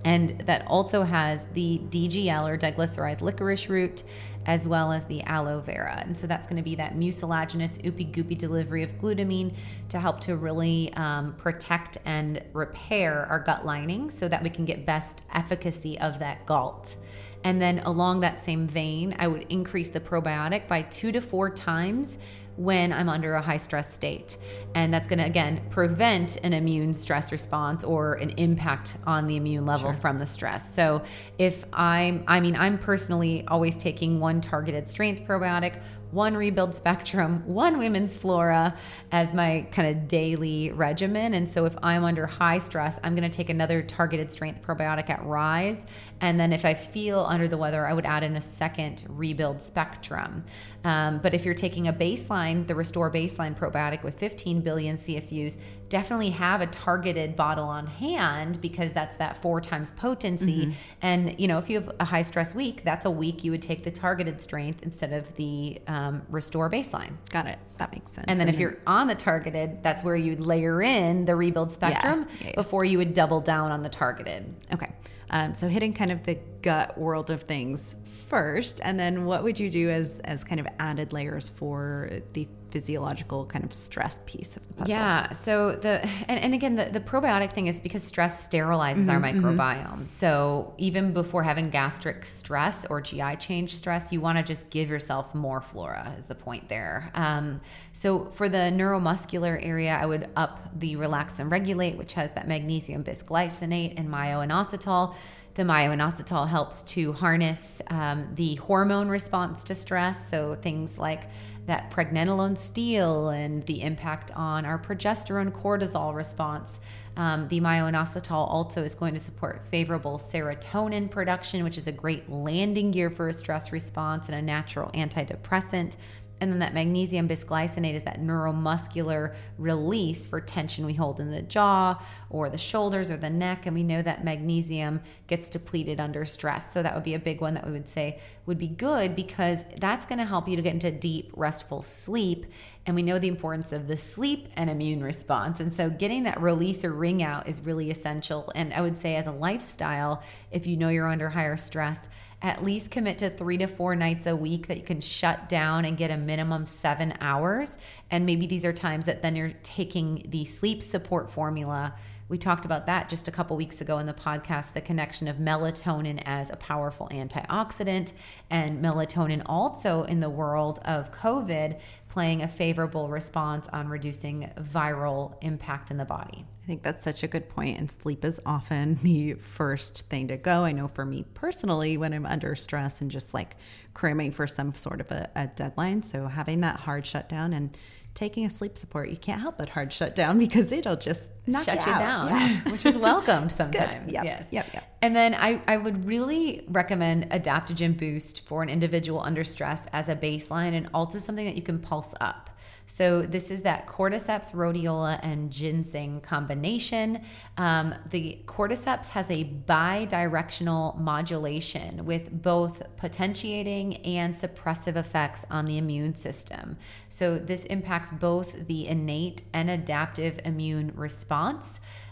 And 0.05 0.41
that 0.47 0.67
also 0.67 1.05
has 1.05 1.45
the 1.53 1.81
DGL 1.91 2.49
or 2.49 2.59
diglycerized 2.59 3.21
licorice 3.21 3.69
root 3.69 4.03
as 4.47 4.67
well 4.67 4.93
as 4.93 5.05
the 5.07 5.23
aloe 5.23 5.61
vera. 5.61 6.03
And 6.05 6.17
so 6.17 6.27
that's 6.27 6.47
going 6.47 6.57
to 6.57 6.63
be 6.63 6.75
that 6.77 6.97
mucilaginous, 6.97 7.79
oopy 7.79 8.13
goopy 8.13 8.37
delivery 8.37 8.83
of 8.83 8.91
glutamine 8.99 9.55
to 9.89 10.01
help 10.01 10.21
to 10.21 10.37
really 10.37 10.93
um, 10.95 11.35
protect 11.35 11.99
and 12.05 12.43
repair 12.53 13.27
our 13.27 13.39
gut 13.39 13.65
lining 13.65 14.11
so 14.11 14.29
that 14.29 14.43
we 14.43 14.51
can 14.51 14.65
get 14.65 14.85
best 14.87 15.23
efficacy 15.33 15.99
of 15.99 16.19
that 16.19 16.47
GALT. 16.47 16.97
And 17.45 17.61
then 17.61 17.81
along 17.81 18.21
that 18.21 18.43
same 18.43 18.67
vein, 18.67 19.17
I 19.19 19.29
would 19.29 19.47
increase 19.49 19.89
the 19.89 20.01
probiotic 20.01 20.69
by 20.69 20.83
two 20.83 21.13
to 21.13 21.21
four 21.21 21.51
times 21.51 22.19
when 22.57 22.93
I'm 22.93 23.09
under 23.09 23.35
a 23.35 23.43
high 23.43 23.57
stress 23.57 23.93
state. 23.93 24.37
And 24.75 24.93
that's 24.93 25.09
going 25.09 25.19
to, 25.19 25.25
again, 25.25 25.63
prevent 25.71 26.37
an 26.45 26.53
immune 26.53 26.93
stress 26.93 27.33
response 27.33 27.83
or 27.83 28.15
an 28.15 28.31
impact 28.31 28.97
on 29.07 29.27
the 29.27 29.37
immune 29.37 29.65
level 29.65 29.93
sure. 29.93 30.01
from 30.01 30.19
the 30.19 30.27
stress. 30.27 30.75
So 30.75 31.03
if 31.39 31.65
I'm, 31.73 32.25
I 32.27 32.41
mean, 32.41 32.55
I'm 32.55 32.79
personally 32.79 33.45
always 33.49 33.79
taking 33.79 34.21
one 34.21 34.41
targeted 34.41 34.89
strength 34.89 35.23
probiotic, 35.27 35.83
one 36.13 36.37
rebuild 36.37 36.75
spectrum, 36.75 37.43
one 37.47 37.79
women's 37.79 38.15
flora 38.15 38.77
as 39.11 39.35
my 39.35 39.67
kind 39.73 39.89
of 39.89 40.07
daily 40.07 40.71
regimen. 40.73 41.35
And 41.35 41.49
so 41.49 41.65
if 41.65 41.75
I'm 41.83 42.05
under 42.05 42.27
high 42.27 42.59
stress, 42.59 43.01
I'm 43.03 43.15
going 43.15 43.29
to 43.29 43.35
take 43.35 43.51
another 43.51 43.83
targeted 43.83 44.31
strength 44.31 44.63
probiotic 44.63 45.11
at 45.11 45.25
Rise. 45.25 45.85
And 46.21 46.39
then 46.39 46.53
if 46.53 46.65
I 46.65 46.75
feel 46.75 47.27
under 47.29 47.49
the 47.49 47.57
weather, 47.57 47.87
I 47.87 47.95
would 47.95 48.07
add 48.07 48.23
in 48.23 48.37
a 48.37 48.41
second 48.41 49.05
rebuild 49.09 49.61
spectrum. 49.61 50.45
Um, 50.85 51.19
but 51.19 51.35
if 51.35 51.45
you're 51.45 51.55
taking 51.55 51.89
a 51.89 51.93
baseline, 51.93 52.67
the 52.67 52.75
Restore 52.75 53.11
Baseline 53.11 53.57
probiotic 53.57 54.03
with 54.03 54.19
15 54.19 54.61
billion 54.63 54.97
CFUs, 54.97 55.57
definitely 55.89 56.31
have 56.31 56.61
a 56.61 56.67
targeted 56.67 57.37
bottle 57.37 57.67
on 57.67 57.87
hand 57.87 58.61
because 58.61 58.93
that's 58.93 59.17
that 59.17 59.37
four 59.37 59.61
times 59.61 59.93
potency. 59.93 60.67
Mm-hmm. 60.67 60.73
And, 61.03 61.41
you 61.41 61.47
know, 61.47 61.59
if 61.59 61.71
you 61.71 61.81
have 61.81 61.95
a 62.01 62.05
high 62.05 62.23
stress 62.23 62.55
week, 62.55 62.83
that's 62.83 63.05
a 63.05 63.11
week 63.11 63.45
you 63.45 63.51
would 63.51 63.63
take 63.63 63.85
the 63.85 63.91
targeted 63.91 64.41
strength 64.41 64.83
instead 64.83 65.13
of 65.13 65.35
the 65.37 65.81
um, 65.87 66.23
Restore 66.29 66.71
Baseline. 66.71 67.13
Got 67.31 67.47
it. 67.47 67.59
That 67.77 67.93
makes 67.93 68.13
sense. 68.13 68.25
And 68.27 68.41
then 68.41 68.49
and 68.49 68.51
if 68.51 68.57
then- 68.57 68.63
you're 68.63 68.79
on 68.87 69.07
the 69.07 69.15
targeted, 69.15 69.83
that's 69.83 70.03
where 70.03 70.17
you'd 70.17 70.41
layer 70.41 70.83
in 70.83 71.27
the 71.27 71.37
Rebuild 71.37 71.73
Spectrum 71.73 72.27
yeah. 72.29 72.37
Yeah, 72.41 72.47
yeah. 72.49 72.55
before 72.55 72.85
you 72.85 72.99
would 72.99 73.13
double 73.13 73.41
down 73.41 73.71
on 73.71 73.83
the 73.83 73.89
targeted. 73.89 74.53
Okay. 74.73 74.91
Um, 75.31 75.55
so 75.55 75.69
hitting 75.69 75.95
kind 75.95 76.11
of 76.11 76.25
the 76.25 76.39
gut 76.61 76.99
world 76.99 77.31
of 77.31 77.43
things 77.43 77.97
first, 78.33 78.81
and 78.83 78.99
then 78.99 79.27
what 79.27 79.45
would 79.45 79.61
you 79.61 79.69
do 79.69 79.91
as 79.91 80.19
as 80.21 80.43
kind 80.43 80.59
of 80.59 80.67
added 80.79 81.13
layers 81.13 81.51
for 81.51 82.09
the 82.33 82.49
physiological 82.71 83.45
kind 83.45 83.63
of 83.63 83.75
stress 83.75 84.21
piece 84.25 84.57
of 84.57 84.67
the 84.67 84.73
puzzle? 84.73 84.91
Yeah. 84.91 85.33
So 85.33 85.77
the 85.77 86.01
and, 86.29 86.41
and 86.41 86.55
again 86.55 86.75
the, 86.77 86.87
the 86.87 87.01
probiotic 87.01 87.53
thing 87.53 87.67
is 87.67 87.83
because 87.83 88.03
stress 88.03 88.49
sterilizes 88.49 89.05
mm-hmm, 89.05 89.11
our 89.11 89.21
mm-hmm. 89.21 89.45
microbiome. 89.45 89.85
Mm-hmm. 89.85 90.09
So 90.09 90.73
even 90.79 91.13
before 91.13 91.43
having 91.43 91.69
gastric 91.69 92.25
stress 92.25 92.87
or 92.89 93.03
GI 93.03 93.37
change 93.37 93.77
stress, 93.77 94.11
you 94.11 94.23
want 94.23 94.39
to 94.39 94.45
just 94.45 94.71
give 94.71 94.89
yourself 94.89 95.35
more 95.35 95.61
flora. 95.61 96.15
Is 96.19 96.25
the 96.25 96.35
point 96.35 96.71
there? 96.71 97.11
Um, 97.15 97.61
so 97.93 98.31
for 98.31 98.49
the 98.49 98.73
neuromuscular 98.81 99.63
area, 99.63 99.99
I 100.01 100.07
would 100.07 100.31
up 100.37 100.71
the 100.79 100.97
relax 100.97 101.39
and 101.39 101.53
regulate, 101.53 101.99
which 101.99 102.15
has 102.15 102.33
that 102.33 102.49
magnesium 102.49 103.05
bisglycinate 103.05 103.99
and 103.99 104.09
myo-inositol 104.09 105.15
The 105.55 105.65
myo-inositol 105.65 106.49
helps 106.49 106.83
to 106.85 107.13
harness 107.13 107.83
um, 107.89 108.29
the 108.35 108.55
hormone 108.57 109.09
response 109.09 109.65
to 109.65 109.75
stress. 109.75 110.31
So 110.31 110.57
things 110.61 110.97
like 110.97 111.25
that 111.67 111.91
pregnenolone 111.91 112.57
steal 112.57 113.29
and 113.29 113.65
the 113.67 113.83
impact 113.83 114.31
on 114.35 114.65
our 114.65 114.79
progesterone 114.79 115.53
cortisol 115.53 116.15
response. 116.15 116.81
Um, 117.17 117.49
the 117.49 117.61
myo-inositol 117.61 118.33
also 118.33 118.83
is 118.83 118.95
going 118.95 119.15
to 119.15 119.21
support 119.21 119.65
favorable 119.67 120.19
serotonin 120.19 121.11
production, 121.11 121.63
which 121.63 121.77
is 121.77 121.87
a 121.87 121.93
great 121.93 122.31
landing 122.31 122.91
gear 122.91 123.11
for 123.11 123.29
a 123.29 123.33
stress 123.33 123.71
response 123.71 124.29
and 124.29 124.35
a 124.35 124.43
natural 124.43 124.91
antidepressant. 124.93 125.97
And 126.43 126.51
then 126.51 126.59
that 126.59 126.75
magnesium 126.75 127.29
bisglycinate 127.29 127.95
is 127.95 128.03
that 128.03 128.21
neuromuscular 128.21 129.37
release 129.59 130.27
for 130.27 130.41
tension 130.41 130.85
we 130.85 130.93
hold 130.93 131.21
in 131.21 131.31
the 131.31 131.41
jaw 131.41 132.05
or 132.31 132.51
the 132.51 132.59
shoulders 132.59 133.13
or 133.13 133.17
the 133.17 133.31
neck. 133.31 133.65
And 133.67 133.77
we 133.77 133.85
know 133.85 134.03
that 134.03 134.25
magnesium 134.25 135.03
gets 135.29 135.49
depleted 135.49 136.01
under 136.01 136.25
stress. 136.25 136.73
So 136.73 136.83
that 136.83 136.97
would 136.97 137.05
be 137.05 137.15
a 137.15 137.21
big 137.21 137.41
one 137.41 137.55
that 137.55 137.65
we 137.65 137.71
would 137.71 137.89
say 137.89 138.19
would 138.45 138.59
be 138.59 138.67
good 138.67 139.15
because 139.15 139.65
that's 139.79 140.05
going 140.05 140.19
to 140.19 140.25
help 140.25 140.49
you 140.49 140.57
to 140.57 140.63
get 140.63 140.75
into 140.75 140.91
deep, 140.91 141.31
restful 141.37 141.81
sleep. 141.81 142.47
And 142.87 142.97
we 142.97 143.05
know 143.05 143.21
the 143.21 143.29
importance 143.29 143.71
of 143.71 143.87
the 143.87 143.97
sleep 143.97 144.49
and 144.57 144.69
immune 144.69 145.05
response. 145.05 145.61
And 145.61 145.73
so 145.73 145.91
getting 145.91 146.25
that 146.25 146.43
release 146.43 146.85
or 146.85 146.93
ring 146.93 147.23
out 147.23 147.49
is 147.49 147.61
really 147.61 147.89
essential. 147.89 148.51
And 148.57 148.75
I 148.75 148.81
would 148.81 148.97
say, 148.97 149.15
as 149.15 149.29
a 149.29 149.33
lifestyle, 149.33 150.25
if 150.51 150.67
you 150.67 150.77
know 150.77 150.89
you're 150.89 151.07
under 151.07 151.29
higher 151.29 151.57
stress, 151.57 152.01
at 152.43 152.65
least 152.65 152.91
commit 152.91 153.19
to 153.19 153.31
three 153.31 153.57
to 153.57 153.67
four 153.67 153.95
nights 153.95 154.27
a 154.27 154.35
week 154.35 154.67
that 154.67 154.77
you 154.77 154.83
can 154.83 155.01
shut 155.01 155.49
down 155.49 155.85
and 155.85 155.97
get 155.97 156.11
a 156.11 156.17
minimum 156.17 156.67
seven 156.67 157.15
hours. 157.21 157.79
And 158.11 158.27
maybe 158.27 158.47
these 158.47 158.65
are 158.65 158.73
times 158.73 159.07
that 159.07 159.23
then 159.23 159.37
you're 159.37 159.55
taking 159.63 160.27
the 160.29 160.45
sleep 160.45 160.83
support 160.83 161.31
formula. 161.31 161.95
We 162.29 162.39
talked 162.39 162.65
about 162.65 162.87
that 162.87 163.09
just 163.09 163.29
a 163.29 163.31
couple 163.31 163.57
weeks 163.57 163.81
ago 163.81 163.99
in 163.99 164.07
the 164.07 164.15
podcast 164.15 164.73
the 164.73 164.81
connection 164.81 165.29
of 165.29 165.37
melatonin 165.37 166.23
as 166.25 166.51
a 166.51 166.57
powerful 166.57 167.09
antioxidant, 167.13 168.13
and 168.51 168.83
melatonin 168.83 169.43
also 169.47 170.05
in 170.05 170.21
the 170.21 170.31
world 170.31 170.81
of 170.85 171.13
COVID 171.13 171.79
playing 172.09 172.43
a 172.43 172.49
favorable 172.49 173.09
response 173.09 173.69
on 173.73 173.89
reducing 173.89 174.51
viral 174.59 175.35
impact 175.43 175.91
in 175.91 175.99
the 175.99 176.05
body. 176.05 176.45
I 176.63 176.67
think 176.67 176.83
that's 176.83 177.03
such 177.03 177.25
a 177.25 177.29
good 177.29 177.49
point, 177.49 177.79
and 177.79 177.91
sleep 177.91 178.25
is 178.25 178.41
often 178.47 179.01
the 179.03 179.35
first 179.35 180.03
thing 180.09 180.29
to 180.29 180.37
go. 180.37 180.65
I 180.65 180.73
know 180.73 180.89
for 180.89 181.05
me 181.05 181.25
personally, 181.35 181.97
when 181.97 182.13
I'm 182.13 182.27
under 182.27 182.55
stress 182.55 183.01
and 183.01 183.11
just 183.11 183.35
like 183.35 183.57
cramming 183.95 184.33
for 184.33 184.47
some 184.47 184.75
sort 184.75 185.01
of 185.01 185.11
a, 185.11 185.29
a 185.35 185.47
deadline, 185.49 186.03
so 186.03 186.27
having 186.27 186.61
that 186.61 186.77
hard 186.77 187.05
shutdown 187.07 187.53
and 187.53 187.77
taking 188.15 188.45
a 188.45 188.51
sleep 188.51 188.79
support, 188.79 189.11
you 189.11 189.17
can't 189.17 189.41
help 189.41 189.59
but 189.59 189.71
hard 189.71 189.93
shut 189.93 190.15
down 190.15 190.39
because 190.47 190.71
it'll 190.71 190.97
just 190.97 191.31
knock 191.47 191.65
shut 191.65 191.85
you, 191.87 191.93
you 191.93 191.99
down, 191.99 192.29
Yeah. 192.29 192.61
which 192.73 192.87
is 192.87 192.97
welcomed 192.97 193.53
sometimes. 193.53 194.13
Yep. 194.13 194.25
Yes. 194.25 194.45
Yep. 194.51 194.67
Yep. 194.75 194.99
And 195.03 195.17
then 195.17 195.35
I, 195.35 195.61
I 195.67 195.77
would 195.77 196.07
really 196.07 196.65
recommend 196.69 197.31
Adaptogen 197.31 197.99
Boost 197.99 198.47
for 198.47 198.63
an 198.63 198.69
individual 198.69 199.21
under 199.21 199.45
stress 199.45 199.87
as 199.93 200.09
a 200.09 200.15
baseline 200.17 200.75
and 200.77 200.89
also 200.95 201.19
something 201.19 201.45
that 201.45 201.57
you 201.57 201.63
can 201.63 201.79
pulse 201.79 202.15
up. 202.21 202.51
So 202.87 203.23
this 203.23 203.51
is 203.51 203.63
that 203.63 203.87
cordyceps, 203.87 204.53
rhodiola, 204.53 205.19
and 205.23 205.51
ginseng 205.51 206.21
combination. 206.21 207.23
Um, 207.57 207.95
the 208.11 208.41
cordyceps 208.47 209.09
has 209.11 209.31
a 209.31 209.45
bidirectional 209.67 210.99
modulation 210.99 212.05
with 212.05 212.43
both 212.43 212.83
potentiating 212.97 213.97
and 214.05 214.37
suppressive 214.39 214.97
effects 214.97 215.47
on 215.51 215.65
the 215.65 215.79
immune 215.79 216.15
system. 216.15 216.77
So 217.09 217.39
this 217.39 217.65
impacts 217.67 218.11
both 218.11 218.67
the 218.67 218.87
innate 218.89 219.43
and 219.55 219.71
adaptive 219.71 220.41
immune 220.45 220.93
response. 220.95 221.32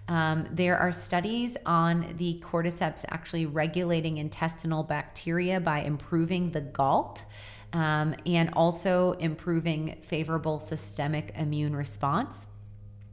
Um, 0.09 0.49
there 0.51 0.77
are 0.77 0.91
studies 0.91 1.57
on 1.67 2.15
the 2.17 2.43
cordyceps 2.45 3.05
actually 3.11 3.47
regulating 3.47 4.19
intestinal 4.19 4.83
bacteria 4.83 5.61
by 5.61 5.83
improving 5.83 6.51
the 6.51 6.61
GALT 6.61 7.25
um, 7.73 8.17
and 8.27 8.51
also 8.55 9.13
improving 9.13 10.01
favorable 10.01 10.59
systemic 10.59 11.33
immune 11.37 11.77
response. 11.77 12.49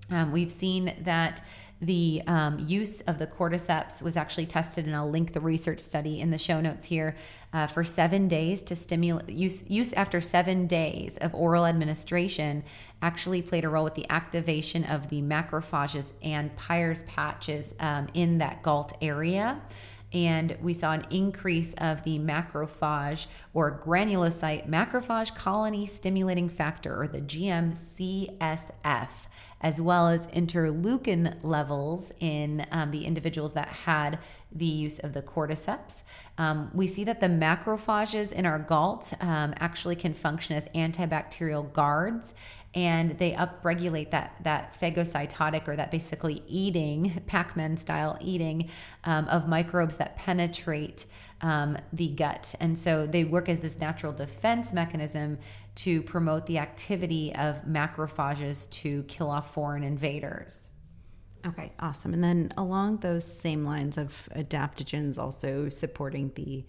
Um, 0.10 0.32
we've 0.32 0.52
seen 0.52 0.96
that 1.02 1.42
the 1.82 2.24
um, 2.26 2.66
use 2.68 3.02
of 3.02 3.20
the 3.20 3.28
cordyceps 3.28 4.02
was 4.02 4.18
actually 4.18 4.48
tested, 4.48 4.86
and 4.86 4.96
I'll 4.96 5.10
link 5.10 5.34
the 5.34 5.42
research 5.42 5.80
study 5.80 6.20
in 6.20 6.32
the 6.32 6.38
show 6.38 6.60
notes 6.60 6.88
here 6.88 7.16
uh, 7.54 7.68
for 7.68 7.84
seven 7.84 8.28
days 8.28 8.62
to 8.62 8.76
stimulate 8.76 9.30
use, 9.30 9.64
use 9.68 9.94
after 9.94 10.20
seven 10.20 10.68
days 10.68 11.18
of 11.18 11.34
oral 11.34 11.66
administration 11.66 12.64
actually 13.02 13.42
played 13.42 13.64
a 13.64 13.70
role 13.70 13.84
with 13.84 13.96
the 13.96 14.10
activation 14.10 14.84
of 14.86 15.10
the 15.10 15.22
macrophages 15.22 16.08
and 16.22 16.56
Peyer's 16.56 17.04
patches 17.04 17.74
um, 17.80 18.08
in 18.14 18.38
that 18.40 18.62
GALT 18.64 18.94
area. 19.02 19.62
And 20.14 20.58
we 20.62 20.74
saw 20.74 20.94
an 20.94 21.06
increase 21.10 21.74
of 21.80 22.02
the 22.04 22.18
macrophage 22.18 23.28
or 23.54 23.82
granulocyte 23.86 24.70
macrophage 24.70 25.36
colony 25.36 25.86
stimulating 25.86 26.48
factor 26.48 27.02
or 27.02 27.08
the 27.10 27.22
GM-CSF 27.22 29.10
as 29.62 29.82
well 29.82 30.08
as 30.08 30.28
interleukin 30.28 31.36
levels 31.44 32.12
in 32.20 32.66
um, 32.72 32.92
the 32.92 33.06
individuals 33.06 33.54
that 33.54 33.68
had 33.68 34.20
the 34.58 34.66
use 34.66 35.00
of 35.00 35.14
the 35.14 35.22
cordyceps. 35.22 36.04
Um, 36.38 36.72
we 36.74 36.88
see 36.88 37.04
that 37.04 37.20
the 37.20 37.28
macrophages 37.28 38.32
in 38.32 38.46
our 38.46 38.60
GALT 38.60 39.14
um, 39.22 39.54
actually 39.60 39.96
can 39.96 40.14
function 40.14 40.56
as 40.56 40.66
antibacterial 40.70 41.72
guards 41.74 42.34
and 42.78 43.18
they 43.18 43.32
upregulate 43.32 44.12
that 44.12 44.36
that 44.44 44.80
phagocytotic 44.80 45.68
or 45.68 45.76
that 45.76 45.90
basically 45.90 46.44
eating 46.48 47.24
Pac-Man 47.28 47.76
style 47.76 48.18
eating 48.22 48.70
um, 49.04 49.28
of 49.30 49.48
microbes 49.48 49.98
that 49.98 50.16
penetrate 50.16 51.06
um, 51.42 51.78
the 51.94 52.10
gut, 52.10 52.54
and 52.60 52.78
so 52.78 53.06
they 53.06 53.24
work 53.24 53.50
as 53.50 53.60
this 53.60 53.78
natural 53.78 54.12
defense 54.14 54.74
mechanism 54.74 55.38
to 55.76 56.02
promote 56.04 56.46
the 56.46 56.58
activity 56.58 57.34
of 57.36 57.64
macrophages 57.66 58.70
to 58.70 59.04
kill 59.04 59.30
off 59.30 59.54
foreign 59.54 59.84
invaders. 59.84 60.67
Okay, 61.48 61.72
awesome. 61.80 62.14
And 62.14 62.24
then 62.24 62.52
along 62.58 62.98
those 62.98 63.24
same 63.24 63.66
lines 63.66 63.98
of 63.98 64.28
adaptogens, 64.36 65.18
also 65.18 65.70
supporting 65.70 66.32
the 66.36 66.66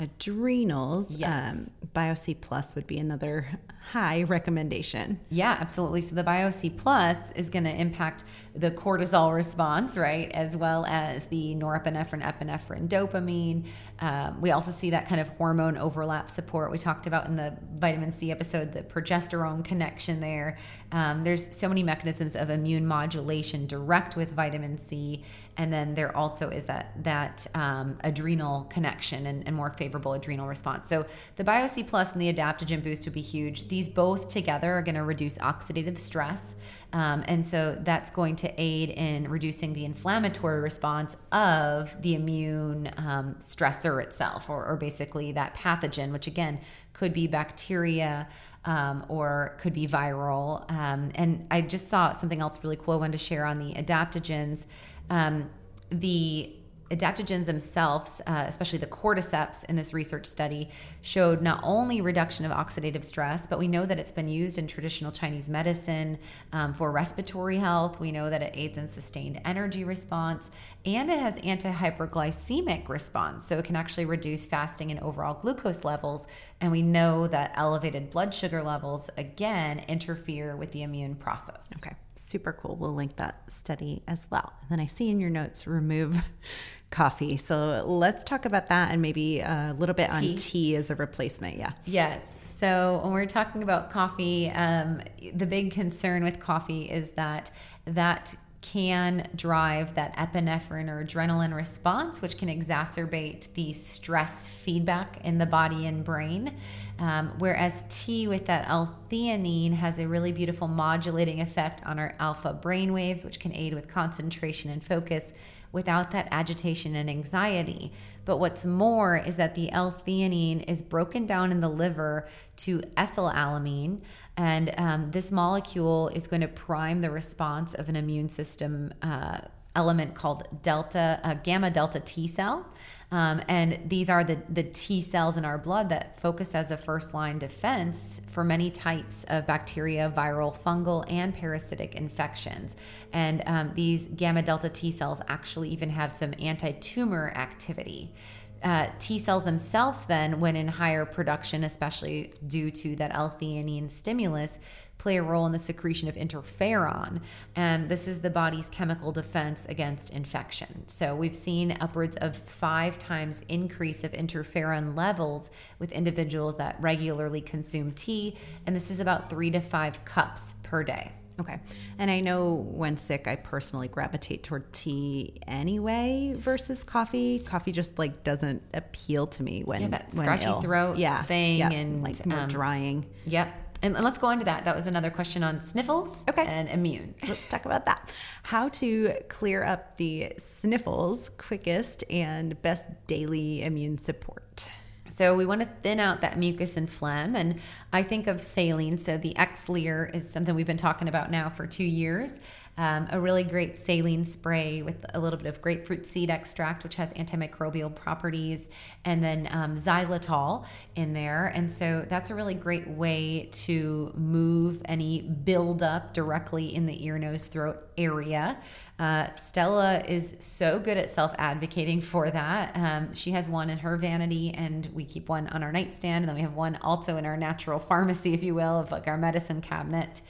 adrenals, 0.00 1.16
Yes. 1.16 1.52
um, 1.52 1.70
BioC 1.94 2.40
Plus 2.40 2.74
would 2.74 2.86
be 2.86 2.98
another 2.98 3.46
high 3.92 4.22
recommendation. 4.22 5.18
Yeah, 5.30 5.56
absolutely. 5.60 6.00
So 6.00 6.14
the 6.14 6.22
BioC 6.24 6.54
C 6.54 6.70
Plus 6.70 7.16
is 7.34 7.48
going 7.50 7.64
to 7.64 7.74
impact 7.74 8.24
the 8.54 8.70
cortisol 8.70 9.34
response, 9.34 9.96
right, 9.96 10.30
as 10.32 10.56
well 10.56 10.84
as 10.86 11.26
the 11.26 11.54
norepinephrine, 11.56 12.22
epinephrine, 12.22 12.88
dopamine. 12.88 13.66
Um, 14.00 14.40
we 14.40 14.50
also 14.52 14.70
see 14.70 14.90
that 14.90 15.08
kind 15.08 15.20
of 15.20 15.28
hormone 15.30 15.76
overlap 15.76 16.30
support 16.30 16.70
we 16.70 16.78
talked 16.78 17.06
about 17.06 17.26
in 17.26 17.36
the 17.36 17.56
vitamin 17.74 18.12
C 18.12 18.30
episode, 18.30 18.72
the 18.72 18.82
progesterone 18.82 19.64
connection 19.64 20.20
there. 20.20 20.58
Um, 20.92 21.22
there's 21.22 21.54
so 21.54 21.68
many 21.68 21.82
mechanisms 21.82 22.36
of 22.36 22.50
immune 22.50 22.86
modulation 22.86 23.66
direct 23.66 24.16
with 24.16 24.32
vitamin 24.32 24.78
C, 24.78 25.24
and 25.60 25.70
then 25.70 25.94
there 25.94 26.16
also 26.16 26.48
is 26.48 26.64
that 26.64 26.90
that 27.04 27.46
um, 27.54 27.98
adrenal 28.02 28.64
connection 28.70 29.26
and, 29.26 29.46
and 29.46 29.54
more 29.54 29.68
favorable 29.68 30.14
adrenal 30.14 30.48
response. 30.48 30.88
So 30.88 31.04
the 31.36 31.44
BioC 31.44 31.86
Plus 31.86 32.12
and 32.12 32.22
the 32.22 32.32
adaptogen 32.32 32.82
boost 32.82 33.04
would 33.04 33.12
be 33.12 33.20
huge. 33.20 33.68
These 33.68 33.90
both 33.90 34.30
together 34.30 34.72
are 34.72 34.80
going 34.80 34.94
to 34.94 35.04
reduce 35.04 35.36
oxidative 35.36 35.98
stress. 35.98 36.54
Um, 36.94 37.24
and 37.28 37.44
so 37.44 37.76
that's 37.82 38.10
going 38.10 38.36
to 38.36 38.50
aid 38.56 38.88
in 38.88 39.28
reducing 39.28 39.74
the 39.74 39.84
inflammatory 39.84 40.60
response 40.60 41.14
of 41.30 41.94
the 42.00 42.14
immune 42.14 42.90
um, 42.96 43.36
stressor 43.38 44.02
itself, 44.02 44.48
or, 44.48 44.64
or 44.66 44.76
basically 44.76 45.32
that 45.32 45.54
pathogen, 45.54 46.10
which 46.10 46.26
again 46.26 46.58
could 46.94 47.12
be 47.12 47.26
bacteria 47.26 48.26
um, 48.64 49.04
or 49.08 49.56
could 49.58 49.72
be 49.72 49.86
viral. 49.86 50.70
Um, 50.70 51.10
and 51.14 51.46
I 51.50 51.60
just 51.62 51.88
saw 51.88 52.12
something 52.12 52.40
else 52.40 52.58
really 52.62 52.76
cool 52.76 52.94
I 52.94 52.96
wanted 52.96 53.12
to 53.12 53.24
share 53.24 53.44
on 53.44 53.58
the 53.58 53.74
adaptogens. 53.74 54.66
Um, 55.10 55.50
the 55.90 56.54
adaptogens 56.90 57.46
themselves, 57.46 58.20
uh, 58.26 58.44
especially 58.48 58.78
the 58.78 58.86
cordyceps 58.86 59.64
in 59.66 59.76
this 59.76 59.94
research 59.94 60.26
study, 60.26 60.68
showed 61.02 61.40
not 61.40 61.60
only 61.62 62.00
reduction 62.00 62.44
of 62.44 62.50
oxidative 62.50 63.04
stress, 63.04 63.46
but 63.46 63.60
we 63.60 63.68
know 63.68 63.86
that 63.86 63.98
it's 63.98 64.10
been 64.10 64.26
used 64.26 64.58
in 64.58 64.66
traditional 64.66 65.12
Chinese 65.12 65.48
medicine 65.48 66.18
um, 66.52 66.74
for 66.74 66.90
respiratory 66.90 67.58
health. 67.58 68.00
We 68.00 68.10
know 68.10 68.28
that 68.28 68.42
it 68.42 68.52
aids 68.56 68.76
in 68.76 68.88
sustained 68.88 69.40
energy 69.44 69.84
response 69.84 70.50
and 70.84 71.10
it 71.10 71.18
has 71.18 71.38
anti-hyperglycemic 71.38 72.88
response. 72.88 73.46
So 73.46 73.58
it 73.58 73.64
can 73.64 73.76
actually 73.76 74.06
reduce 74.06 74.44
fasting 74.44 74.90
and 74.90 74.98
overall 74.98 75.34
glucose 75.34 75.84
levels. 75.84 76.26
And 76.60 76.72
we 76.72 76.82
know 76.82 77.28
that 77.28 77.52
elevated 77.54 78.10
blood 78.10 78.34
sugar 78.34 78.64
levels, 78.64 79.10
again, 79.16 79.84
interfere 79.86 80.56
with 80.56 80.72
the 80.72 80.82
immune 80.82 81.14
process. 81.14 81.68
Okay, 81.76 81.94
super 82.20 82.52
cool. 82.52 82.76
We'll 82.76 82.94
link 82.94 83.16
that 83.16 83.42
study 83.48 84.02
as 84.06 84.26
well. 84.30 84.52
And 84.60 84.70
then 84.70 84.80
I 84.80 84.86
see 84.86 85.10
in 85.10 85.20
your 85.20 85.30
notes 85.30 85.66
remove 85.66 86.22
coffee. 86.90 87.36
So 87.36 87.84
let's 87.86 88.22
talk 88.24 88.44
about 88.44 88.66
that 88.66 88.92
and 88.92 89.00
maybe 89.00 89.40
a 89.40 89.74
little 89.78 89.94
bit 89.94 90.10
Tea. 90.10 90.30
on 90.30 90.36
tea 90.36 90.76
as 90.76 90.90
a 90.90 90.94
replacement. 90.94 91.56
Yeah. 91.56 91.72
Yes. 91.84 92.22
So 92.58 93.00
when 93.02 93.12
we're 93.12 93.26
talking 93.26 93.62
about 93.62 93.90
coffee, 93.90 94.50
um, 94.50 95.00
the 95.34 95.46
big 95.46 95.72
concern 95.72 96.22
with 96.22 96.38
coffee 96.40 96.90
is 96.90 97.10
that 97.12 97.50
that 97.86 98.34
can 98.60 99.28
drive 99.34 99.94
that 99.94 100.14
epinephrine 100.16 100.88
or 100.88 101.04
adrenaline 101.04 101.54
response, 101.54 102.20
which 102.20 102.36
can 102.36 102.48
exacerbate 102.48 103.52
the 103.54 103.72
stress 103.72 104.48
feedback 104.48 105.24
in 105.24 105.38
the 105.38 105.46
body 105.46 105.86
and 105.86 106.04
brain. 106.04 106.56
Um, 106.98 107.32
whereas 107.38 107.84
tea 107.88 108.28
with 108.28 108.44
that 108.46 108.68
L-theanine 108.68 109.72
has 109.72 109.98
a 109.98 110.06
really 110.06 110.32
beautiful 110.32 110.68
modulating 110.68 111.40
effect 111.40 111.84
on 111.86 111.98
our 111.98 112.14
alpha 112.20 112.52
brain 112.52 112.92
waves, 112.92 113.24
which 113.24 113.40
can 113.40 113.54
aid 113.54 113.72
with 113.72 113.88
concentration 113.88 114.70
and 114.70 114.84
focus 114.84 115.32
without 115.72 116.10
that 116.10 116.28
agitation 116.30 116.94
and 116.96 117.08
anxiety. 117.08 117.92
But 118.24 118.38
what's 118.38 118.64
more 118.64 119.16
is 119.16 119.36
that 119.36 119.54
the 119.54 119.72
L-theanine 119.72 120.68
is 120.68 120.82
broken 120.82 121.26
down 121.26 121.50
in 121.52 121.60
the 121.60 121.68
liver 121.68 122.28
to 122.58 122.80
ethylalanine, 122.96 124.00
and 124.36 124.74
um, 124.76 125.10
this 125.10 125.32
molecule 125.32 126.08
is 126.08 126.26
going 126.26 126.42
to 126.42 126.48
prime 126.48 127.00
the 127.00 127.10
response 127.10 127.74
of 127.74 127.88
an 127.88 127.96
immune 127.96 128.28
system 128.28 128.92
uh, 129.02 129.38
element 129.76 130.14
called 130.14 130.46
delta 130.62 131.20
uh, 131.22 131.34
gamma 131.34 131.70
delta 131.70 132.00
T 132.00 132.26
cell. 132.26 132.66
Um, 133.12 133.42
and 133.48 133.80
these 133.86 134.08
are 134.08 134.22
the, 134.22 134.38
the 134.48 134.62
T 134.62 135.00
cells 135.00 135.36
in 135.36 135.44
our 135.44 135.58
blood 135.58 135.88
that 135.88 136.20
focus 136.20 136.54
as 136.54 136.70
a 136.70 136.76
first 136.76 137.12
line 137.12 137.38
defense 137.38 138.20
for 138.28 138.44
many 138.44 138.70
types 138.70 139.24
of 139.28 139.46
bacteria, 139.46 140.12
viral, 140.14 140.56
fungal, 140.56 141.04
and 141.10 141.34
parasitic 141.34 141.96
infections. 141.96 142.76
And 143.12 143.42
um, 143.46 143.72
these 143.74 144.06
gamma 144.14 144.42
delta 144.42 144.68
T 144.68 144.92
cells 144.92 145.20
actually 145.26 145.70
even 145.70 145.90
have 145.90 146.12
some 146.12 146.34
anti 146.38 146.72
tumor 146.72 147.32
activity. 147.34 148.14
Uh, 148.62 148.88
T 148.98 149.18
cells 149.18 149.42
themselves, 149.42 150.04
then, 150.04 150.38
when 150.38 150.54
in 150.54 150.68
higher 150.68 151.06
production, 151.06 151.64
especially 151.64 152.34
due 152.46 152.70
to 152.70 152.94
that 152.96 153.14
L 153.14 153.34
theanine 153.40 153.90
stimulus, 153.90 154.58
play 155.00 155.16
a 155.16 155.22
role 155.22 155.46
in 155.46 155.52
the 155.52 155.58
secretion 155.58 156.08
of 156.08 156.14
interferon. 156.14 157.20
And 157.56 157.88
this 157.88 158.06
is 158.06 158.20
the 158.20 158.28
body's 158.28 158.68
chemical 158.68 159.12
defense 159.12 159.64
against 159.68 160.10
infection. 160.10 160.84
So 160.88 161.16
we've 161.16 161.34
seen 161.34 161.76
upwards 161.80 162.16
of 162.16 162.36
five 162.36 162.98
times 162.98 163.42
increase 163.48 164.04
of 164.04 164.12
interferon 164.12 164.94
levels 164.94 165.50
with 165.78 165.90
individuals 165.92 166.56
that 166.56 166.76
regularly 166.80 167.40
consume 167.40 167.92
tea. 167.92 168.36
And 168.66 168.76
this 168.76 168.90
is 168.90 169.00
about 169.00 169.30
three 169.30 169.50
to 169.52 169.60
five 169.60 170.04
cups 170.04 170.54
per 170.62 170.84
day. 170.84 171.12
Okay. 171.40 171.58
And 171.98 172.10
I 172.10 172.20
know 172.20 172.52
when 172.52 172.98
sick, 172.98 173.26
I 173.26 173.36
personally 173.36 173.88
gravitate 173.88 174.42
toward 174.42 174.70
tea 174.74 175.40
anyway 175.46 176.34
versus 176.36 176.84
coffee. 176.84 177.38
Coffee 177.38 177.72
just 177.72 177.98
like 177.98 178.22
doesn't 178.22 178.62
appeal 178.74 179.26
to 179.28 179.42
me 179.42 179.62
when 179.64 179.80
yeah, 179.80 179.88
that 179.88 180.12
when 180.12 180.24
scratchy 180.24 180.44
ill. 180.44 180.60
throat 180.60 180.98
yeah, 180.98 181.22
thing 181.22 181.58
yeah, 181.58 181.70
and 181.70 182.02
like 182.02 182.26
more 182.26 182.40
um, 182.40 182.48
drying. 182.48 183.06
Yep. 183.24 183.69
And 183.82 183.94
let's 183.94 184.18
go 184.18 184.26
on 184.26 184.38
to 184.40 184.44
that. 184.44 184.64
That 184.64 184.76
was 184.76 184.86
another 184.86 185.10
question 185.10 185.42
on 185.42 185.60
sniffles 185.60 186.24
Okay. 186.28 186.44
and 186.44 186.68
immune. 186.68 187.14
Let's 187.28 187.46
talk 187.46 187.64
about 187.64 187.86
that. 187.86 188.10
How 188.42 188.68
to 188.70 189.14
clear 189.28 189.64
up 189.64 189.96
the 189.96 190.34
sniffles 190.36 191.30
quickest 191.38 192.04
and 192.10 192.60
best 192.60 192.90
daily 193.06 193.62
immune 193.62 193.98
support. 193.98 194.68
So 195.08 195.34
we 195.34 195.44
want 195.44 195.60
to 195.62 195.68
thin 195.82 195.98
out 195.98 196.20
that 196.20 196.38
mucus 196.38 196.76
and 196.76 196.88
phlegm. 196.88 197.34
And 197.34 197.58
I 197.92 198.02
think 198.02 198.26
of 198.26 198.42
saline. 198.42 198.96
So 198.96 199.16
the 199.18 199.34
Xlear 199.34 200.14
is 200.14 200.30
something 200.30 200.54
we've 200.54 200.66
been 200.66 200.76
talking 200.76 201.08
about 201.08 201.30
now 201.30 201.48
for 201.48 201.66
two 201.66 201.84
years. 201.84 202.32
Um, 202.78 203.08
a 203.10 203.20
really 203.20 203.44
great 203.44 203.84
saline 203.84 204.24
spray 204.24 204.80
with 204.80 205.04
a 205.12 205.20
little 205.20 205.36
bit 205.36 205.46
of 205.46 205.60
grapefruit 205.60 206.06
seed 206.06 206.30
extract, 206.30 206.82
which 206.82 206.94
has 206.94 207.12
antimicrobial 207.12 207.94
properties, 207.94 208.68
and 209.04 209.22
then 209.22 209.48
um, 209.50 209.76
xylitol 209.76 210.64
in 210.96 211.12
there. 211.12 211.48
And 211.48 211.70
so 211.70 212.06
that's 212.08 212.30
a 212.30 212.34
really 212.34 212.54
great 212.54 212.88
way 212.88 213.50
to 213.52 214.12
move 214.16 214.80
any 214.86 215.20
buildup 215.20 216.14
directly 216.14 216.74
in 216.74 216.86
the 216.86 217.04
ear, 217.04 217.18
nose, 217.18 217.46
throat 217.46 217.86
area. 217.98 218.58
Uh, 218.98 219.32
Stella 219.32 220.02
is 220.06 220.36
so 220.40 220.78
good 220.78 220.96
at 220.96 221.08
self 221.08 221.34
advocating 221.38 222.00
for 222.00 222.30
that. 222.30 222.76
Um, 222.76 223.14
she 223.14 223.30
has 223.30 223.48
one 223.48 223.70
in 223.70 223.78
her 223.78 223.96
vanity, 223.96 224.52
and 224.54 224.86
we 224.92 225.04
keep 225.04 225.28
one 225.28 225.48
on 225.48 225.62
our 225.62 225.72
nightstand. 225.72 226.24
And 226.24 226.28
then 226.28 226.36
we 226.36 226.42
have 226.42 226.54
one 226.54 226.78
also 226.82 227.16
in 227.16 227.24
our 227.24 227.36
natural 227.36 227.78
pharmacy, 227.78 228.34
if 228.34 228.42
you 228.42 228.54
will, 228.54 228.78
of 228.78 228.90
like 228.90 229.06
our 229.06 229.16
medicine 229.16 229.60
cabinet. 229.60 230.20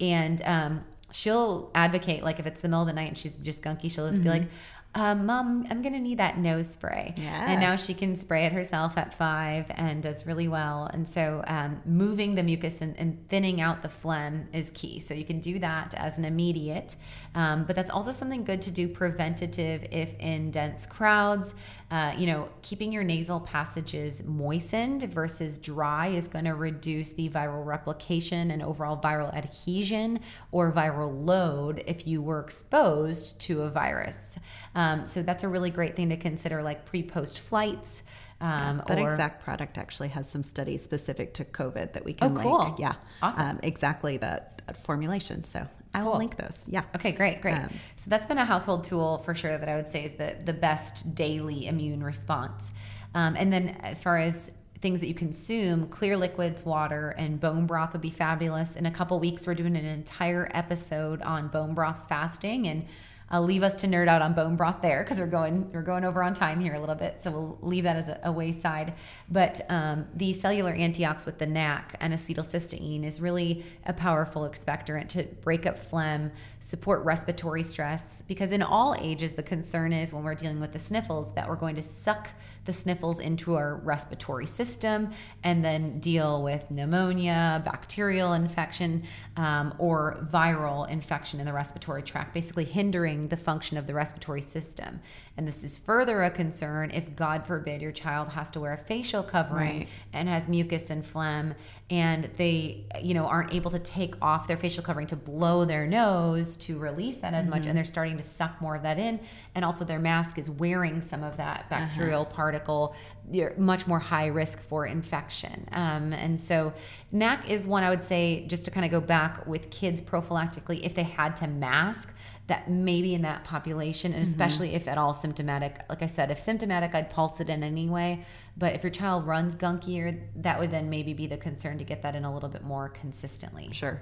And 0.00 0.42
um, 0.44 0.84
she'll 1.10 1.70
advocate, 1.74 2.22
like 2.22 2.38
if 2.38 2.46
it's 2.46 2.60
the 2.60 2.68
middle 2.68 2.82
of 2.82 2.86
the 2.86 2.92
night 2.92 3.08
and 3.08 3.18
she's 3.18 3.32
just 3.42 3.62
gunky, 3.62 3.90
she'll 3.90 4.10
just 4.10 4.22
be 4.22 4.28
like, 4.28 4.48
um, 4.94 5.26
Mom, 5.26 5.66
I'm 5.70 5.82
to 5.82 6.00
need 6.00 6.18
that 6.18 6.38
nose 6.38 6.68
spray. 6.68 7.14
Yeah. 7.18 7.52
And 7.52 7.60
now 7.60 7.76
she 7.76 7.94
can 7.94 8.16
spray 8.16 8.46
it 8.46 8.52
herself 8.52 8.96
at 8.96 9.12
five 9.12 9.66
and 9.70 10.02
does 10.02 10.26
really 10.26 10.48
well. 10.48 10.88
And 10.92 11.06
so 11.06 11.44
um, 11.46 11.82
moving 11.84 12.34
the 12.34 12.42
mucus 12.42 12.80
and, 12.80 12.96
and 12.98 13.28
thinning 13.28 13.60
out 13.60 13.82
the 13.82 13.88
phlegm 13.88 14.48
is 14.52 14.70
key. 14.70 14.98
So 14.98 15.14
you 15.14 15.24
can 15.24 15.40
do 15.40 15.58
that 15.58 15.94
as 15.94 16.18
an 16.18 16.24
immediate, 16.24 16.96
um, 17.38 17.62
but 17.62 17.76
that's 17.76 17.90
also 17.90 18.10
something 18.10 18.42
good 18.42 18.60
to 18.62 18.72
do 18.72 18.88
preventative 18.88 19.86
if 19.92 20.12
in 20.18 20.50
dense 20.50 20.86
crowds. 20.86 21.54
Uh, 21.88 22.12
you 22.18 22.26
know, 22.26 22.48
keeping 22.62 22.90
your 22.90 23.04
nasal 23.04 23.38
passages 23.38 24.24
moistened 24.24 25.04
versus 25.04 25.56
dry 25.56 26.08
is 26.08 26.26
going 26.26 26.46
to 26.46 26.54
reduce 26.54 27.12
the 27.12 27.28
viral 27.28 27.64
replication 27.64 28.50
and 28.50 28.60
overall 28.60 29.00
viral 29.00 29.32
adhesion 29.36 30.18
or 30.50 30.72
viral 30.72 31.24
load 31.24 31.84
if 31.86 32.08
you 32.08 32.20
were 32.20 32.40
exposed 32.40 33.38
to 33.38 33.62
a 33.62 33.70
virus. 33.70 34.36
Um, 34.74 35.06
so 35.06 35.22
that's 35.22 35.44
a 35.44 35.48
really 35.48 35.70
great 35.70 35.94
thing 35.94 36.08
to 36.08 36.16
consider, 36.16 36.60
like 36.60 36.84
pre 36.86 37.04
post 37.04 37.38
flights. 37.38 38.02
Um, 38.40 38.82
That 38.88 38.98
or, 38.98 39.06
exact 39.06 39.44
product 39.44 39.78
actually 39.78 40.08
has 40.08 40.28
some 40.28 40.42
studies 40.42 40.82
specific 40.82 41.34
to 41.34 41.44
COVID 41.44 41.92
that 41.92 42.04
we 42.04 42.14
can 42.14 42.36
Oh, 42.36 42.40
cool. 42.40 42.58
link. 42.64 42.78
Yeah. 42.80 42.94
Awesome. 43.22 43.42
Um, 43.42 43.60
exactly 43.62 44.16
that, 44.18 44.62
that 44.66 44.76
formulation. 44.76 45.44
So 45.44 45.66
I 45.94 46.02
will 46.02 46.10
Cool. 46.12 46.18
link 46.18 46.36
those. 46.36 46.64
Yeah. 46.68 46.82
Okay, 46.96 47.12
great, 47.12 47.40
great. 47.40 47.54
Um, 47.54 47.70
so 47.96 48.04
that's 48.08 48.26
been 48.26 48.38
a 48.38 48.44
household 48.44 48.84
tool 48.84 49.18
for 49.18 49.34
sure 49.34 49.56
that 49.58 49.68
I 49.68 49.76
would 49.76 49.86
say 49.86 50.04
is 50.04 50.12
the 50.14 50.36
the 50.44 50.52
best 50.52 51.14
daily 51.14 51.66
immune 51.66 52.02
response. 52.02 52.70
Um, 53.14 53.36
and 53.36 53.52
then 53.52 53.68
as 53.80 54.00
far 54.02 54.18
as 54.18 54.50
things 54.80 55.00
that 55.00 55.08
you 55.08 55.14
consume, 55.14 55.88
clear 55.88 56.16
liquids, 56.16 56.64
water, 56.64 57.10
and 57.18 57.40
bone 57.40 57.66
broth 57.66 57.92
would 57.94 58.02
be 58.02 58.10
fabulous. 58.10 58.76
In 58.76 58.86
a 58.86 58.90
couple 58.90 59.18
weeks, 59.18 59.46
we're 59.46 59.54
doing 59.54 59.76
an 59.76 59.84
entire 59.84 60.48
episode 60.54 61.20
on 61.22 61.48
bone 61.48 61.74
broth 61.74 62.08
fasting 62.08 62.68
and. 62.68 62.84
I'll 63.30 63.44
leave 63.44 63.62
us 63.62 63.76
to 63.76 63.86
nerd 63.86 64.08
out 64.08 64.22
on 64.22 64.32
bone 64.32 64.56
broth 64.56 64.80
there 64.80 65.02
because 65.02 65.18
we're 65.18 65.26
going 65.26 65.70
we're 65.72 65.82
going 65.82 66.04
over 66.04 66.22
on 66.22 66.32
time 66.32 66.60
here 66.60 66.74
a 66.74 66.80
little 66.80 66.94
bit, 66.94 67.20
so 67.22 67.30
we'll 67.30 67.58
leave 67.60 67.84
that 67.84 67.96
as 67.96 68.08
a, 68.08 68.20
a 68.24 68.32
wayside. 68.32 68.94
But 69.30 69.60
um, 69.68 70.06
the 70.14 70.32
cellular 70.32 70.72
antiox 70.72 71.26
with 71.26 71.38
the 71.38 71.46
NAC 71.46 71.96
and 72.00 72.14
acetylcysteine 72.14 73.04
is 73.04 73.20
really 73.20 73.64
a 73.84 73.92
powerful 73.92 74.42
expectorant 74.42 75.08
to 75.08 75.24
break 75.42 75.66
up 75.66 75.78
phlegm, 75.78 76.32
support 76.60 77.04
respiratory 77.04 77.62
stress. 77.62 78.22
Because 78.26 78.52
in 78.52 78.62
all 78.62 78.96
ages, 78.98 79.32
the 79.32 79.42
concern 79.42 79.92
is 79.92 80.12
when 80.12 80.24
we're 80.24 80.34
dealing 80.34 80.60
with 80.60 80.72
the 80.72 80.78
sniffles 80.78 81.34
that 81.34 81.48
we're 81.48 81.56
going 81.56 81.76
to 81.76 81.82
suck 81.82 82.30
the 82.68 82.72
sniffles 82.74 83.18
into 83.18 83.54
our 83.54 83.76
respiratory 83.76 84.46
system 84.46 85.10
and 85.42 85.64
then 85.64 85.98
deal 86.00 86.42
with 86.42 86.70
pneumonia, 86.70 87.62
bacterial 87.64 88.34
infection, 88.34 89.02
um, 89.38 89.74
or 89.78 90.28
viral 90.30 90.86
infection 90.90 91.40
in 91.40 91.46
the 91.46 91.52
respiratory 91.52 92.02
tract, 92.02 92.34
basically 92.34 92.66
hindering 92.66 93.26
the 93.28 93.36
function 93.38 93.78
of 93.78 93.86
the 93.86 93.94
respiratory 93.94 94.42
system. 94.42 95.00
And 95.38 95.46
this 95.46 95.62
is 95.62 95.78
further 95.78 96.24
a 96.24 96.30
concern 96.32 96.90
if, 96.90 97.14
God 97.14 97.46
forbid, 97.46 97.80
your 97.80 97.92
child 97.92 98.30
has 98.30 98.50
to 98.50 98.60
wear 98.60 98.72
a 98.72 98.76
facial 98.76 99.22
covering 99.22 99.78
Right. 99.78 99.88
and 100.12 100.28
has 100.28 100.48
mucus 100.48 100.90
and 100.90 101.06
phlegm 101.06 101.54
and 101.90 102.28
they 102.36 102.84
you 103.00 103.14
know 103.14 103.24
aren't 103.26 103.54
able 103.54 103.70
to 103.70 103.78
take 103.78 104.14
off 104.20 104.46
their 104.48 104.58
facial 104.58 104.82
covering 104.82 105.06
to 105.06 105.16
blow 105.16 105.64
their 105.64 105.86
nose 105.86 106.56
to 106.58 106.76
release 106.78 107.16
that 107.18 107.32
as 107.32 107.46
much 107.46 107.64
and 107.64 107.74
they're 107.76 107.84
starting 107.84 108.16
to 108.16 108.22
suck 108.22 108.60
more 108.60 108.74
of 108.74 108.82
that 108.82 108.98
in. 108.98 109.20
And 109.54 109.64
also 109.64 109.84
their 109.84 110.00
mask 110.00 110.38
is 110.38 110.50
wearing 110.50 111.00
some 111.00 111.22
of 111.22 111.36
that 111.36 111.70
bacterial 111.70 112.24
particle 112.24 112.96
you're 113.30 113.54
much 113.56 113.86
more 113.86 113.98
high 113.98 114.26
risk 114.26 114.58
for 114.68 114.86
infection. 114.86 115.68
Um, 115.72 116.12
and 116.14 116.40
so 116.40 116.72
NAC 117.12 117.48
is 117.48 117.66
one 117.66 117.84
I 117.84 117.90
would 117.90 118.02
say 118.02 118.44
just 118.48 118.64
to 118.64 118.70
kind 118.70 118.84
of 118.86 118.90
go 118.90 119.00
back 119.00 119.46
with 119.46 119.70
kids 119.70 120.00
prophylactically 120.00 120.80
if 120.82 120.94
they 120.94 121.02
had 121.04 121.36
to 121.36 121.46
mask 121.46 122.12
that 122.48 122.70
maybe 122.70 123.14
in 123.14 123.22
that 123.22 123.44
population, 123.44 124.12
and 124.12 124.22
mm-hmm. 124.22 124.30
especially 124.30 124.74
if 124.74 124.88
at 124.88 124.98
all 124.98 125.14
symptomatic. 125.14 125.80
Like 125.88 126.02
I 126.02 126.06
said, 126.06 126.30
if 126.30 126.40
symptomatic, 126.40 126.94
I'd 126.94 127.10
pulse 127.10 127.40
it 127.40 127.48
in 127.48 127.62
anyway. 127.62 128.24
But 128.56 128.74
if 128.74 128.82
your 128.82 128.90
child 128.90 129.26
runs 129.26 129.54
gunkier, 129.54 130.20
that 130.36 130.58
would 130.58 130.70
then 130.70 130.90
maybe 130.90 131.12
be 131.12 131.26
the 131.26 131.36
concern 131.36 131.78
to 131.78 131.84
get 131.84 132.02
that 132.02 132.16
in 132.16 132.24
a 132.24 132.32
little 132.32 132.48
bit 132.48 132.64
more 132.64 132.88
consistently. 132.88 133.68
Sure. 133.72 134.00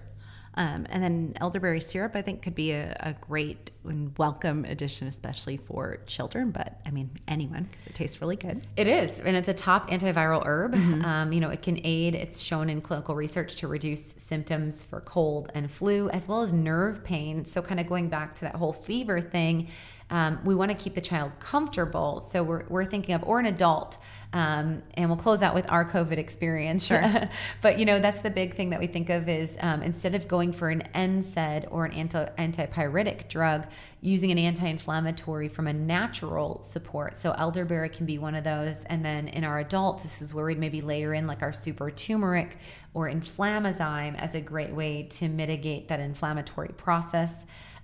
Um, 0.58 0.86
and 0.88 1.02
then 1.02 1.34
elderberry 1.36 1.80
syrup, 1.80 2.12
I 2.14 2.22
think, 2.22 2.40
could 2.42 2.54
be 2.54 2.72
a, 2.72 2.96
a 3.00 3.12
great 3.12 3.70
and 3.84 4.16
welcome 4.18 4.64
addition, 4.64 5.06
especially 5.06 5.58
for 5.58 5.98
children, 6.06 6.50
but 6.50 6.80
I 6.86 6.90
mean, 6.90 7.10
anyone, 7.28 7.64
because 7.64 7.86
it 7.86 7.94
tastes 7.94 8.20
really 8.20 8.36
good. 8.36 8.66
It 8.76 8.86
is, 8.86 9.20
and 9.20 9.36
it's 9.36 9.48
a 9.48 9.54
top 9.54 9.90
antiviral 9.90 10.44
herb. 10.44 10.74
Mm-hmm. 10.74 11.04
Um, 11.04 11.32
you 11.32 11.40
know, 11.40 11.50
it 11.50 11.62
can 11.62 11.80
aid. 11.84 12.14
It's 12.14 12.40
shown 12.40 12.70
in 12.70 12.80
clinical 12.80 13.14
research 13.14 13.56
to 13.56 13.68
reduce 13.68 14.14
symptoms 14.16 14.82
for 14.82 15.00
cold 15.02 15.50
and 15.54 15.70
flu, 15.70 16.08
as 16.10 16.26
well 16.26 16.40
as 16.40 16.52
nerve 16.52 17.04
pain. 17.04 17.44
So, 17.44 17.62
kind 17.62 17.78
of 17.78 17.86
going 17.86 18.08
back 18.08 18.34
to 18.36 18.40
that 18.42 18.54
whole 18.54 18.72
fever 18.72 19.20
thing, 19.20 19.68
um, 20.10 20.38
we 20.44 20.54
want 20.54 20.70
to 20.70 20.76
keep 20.76 20.94
the 20.94 21.00
child 21.00 21.32
comfortable. 21.40 22.20
So 22.20 22.42
we're, 22.42 22.64
we're 22.68 22.84
thinking 22.84 23.14
of, 23.14 23.24
or 23.24 23.40
an 23.40 23.46
adult. 23.46 23.98
Um, 24.32 24.82
and 24.94 25.08
we'll 25.08 25.18
close 25.18 25.42
out 25.42 25.54
with 25.54 25.70
our 25.70 25.84
COVID 25.84 26.18
experience. 26.18 26.84
Sure. 26.84 27.28
but, 27.62 27.78
you 27.78 27.84
know, 27.84 28.00
that's 28.00 28.20
the 28.20 28.30
big 28.30 28.54
thing 28.54 28.70
that 28.70 28.80
we 28.80 28.86
think 28.86 29.08
of 29.08 29.28
is 29.28 29.56
um, 29.60 29.82
instead 29.82 30.14
of 30.14 30.28
going 30.28 30.52
for 30.52 30.68
an 30.68 30.82
NSAID 30.94 31.68
or 31.70 31.84
an 31.84 31.92
anti, 31.92 32.26
antipyretic 32.38 33.28
drug, 33.28 33.66
using 34.00 34.30
an 34.30 34.38
anti 34.38 34.66
inflammatory 34.66 35.48
from 35.48 35.66
a 35.66 35.72
natural 35.72 36.60
support. 36.62 37.16
So 37.16 37.32
elderberry 37.32 37.88
can 37.88 38.06
be 38.06 38.18
one 38.18 38.34
of 38.34 38.44
those. 38.44 38.84
And 38.84 39.04
then 39.04 39.28
in 39.28 39.44
our 39.44 39.58
adults, 39.58 40.02
this 40.02 40.20
is 40.20 40.34
where 40.34 40.44
we'd 40.44 40.58
maybe 40.58 40.80
layer 40.80 41.14
in 41.14 41.26
like 41.26 41.42
our 41.42 41.52
super 41.52 41.90
turmeric 41.90 42.58
or 42.94 43.10
inflammazyme 43.10 44.16
as 44.18 44.34
a 44.34 44.40
great 44.40 44.74
way 44.74 45.04
to 45.04 45.28
mitigate 45.28 45.88
that 45.88 46.00
inflammatory 46.00 46.70
process. 46.76 47.32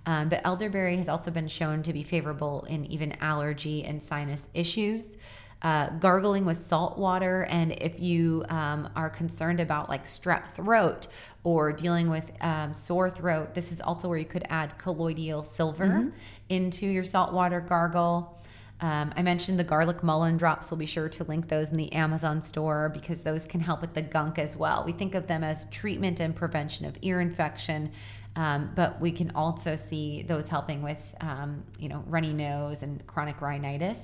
Um, 0.05 0.27
but 0.29 0.41
elderberry 0.43 0.97
has 0.97 1.07
also 1.07 1.31
been 1.31 1.47
shown 1.47 1.81
to 1.83 1.93
be 1.93 2.03
favorable 2.03 2.65
in 2.69 2.85
even 2.85 3.13
allergy 3.21 3.85
and 3.85 4.03
sinus 4.03 4.41
issues 4.53 5.15
uh, 5.63 5.89
gargling 5.91 6.45
with 6.45 6.61
salt 6.61 6.97
water. 6.97 7.43
And 7.49 7.71
if 7.71 7.99
you 7.99 8.45
um, 8.49 8.89
are 8.95 9.09
concerned 9.09 9.59
about 9.59 9.89
like 9.89 10.05
strep 10.05 10.49
throat 10.49 11.07
or 11.43 11.71
dealing 11.71 12.09
with 12.09 12.25
um, 12.41 12.73
sore 12.73 13.09
throat, 13.09 13.55
this 13.55 13.71
is 13.71 13.79
also 13.79 14.09
where 14.09 14.17
you 14.17 14.25
could 14.25 14.45
add 14.49 14.77
colloidal 14.77 15.43
silver 15.43 15.87
mm-hmm. 15.87 16.09
into 16.49 16.85
your 16.85 17.03
saltwater 17.03 17.61
gargle. 17.61 18.39
Um, 18.81 19.13
I 19.15 19.21
mentioned 19.21 19.57
the 19.57 19.63
garlic 19.63 20.03
mullein 20.03 20.35
drops. 20.35 20.69
We'll 20.69 20.77
be 20.77 20.85
sure 20.85 21.07
to 21.07 21.23
link 21.23 21.47
those 21.47 21.69
in 21.69 21.77
the 21.77 21.93
Amazon 21.93 22.41
store 22.41 22.89
because 22.89 23.21
those 23.21 23.45
can 23.45 23.61
help 23.61 23.79
with 23.79 23.93
the 23.93 24.01
gunk 24.01 24.37
as 24.37 24.57
well. 24.57 24.83
We 24.85 24.91
think 24.91 25.15
of 25.15 25.27
them 25.27 25.41
as 25.41 25.67
treatment 25.67 26.19
and 26.19 26.35
prevention 26.35 26.85
of 26.85 26.97
ear 27.01 27.21
infection, 27.21 27.91
um, 28.35 28.71
but 28.75 28.99
we 28.99 29.13
can 29.13 29.31
also 29.35 29.77
see 29.77 30.23
those 30.23 30.49
helping 30.49 30.81
with, 30.81 31.01
um, 31.21 31.63
you 31.79 31.87
know, 31.87 32.03
runny 32.07 32.33
nose 32.33 32.83
and 32.83 33.05
chronic 33.07 33.39
rhinitis. 33.39 33.99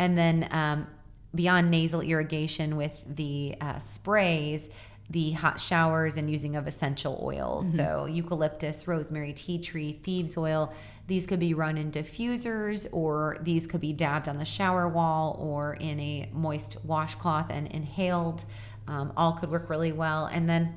And 0.00 0.16
then 0.16 0.48
um, 0.50 0.86
beyond 1.34 1.70
nasal 1.70 2.00
irrigation 2.00 2.76
with 2.76 3.04
the 3.06 3.54
uh, 3.60 3.78
sprays, 3.78 4.70
the 5.10 5.32
hot 5.32 5.60
showers 5.60 6.16
and 6.16 6.30
using 6.30 6.56
of 6.56 6.66
essential 6.66 7.20
oils. 7.22 7.66
Mm-hmm. 7.66 7.76
So, 7.76 8.06
eucalyptus, 8.06 8.88
rosemary, 8.88 9.34
tea 9.34 9.58
tree, 9.58 10.00
thieves 10.02 10.38
oil. 10.38 10.72
These 11.06 11.26
could 11.26 11.38
be 11.38 11.52
run 11.52 11.76
in 11.76 11.92
diffusers 11.92 12.86
or 12.92 13.36
these 13.42 13.66
could 13.66 13.82
be 13.82 13.92
dabbed 13.92 14.26
on 14.26 14.38
the 14.38 14.44
shower 14.46 14.88
wall 14.88 15.36
or 15.38 15.74
in 15.74 16.00
a 16.00 16.30
moist 16.32 16.78
washcloth 16.82 17.50
and 17.50 17.66
inhaled. 17.66 18.46
Um, 18.88 19.12
all 19.18 19.34
could 19.34 19.50
work 19.50 19.68
really 19.68 19.92
well. 19.92 20.26
And 20.26 20.48
then, 20.48 20.76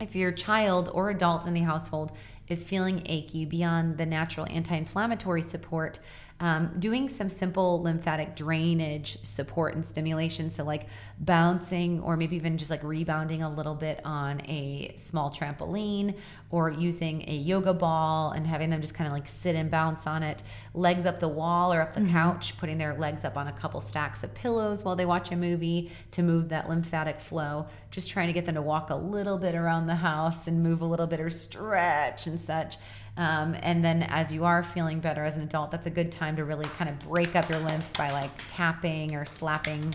if 0.00 0.14
your 0.14 0.30
child 0.30 0.88
or 0.94 1.10
adult 1.10 1.48
in 1.48 1.54
the 1.54 1.62
household 1.62 2.12
is 2.48 2.62
feeling 2.62 3.02
achy 3.06 3.44
beyond 3.44 3.98
the 3.98 4.06
natural 4.06 4.46
anti 4.50 4.76
inflammatory 4.76 5.42
support, 5.42 5.98
um, 6.42 6.74
doing 6.80 7.08
some 7.08 7.28
simple 7.28 7.80
lymphatic 7.82 8.34
drainage 8.34 9.16
support 9.22 9.76
and 9.76 9.84
stimulation. 9.84 10.50
So, 10.50 10.64
like 10.64 10.88
bouncing 11.20 12.00
or 12.00 12.16
maybe 12.16 12.34
even 12.34 12.58
just 12.58 12.68
like 12.68 12.82
rebounding 12.82 13.44
a 13.44 13.48
little 13.48 13.76
bit 13.76 14.00
on 14.04 14.40
a 14.40 14.92
small 14.96 15.30
trampoline 15.30 16.16
or 16.50 16.68
using 16.68 17.22
a 17.28 17.34
yoga 17.36 17.72
ball 17.72 18.32
and 18.32 18.44
having 18.44 18.70
them 18.70 18.80
just 18.80 18.92
kind 18.92 19.06
of 19.06 19.12
like 19.12 19.28
sit 19.28 19.54
and 19.54 19.70
bounce 19.70 20.08
on 20.08 20.24
it, 20.24 20.42
legs 20.74 21.06
up 21.06 21.20
the 21.20 21.28
wall 21.28 21.72
or 21.72 21.80
up 21.80 21.94
the 21.94 22.00
mm-hmm. 22.00 22.10
couch, 22.10 22.58
putting 22.58 22.76
their 22.76 22.94
legs 22.98 23.24
up 23.24 23.36
on 23.36 23.46
a 23.46 23.52
couple 23.52 23.80
stacks 23.80 24.24
of 24.24 24.34
pillows 24.34 24.82
while 24.82 24.96
they 24.96 25.06
watch 25.06 25.30
a 25.30 25.36
movie 25.36 25.92
to 26.10 26.24
move 26.24 26.48
that 26.48 26.68
lymphatic 26.68 27.20
flow. 27.20 27.68
Just 27.92 28.10
trying 28.10 28.26
to 28.26 28.32
get 28.32 28.46
them 28.46 28.56
to 28.56 28.62
walk 28.62 28.90
a 28.90 28.96
little 28.96 29.38
bit 29.38 29.54
around 29.54 29.86
the 29.86 29.94
house 29.94 30.48
and 30.48 30.60
move 30.60 30.80
a 30.80 30.86
little 30.86 31.06
bit 31.06 31.20
or 31.20 31.30
stretch 31.30 32.26
and 32.26 32.40
such. 32.40 32.78
Um, 33.16 33.56
and 33.60 33.84
then 33.84 34.04
as 34.04 34.32
you 34.32 34.44
are 34.44 34.62
feeling 34.62 35.00
better 35.00 35.24
as 35.24 35.36
an 35.36 35.42
adult, 35.42 35.70
that's 35.70 35.86
a 35.86 35.90
good 35.90 36.10
time 36.10 36.36
to 36.36 36.44
really 36.44 36.64
kind 36.76 36.90
of 36.90 36.98
break 37.00 37.36
up 37.36 37.48
your 37.48 37.58
lymph 37.58 37.92
by 37.94 38.10
like 38.10 38.30
tapping 38.48 39.14
or 39.14 39.24
slapping 39.24 39.92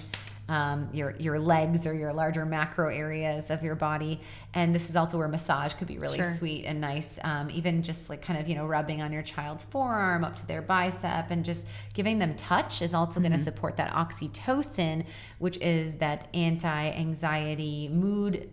um, 0.50 0.90
your 0.94 1.14
your 1.20 1.40
legs 1.40 1.86
or 1.86 1.94
your 1.94 2.14
larger 2.14 2.46
macro 2.46 2.90
areas 2.90 3.50
of 3.50 3.64
your 3.64 3.76
body. 3.76 4.22
And 4.54 4.74
this 4.74 4.90
is 4.90 4.96
also 4.96 5.18
where 5.18 5.28
massage 5.28 5.74
could 5.74 5.88
be 5.88 5.98
really 5.98 6.18
sure. 6.18 6.36
sweet 6.36 6.66
and 6.66 6.80
nice. 6.80 7.20
Um, 7.24 7.50
even 7.52 7.84
just 7.84 8.10
like 8.10 8.22
kind 8.22 8.40
of 8.40 8.48
you 8.48 8.56
know 8.56 8.66
rubbing 8.66 9.02
on 9.02 9.12
your 9.12 9.24
child's 9.24 9.66
forearm 9.66 10.24
up 10.24 10.36
to 10.38 10.48
their 10.48 10.62
bicep 10.62 11.32
and 11.32 11.44
just 11.44 11.68
giving 11.94 12.20
them 12.20 12.36
touch 12.36 12.82
is 12.82 12.94
also 12.94 13.20
mm-hmm. 13.20 13.30
going 13.30 13.38
to 13.38 13.44
support 13.44 13.78
that 13.78 13.92
oxytocin, 13.94 15.06
which 15.40 15.58
is 15.58 15.96
that 15.96 16.28
anti-anxiety 16.34 17.90
mood 17.90 18.50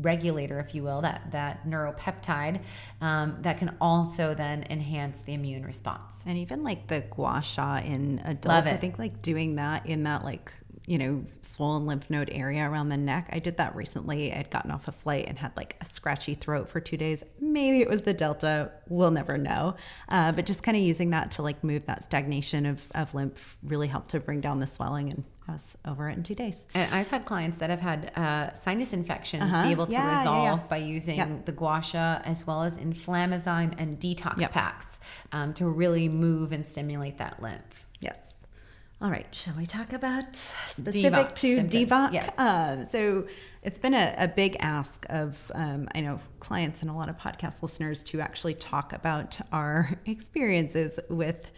regulator, 0.00 0.58
if 0.60 0.74
you 0.74 0.82
will, 0.82 1.02
that 1.02 1.30
that 1.32 1.66
neuropeptide 1.66 2.62
um, 3.00 3.38
that 3.42 3.58
can 3.58 3.76
also 3.80 4.34
then 4.34 4.64
enhance 4.70 5.20
the 5.20 5.34
immune 5.34 5.64
response. 5.64 6.14
And 6.26 6.38
even 6.38 6.62
like 6.62 6.86
the 6.86 7.00
gua 7.10 7.42
sha 7.42 7.78
in 7.78 8.20
adults, 8.24 8.70
I 8.70 8.76
think 8.76 8.98
like 8.98 9.22
doing 9.22 9.56
that 9.56 9.86
in 9.86 10.04
that 10.04 10.24
like 10.24 10.52
you 10.86 10.98
know, 10.98 11.24
swollen 11.42 11.86
lymph 11.86 12.10
node 12.10 12.28
area 12.32 12.68
around 12.68 12.88
the 12.88 12.96
neck. 12.96 13.28
I 13.32 13.38
did 13.38 13.56
that 13.58 13.76
recently. 13.76 14.32
I'd 14.32 14.50
gotten 14.50 14.70
off 14.70 14.88
a 14.88 14.92
flight 14.92 15.26
and 15.28 15.38
had 15.38 15.56
like 15.56 15.76
a 15.80 15.84
scratchy 15.84 16.34
throat 16.34 16.68
for 16.68 16.80
two 16.80 16.96
days. 16.96 17.22
Maybe 17.40 17.80
it 17.80 17.88
was 17.88 18.02
the 18.02 18.12
Delta. 18.12 18.72
We'll 18.88 19.12
never 19.12 19.38
know. 19.38 19.76
Uh, 20.08 20.32
but 20.32 20.44
just 20.44 20.62
kind 20.62 20.76
of 20.76 20.82
using 20.82 21.10
that 21.10 21.30
to 21.32 21.42
like 21.42 21.62
move 21.62 21.86
that 21.86 22.02
stagnation 22.02 22.66
of, 22.66 22.86
of 22.94 23.14
lymph 23.14 23.56
really 23.62 23.86
helped 23.86 24.10
to 24.10 24.20
bring 24.20 24.40
down 24.40 24.58
the 24.58 24.66
swelling 24.66 25.10
and 25.10 25.24
I 25.48 25.52
was 25.52 25.76
over 25.84 26.08
it 26.08 26.16
in 26.16 26.22
two 26.22 26.34
days. 26.34 26.64
And 26.74 26.94
I've 26.94 27.08
had 27.08 27.24
clients 27.24 27.58
that 27.58 27.70
have 27.70 27.80
had 27.80 28.12
uh, 28.16 28.52
sinus 28.52 28.92
infections 28.92 29.42
uh-huh. 29.42 29.64
be 29.64 29.72
able 29.72 29.86
to 29.86 29.92
yeah, 29.92 30.18
resolve 30.18 30.44
yeah, 30.44 30.54
yeah. 30.54 30.68
by 30.68 30.76
using 30.76 31.42
the 31.44 31.52
gua 31.52 31.82
sha 31.82 32.20
as 32.24 32.46
well 32.46 32.62
as 32.62 32.74
inflammazyme 32.74 33.74
and 33.78 33.98
detox 33.98 34.38
yep. 34.38 34.52
packs 34.52 35.00
um, 35.32 35.52
to 35.54 35.68
really 35.68 36.08
move 36.08 36.52
and 36.52 36.64
stimulate 36.64 37.18
that 37.18 37.42
lymph. 37.42 37.86
Yes. 38.00 38.34
All 39.00 39.10
right, 39.10 39.26
shall 39.32 39.54
we 39.56 39.66
talk 39.66 39.92
about 39.92 40.36
specific 40.68 41.34
to 41.34 41.56
DVOC? 41.56 42.12
Yes. 42.12 42.32
Um, 42.38 42.84
so 42.84 43.26
it's 43.64 43.78
been 43.78 43.94
a, 43.94 44.14
a 44.16 44.28
big 44.28 44.56
ask 44.60 45.04
of, 45.08 45.50
um, 45.56 45.88
I 45.92 46.02
know, 46.02 46.20
clients 46.38 46.82
and 46.82 46.90
a 46.90 46.94
lot 46.94 47.08
of 47.08 47.18
podcast 47.18 47.62
listeners 47.62 48.04
to 48.04 48.20
actually 48.20 48.54
talk 48.54 48.92
about 48.92 49.40
our 49.50 49.98
experiences 50.06 51.00
with 51.08 51.50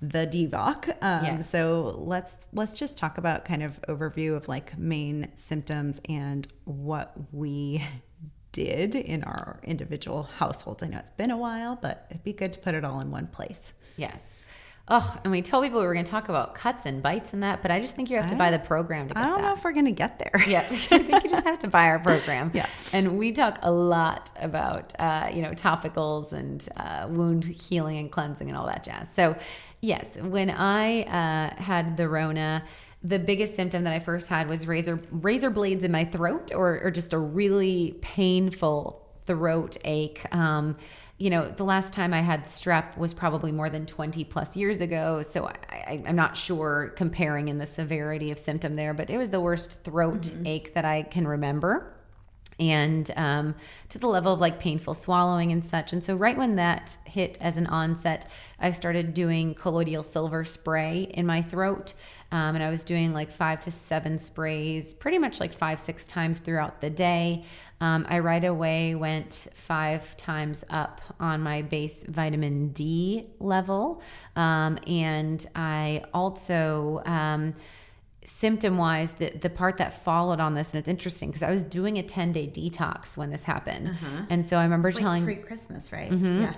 the 0.00 0.26
DVOC. 0.26 0.96
Um, 1.02 1.24
yes. 1.24 1.50
So 1.50 2.02
let's 2.04 2.36
let's 2.52 2.72
just 2.72 2.96
talk 2.98 3.18
about 3.18 3.44
kind 3.44 3.62
of 3.62 3.80
overview 3.82 4.36
of 4.36 4.48
like 4.48 4.76
main 4.78 5.30
symptoms 5.34 6.00
and 6.08 6.46
what 6.64 7.14
we 7.32 7.84
did 8.52 8.94
in 8.94 9.24
our 9.24 9.60
individual 9.64 10.24
households. 10.24 10.82
I 10.82 10.88
know 10.88 10.98
it's 10.98 11.10
been 11.10 11.30
a 11.30 11.36
while, 11.36 11.78
but 11.80 12.06
it'd 12.10 12.24
be 12.24 12.32
good 12.32 12.52
to 12.54 12.58
put 12.58 12.74
it 12.74 12.84
all 12.84 13.00
in 13.00 13.10
one 13.10 13.26
place. 13.26 13.72
Yes. 13.96 14.40
Oh, 14.90 15.18
and 15.22 15.30
we 15.30 15.42
told 15.42 15.64
people 15.64 15.80
we 15.80 15.86
were 15.86 15.92
going 15.92 16.06
to 16.06 16.10
talk 16.10 16.30
about 16.30 16.54
cuts 16.54 16.86
and 16.86 17.02
bites 17.02 17.34
and 17.34 17.42
that, 17.42 17.60
but 17.60 17.70
I 17.70 17.78
just 17.78 17.94
think 17.94 18.08
you 18.08 18.16
have 18.16 18.28
to 18.28 18.34
buy 18.34 18.50
the 18.50 18.58
program 18.58 19.08
to 19.08 19.14
get 19.14 19.22
I 19.22 19.26
don't 19.26 19.42
that. 19.42 19.48
know 19.48 19.52
if 19.52 19.62
we're 19.62 19.72
going 19.72 19.84
to 19.84 19.92
get 19.92 20.18
there. 20.18 20.42
Yeah, 20.48 20.60
I 20.70 20.76
think 20.76 21.24
you 21.24 21.30
just 21.30 21.46
have 21.46 21.58
to 21.58 21.68
buy 21.68 21.88
our 21.88 21.98
program. 21.98 22.50
yeah, 22.54 22.66
and 22.94 23.18
we 23.18 23.32
talk 23.32 23.58
a 23.60 23.70
lot 23.70 24.32
about 24.40 24.94
uh, 24.98 25.28
you 25.32 25.42
know 25.42 25.50
topicals 25.50 26.32
and 26.32 26.66
uh, 26.78 27.06
wound 27.10 27.44
healing 27.44 27.98
and 27.98 28.10
cleansing 28.10 28.48
and 28.48 28.56
all 28.56 28.66
that 28.66 28.82
jazz. 28.82 29.08
So, 29.14 29.36
yes, 29.80 30.16
when 30.16 30.50
I 30.50 31.02
uh, 31.02 31.62
had 31.62 31.96
the 31.96 32.08
Rona 32.08 32.64
the 33.02 33.18
biggest 33.18 33.54
symptom 33.54 33.84
that 33.84 33.92
I 33.92 34.00
first 34.00 34.26
had 34.26 34.48
was 34.48 34.66
razor 34.66 35.00
razor 35.10 35.50
blades 35.50 35.84
in 35.84 35.92
my 35.92 36.04
throat, 36.04 36.52
or, 36.52 36.80
or 36.82 36.90
just 36.90 37.12
a 37.12 37.18
really 37.18 37.96
painful 38.00 39.06
throat 39.24 39.76
ache. 39.84 40.24
Um, 40.34 40.76
you 41.18 41.30
know, 41.30 41.50
the 41.50 41.64
last 41.64 41.92
time 41.92 42.14
I 42.14 42.20
had 42.20 42.44
strep 42.44 42.96
was 42.96 43.12
probably 43.12 43.50
more 43.50 43.68
than 43.68 43.86
20 43.86 44.24
plus 44.24 44.56
years 44.56 44.80
ago. 44.80 45.22
So 45.22 45.46
I, 45.46 46.02
am 46.06 46.14
not 46.14 46.36
sure 46.36 46.92
comparing 46.96 47.48
in 47.48 47.58
the 47.58 47.66
severity 47.66 48.30
of 48.30 48.38
symptom 48.38 48.76
there, 48.76 48.94
but 48.94 49.10
it 49.10 49.18
was 49.18 49.30
the 49.30 49.40
worst 49.40 49.82
throat 49.82 50.22
mm-hmm. 50.22 50.46
ache 50.46 50.74
that 50.74 50.84
I 50.84 51.02
can 51.02 51.26
remember. 51.26 51.97
And 52.58 53.10
um, 53.16 53.54
to 53.90 53.98
the 53.98 54.08
level 54.08 54.32
of 54.32 54.40
like 54.40 54.58
painful 54.58 54.94
swallowing 54.94 55.52
and 55.52 55.64
such. 55.64 55.92
And 55.92 56.04
so, 56.04 56.16
right 56.16 56.36
when 56.36 56.56
that 56.56 56.98
hit 57.04 57.38
as 57.40 57.56
an 57.56 57.66
onset, 57.68 58.28
I 58.58 58.72
started 58.72 59.14
doing 59.14 59.54
colloidal 59.54 60.02
silver 60.02 60.44
spray 60.44 61.10
in 61.14 61.24
my 61.24 61.42
throat. 61.42 61.92
Um, 62.30 62.56
and 62.56 62.62
I 62.62 62.68
was 62.68 62.84
doing 62.84 63.14
like 63.14 63.30
five 63.30 63.60
to 63.60 63.70
seven 63.70 64.18
sprays, 64.18 64.92
pretty 64.92 65.18
much 65.18 65.40
like 65.40 65.54
five, 65.54 65.80
six 65.80 66.04
times 66.04 66.38
throughout 66.38 66.80
the 66.80 66.90
day. 66.90 67.44
Um, 67.80 68.04
I 68.08 68.18
right 68.18 68.44
away 68.44 68.94
went 68.94 69.46
five 69.54 70.16
times 70.16 70.64
up 70.68 71.00
on 71.20 71.40
my 71.40 71.62
base 71.62 72.04
vitamin 72.06 72.68
D 72.68 73.28
level. 73.38 74.02
Um, 74.36 74.78
and 74.86 75.44
I 75.54 76.02
also, 76.12 77.02
um, 77.06 77.54
symptom 78.28 78.78
wise, 78.78 79.12
the, 79.12 79.30
the 79.30 79.50
part 79.50 79.78
that 79.78 80.04
followed 80.04 80.40
on 80.40 80.54
this, 80.54 80.72
and 80.72 80.78
it's 80.78 80.88
interesting 80.88 81.30
because 81.30 81.42
I 81.42 81.50
was 81.50 81.64
doing 81.64 81.96
a 81.98 82.02
10 82.02 82.32
day 82.32 82.46
detox 82.46 83.16
when 83.16 83.30
this 83.30 83.44
happened. 83.44 83.88
Uh-huh. 83.88 84.22
And 84.30 84.44
so 84.46 84.58
I 84.58 84.64
remember 84.64 84.90
it's 84.90 84.98
telling. 84.98 85.24
Like 85.26 85.36
pre 85.36 85.44
Christmas, 85.44 85.92
right? 85.92 86.10
Mm-hmm. 86.10 86.42
Yeah. 86.42 86.54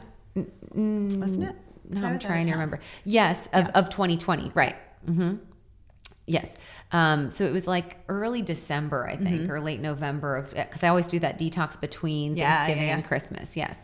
Mm, 0.74 1.18
Wasn't 1.18 1.44
it? 1.44 1.56
No, 1.88 2.06
I'm 2.06 2.18
trying 2.18 2.44
to 2.46 2.52
remember. 2.52 2.80
Yes, 3.04 3.38
of, 3.52 3.66
yeah. 3.66 3.70
of 3.74 3.90
2020, 3.90 4.52
right. 4.54 4.76
Mm-hmm. 5.08 5.36
Yes. 6.26 6.48
Um, 6.92 7.30
so 7.30 7.44
it 7.44 7.52
was 7.52 7.66
like 7.66 7.98
early 8.08 8.42
December, 8.42 9.08
I 9.08 9.16
think, 9.16 9.50
or 9.50 9.60
late 9.60 9.80
November 9.80 10.36
of 10.36 10.50
because 10.54 10.84
I 10.84 10.88
always 10.88 11.08
do 11.08 11.18
that 11.20 11.38
detox 11.38 11.80
between 11.80 12.36
Yeah, 12.36 12.58
Thanksgiving 12.58 12.88
yeah. 12.88 12.94
and 12.94 13.04
Christmas. 13.04 13.56
Yes. 13.56 13.76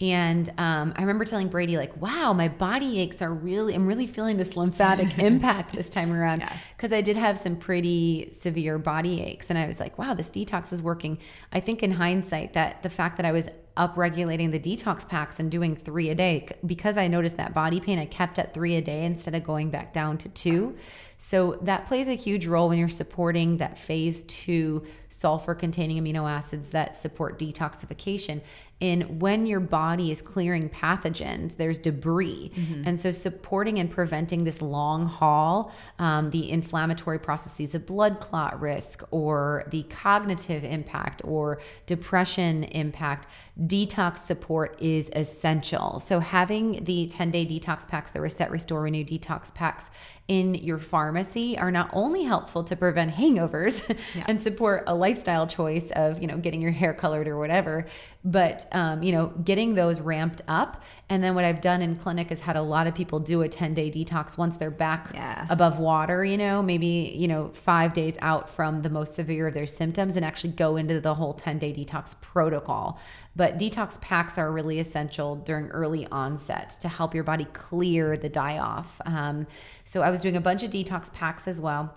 And 0.00 0.48
um, 0.56 0.94
I 0.96 1.02
remember 1.02 1.26
telling 1.26 1.48
Brady, 1.48 1.76
like, 1.76 2.00
wow, 2.00 2.32
my 2.32 2.48
body 2.48 3.00
aches 3.00 3.20
are 3.20 3.32
really, 3.32 3.74
I'm 3.74 3.86
really 3.86 4.06
feeling 4.06 4.38
this 4.38 4.56
lymphatic 4.56 5.18
impact 5.18 5.74
this 5.74 5.90
time 5.90 6.10
around. 6.10 6.40
Yeah. 6.40 6.56
Because 6.76 6.92
I 6.92 7.02
did 7.02 7.18
have 7.18 7.36
some 7.36 7.56
pretty 7.56 8.34
severe 8.40 8.78
body 8.78 9.20
aches. 9.22 9.50
And 9.50 9.58
I 9.58 9.66
was 9.66 9.78
like, 9.78 9.98
wow, 9.98 10.14
this 10.14 10.30
detox 10.30 10.72
is 10.72 10.80
working. 10.80 11.18
I 11.52 11.60
think 11.60 11.82
in 11.82 11.92
hindsight, 11.92 12.54
that 12.54 12.82
the 12.82 12.88
fact 12.88 13.18
that 13.18 13.26
I 13.26 13.32
was 13.32 13.48
upregulating 13.76 14.52
the 14.52 14.58
detox 14.58 15.06
packs 15.06 15.38
and 15.38 15.50
doing 15.50 15.76
three 15.76 16.08
a 16.08 16.14
day, 16.14 16.48
because 16.64 16.96
I 16.96 17.06
noticed 17.06 17.36
that 17.36 17.52
body 17.52 17.78
pain, 17.78 17.98
I 17.98 18.06
kept 18.06 18.38
at 18.38 18.54
three 18.54 18.76
a 18.76 18.82
day 18.82 19.04
instead 19.04 19.34
of 19.34 19.44
going 19.44 19.70
back 19.70 19.92
down 19.92 20.16
to 20.18 20.30
two. 20.30 20.76
So 21.22 21.58
that 21.60 21.84
plays 21.84 22.08
a 22.08 22.14
huge 22.14 22.46
role 22.46 22.70
when 22.70 22.78
you're 22.78 22.88
supporting 22.88 23.58
that 23.58 23.76
phase 23.76 24.22
two 24.22 24.86
sulfur 25.10 25.54
containing 25.54 26.02
amino 26.02 26.28
acids 26.28 26.70
that 26.70 26.96
support 26.96 27.38
detoxification. 27.38 28.40
And 28.80 29.20
when 29.20 29.44
your 29.44 29.60
body 29.60 30.10
is 30.10 30.22
clearing 30.22 30.70
pathogens, 30.70 31.58
there's 31.58 31.78
debris. 31.78 32.50
And 32.86 32.98
so 32.98 33.10
supporting 33.10 33.78
and 33.78 33.90
preventing 33.90 34.44
this 34.44 34.62
long 34.62 35.04
haul, 35.04 35.72
um, 35.98 36.30
the 36.30 36.50
inflammatory 36.50 37.18
processes 37.18 37.74
of 37.74 37.84
blood 37.84 38.20
clot 38.20 38.58
risk 38.58 39.02
or 39.10 39.64
the 39.70 39.82
cognitive 39.84 40.64
impact 40.64 41.20
or 41.24 41.60
depression 41.84 42.64
impact, 42.64 43.26
detox 43.66 44.20
support 44.20 44.80
is 44.80 45.10
essential. 45.14 45.98
So 45.98 46.20
having 46.20 46.82
the 46.84 47.08
10 47.08 47.30
day 47.30 47.44
detox 47.44 47.86
packs, 47.86 48.10
the 48.12 48.22
Reset, 48.22 48.50
Restore, 48.50 48.80
Renew 48.80 49.04
detox 49.04 49.52
packs 49.52 49.84
in 50.30 50.54
your 50.54 50.78
pharmacy 50.78 51.58
are 51.58 51.72
not 51.72 51.90
only 51.92 52.22
helpful 52.22 52.62
to 52.62 52.76
prevent 52.76 53.12
hangovers 53.12 53.82
and 54.28 54.40
support 54.40 54.84
a 54.86 54.94
lifestyle 54.94 55.44
choice 55.44 55.90
of, 55.96 56.22
you 56.22 56.28
know, 56.28 56.38
getting 56.38 56.62
your 56.62 56.70
hair 56.70 56.94
colored 56.94 57.26
or 57.26 57.36
whatever, 57.36 57.84
but, 58.24 58.64
um, 58.70 59.02
you 59.02 59.10
know, 59.10 59.26
getting 59.42 59.74
those 59.74 59.98
ramped 59.98 60.40
up. 60.46 60.82
And 61.08 61.24
then 61.24 61.34
what 61.34 61.44
I've 61.44 61.60
done 61.60 61.82
in 61.82 61.96
clinic 61.96 62.30
is 62.30 62.38
had 62.38 62.54
a 62.54 62.62
lot 62.62 62.86
of 62.86 62.94
people 62.94 63.18
do 63.18 63.42
a 63.42 63.48
10 63.48 63.74
day 63.74 63.90
detox 63.90 64.38
once 64.38 64.56
they're 64.56 64.70
back 64.70 65.10
Yeah. 65.12 65.46
above 65.50 65.80
water, 65.80 66.24
you 66.24 66.36
know, 66.36 66.62
maybe, 66.62 67.12
you 67.16 67.26
know, 67.26 67.48
five 67.52 67.92
days 67.92 68.14
out 68.20 68.48
from 68.48 68.82
the 68.82 68.90
most 68.90 69.14
severe 69.16 69.48
of 69.48 69.54
their 69.54 69.66
symptoms 69.66 70.14
and 70.14 70.24
actually 70.24 70.52
go 70.52 70.76
into 70.76 71.00
the 71.00 71.14
whole 71.14 71.34
10 71.34 71.58
day 71.58 71.72
detox 71.72 72.14
protocol. 72.20 73.00
But 73.36 73.58
detox 73.58 74.00
packs 74.00 74.38
are 74.38 74.50
really 74.50 74.80
essential 74.80 75.36
during 75.36 75.68
early 75.68 76.06
onset 76.10 76.76
to 76.80 76.88
help 76.88 77.14
your 77.14 77.24
body 77.24 77.46
clear 77.52 78.16
the 78.16 78.28
die 78.28 78.58
off. 78.58 79.00
Um, 79.06 79.46
so 79.84 80.02
I 80.02 80.10
was 80.10 80.20
doing 80.20 80.36
a 80.36 80.40
bunch 80.40 80.62
of 80.62 80.70
detox 80.70 81.12
packs 81.12 81.46
as 81.46 81.60
well. 81.60 81.94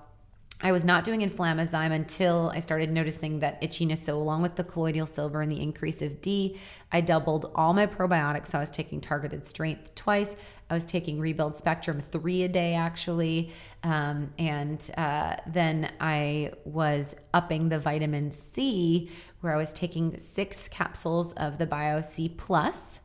I 0.63 0.71
was 0.71 0.85
not 0.85 1.03
doing 1.03 1.19
inflammazyme 1.19 1.91
until 1.91 2.49
I 2.55 2.61
started 2.61 2.89
noticing 2.89 3.39
that 3.39 3.61
itchiness. 3.61 4.05
So, 4.05 4.15
along 4.15 4.43
with 4.43 4.55
the 4.55 4.63
colloidal 4.63 5.05
silver 5.05 5.41
and 5.41 5.51
the 5.51 5.61
increase 5.61 6.01
of 6.01 6.21
D, 6.21 6.57
I 6.89 7.01
doubled 7.01 7.51
all 7.53 7.73
my 7.73 7.85
probiotics. 7.85 8.47
So, 8.47 8.59
I 8.59 8.61
was 8.61 8.71
taking 8.71 9.01
targeted 9.01 9.45
strength 9.45 9.93
twice. 9.93 10.33
I 10.69 10.73
was 10.73 10.85
taking 10.85 11.19
Rebuild 11.19 11.57
Spectrum 11.57 11.99
three 11.99 12.43
a 12.43 12.47
day, 12.47 12.75
actually. 12.75 13.51
Um, 13.83 14.31
and 14.39 14.89
uh, 14.97 15.35
then 15.47 15.91
I 15.99 16.53
was 16.63 17.13
upping 17.33 17.67
the 17.67 17.79
vitamin 17.79 18.31
C, 18.31 19.11
where 19.43 19.53
I 19.53 19.57
was 19.57 19.73
taking 19.73 20.19
six 20.19 20.67
capsules 20.67 21.33
of 21.33 21.57
the 21.57 21.65
Bio 21.65 22.01
C 22.01 22.29
Plus. 22.29 22.99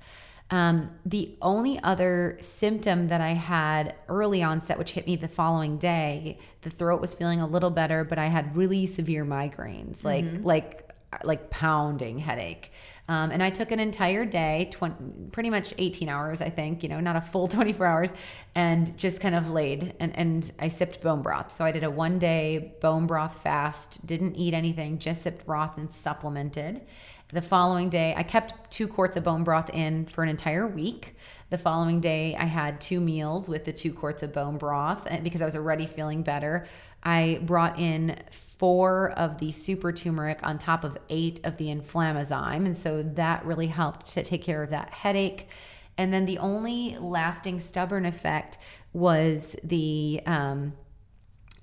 Um, 0.50 0.92
the 1.04 1.36
only 1.42 1.78
other 1.82 2.38
symptom 2.40 3.08
that 3.08 3.20
I 3.20 3.34
had 3.34 3.94
early 4.08 4.42
onset, 4.42 4.78
which 4.78 4.92
hit 4.92 5.06
me 5.06 5.14
the 5.16 5.28
following 5.28 5.76
day, 5.76 6.38
the 6.62 6.70
throat 6.70 7.02
was 7.02 7.12
feeling 7.12 7.40
a 7.40 7.46
little 7.46 7.68
better, 7.68 8.02
but 8.02 8.18
I 8.18 8.26
had 8.26 8.56
really 8.56 8.86
severe 8.86 9.26
migraines, 9.26 10.04
like 10.04 10.24
like 10.42 10.87
like 11.24 11.50
pounding 11.50 12.18
headache. 12.18 12.70
Um, 13.08 13.30
and 13.30 13.42
I 13.42 13.48
took 13.48 13.70
an 13.72 13.80
entire 13.80 14.26
day, 14.26 14.68
20, 14.70 15.30
pretty 15.32 15.48
much 15.48 15.72
18 15.78 16.10
hours, 16.10 16.42
I 16.42 16.50
think, 16.50 16.82
you 16.82 16.90
know, 16.90 17.00
not 17.00 17.16
a 17.16 17.22
full 17.22 17.48
24 17.48 17.86
hours, 17.86 18.12
and 18.54 18.96
just 18.98 19.20
kind 19.20 19.34
of 19.34 19.50
laid 19.50 19.94
and, 19.98 20.16
and 20.16 20.52
I 20.58 20.68
sipped 20.68 21.00
bone 21.00 21.22
broth. 21.22 21.54
So 21.54 21.64
I 21.64 21.72
did 21.72 21.84
a 21.84 21.90
one 21.90 22.18
day 22.18 22.74
bone 22.80 23.06
broth 23.06 23.42
fast, 23.42 24.06
didn't 24.06 24.36
eat 24.36 24.52
anything, 24.52 24.98
just 24.98 25.22
sipped 25.22 25.46
broth 25.46 25.78
and 25.78 25.90
supplemented. 25.92 26.82
The 27.30 27.42
following 27.42 27.90
day, 27.90 28.14
I 28.16 28.22
kept 28.22 28.70
two 28.70 28.88
quarts 28.88 29.16
of 29.16 29.24
bone 29.24 29.44
broth 29.44 29.68
in 29.70 30.06
for 30.06 30.22
an 30.22 30.30
entire 30.30 30.66
week. 30.66 31.14
The 31.50 31.58
following 31.58 32.00
day, 32.00 32.34
I 32.36 32.44
had 32.44 32.80
two 32.80 33.00
meals 33.00 33.48
with 33.50 33.64
the 33.64 33.72
two 33.72 33.92
quarts 33.92 34.22
of 34.22 34.32
bone 34.32 34.56
broth 34.56 35.06
and 35.06 35.24
because 35.24 35.42
I 35.42 35.44
was 35.44 35.56
already 35.56 35.86
feeling 35.86 36.22
better. 36.22 36.66
I 37.02 37.40
brought 37.42 37.78
in 37.78 38.18
four 38.58 39.12
of 39.12 39.38
the 39.38 39.52
super 39.52 39.92
turmeric 39.92 40.40
on 40.42 40.58
top 40.58 40.84
of 40.84 40.98
eight 41.08 41.40
of 41.44 41.56
the 41.56 41.66
inflammazyme. 41.66 42.66
And 42.66 42.76
so 42.76 43.02
that 43.02 43.44
really 43.44 43.68
helped 43.68 44.06
to 44.06 44.22
take 44.24 44.42
care 44.42 44.62
of 44.62 44.70
that 44.70 44.90
headache. 44.90 45.48
And 45.96 46.12
then 46.12 46.26
the 46.26 46.38
only 46.38 46.96
lasting 46.98 47.60
stubborn 47.60 48.04
effect 48.04 48.58
was 48.92 49.56
the 49.62 50.20
um, 50.26 50.74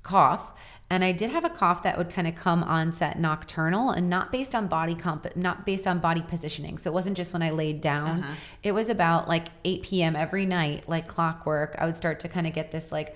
cough. 0.04 0.54
And 0.90 1.04
i 1.04 1.12
did 1.12 1.32
have 1.32 1.44
a 1.44 1.50
cough 1.50 1.82
that 1.84 1.98
would 1.98 2.12
kind 2.12 2.28
of 2.28 2.36
come 2.36 2.64
onset 2.64 3.20
nocturnal 3.20 3.90
and 3.90 4.08
not 4.08 4.32
based 4.32 4.54
on 4.54 4.68
body 4.68 4.94
comp 4.94 5.36
not 5.36 5.66
based 5.66 5.88
on 5.88 6.00
body 6.00 6.22
positioning. 6.22 6.78
So 6.78 6.92
it 6.92 6.94
wasn't 6.94 7.18
just 7.18 7.34
when 7.34 7.42
i 7.42 7.50
laid 7.50 7.82
down. 7.82 8.24
It 8.64 8.72
was 8.72 8.90
about 8.90 9.28
like 9.28 9.48
8 9.66 9.82
p.m 9.84 10.16
every 10.16 10.46
night 10.46 10.88
like 10.88 11.08
clockwork. 11.08 11.76
I 11.80 11.86
would 11.86 11.96
start 11.96 12.20
to 12.22 12.30
kind 12.30 12.46
of 12.46 12.54
get 12.54 12.72
this 12.72 12.92
like 12.92 13.16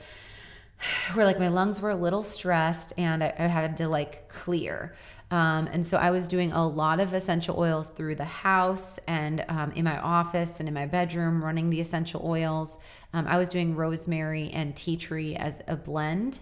where 1.13 1.25
like 1.25 1.39
my 1.39 1.47
lungs 1.47 1.81
were 1.81 1.91
a 1.91 1.95
little 1.95 2.23
stressed 2.23 2.93
and 2.97 3.23
I, 3.23 3.33
I 3.37 3.47
had 3.47 3.77
to 3.77 3.87
like 3.87 4.29
clear. 4.29 4.95
Um, 5.31 5.67
and 5.67 5.85
so 5.85 5.97
I 5.97 6.09
was 6.09 6.27
doing 6.27 6.51
a 6.53 6.67
lot 6.67 6.99
of 6.99 7.13
essential 7.13 7.59
oils 7.59 7.89
through 7.89 8.15
the 8.15 8.25
house 8.25 8.99
and 9.05 9.45
um, 9.47 9.71
in 9.73 9.85
my 9.85 9.99
office 9.99 10.59
and 10.59 10.67
in 10.67 10.73
my 10.73 10.87
bedroom, 10.87 11.43
running 11.43 11.69
the 11.69 11.79
essential 11.79 12.21
oils. 12.25 12.79
Um, 13.13 13.27
I 13.27 13.37
was 13.37 13.47
doing 13.47 13.75
rosemary 13.75 14.49
and 14.51 14.75
tea 14.75 14.97
tree 14.97 15.35
as 15.35 15.61
a 15.67 15.75
blend. 15.75 16.39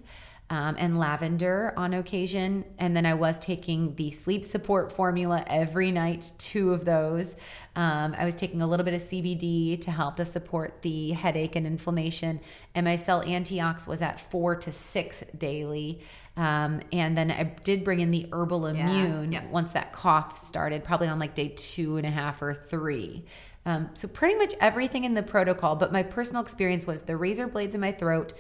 Um, 0.49 0.78
and 0.80 0.98
lavender 0.98 1.74
on 1.76 1.94
occasion. 1.94 2.64
And 2.78 2.95
then 2.95 3.06
I 3.06 3.15
was 3.15 3.38
taking 3.38 3.94
the 3.95 4.11
sleep 4.11 4.45
support 4.45 4.94
formula 4.94 5.44
every 5.45 5.91
night, 5.91 6.32
two 6.38 6.72
of 6.72 6.86
those. 6.86 7.36
Um, 7.76 8.15
I 8.18 8.24
was 8.24 8.34
taking 8.34 8.61
a 8.61 8.68
little 8.68 8.86
bit 8.86 8.94
of 8.94 9.02
CBD 9.02 9.82
to 9.82 9.91
help 9.91 10.15
to 10.15 10.24
support 10.24 10.82
the 10.84 11.11
headache 11.11 11.57
and 11.57 11.68
inflammation. 11.68 12.40
And 12.76 12.86
my 12.86 12.95
cell 12.95 13.22
antiox 13.24 13.88
was 13.88 14.02
at 14.02 14.22
four 14.22 14.56
to 14.56 14.72
six 14.72 15.22
daily. 15.38 15.99
Um, 16.38 16.82
and 16.94 17.18
then 17.18 17.32
I 17.32 17.44
did 17.44 17.84
bring 17.84 17.99
in 17.99 18.11
the 18.11 18.30
herbal 18.32 18.68
immune 18.68 19.32
yeah. 19.32 19.45
once 19.49 19.72
that 19.72 19.91
cough 19.91 20.38
started, 20.38 20.84
probably 20.84 21.07
on 21.07 21.19
like 21.19 21.34
day 21.34 21.49
two 21.49 21.98
and 21.98 22.06
a 22.06 22.11
half 22.11 22.41
or 22.41 22.53
three. 22.53 23.26
Um, 23.68 23.90
so 23.95 24.07
pretty 24.07 24.36
much 24.36 24.53
everything 24.61 25.03
in 25.03 25.14
the 25.14 25.24
protocol, 25.24 25.76
but 25.76 25.91
my 25.91 26.02
personal 26.02 26.41
experience 26.41 26.88
was 26.88 27.02
the 27.02 27.18
razor 27.18 27.48
blades 27.48 27.76
in 27.76 27.82
my 27.82 27.91
throat. 27.91 28.32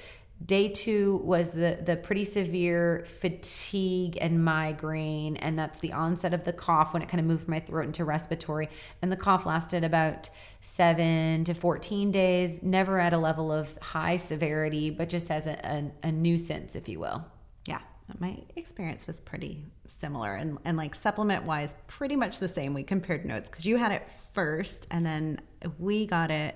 Day 0.45 0.69
two 0.69 1.17
was 1.23 1.49
the 1.49 1.79
the 1.83 1.97
pretty 1.97 2.23
severe 2.23 3.05
fatigue 3.07 4.17
and 4.21 4.45
migraine, 4.45 5.35
and 5.37 5.57
that's 5.57 5.79
the 5.79 5.93
onset 5.93 6.33
of 6.33 6.43
the 6.43 6.53
cough 6.53 6.93
when 6.93 7.01
it 7.01 7.09
kind 7.09 7.19
of 7.19 7.25
moved 7.25 7.47
my 7.47 7.59
throat 7.59 7.85
into 7.85 8.05
respiratory. 8.05 8.69
And 9.01 9.11
the 9.11 9.17
cough 9.17 9.47
lasted 9.47 9.83
about 9.83 10.29
seven 10.61 11.43
to 11.45 11.55
fourteen 11.55 12.11
days, 12.11 12.61
never 12.61 12.99
at 12.99 13.13
a 13.13 13.17
level 13.17 13.51
of 13.51 13.75
high 13.81 14.17
severity, 14.17 14.91
but 14.91 15.09
just 15.09 15.31
as 15.31 15.47
a, 15.47 15.59
a, 16.03 16.07
a 16.07 16.11
nuisance, 16.11 16.75
if 16.75 16.87
you 16.87 16.99
will. 16.99 17.25
Yeah, 17.65 17.81
my 18.19 18.37
experience 18.55 19.07
was 19.07 19.19
pretty 19.19 19.65
similar 19.87 20.35
and, 20.35 20.59
and 20.65 20.77
like 20.77 20.93
supplement 20.93 21.45
wise, 21.45 21.75
pretty 21.87 22.15
much 22.15 22.39
the 22.39 22.47
same. 22.47 22.73
We 22.73 22.83
compared 22.83 23.25
notes 23.25 23.49
because 23.49 23.65
you 23.65 23.77
had 23.77 23.91
it 23.91 24.07
first 24.33 24.87
and 24.91 25.05
then 25.05 25.41
we 25.79 26.05
got 26.05 26.29
it 26.29 26.55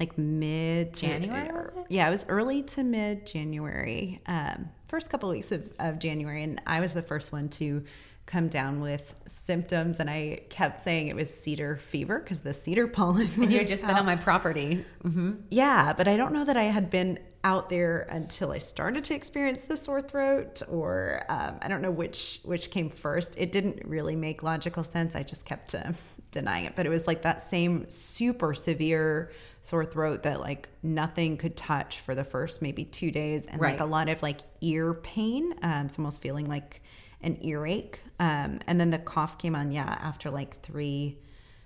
like 0.00 0.16
mid 0.18 0.94
January, 0.94 1.50
was 1.52 1.68
it? 1.76 1.86
Yeah, 1.88 2.08
it 2.08 2.10
was 2.10 2.26
early 2.28 2.62
to 2.62 2.82
mid 2.82 3.26
January, 3.26 4.20
um, 4.26 4.68
first 4.88 5.10
couple 5.10 5.30
of 5.30 5.36
weeks 5.36 5.52
of, 5.52 5.68
of 5.78 5.98
January. 5.98 6.42
And 6.42 6.60
I 6.66 6.80
was 6.80 6.94
the 6.94 7.02
first 7.02 7.32
one 7.32 7.48
to 7.50 7.84
come 8.26 8.48
down 8.48 8.80
with 8.80 9.14
symptoms. 9.26 10.00
And 10.00 10.08
I 10.08 10.40
kept 10.48 10.80
saying 10.80 11.08
it 11.08 11.16
was 11.16 11.32
cedar 11.32 11.76
fever 11.76 12.18
because 12.18 12.40
the 12.40 12.54
cedar 12.54 12.86
pollen. 12.88 13.28
And 13.36 13.52
you 13.52 13.58
had 13.58 13.68
just 13.68 13.86
been 13.86 13.96
on 13.96 14.06
my 14.06 14.16
property. 14.16 14.84
hmm 15.02 15.32
Yeah, 15.50 15.92
but 15.92 16.08
I 16.08 16.16
don't 16.16 16.32
know 16.32 16.44
that 16.44 16.56
I 16.56 16.64
had 16.64 16.90
been 16.90 17.18
out 17.44 17.68
there 17.68 18.06
until 18.10 18.52
I 18.52 18.58
started 18.58 19.04
to 19.04 19.14
experience 19.14 19.60
the 19.60 19.76
sore 19.76 20.00
throat, 20.00 20.62
or 20.66 21.20
um, 21.28 21.58
I 21.60 21.68
don't 21.68 21.82
know 21.82 21.90
which 21.90 22.40
which 22.42 22.70
came 22.70 22.88
first. 22.88 23.34
It 23.36 23.52
didn't 23.52 23.84
really 23.84 24.16
make 24.16 24.42
logical 24.42 24.82
sense. 24.82 25.14
I 25.14 25.22
just 25.22 25.44
kept 25.44 25.74
uh, 25.74 25.92
denying 26.30 26.64
it, 26.64 26.74
but 26.74 26.86
it 26.86 26.88
was 26.88 27.06
like 27.06 27.20
that 27.22 27.42
same 27.42 27.84
super 27.90 28.54
severe 28.54 29.30
sore 29.64 29.84
throat 29.86 30.22
that 30.22 30.40
like 30.40 30.68
nothing 30.82 31.38
could 31.38 31.56
touch 31.56 32.00
for 32.00 32.14
the 32.14 32.22
first 32.24 32.60
maybe 32.62 32.84
two 32.84 33.10
days, 33.10 33.46
and 33.46 33.60
Right. 33.60 33.72
like 33.72 33.80
a 33.80 33.86
lot 33.86 34.08
of 34.10 34.22
like 34.22 34.40
ear 34.60 34.94
pain. 34.94 35.54
Um, 35.62 35.86
it's 35.86 35.98
almost 35.98 36.20
feeling 36.20 36.46
like 36.48 36.82
an 37.22 37.38
earache, 37.42 38.00
um, 38.20 38.60
and 38.66 38.78
then 38.78 38.90
the 38.90 38.98
cough 38.98 39.38
came 39.38 39.56
on. 39.56 39.72
Yeah, 39.72 39.98
after 40.00 40.30
like 40.30 40.60
three 40.60 41.18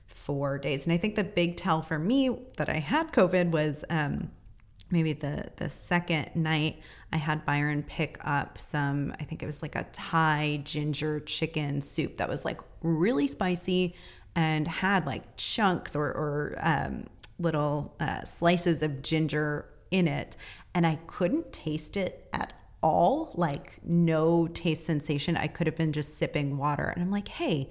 four 0.07 0.59
days. 0.59 0.85
And 0.85 0.93
I 0.93 0.97
think 0.97 1.17
the 1.17 1.25
big 1.25 1.57
tell 1.57 1.83
for 1.83 1.99
me 1.99 2.31
that 2.57 2.69
I 2.69 2.79
had 2.79 3.13
COVID 3.13 3.51
was 3.51 3.85
um, 3.91 4.31
maybe 4.91 5.13
the 5.13 5.51
the 5.57 5.69
second 5.69 6.31
night 6.37 6.81
I 7.13 7.17
had 7.17 7.45
Byron 7.45 7.83
pick 7.83 8.19
up 8.25 8.59
some 8.59 9.13
I 9.19 9.25
think 9.25 9.43
it 9.43 9.47
was 9.47 9.61
like 9.61 9.75
a 9.75 9.85
Thai 9.93 10.61
ginger 10.65 11.19
chicken 11.21 11.83
soup 11.83 12.19
that 12.19 12.29
was 12.29 12.45
like 12.45 12.61
really 12.83 13.27
spicy 13.27 13.95
and 14.37 14.69
had 14.69 15.05
like 15.05 15.37
chunks 15.37 15.97
or, 15.97 16.07
or 16.07 16.59
um, 16.61 17.07
little 17.39 17.95
uh, 18.01 18.25
slices 18.25 18.83
of 18.83 19.03
ginger 19.03 19.69
in 19.91 20.07
it 20.09 20.37
and 20.75 20.87
I 20.87 20.97
couldn't 21.07 21.53
taste 21.53 21.97
it 21.97 22.29
at 22.33 22.53
all 22.83 23.33
like 23.35 23.79
no 23.85 24.47
taste 24.49 24.85
sensation 24.85 25.37
I 25.37 25.47
could 25.47 25.67
have 25.67 25.77
been 25.77 25.93
just 25.93 26.19
sipping 26.19 26.57
water 26.59 26.85
and 26.89 27.03
I'm 27.03 27.11
like 27.11 27.29
hey 27.29 27.71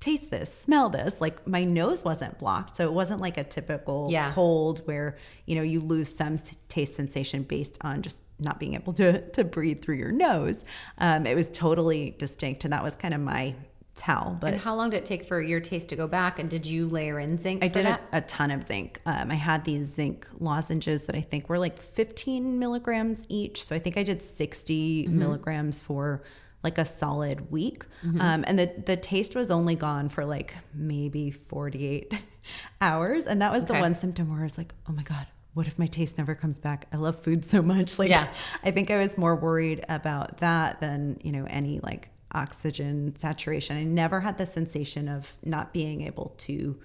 taste 0.00 0.32
this, 0.32 0.52
smell 0.52 0.88
this. 0.88 1.20
Like 1.20 1.46
my 1.46 1.62
nose 1.62 2.02
wasn't 2.04 2.36
blocked. 2.40 2.74
So 2.76 2.84
it 2.84 2.92
wasn't 2.92 3.20
like 3.20 3.38
a 3.38 3.44
typical 3.44 4.08
Yeah. 4.10 4.32
cold 4.32 4.80
where, 4.84 5.16
you 5.46 5.54
know, 5.54 5.62
you 5.62 5.78
lose 5.78 6.12
some 6.12 6.34
taste 6.66 6.96
sensation 6.96 7.44
based 7.44 7.78
on 7.82 8.02
just 8.02 8.24
not 8.40 8.58
being 8.58 8.74
able 8.74 8.92
to, 8.94 9.20
to 9.30 9.44
breathe 9.44 9.80
through 9.80 9.94
your 9.98 10.10
nose. 10.10 10.64
Um, 10.98 11.24
it 11.24 11.36
was 11.36 11.48
totally 11.50 12.16
distinct. 12.18 12.64
And 12.64 12.72
that 12.72 12.82
was 12.82 12.96
kind 12.96 13.14
of 13.14 13.20
my 13.20 13.54
tell. 13.94 14.36
But 14.40 14.54
And 14.54 14.62
how 14.62 14.74
long 14.74 14.90
did 14.90 14.98
it 14.98 15.04
take 15.04 15.26
for 15.26 15.40
your 15.40 15.60
taste 15.60 15.88
to 15.90 15.96
go 15.96 16.06
back? 16.06 16.38
And 16.38 16.48
did 16.48 16.64
you 16.64 16.88
layer 16.88 17.18
in 17.20 17.38
zinc? 17.38 17.62
I 17.62 17.68
for 17.68 17.74
did 17.74 17.86
a, 17.86 18.00
a 18.12 18.20
ton 18.22 18.50
of 18.50 18.62
zinc. 18.64 19.00
Um, 19.06 19.30
I 19.30 19.34
had 19.34 19.64
these 19.64 19.86
zinc 19.86 20.26
lozenges 20.40 21.02
that 21.04 21.14
I 21.16 21.20
think 21.20 21.48
were 21.48 21.58
like 21.58 21.78
15 21.78 22.58
milligrams 22.58 23.26
each. 23.28 23.62
So 23.64 23.76
I 23.76 23.78
think 23.78 23.96
I 23.96 24.02
did 24.02 24.22
60 24.22 25.04
Mm-hmm. 25.04 25.18
milligrams 25.18 25.78
for 25.80 26.22
like 26.62 26.78
a 26.78 26.84
solid 26.84 27.50
week. 27.50 27.84
Um, 28.20 28.44
and 28.46 28.56
the, 28.58 28.72
the 28.86 28.96
taste 28.96 29.34
was 29.34 29.50
only 29.50 29.74
gone 29.74 30.08
for 30.08 30.24
like 30.24 30.54
maybe 30.72 31.30
48 31.32 32.14
hours. 32.80 33.26
And 33.26 33.42
that 33.42 33.52
was 33.52 33.64
the 33.64 33.74
one 33.74 33.94
symptom 33.94 34.30
where 34.30 34.40
I 34.40 34.44
was 34.44 34.56
like, 34.58 34.72
oh 34.88 34.92
my 34.92 35.02
God. 35.02 35.26
What 35.54 35.66
if 35.66 35.78
my 35.78 35.86
taste 35.86 36.16
never 36.16 36.34
comes 36.34 36.58
back? 36.58 36.86
I 36.92 36.96
love 36.96 37.22
food 37.22 37.44
so 37.44 37.60
much. 37.62 37.98
Like, 37.98 38.08
Yeah. 38.10 38.28
I 38.64 38.70
think 38.70 38.90
I 38.90 38.96
was 38.96 39.18
more 39.18 39.36
worried 39.36 39.84
about 39.88 40.38
that 40.38 40.80
than, 40.80 41.18
you 41.22 41.30
know, 41.32 41.44
any 41.50 41.80
like 41.80 42.08
oxygen 42.32 43.14
saturation. 43.16 43.76
I 43.76 43.84
never 43.84 44.20
had 44.20 44.38
the 44.38 44.46
sensation 44.46 45.08
of 45.08 45.32
not 45.44 45.72
being 45.72 46.02
able 46.02 46.34
to 46.38 46.78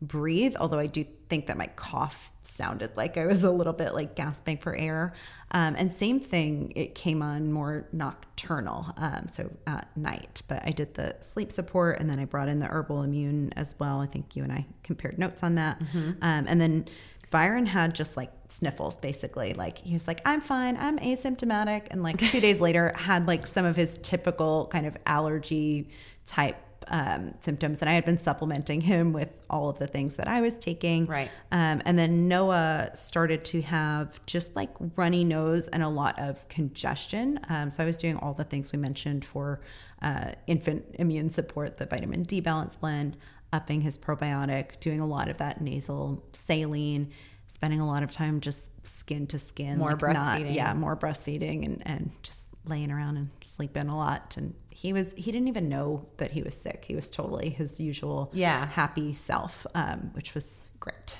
breathe, 0.00 0.56
although 0.58 0.80
I 0.80 0.86
do 0.86 1.04
think 1.28 1.46
that 1.46 1.56
my 1.56 1.68
cough 1.68 2.30
sounded 2.42 2.96
like 2.96 3.16
I 3.16 3.26
was 3.26 3.44
a 3.44 3.50
little 3.50 3.72
bit 3.72 3.94
like 3.94 4.16
gasping 4.16 4.58
for 4.58 4.74
air. 4.74 5.14
Um, 5.52 5.76
and 5.78 5.92
same 5.92 6.18
thing, 6.18 6.72
it 6.74 6.94
came 6.94 7.22
on 7.22 7.52
more 7.52 7.86
nocturnal, 7.92 8.92
um, 8.96 9.26
so 9.32 9.50
at 9.66 9.94
night. 9.96 10.42
But 10.48 10.62
I 10.64 10.70
did 10.70 10.94
the 10.94 11.16
sleep 11.20 11.52
support 11.52 12.00
and 12.00 12.10
then 12.10 12.18
I 12.18 12.24
brought 12.24 12.48
in 12.48 12.58
the 12.58 12.66
herbal 12.66 13.02
immune 13.02 13.52
as 13.54 13.74
well. 13.78 14.00
I 14.00 14.06
think 14.06 14.34
you 14.34 14.42
and 14.42 14.52
I 14.52 14.66
compared 14.82 15.18
notes 15.18 15.42
on 15.42 15.54
that. 15.54 15.80
Um, 16.22 16.46
and 16.48 16.60
then 16.60 16.86
Byron 17.32 17.66
had 17.66 17.94
just 17.94 18.16
like 18.16 18.30
sniffles 18.48 18.96
basically. 18.96 19.54
Like 19.54 19.78
he 19.78 19.94
was 19.94 20.06
like, 20.06 20.20
I'm 20.24 20.40
fine, 20.40 20.76
I'm 20.76 20.98
asymptomatic. 21.00 21.88
And 21.90 22.04
like 22.04 22.18
two 22.18 22.40
days 22.40 22.60
later, 22.60 22.94
had 22.96 23.26
like 23.26 23.46
some 23.46 23.64
of 23.64 23.74
his 23.74 23.98
typical 23.98 24.66
kind 24.66 24.86
of 24.86 24.96
allergy 25.06 25.88
type 26.26 26.56
um, 26.88 27.34
symptoms. 27.40 27.80
And 27.80 27.88
I 27.88 27.94
had 27.94 28.04
been 28.04 28.18
supplementing 28.18 28.80
him 28.80 29.12
with 29.12 29.30
all 29.48 29.68
of 29.68 29.78
the 29.78 29.86
things 29.86 30.16
that 30.16 30.28
I 30.28 30.40
was 30.40 30.54
taking. 30.54 31.06
Right. 31.06 31.30
Um, 31.50 31.82
and 31.84 31.98
then 31.98 32.28
Noah 32.28 32.90
started 32.94 33.44
to 33.46 33.62
have 33.62 34.24
just 34.26 34.54
like 34.54 34.70
runny 34.96 35.24
nose 35.24 35.68
and 35.68 35.82
a 35.82 35.88
lot 35.88 36.18
of 36.18 36.46
congestion. 36.48 37.40
Um, 37.48 37.70
so 37.70 37.82
I 37.82 37.86
was 37.86 37.96
doing 37.96 38.16
all 38.18 38.34
the 38.34 38.44
things 38.44 38.72
we 38.72 38.78
mentioned 38.78 39.24
for 39.24 39.60
uh, 40.02 40.32
infant 40.46 40.84
immune 40.98 41.30
support, 41.30 41.78
the 41.78 41.86
vitamin 41.86 42.24
D 42.24 42.40
balance 42.40 42.76
blend, 42.76 43.16
upping 43.52 43.80
his 43.80 43.96
probiotic, 43.98 44.80
doing 44.80 45.00
a 45.00 45.06
lot 45.06 45.28
of 45.28 45.38
that 45.38 45.60
nasal 45.60 46.24
saline, 46.32 47.10
spending 47.46 47.80
a 47.80 47.86
lot 47.86 48.02
of 48.02 48.10
time 48.10 48.40
just 48.40 48.70
skin 48.86 49.26
to 49.28 49.38
skin. 49.38 49.78
More 49.78 49.90
not- 49.90 50.00
breastfeeding. 50.00 50.54
yeah, 50.54 50.72
more 50.74 50.96
breastfeeding 50.96 51.64
and, 51.66 51.82
and 51.86 52.10
just 52.22 52.46
laying 52.64 52.90
around 52.90 53.16
and 53.16 53.28
sleeping 53.44 53.88
a 53.88 53.96
lot. 53.96 54.36
And 54.36 54.54
he 54.70 54.92
was, 54.92 55.12
he 55.16 55.32
didn't 55.32 55.48
even 55.48 55.68
know 55.68 56.06
that 56.18 56.30
he 56.30 56.42
was 56.42 56.54
sick. 56.56 56.84
He 56.86 56.94
was 56.94 57.10
totally 57.10 57.50
his 57.50 57.78
usual 57.80 58.30
Yeah. 58.32 58.66
happy 58.66 59.12
self, 59.12 59.66
um, 59.74 60.10
which 60.14 60.34
was 60.34 60.60
great. 60.80 61.16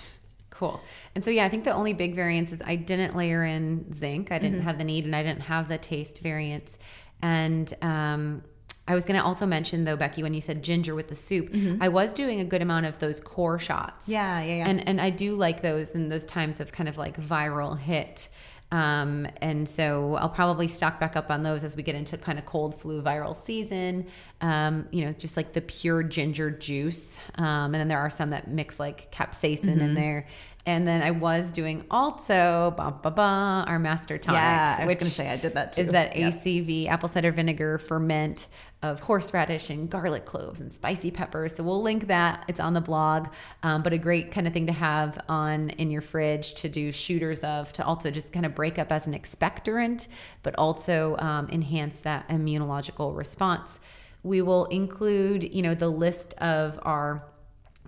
Cool. 0.50 0.80
And 1.14 1.24
so, 1.24 1.30
yeah, 1.32 1.44
I 1.44 1.48
think 1.48 1.64
the 1.64 1.72
only 1.72 1.92
big 1.94 2.14
variance 2.14 2.52
is 2.52 2.62
I 2.64 2.76
didn't 2.76 3.16
layer 3.16 3.42
in 3.44 3.92
zinc. 3.92 4.30
I 4.30 4.38
didn't 4.38 4.62
have 4.62 4.78
the 4.78 4.84
need 4.84 5.04
and 5.04 5.16
I 5.16 5.22
didn't 5.22 5.42
have 5.42 5.68
the 5.68 5.78
taste 5.78 6.20
variance. 6.20 6.78
And 7.20 7.72
um, 7.82 8.42
I 8.88 8.94
was 8.94 9.04
going 9.04 9.18
to 9.18 9.24
also 9.24 9.46
mention, 9.46 9.84
though, 9.84 9.96
Becky, 9.96 10.22
when 10.22 10.34
you 10.34 10.40
said 10.40 10.62
ginger 10.62 10.94
with 10.94 11.09
the 11.09 11.14
soup, 11.14 11.54
I 11.80 11.88
was 11.88 12.12
doing 12.12 12.40
a 12.40 12.44
good 12.44 12.62
amount 12.62 12.86
of 12.86 12.98
those 12.98 13.20
core 13.20 13.59
shots. 13.59 14.09
Yeah, 14.09 14.40
yeah, 14.42 14.56
yeah. 14.56 14.68
And, 14.68 14.86
and 14.88 15.00
I 15.00 15.10
do 15.10 15.36
like 15.36 15.62
those 15.62 15.90
in 15.90 16.09
those 16.09 16.24
times 16.24 16.59
of 16.59 16.72
kind 16.72 16.88
of 16.88 16.98
like 16.98 17.16
viral 17.20 17.78
hit. 17.78 18.28
Um, 18.72 19.28
and 19.42 19.68
so 19.68 20.14
I'll 20.16 20.30
probably 20.30 20.66
stock 20.66 20.98
back 20.98 21.14
up 21.14 21.30
on 21.30 21.42
those 21.42 21.62
as 21.62 21.76
we 21.76 21.82
get 21.82 21.94
into 21.94 22.16
kind 22.16 22.38
of 22.38 22.46
cold 22.46 22.74
flu 22.80 23.02
viral 23.02 23.36
season. 23.36 24.06
Um, 24.40 24.88
you 24.90 25.04
know, 25.04 25.12
just 25.12 25.36
like 25.36 25.52
the 25.52 25.60
pure 25.60 26.02
ginger 26.02 26.50
juice. 26.50 27.18
Um, 27.36 27.46
and 27.66 27.74
then 27.74 27.88
there 27.88 27.98
are 28.00 28.10
some 28.10 28.30
that 28.30 28.48
mix 28.48 28.80
like 28.80 29.12
capsaicin 29.12 29.60
Mm-hmm. 29.64 29.80
in 29.80 29.94
there. 29.94 30.26
And 30.64 30.86
then 30.86 31.02
I 31.02 31.10
was 31.10 31.50
doing 31.52 31.84
also 31.90 32.72
ba 32.76 32.94
ba 33.02 33.10
ba 33.10 33.64
our 33.66 33.78
master 33.80 34.16
tonic. 34.16 34.38
Yeah, 34.38 34.76
I 34.78 34.84
was 34.86 34.94
going 34.94 35.06
to 35.09 35.10
say 35.10 35.28
I 35.28 35.36
did 35.36 35.54
that 35.54 35.72
too. 35.74 35.82
Is 35.82 35.88
that 35.88 36.16
Yep. 36.16 36.34
ACV 36.34 36.88
apple 36.88 37.09
cider 37.09 37.32
vinegar 37.32 37.78
ferment 37.78 38.46
of 38.82 39.00
horseradish 39.00 39.70
and 39.70 39.88
garlic 39.88 40.24
cloves 40.24 40.60
and 40.60 40.72
spicy 40.72 41.10
peppers. 41.10 41.54
So 41.56 41.62
we'll 41.62 41.82
link 41.82 42.09
that. 42.09 42.44
It's 42.48 42.60
on 42.60 42.74
the 42.74 42.80
blog, 42.80 43.28
um, 43.62 43.82
but 43.82 43.92
a 43.92 43.98
great 43.98 44.32
kind 44.32 44.46
of 44.46 44.52
thing 44.52 44.66
to 44.66 44.72
have 44.72 45.18
on 45.28 45.70
in 45.70 45.90
your 45.90 46.02
fridge 46.02 46.54
to 46.54 46.68
do 46.68 46.90
shooters 46.92 47.40
of 47.40 47.72
to 47.74 47.84
also 47.84 48.10
just 48.10 48.32
kind 48.32 48.44
of 48.44 48.54
break 48.54 48.78
up 48.78 48.90
as 48.90 49.06
an 49.06 49.14
expectorant, 49.14 50.09
but 50.42 50.54
also 50.56 51.16
um, 51.18 51.48
enhance 51.50 52.00
that 52.00 52.28
immunological 52.28 53.16
response. 53.16 53.78
We 54.24 54.42
will 54.42 54.66
include, 54.66 55.54
you 55.54 55.62
know, 55.62 55.74
the 55.74 55.88
list 55.88 56.34
of 56.34 56.78
our 56.82 57.24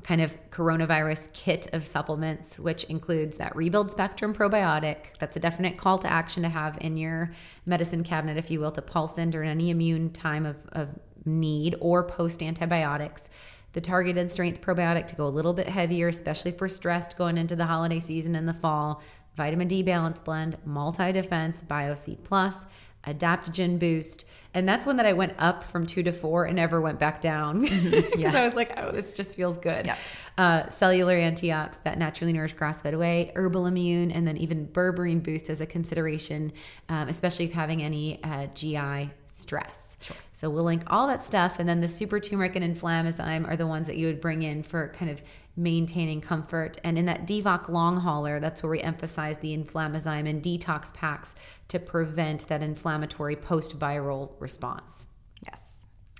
kind 0.04 0.20
of 0.20 0.34
coronavirus 0.50 1.32
kit 1.32 1.66
of 1.72 1.86
supplements, 1.86 2.58
which 2.58 2.84
includes 2.84 3.38
that 3.38 3.56
rebuild 3.56 3.90
spectrum 3.90 4.34
probiotic. 4.34 5.16
That's 5.18 5.36
a 5.36 5.40
definite 5.40 5.78
call 5.78 5.98
to 5.98 6.12
action 6.12 6.42
to 6.42 6.50
have 6.50 6.78
in 6.82 6.98
your 6.98 7.32
medicine 7.64 8.04
cabinet, 8.04 8.36
if 8.36 8.50
you 8.50 8.60
will, 8.60 8.72
to 8.72 8.82
pulse 8.82 9.16
in 9.16 9.30
during 9.30 9.48
any 9.48 9.70
immune 9.70 10.10
time 10.10 10.44
of, 10.44 10.56
of 10.72 10.90
need 11.24 11.74
or 11.80 12.04
post 12.04 12.42
antibiotics. 12.42 13.30
The 13.72 13.80
targeted 13.80 14.30
strength 14.30 14.60
probiotic 14.60 15.06
to 15.08 15.16
go 15.16 15.26
a 15.26 15.28
little 15.28 15.54
bit 15.54 15.68
heavier, 15.68 16.08
especially 16.08 16.52
for 16.52 16.68
stressed 16.68 17.16
going 17.16 17.38
into 17.38 17.56
the 17.56 17.66
holiday 17.66 17.98
season 17.98 18.36
in 18.36 18.46
the 18.46 18.54
fall. 18.54 19.02
Vitamin 19.36 19.66
D 19.66 19.82
balance 19.82 20.20
blend, 20.20 20.58
multi 20.64 21.12
defense, 21.12 21.62
BioC 21.66 22.22
plus, 22.22 22.66
adaptogen 23.06 23.78
boost. 23.78 24.24
And 24.54 24.68
that's 24.68 24.86
one 24.86 24.96
that 24.96 25.06
I 25.06 25.12
went 25.12 25.32
up 25.38 25.64
from 25.64 25.84
two 25.84 26.02
to 26.04 26.12
four 26.12 26.44
and 26.44 26.56
never 26.56 26.80
went 26.80 26.98
back 27.00 27.20
down. 27.20 27.62
Because 27.62 28.04
Yeah. 28.16 28.36
I 28.36 28.44
was 28.44 28.54
like, 28.54 28.72
oh, 28.76 28.92
this 28.92 29.12
just 29.12 29.34
feels 29.34 29.58
good. 29.58 29.86
Yeah. 29.86 29.96
Uh, 30.38 30.68
cellular 30.68 31.16
antiox, 31.16 31.78
that 31.78 31.98
naturally 31.98 32.32
nourished 32.32 32.56
grass 32.56 32.80
fed 32.80 32.96
whey, 32.96 33.32
herbal 33.34 33.66
immune, 33.66 34.12
and 34.12 34.26
then 34.26 34.36
even 34.36 34.68
berberine 34.68 35.22
boost 35.22 35.50
as 35.50 35.60
a 35.60 35.66
consideration, 35.66 36.52
um, 36.88 37.08
especially 37.08 37.46
if 37.46 37.52
having 37.52 37.82
any 37.82 38.22
uh, 38.22 38.46
GI 38.54 39.10
stress. 39.32 39.96
So 40.32 40.50
we'll 40.50 40.64
link 40.64 40.82
all 40.88 41.06
that 41.06 41.24
stuff. 41.24 41.58
And 41.58 41.68
then 41.68 41.80
the 41.80 41.88
super 41.88 42.20
turmeric 42.20 42.54
and 42.56 42.76
inflammazyme 42.76 43.48
are 43.48 43.56
the 43.56 43.66
ones 43.66 43.86
that 43.86 43.96
you 43.96 44.06
would 44.06 44.20
bring 44.20 44.42
in 44.42 44.62
for 44.62 44.88
kind 44.88 45.10
of 45.10 45.22
maintaining 45.56 46.20
comfort. 46.20 46.78
And 46.84 46.98
in 46.98 47.06
that 47.06 47.26
DVOC 47.26 47.68
long 47.68 47.98
hauler, 47.98 48.40
that's 48.40 48.62
where 48.62 48.70
we 48.70 48.80
emphasize 48.80 49.38
the 49.38 49.56
inflammazyme 49.56 50.28
and 50.28 50.42
detox 50.42 50.92
packs 50.92 51.34
to 51.68 51.78
prevent 51.78 52.48
that 52.48 52.62
inflammatory 52.62 53.36
post 53.36 53.78
viral 53.78 54.32
response. 54.40 55.06
yes. 55.46 55.62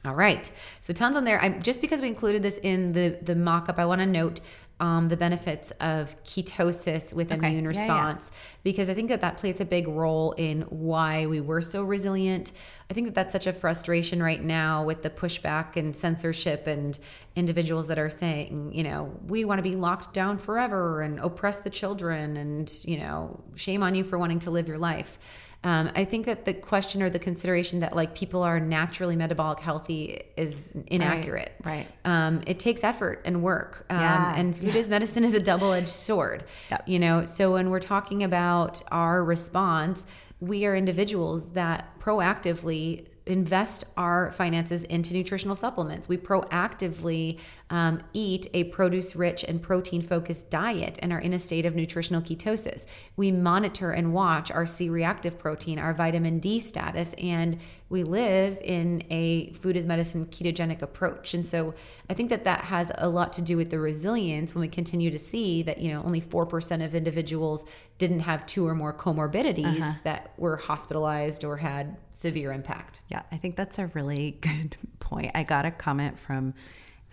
All 0.04 0.14
right. 0.14 0.52
So 0.82 0.92
tons 0.92 1.16
on 1.16 1.24
there. 1.24 1.40
I, 1.42 1.48
just 1.58 1.80
because 1.80 2.02
we 2.02 2.08
included 2.08 2.42
this 2.42 2.58
in 2.62 2.92
the 2.92 3.18
the 3.22 3.34
mock 3.34 3.70
up, 3.70 3.78
I 3.78 3.86
want 3.86 4.00
to 4.02 4.06
note 4.06 4.40
um, 4.80 5.08
the 5.08 5.16
benefits 5.16 5.70
of 5.80 6.16
ketosis 6.24 7.12
with 7.12 7.30
Okay. 7.30 7.46
immune 7.48 7.64
Yeah, 7.64 7.70
yeah. 7.72 7.80
response 7.80 8.30
because 8.64 8.88
I 8.90 8.94
think 8.94 9.08
that 9.08 9.20
that 9.20 9.36
plays 9.36 9.60
a 9.60 9.64
big 9.64 9.86
role 9.86 10.32
in 10.32 10.62
why 10.62 11.26
we 11.26 11.40
were 11.40 11.60
so 11.60 11.84
resilient. 11.84 12.50
I 12.90 12.94
think 12.94 13.06
that 13.06 13.14
that's 13.14 13.32
such 13.32 13.46
a 13.46 13.52
frustration 13.52 14.22
right 14.22 14.42
now 14.42 14.84
with 14.84 15.02
the 15.02 15.10
pushback 15.10 15.76
and 15.76 15.94
censorship 15.94 16.66
and 16.66 16.98
individuals 17.36 17.86
that 17.86 17.98
are 17.98 18.10
saying, 18.10 18.72
you 18.74 18.82
know, 18.82 19.12
we 19.28 19.44
want 19.44 19.58
to 19.58 19.62
be 19.62 19.76
locked 19.76 20.12
down 20.12 20.38
forever 20.38 21.02
and 21.02 21.20
oppress 21.20 21.58
the 21.60 21.70
children 21.70 22.36
and, 22.36 22.72
you 22.84 22.98
know, 22.98 23.40
shame 23.54 23.82
on 23.82 23.94
you 23.94 24.02
for 24.04 24.18
wanting 24.18 24.40
to 24.40 24.50
live 24.50 24.66
your 24.68 24.78
life. 24.78 25.18
Um, 25.64 25.90
I 25.94 26.04
think 26.04 26.26
that 26.26 26.44
the 26.44 26.52
question 26.52 27.02
or 27.02 27.08
the 27.08 27.18
consideration 27.18 27.80
that 27.80 27.96
like 27.96 28.14
people 28.14 28.42
are 28.42 28.60
naturally 28.60 29.16
metabolic 29.16 29.60
healthy 29.60 30.22
is 30.36 30.70
inaccurate. 30.88 31.52
right. 31.64 31.86
Um, 32.04 32.42
it 32.46 32.58
takes 32.58 32.84
effort 32.84 33.22
and 33.24 33.42
work. 33.42 33.86
Um, 33.88 33.98
Yeah, 33.98 34.34
and 34.36 34.56
food 34.56 34.76
as 34.76 34.88
medicine 34.88 35.24
is 35.24 35.34
a 35.34 35.40
double 35.40 35.72
edged 35.72 35.88
sword. 35.88 36.44
Yep. 36.70 36.88
You 36.88 36.98
know, 36.98 37.24
so 37.24 37.52
when 37.54 37.70
we're 37.70 37.80
talking 37.80 38.22
about 38.22 38.82
our 38.92 39.24
response, 39.24 40.04
we 40.40 40.66
are 40.66 40.76
individuals 40.76 41.48
that 41.50 41.98
proactively 41.98 43.06
invest 43.26 43.84
our 43.96 44.32
finances 44.32 44.82
into 44.84 45.14
nutritional 45.14 45.56
supplements. 45.56 46.08
We 46.08 46.18
proactively 46.18 47.38
um, 47.70 48.02
eat 48.12 48.46
a 48.52 48.64
produce 48.64 49.16
rich 49.16 49.44
and 49.44 49.62
protein 49.62 50.02
focused 50.02 50.50
diet 50.50 50.98
and 51.00 51.12
are 51.12 51.18
in 51.18 51.32
a 51.32 51.38
state 51.38 51.64
of 51.64 51.74
nutritional 51.74 52.20
ketosis. 52.20 52.84
We 53.16 53.32
monitor 53.32 53.92
and 53.92 54.12
watch 54.12 54.50
our 54.50 54.66
C 54.66 54.90
reactive 54.90 55.38
protein, 55.38 55.78
our 55.78 55.94
vitamin 55.94 56.38
D 56.38 56.60
status, 56.60 57.14
and 57.14 57.58
we 57.94 58.02
live 58.02 58.58
in 58.60 59.04
a 59.08 59.52
food 59.52 59.76
as 59.76 59.86
medicine 59.86 60.26
ketogenic 60.26 60.82
approach. 60.82 61.32
And 61.32 61.46
so 61.46 61.74
I 62.10 62.14
think 62.14 62.28
that 62.30 62.42
that 62.42 62.64
has 62.64 62.90
a 62.98 63.08
lot 63.08 63.32
to 63.34 63.40
do 63.40 63.56
with 63.56 63.70
the 63.70 63.78
resilience 63.78 64.52
when 64.52 64.62
we 64.62 64.68
continue 64.68 65.12
to 65.12 65.18
see 65.18 65.62
that, 65.62 65.78
you 65.78 65.92
know, 65.92 66.02
only 66.02 66.20
4% 66.20 66.84
of 66.84 66.96
individuals 66.96 67.64
didn't 67.98 68.20
have 68.20 68.44
two 68.46 68.66
or 68.66 68.74
more 68.74 68.92
comorbidities 68.92 69.80
uh-huh. 69.80 69.92
that 70.02 70.32
were 70.36 70.56
hospitalized 70.56 71.44
or 71.44 71.56
had 71.56 71.96
severe 72.10 72.52
impact. 72.52 73.00
Yeah, 73.08 73.22
I 73.30 73.36
think 73.36 73.54
that's 73.54 73.78
a 73.78 73.86
really 73.94 74.32
good 74.40 74.76
point. 74.98 75.30
I 75.32 75.44
got 75.44 75.64
a 75.64 75.70
comment 75.70 76.18
from 76.18 76.52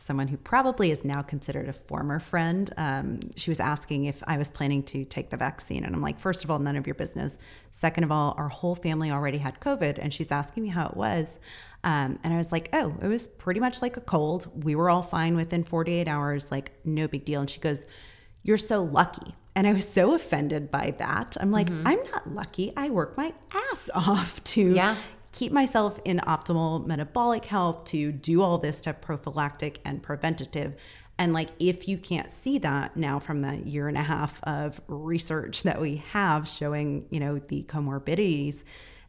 someone 0.02 0.28
who 0.28 0.38
probably 0.38 0.90
is 0.90 1.06
now 1.06 1.22
considered 1.22 1.70
a 1.70 1.74
former 1.74 2.20
friend. 2.20 2.74
Um, 2.76 3.20
she 3.36 3.52
was 3.52 3.60
asking 3.60 4.06
if 4.06 4.24
I 4.26 4.38
was 4.38 4.50
planning 4.50 4.82
to 4.84 5.06
take 5.06 5.30
the 5.30 5.38
vaccine. 5.38 5.86
And 5.86 5.96
I'm 5.96 6.02
like, 6.02 6.20
first 6.20 6.44
of 6.44 6.50
all, 6.50 6.58
none 6.58 6.76
of 6.76 6.88
your 6.88 6.96
business. 6.96 7.38
Second 7.70 8.04
of 8.04 8.12
all, 8.12 8.34
our 8.38 8.50
whole 8.50 8.74
family 8.74 9.12
already 9.12 9.38
had 9.38 9.60
COVID. 9.60 10.00
And 10.02 10.12
she's 10.12 10.32
asking 10.32 10.64
me 10.64 10.70
how 10.70 10.88
it 10.88 10.98
was. 10.98 11.40
Um, 11.84 12.20
and 12.24 12.34
I 12.34 12.38
was 12.38 12.52
like, 12.52 12.70
oh, 12.74 12.96
it 13.02 13.08
was 13.08 13.28
pretty 13.28 13.60
much 13.60 13.82
like 13.82 13.96
a 13.96 14.02
cold. 14.02 14.50
We 14.64 14.76
were 14.76 14.90
all 14.90 15.04
fine 15.04 15.36
within 15.36 15.64
48 15.64 16.08
hours, 16.08 16.52
like, 16.52 16.72
no 16.84 17.08
big 17.08 17.24
deal. 17.24 17.42
And 17.42 17.50
she 17.50 17.60
goes, 17.60 17.86
you're 18.44 18.58
so 18.58 18.84
lucky. 18.84 19.36
And 19.56 19.68
I 19.68 19.74
was 19.74 19.88
so 19.88 20.16
offended 20.16 20.72
by 20.72 20.96
that. 20.98 21.38
I'm 21.40 21.52
like, 21.52 21.70
mm-hmm. 21.70 21.88
I'm 21.88 22.00
not 22.12 22.34
lucky. 22.34 22.74
I 22.76 22.90
work 22.90 23.18
my 23.18 23.34
ass 23.54 23.90
off 23.94 24.44
to 24.46 24.74
yeah 24.74 24.96
keep 25.32 25.52
myself 25.52 26.00
in 26.06 26.20
optimal 26.20 26.86
metabolic 26.86 27.46
health, 27.46 27.86
to 27.86 28.12
do 28.12 28.42
all 28.42 28.58
this 28.58 28.78
stuff 28.78 29.02
prophylactic 29.02 29.80
and 29.86 30.04
preventative. 30.04 30.76
And 31.18 31.34
like, 31.34 31.50
if 31.60 31.88
you 31.88 31.98
can't 31.98 32.32
see 32.32 32.58
that 32.60 32.98
now 32.98 33.20
from 33.20 33.42
the 33.42 33.58
year 33.58 33.88
and 33.88 33.98
a 33.98 34.04
half 34.04 34.42
of 34.44 34.82
research 34.88 35.64
that 35.64 35.80
we 35.80 35.98
have 36.12 36.48
showing, 36.48 37.06
you 37.12 37.20
know, 37.20 37.40
the 37.40 37.64
comorbidities 37.64 38.64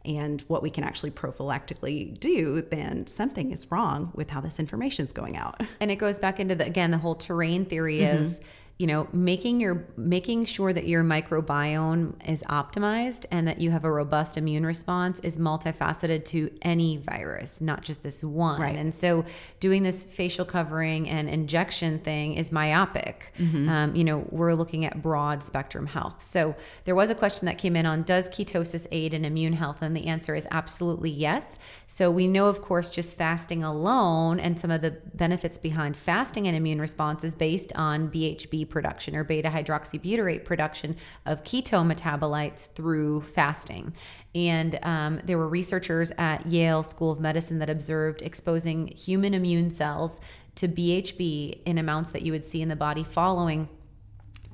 and 0.04 0.42
what 0.42 0.62
we 0.62 0.68
can 0.70 0.84
actually 0.84 1.12
prophylactically 1.12 2.18
do, 2.18 2.60
then 2.60 3.06
something 3.06 3.50
is 3.50 3.70
wrong 3.70 4.10
with 4.14 4.30
how 4.30 4.40
this 4.40 4.58
information 4.58 5.06
is 5.06 5.12
going 5.12 5.36
out. 5.36 5.62
And 5.80 5.90
it 5.90 5.96
goes 5.96 6.18
back 6.18 6.38
into 6.38 6.54
the, 6.54 6.66
again, 6.66 6.90
the 6.90 6.98
whole 6.98 7.14
terrain 7.14 7.64
theory 7.64 8.00
mm-hmm. 8.00 8.24
of, 8.24 8.40
you 8.82 8.88
know 8.88 9.06
making 9.12 9.60
your 9.60 9.86
making 9.96 10.44
sure 10.44 10.72
that 10.72 10.88
your 10.88 11.04
microbiome 11.04 12.14
is 12.28 12.42
optimized 12.48 13.26
and 13.30 13.46
that 13.46 13.60
you 13.60 13.70
have 13.70 13.84
a 13.84 13.92
robust 13.92 14.36
immune 14.36 14.66
response 14.66 15.20
is 15.20 15.38
multifaceted 15.38 16.24
to 16.24 16.50
any 16.62 16.96
virus 16.96 17.60
not 17.60 17.82
just 17.82 18.02
this 18.02 18.24
one. 18.24 18.60
Right. 18.60 18.74
and 18.74 18.92
so 18.92 19.24
doing 19.60 19.84
this 19.84 20.04
facial 20.04 20.44
covering 20.44 21.08
and 21.08 21.28
injection 21.28 22.00
thing 22.00 22.34
is 22.34 22.50
myopic. 22.50 23.32
Mm-hmm. 23.38 23.68
um, 23.68 23.94
you 23.94 24.02
know 24.02 24.26
we're 24.30 24.54
looking 24.54 24.84
at 24.84 25.00
broad 25.00 25.44
spectrum 25.44 25.86
health. 25.86 26.24
So 26.26 26.56
there 26.84 26.96
was 26.96 27.08
a 27.08 27.14
question 27.14 27.46
that 27.46 27.58
came 27.58 27.76
in 27.76 27.86
on 27.86 28.02
does 28.02 28.28
ketosis 28.30 28.88
aid 28.90 29.14
in 29.14 29.24
immune 29.24 29.52
health? 29.52 29.76
And 29.80 29.96
the 29.96 30.08
answer 30.08 30.34
is 30.34 30.44
absolutely 30.50 31.10
yes. 31.10 31.56
So 31.86 32.10
we 32.10 32.26
know 32.26 32.48
of 32.48 32.60
course 32.60 32.90
just 32.90 33.16
fasting 33.16 33.62
alone 33.62 34.40
and 34.40 34.58
some 34.58 34.72
of 34.72 34.82
the 34.82 34.90
benefits 35.14 35.56
behind 35.56 35.96
fasting 35.96 36.48
and 36.48 36.56
immune 36.56 36.80
response 36.80 37.22
is 37.22 37.36
based 37.36 37.72
on 37.76 38.10
bhb 38.10 38.71
production 38.72 39.14
or 39.14 39.22
beta 39.22 39.48
hydroxybutyrate 39.48 40.44
production 40.44 40.96
of 41.26 41.44
ketone 41.44 41.94
metabolites 41.94 42.66
through 42.74 43.20
fasting. 43.20 43.94
And 44.34 44.78
um, 44.82 45.20
there 45.24 45.38
were 45.38 45.48
researchers 45.48 46.10
at 46.18 46.46
Yale 46.50 46.82
School 46.82 47.12
of 47.12 47.20
Medicine 47.20 47.60
that 47.60 47.70
observed 47.70 48.22
exposing 48.22 48.88
human 48.88 49.34
immune 49.34 49.70
cells 49.70 50.20
to 50.56 50.66
BHB 50.66 51.62
in 51.64 51.78
amounts 51.78 52.10
that 52.10 52.22
you 52.22 52.32
would 52.32 52.44
see 52.44 52.62
in 52.62 52.68
the 52.68 52.76
body 52.76 53.04
following 53.04 53.68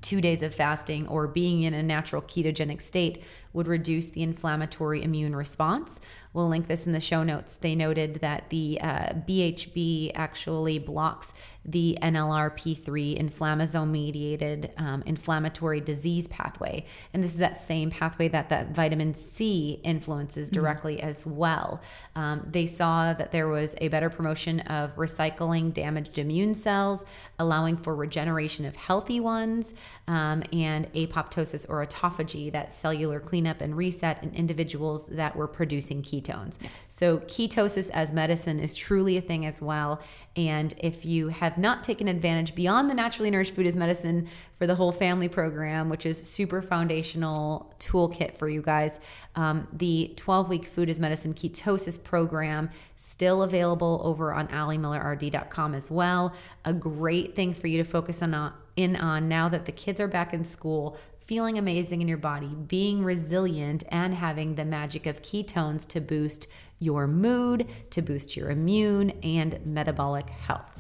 two 0.01 0.21
days 0.21 0.43
of 0.43 0.55
fasting 0.55 1.09
or 1.09 1.27
being 1.27 1.63
in 1.63 1.75
a 1.75 1.83
natural 1.83 2.23
ketogenic 2.23 2.81
state 2.81 3.23
would 3.53 3.67
reduce 3.67 4.11
the 4.11 4.23
inflammatory 4.23 5.03
immune 5.03 5.35
response. 5.35 6.01
We'll 6.39 6.47
link 6.47 6.69
this 6.69 6.87
in 6.87 6.93
the 6.93 7.01
show 7.01 7.25
notes. 7.25 7.57
They 7.57 7.75
noted 7.75 8.21
that 8.21 8.49
the 8.51 8.81
uh, 8.81 9.15
BHB 9.27 10.13
actually 10.15 10.79
blocks 10.79 11.33
the 11.65 11.99
NLRP3 12.01 13.21
inflammasome 13.21 13.91
mediated 13.91 14.73
um, 14.79 15.03
inflammatory 15.05 15.81
disease 15.81 16.29
pathway. 16.29 16.85
And 17.13 17.23
this 17.23 17.33
is 17.33 17.39
that 17.39 17.61
same 17.61 17.91
pathway 17.91 18.29
that 18.29 18.49
that 18.49 18.71
vitamin 18.71 19.15
C 19.15 19.81
influences 19.83 20.49
mm-hmm. 20.49 20.61
directly 20.61 20.97
mm-hmm. 20.99 21.09
as 21.09 21.27
well. 21.27 21.83
Um, 22.15 22.47
they 22.49 22.67
saw 22.67 23.13
that 23.13 23.33
there 23.33 23.49
was 23.49 23.75
a 23.79 23.89
better 23.89 24.09
promotion 24.09 24.61
of 24.61 24.95
recycling 24.97 25.75
damaged 25.75 26.19
immune 26.19 26.55
cells, 26.55 27.05
allowing 27.41 27.77
for 27.77 27.95
regeneration 27.97 28.65
of 28.65 28.77
healthy 28.77 29.19
ones, 29.21 29.75
um, 30.07 30.43
and 30.53 30.91
apoptosis 30.95 31.67
or 31.69 31.85
autophagy, 31.85 32.51
that 32.53 32.73
cellular 32.73 33.19
cleanup 33.21 33.61
and 33.61 33.77
reset 33.77 34.23
in 34.23 34.33
individuals 34.35 35.07
that 35.09 35.35
were 35.35 35.49
producing 35.49 36.01
ketones. 36.03 36.28
Yes. 36.61 36.73
So, 36.91 37.19
ketosis 37.19 37.91
as 37.91 38.13
medicine 38.13 38.59
is 38.59 38.75
truly 38.75 39.17
a 39.17 39.21
thing 39.21 39.47
as 39.47 39.63
well. 39.63 40.01
And 40.35 40.75
if 40.79 41.05
you 41.05 41.29
have 41.29 41.57
not 41.57 41.85
taken 41.85 42.09
advantage 42.09 42.55
beyond 42.55 42.91
the 42.91 42.95
naturally 42.95 43.31
nourished 43.31 43.55
food 43.55 43.67
as 43.67 43.77
medicine 43.77 44.29
for 44.59 44.67
the 44.67 44.75
whole 44.75 44.91
family 44.91 45.29
program, 45.29 45.89
which 45.89 46.07
is 46.07 46.21
super 46.21 46.61
foundational 46.61 47.73
toolkit 47.79 48.37
for 48.37 48.49
you 48.49 48.63
guys, 48.63 48.99
um, 49.37 49.69
the 49.73 50.13
12 50.17 50.49
week 50.49 50.67
food 50.67 50.89
as 50.89 50.99
medicine 50.99 51.35
ketosis 51.35 52.03
program 52.03 52.69
still 52.97 53.43
available 53.43 54.01
over 54.03 54.33
on 54.33 54.49
alimillerrd.com 54.49 55.75
as 55.75 55.91
well. 55.91 56.33
A 56.65 56.73
great 56.73 57.37
thing 57.37 57.55
for 57.55 57.69
you 57.69 57.79
to 57.79 57.89
focus 57.89 58.23
on 58.23 58.35
uh, 58.35 58.53
in 58.77 58.97
on 58.97 59.29
now 59.29 59.49
that 59.49 59.65
the 59.67 59.73
kids 59.73 60.01
are 60.01 60.09
back 60.09 60.33
in 60.33 60.45
school 60.45 60.97
feeling 61.29 61.59
amazing 61.59 62.01
in 62.01 62.09
your 62.09 62.17
body, 62.17 62.47
being 62.47 63.05
resilient, 63.05 63.85
and 63.89 64.15
having 64.15 64.55
the 64.55 64.65
magic 64.65 65.05
of 65.05 65.21
ketones 65.21 65.87
to 65.87 66.01
boost 66.01 66.47
your 66.79 67.07
mood, 67.07 67.69
to 67.91 68.01
boost 68.01 68.35
your 68.35 68.51
immune 68.51 69.11
and 69.23 69.61
metabolic 69.67 70.31
health. 70.31 70.79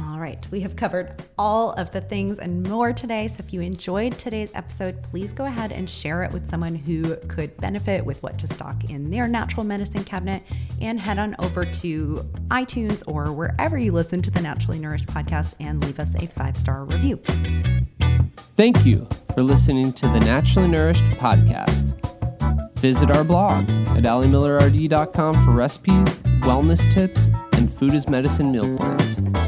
All 0.00 0.20
right, 0.20 0.46
we 0.52 0.60
have 0.60 0.76
covered 0.76 1.24
all 1.38 1.72
of 1.72 1.90
the 1.90 2.00
things 2.00 2.38
and 2.38 2.62
more 2.62 2.92
today. 2.92 3.26
So 3.26 3.36
if 3.40 3.52
you 3.52 3.60
enjoyed 3.60 4.16
today's 4.16 4.52
episode, 4.54 5.02
please 5.02 5.32
go 5.32 5.44
ahead 5.44 5.72
and 5.72 5.90
share 5.90 6.22
it 6.22 6.30
with 6.30 6.46
someone 6.46 6.76
who 6.76 7.16
could 7.28 7.56
benefit 7.56 8.04
with 8.04 8.22
what 8.22 8.38
to 8.38 8.46
stock 8.46 8.90
in 8.90 9.10
their 9.10 9.26
natural 9.26 9.64
medicine 9.64 10.04
cabinet 10.04 10.42
and 10.80 11.00
head 11.00 11.18
on 11.18 11.34
over 11.40 11.64
to 11.64 12.24
iTunes 12.48 13.02
or 13.08 13.32
wherever 13.32 13.76
you 13.76 13.90
listen 13.90 14.22
to 14.22 14.30
the 14.30 14.40
Naturally 14.40 14.78
Nourished 14.78 15.06
podcast 15.06 15.54
and 15.58 15.82
leave 15.82 15.98
us 15.98 16.14
a 16.14 16.28
five 16.28 16.56
star 16.56 16.84
review. 16.84 17.20
Thank 18.56 18.86
you 18.86 19.08
for 19.34 19.42
listening 19.42 19.92
to 19.94 20.06
the 20.06 20.20
Naturally 20.20 20.68
Nourished 20.68 21.04
podcast. 21.18 21.94
Visit 22.78 23.10
our 23.10 23.24
blog 23.24 23.68
at 23.68 24.04
alimillerrd.com 24.04 25.44
for 25.44 25.50
recipes, 25.50 26.18
wellness 26.42 26.88
tips, 26.92 27.28
and 27.54 27.74
food 27.74 27.94
as 27.94 28.08
medicine 28.08 28.52
meal 28.52 28.76
plans. 28.76 29.47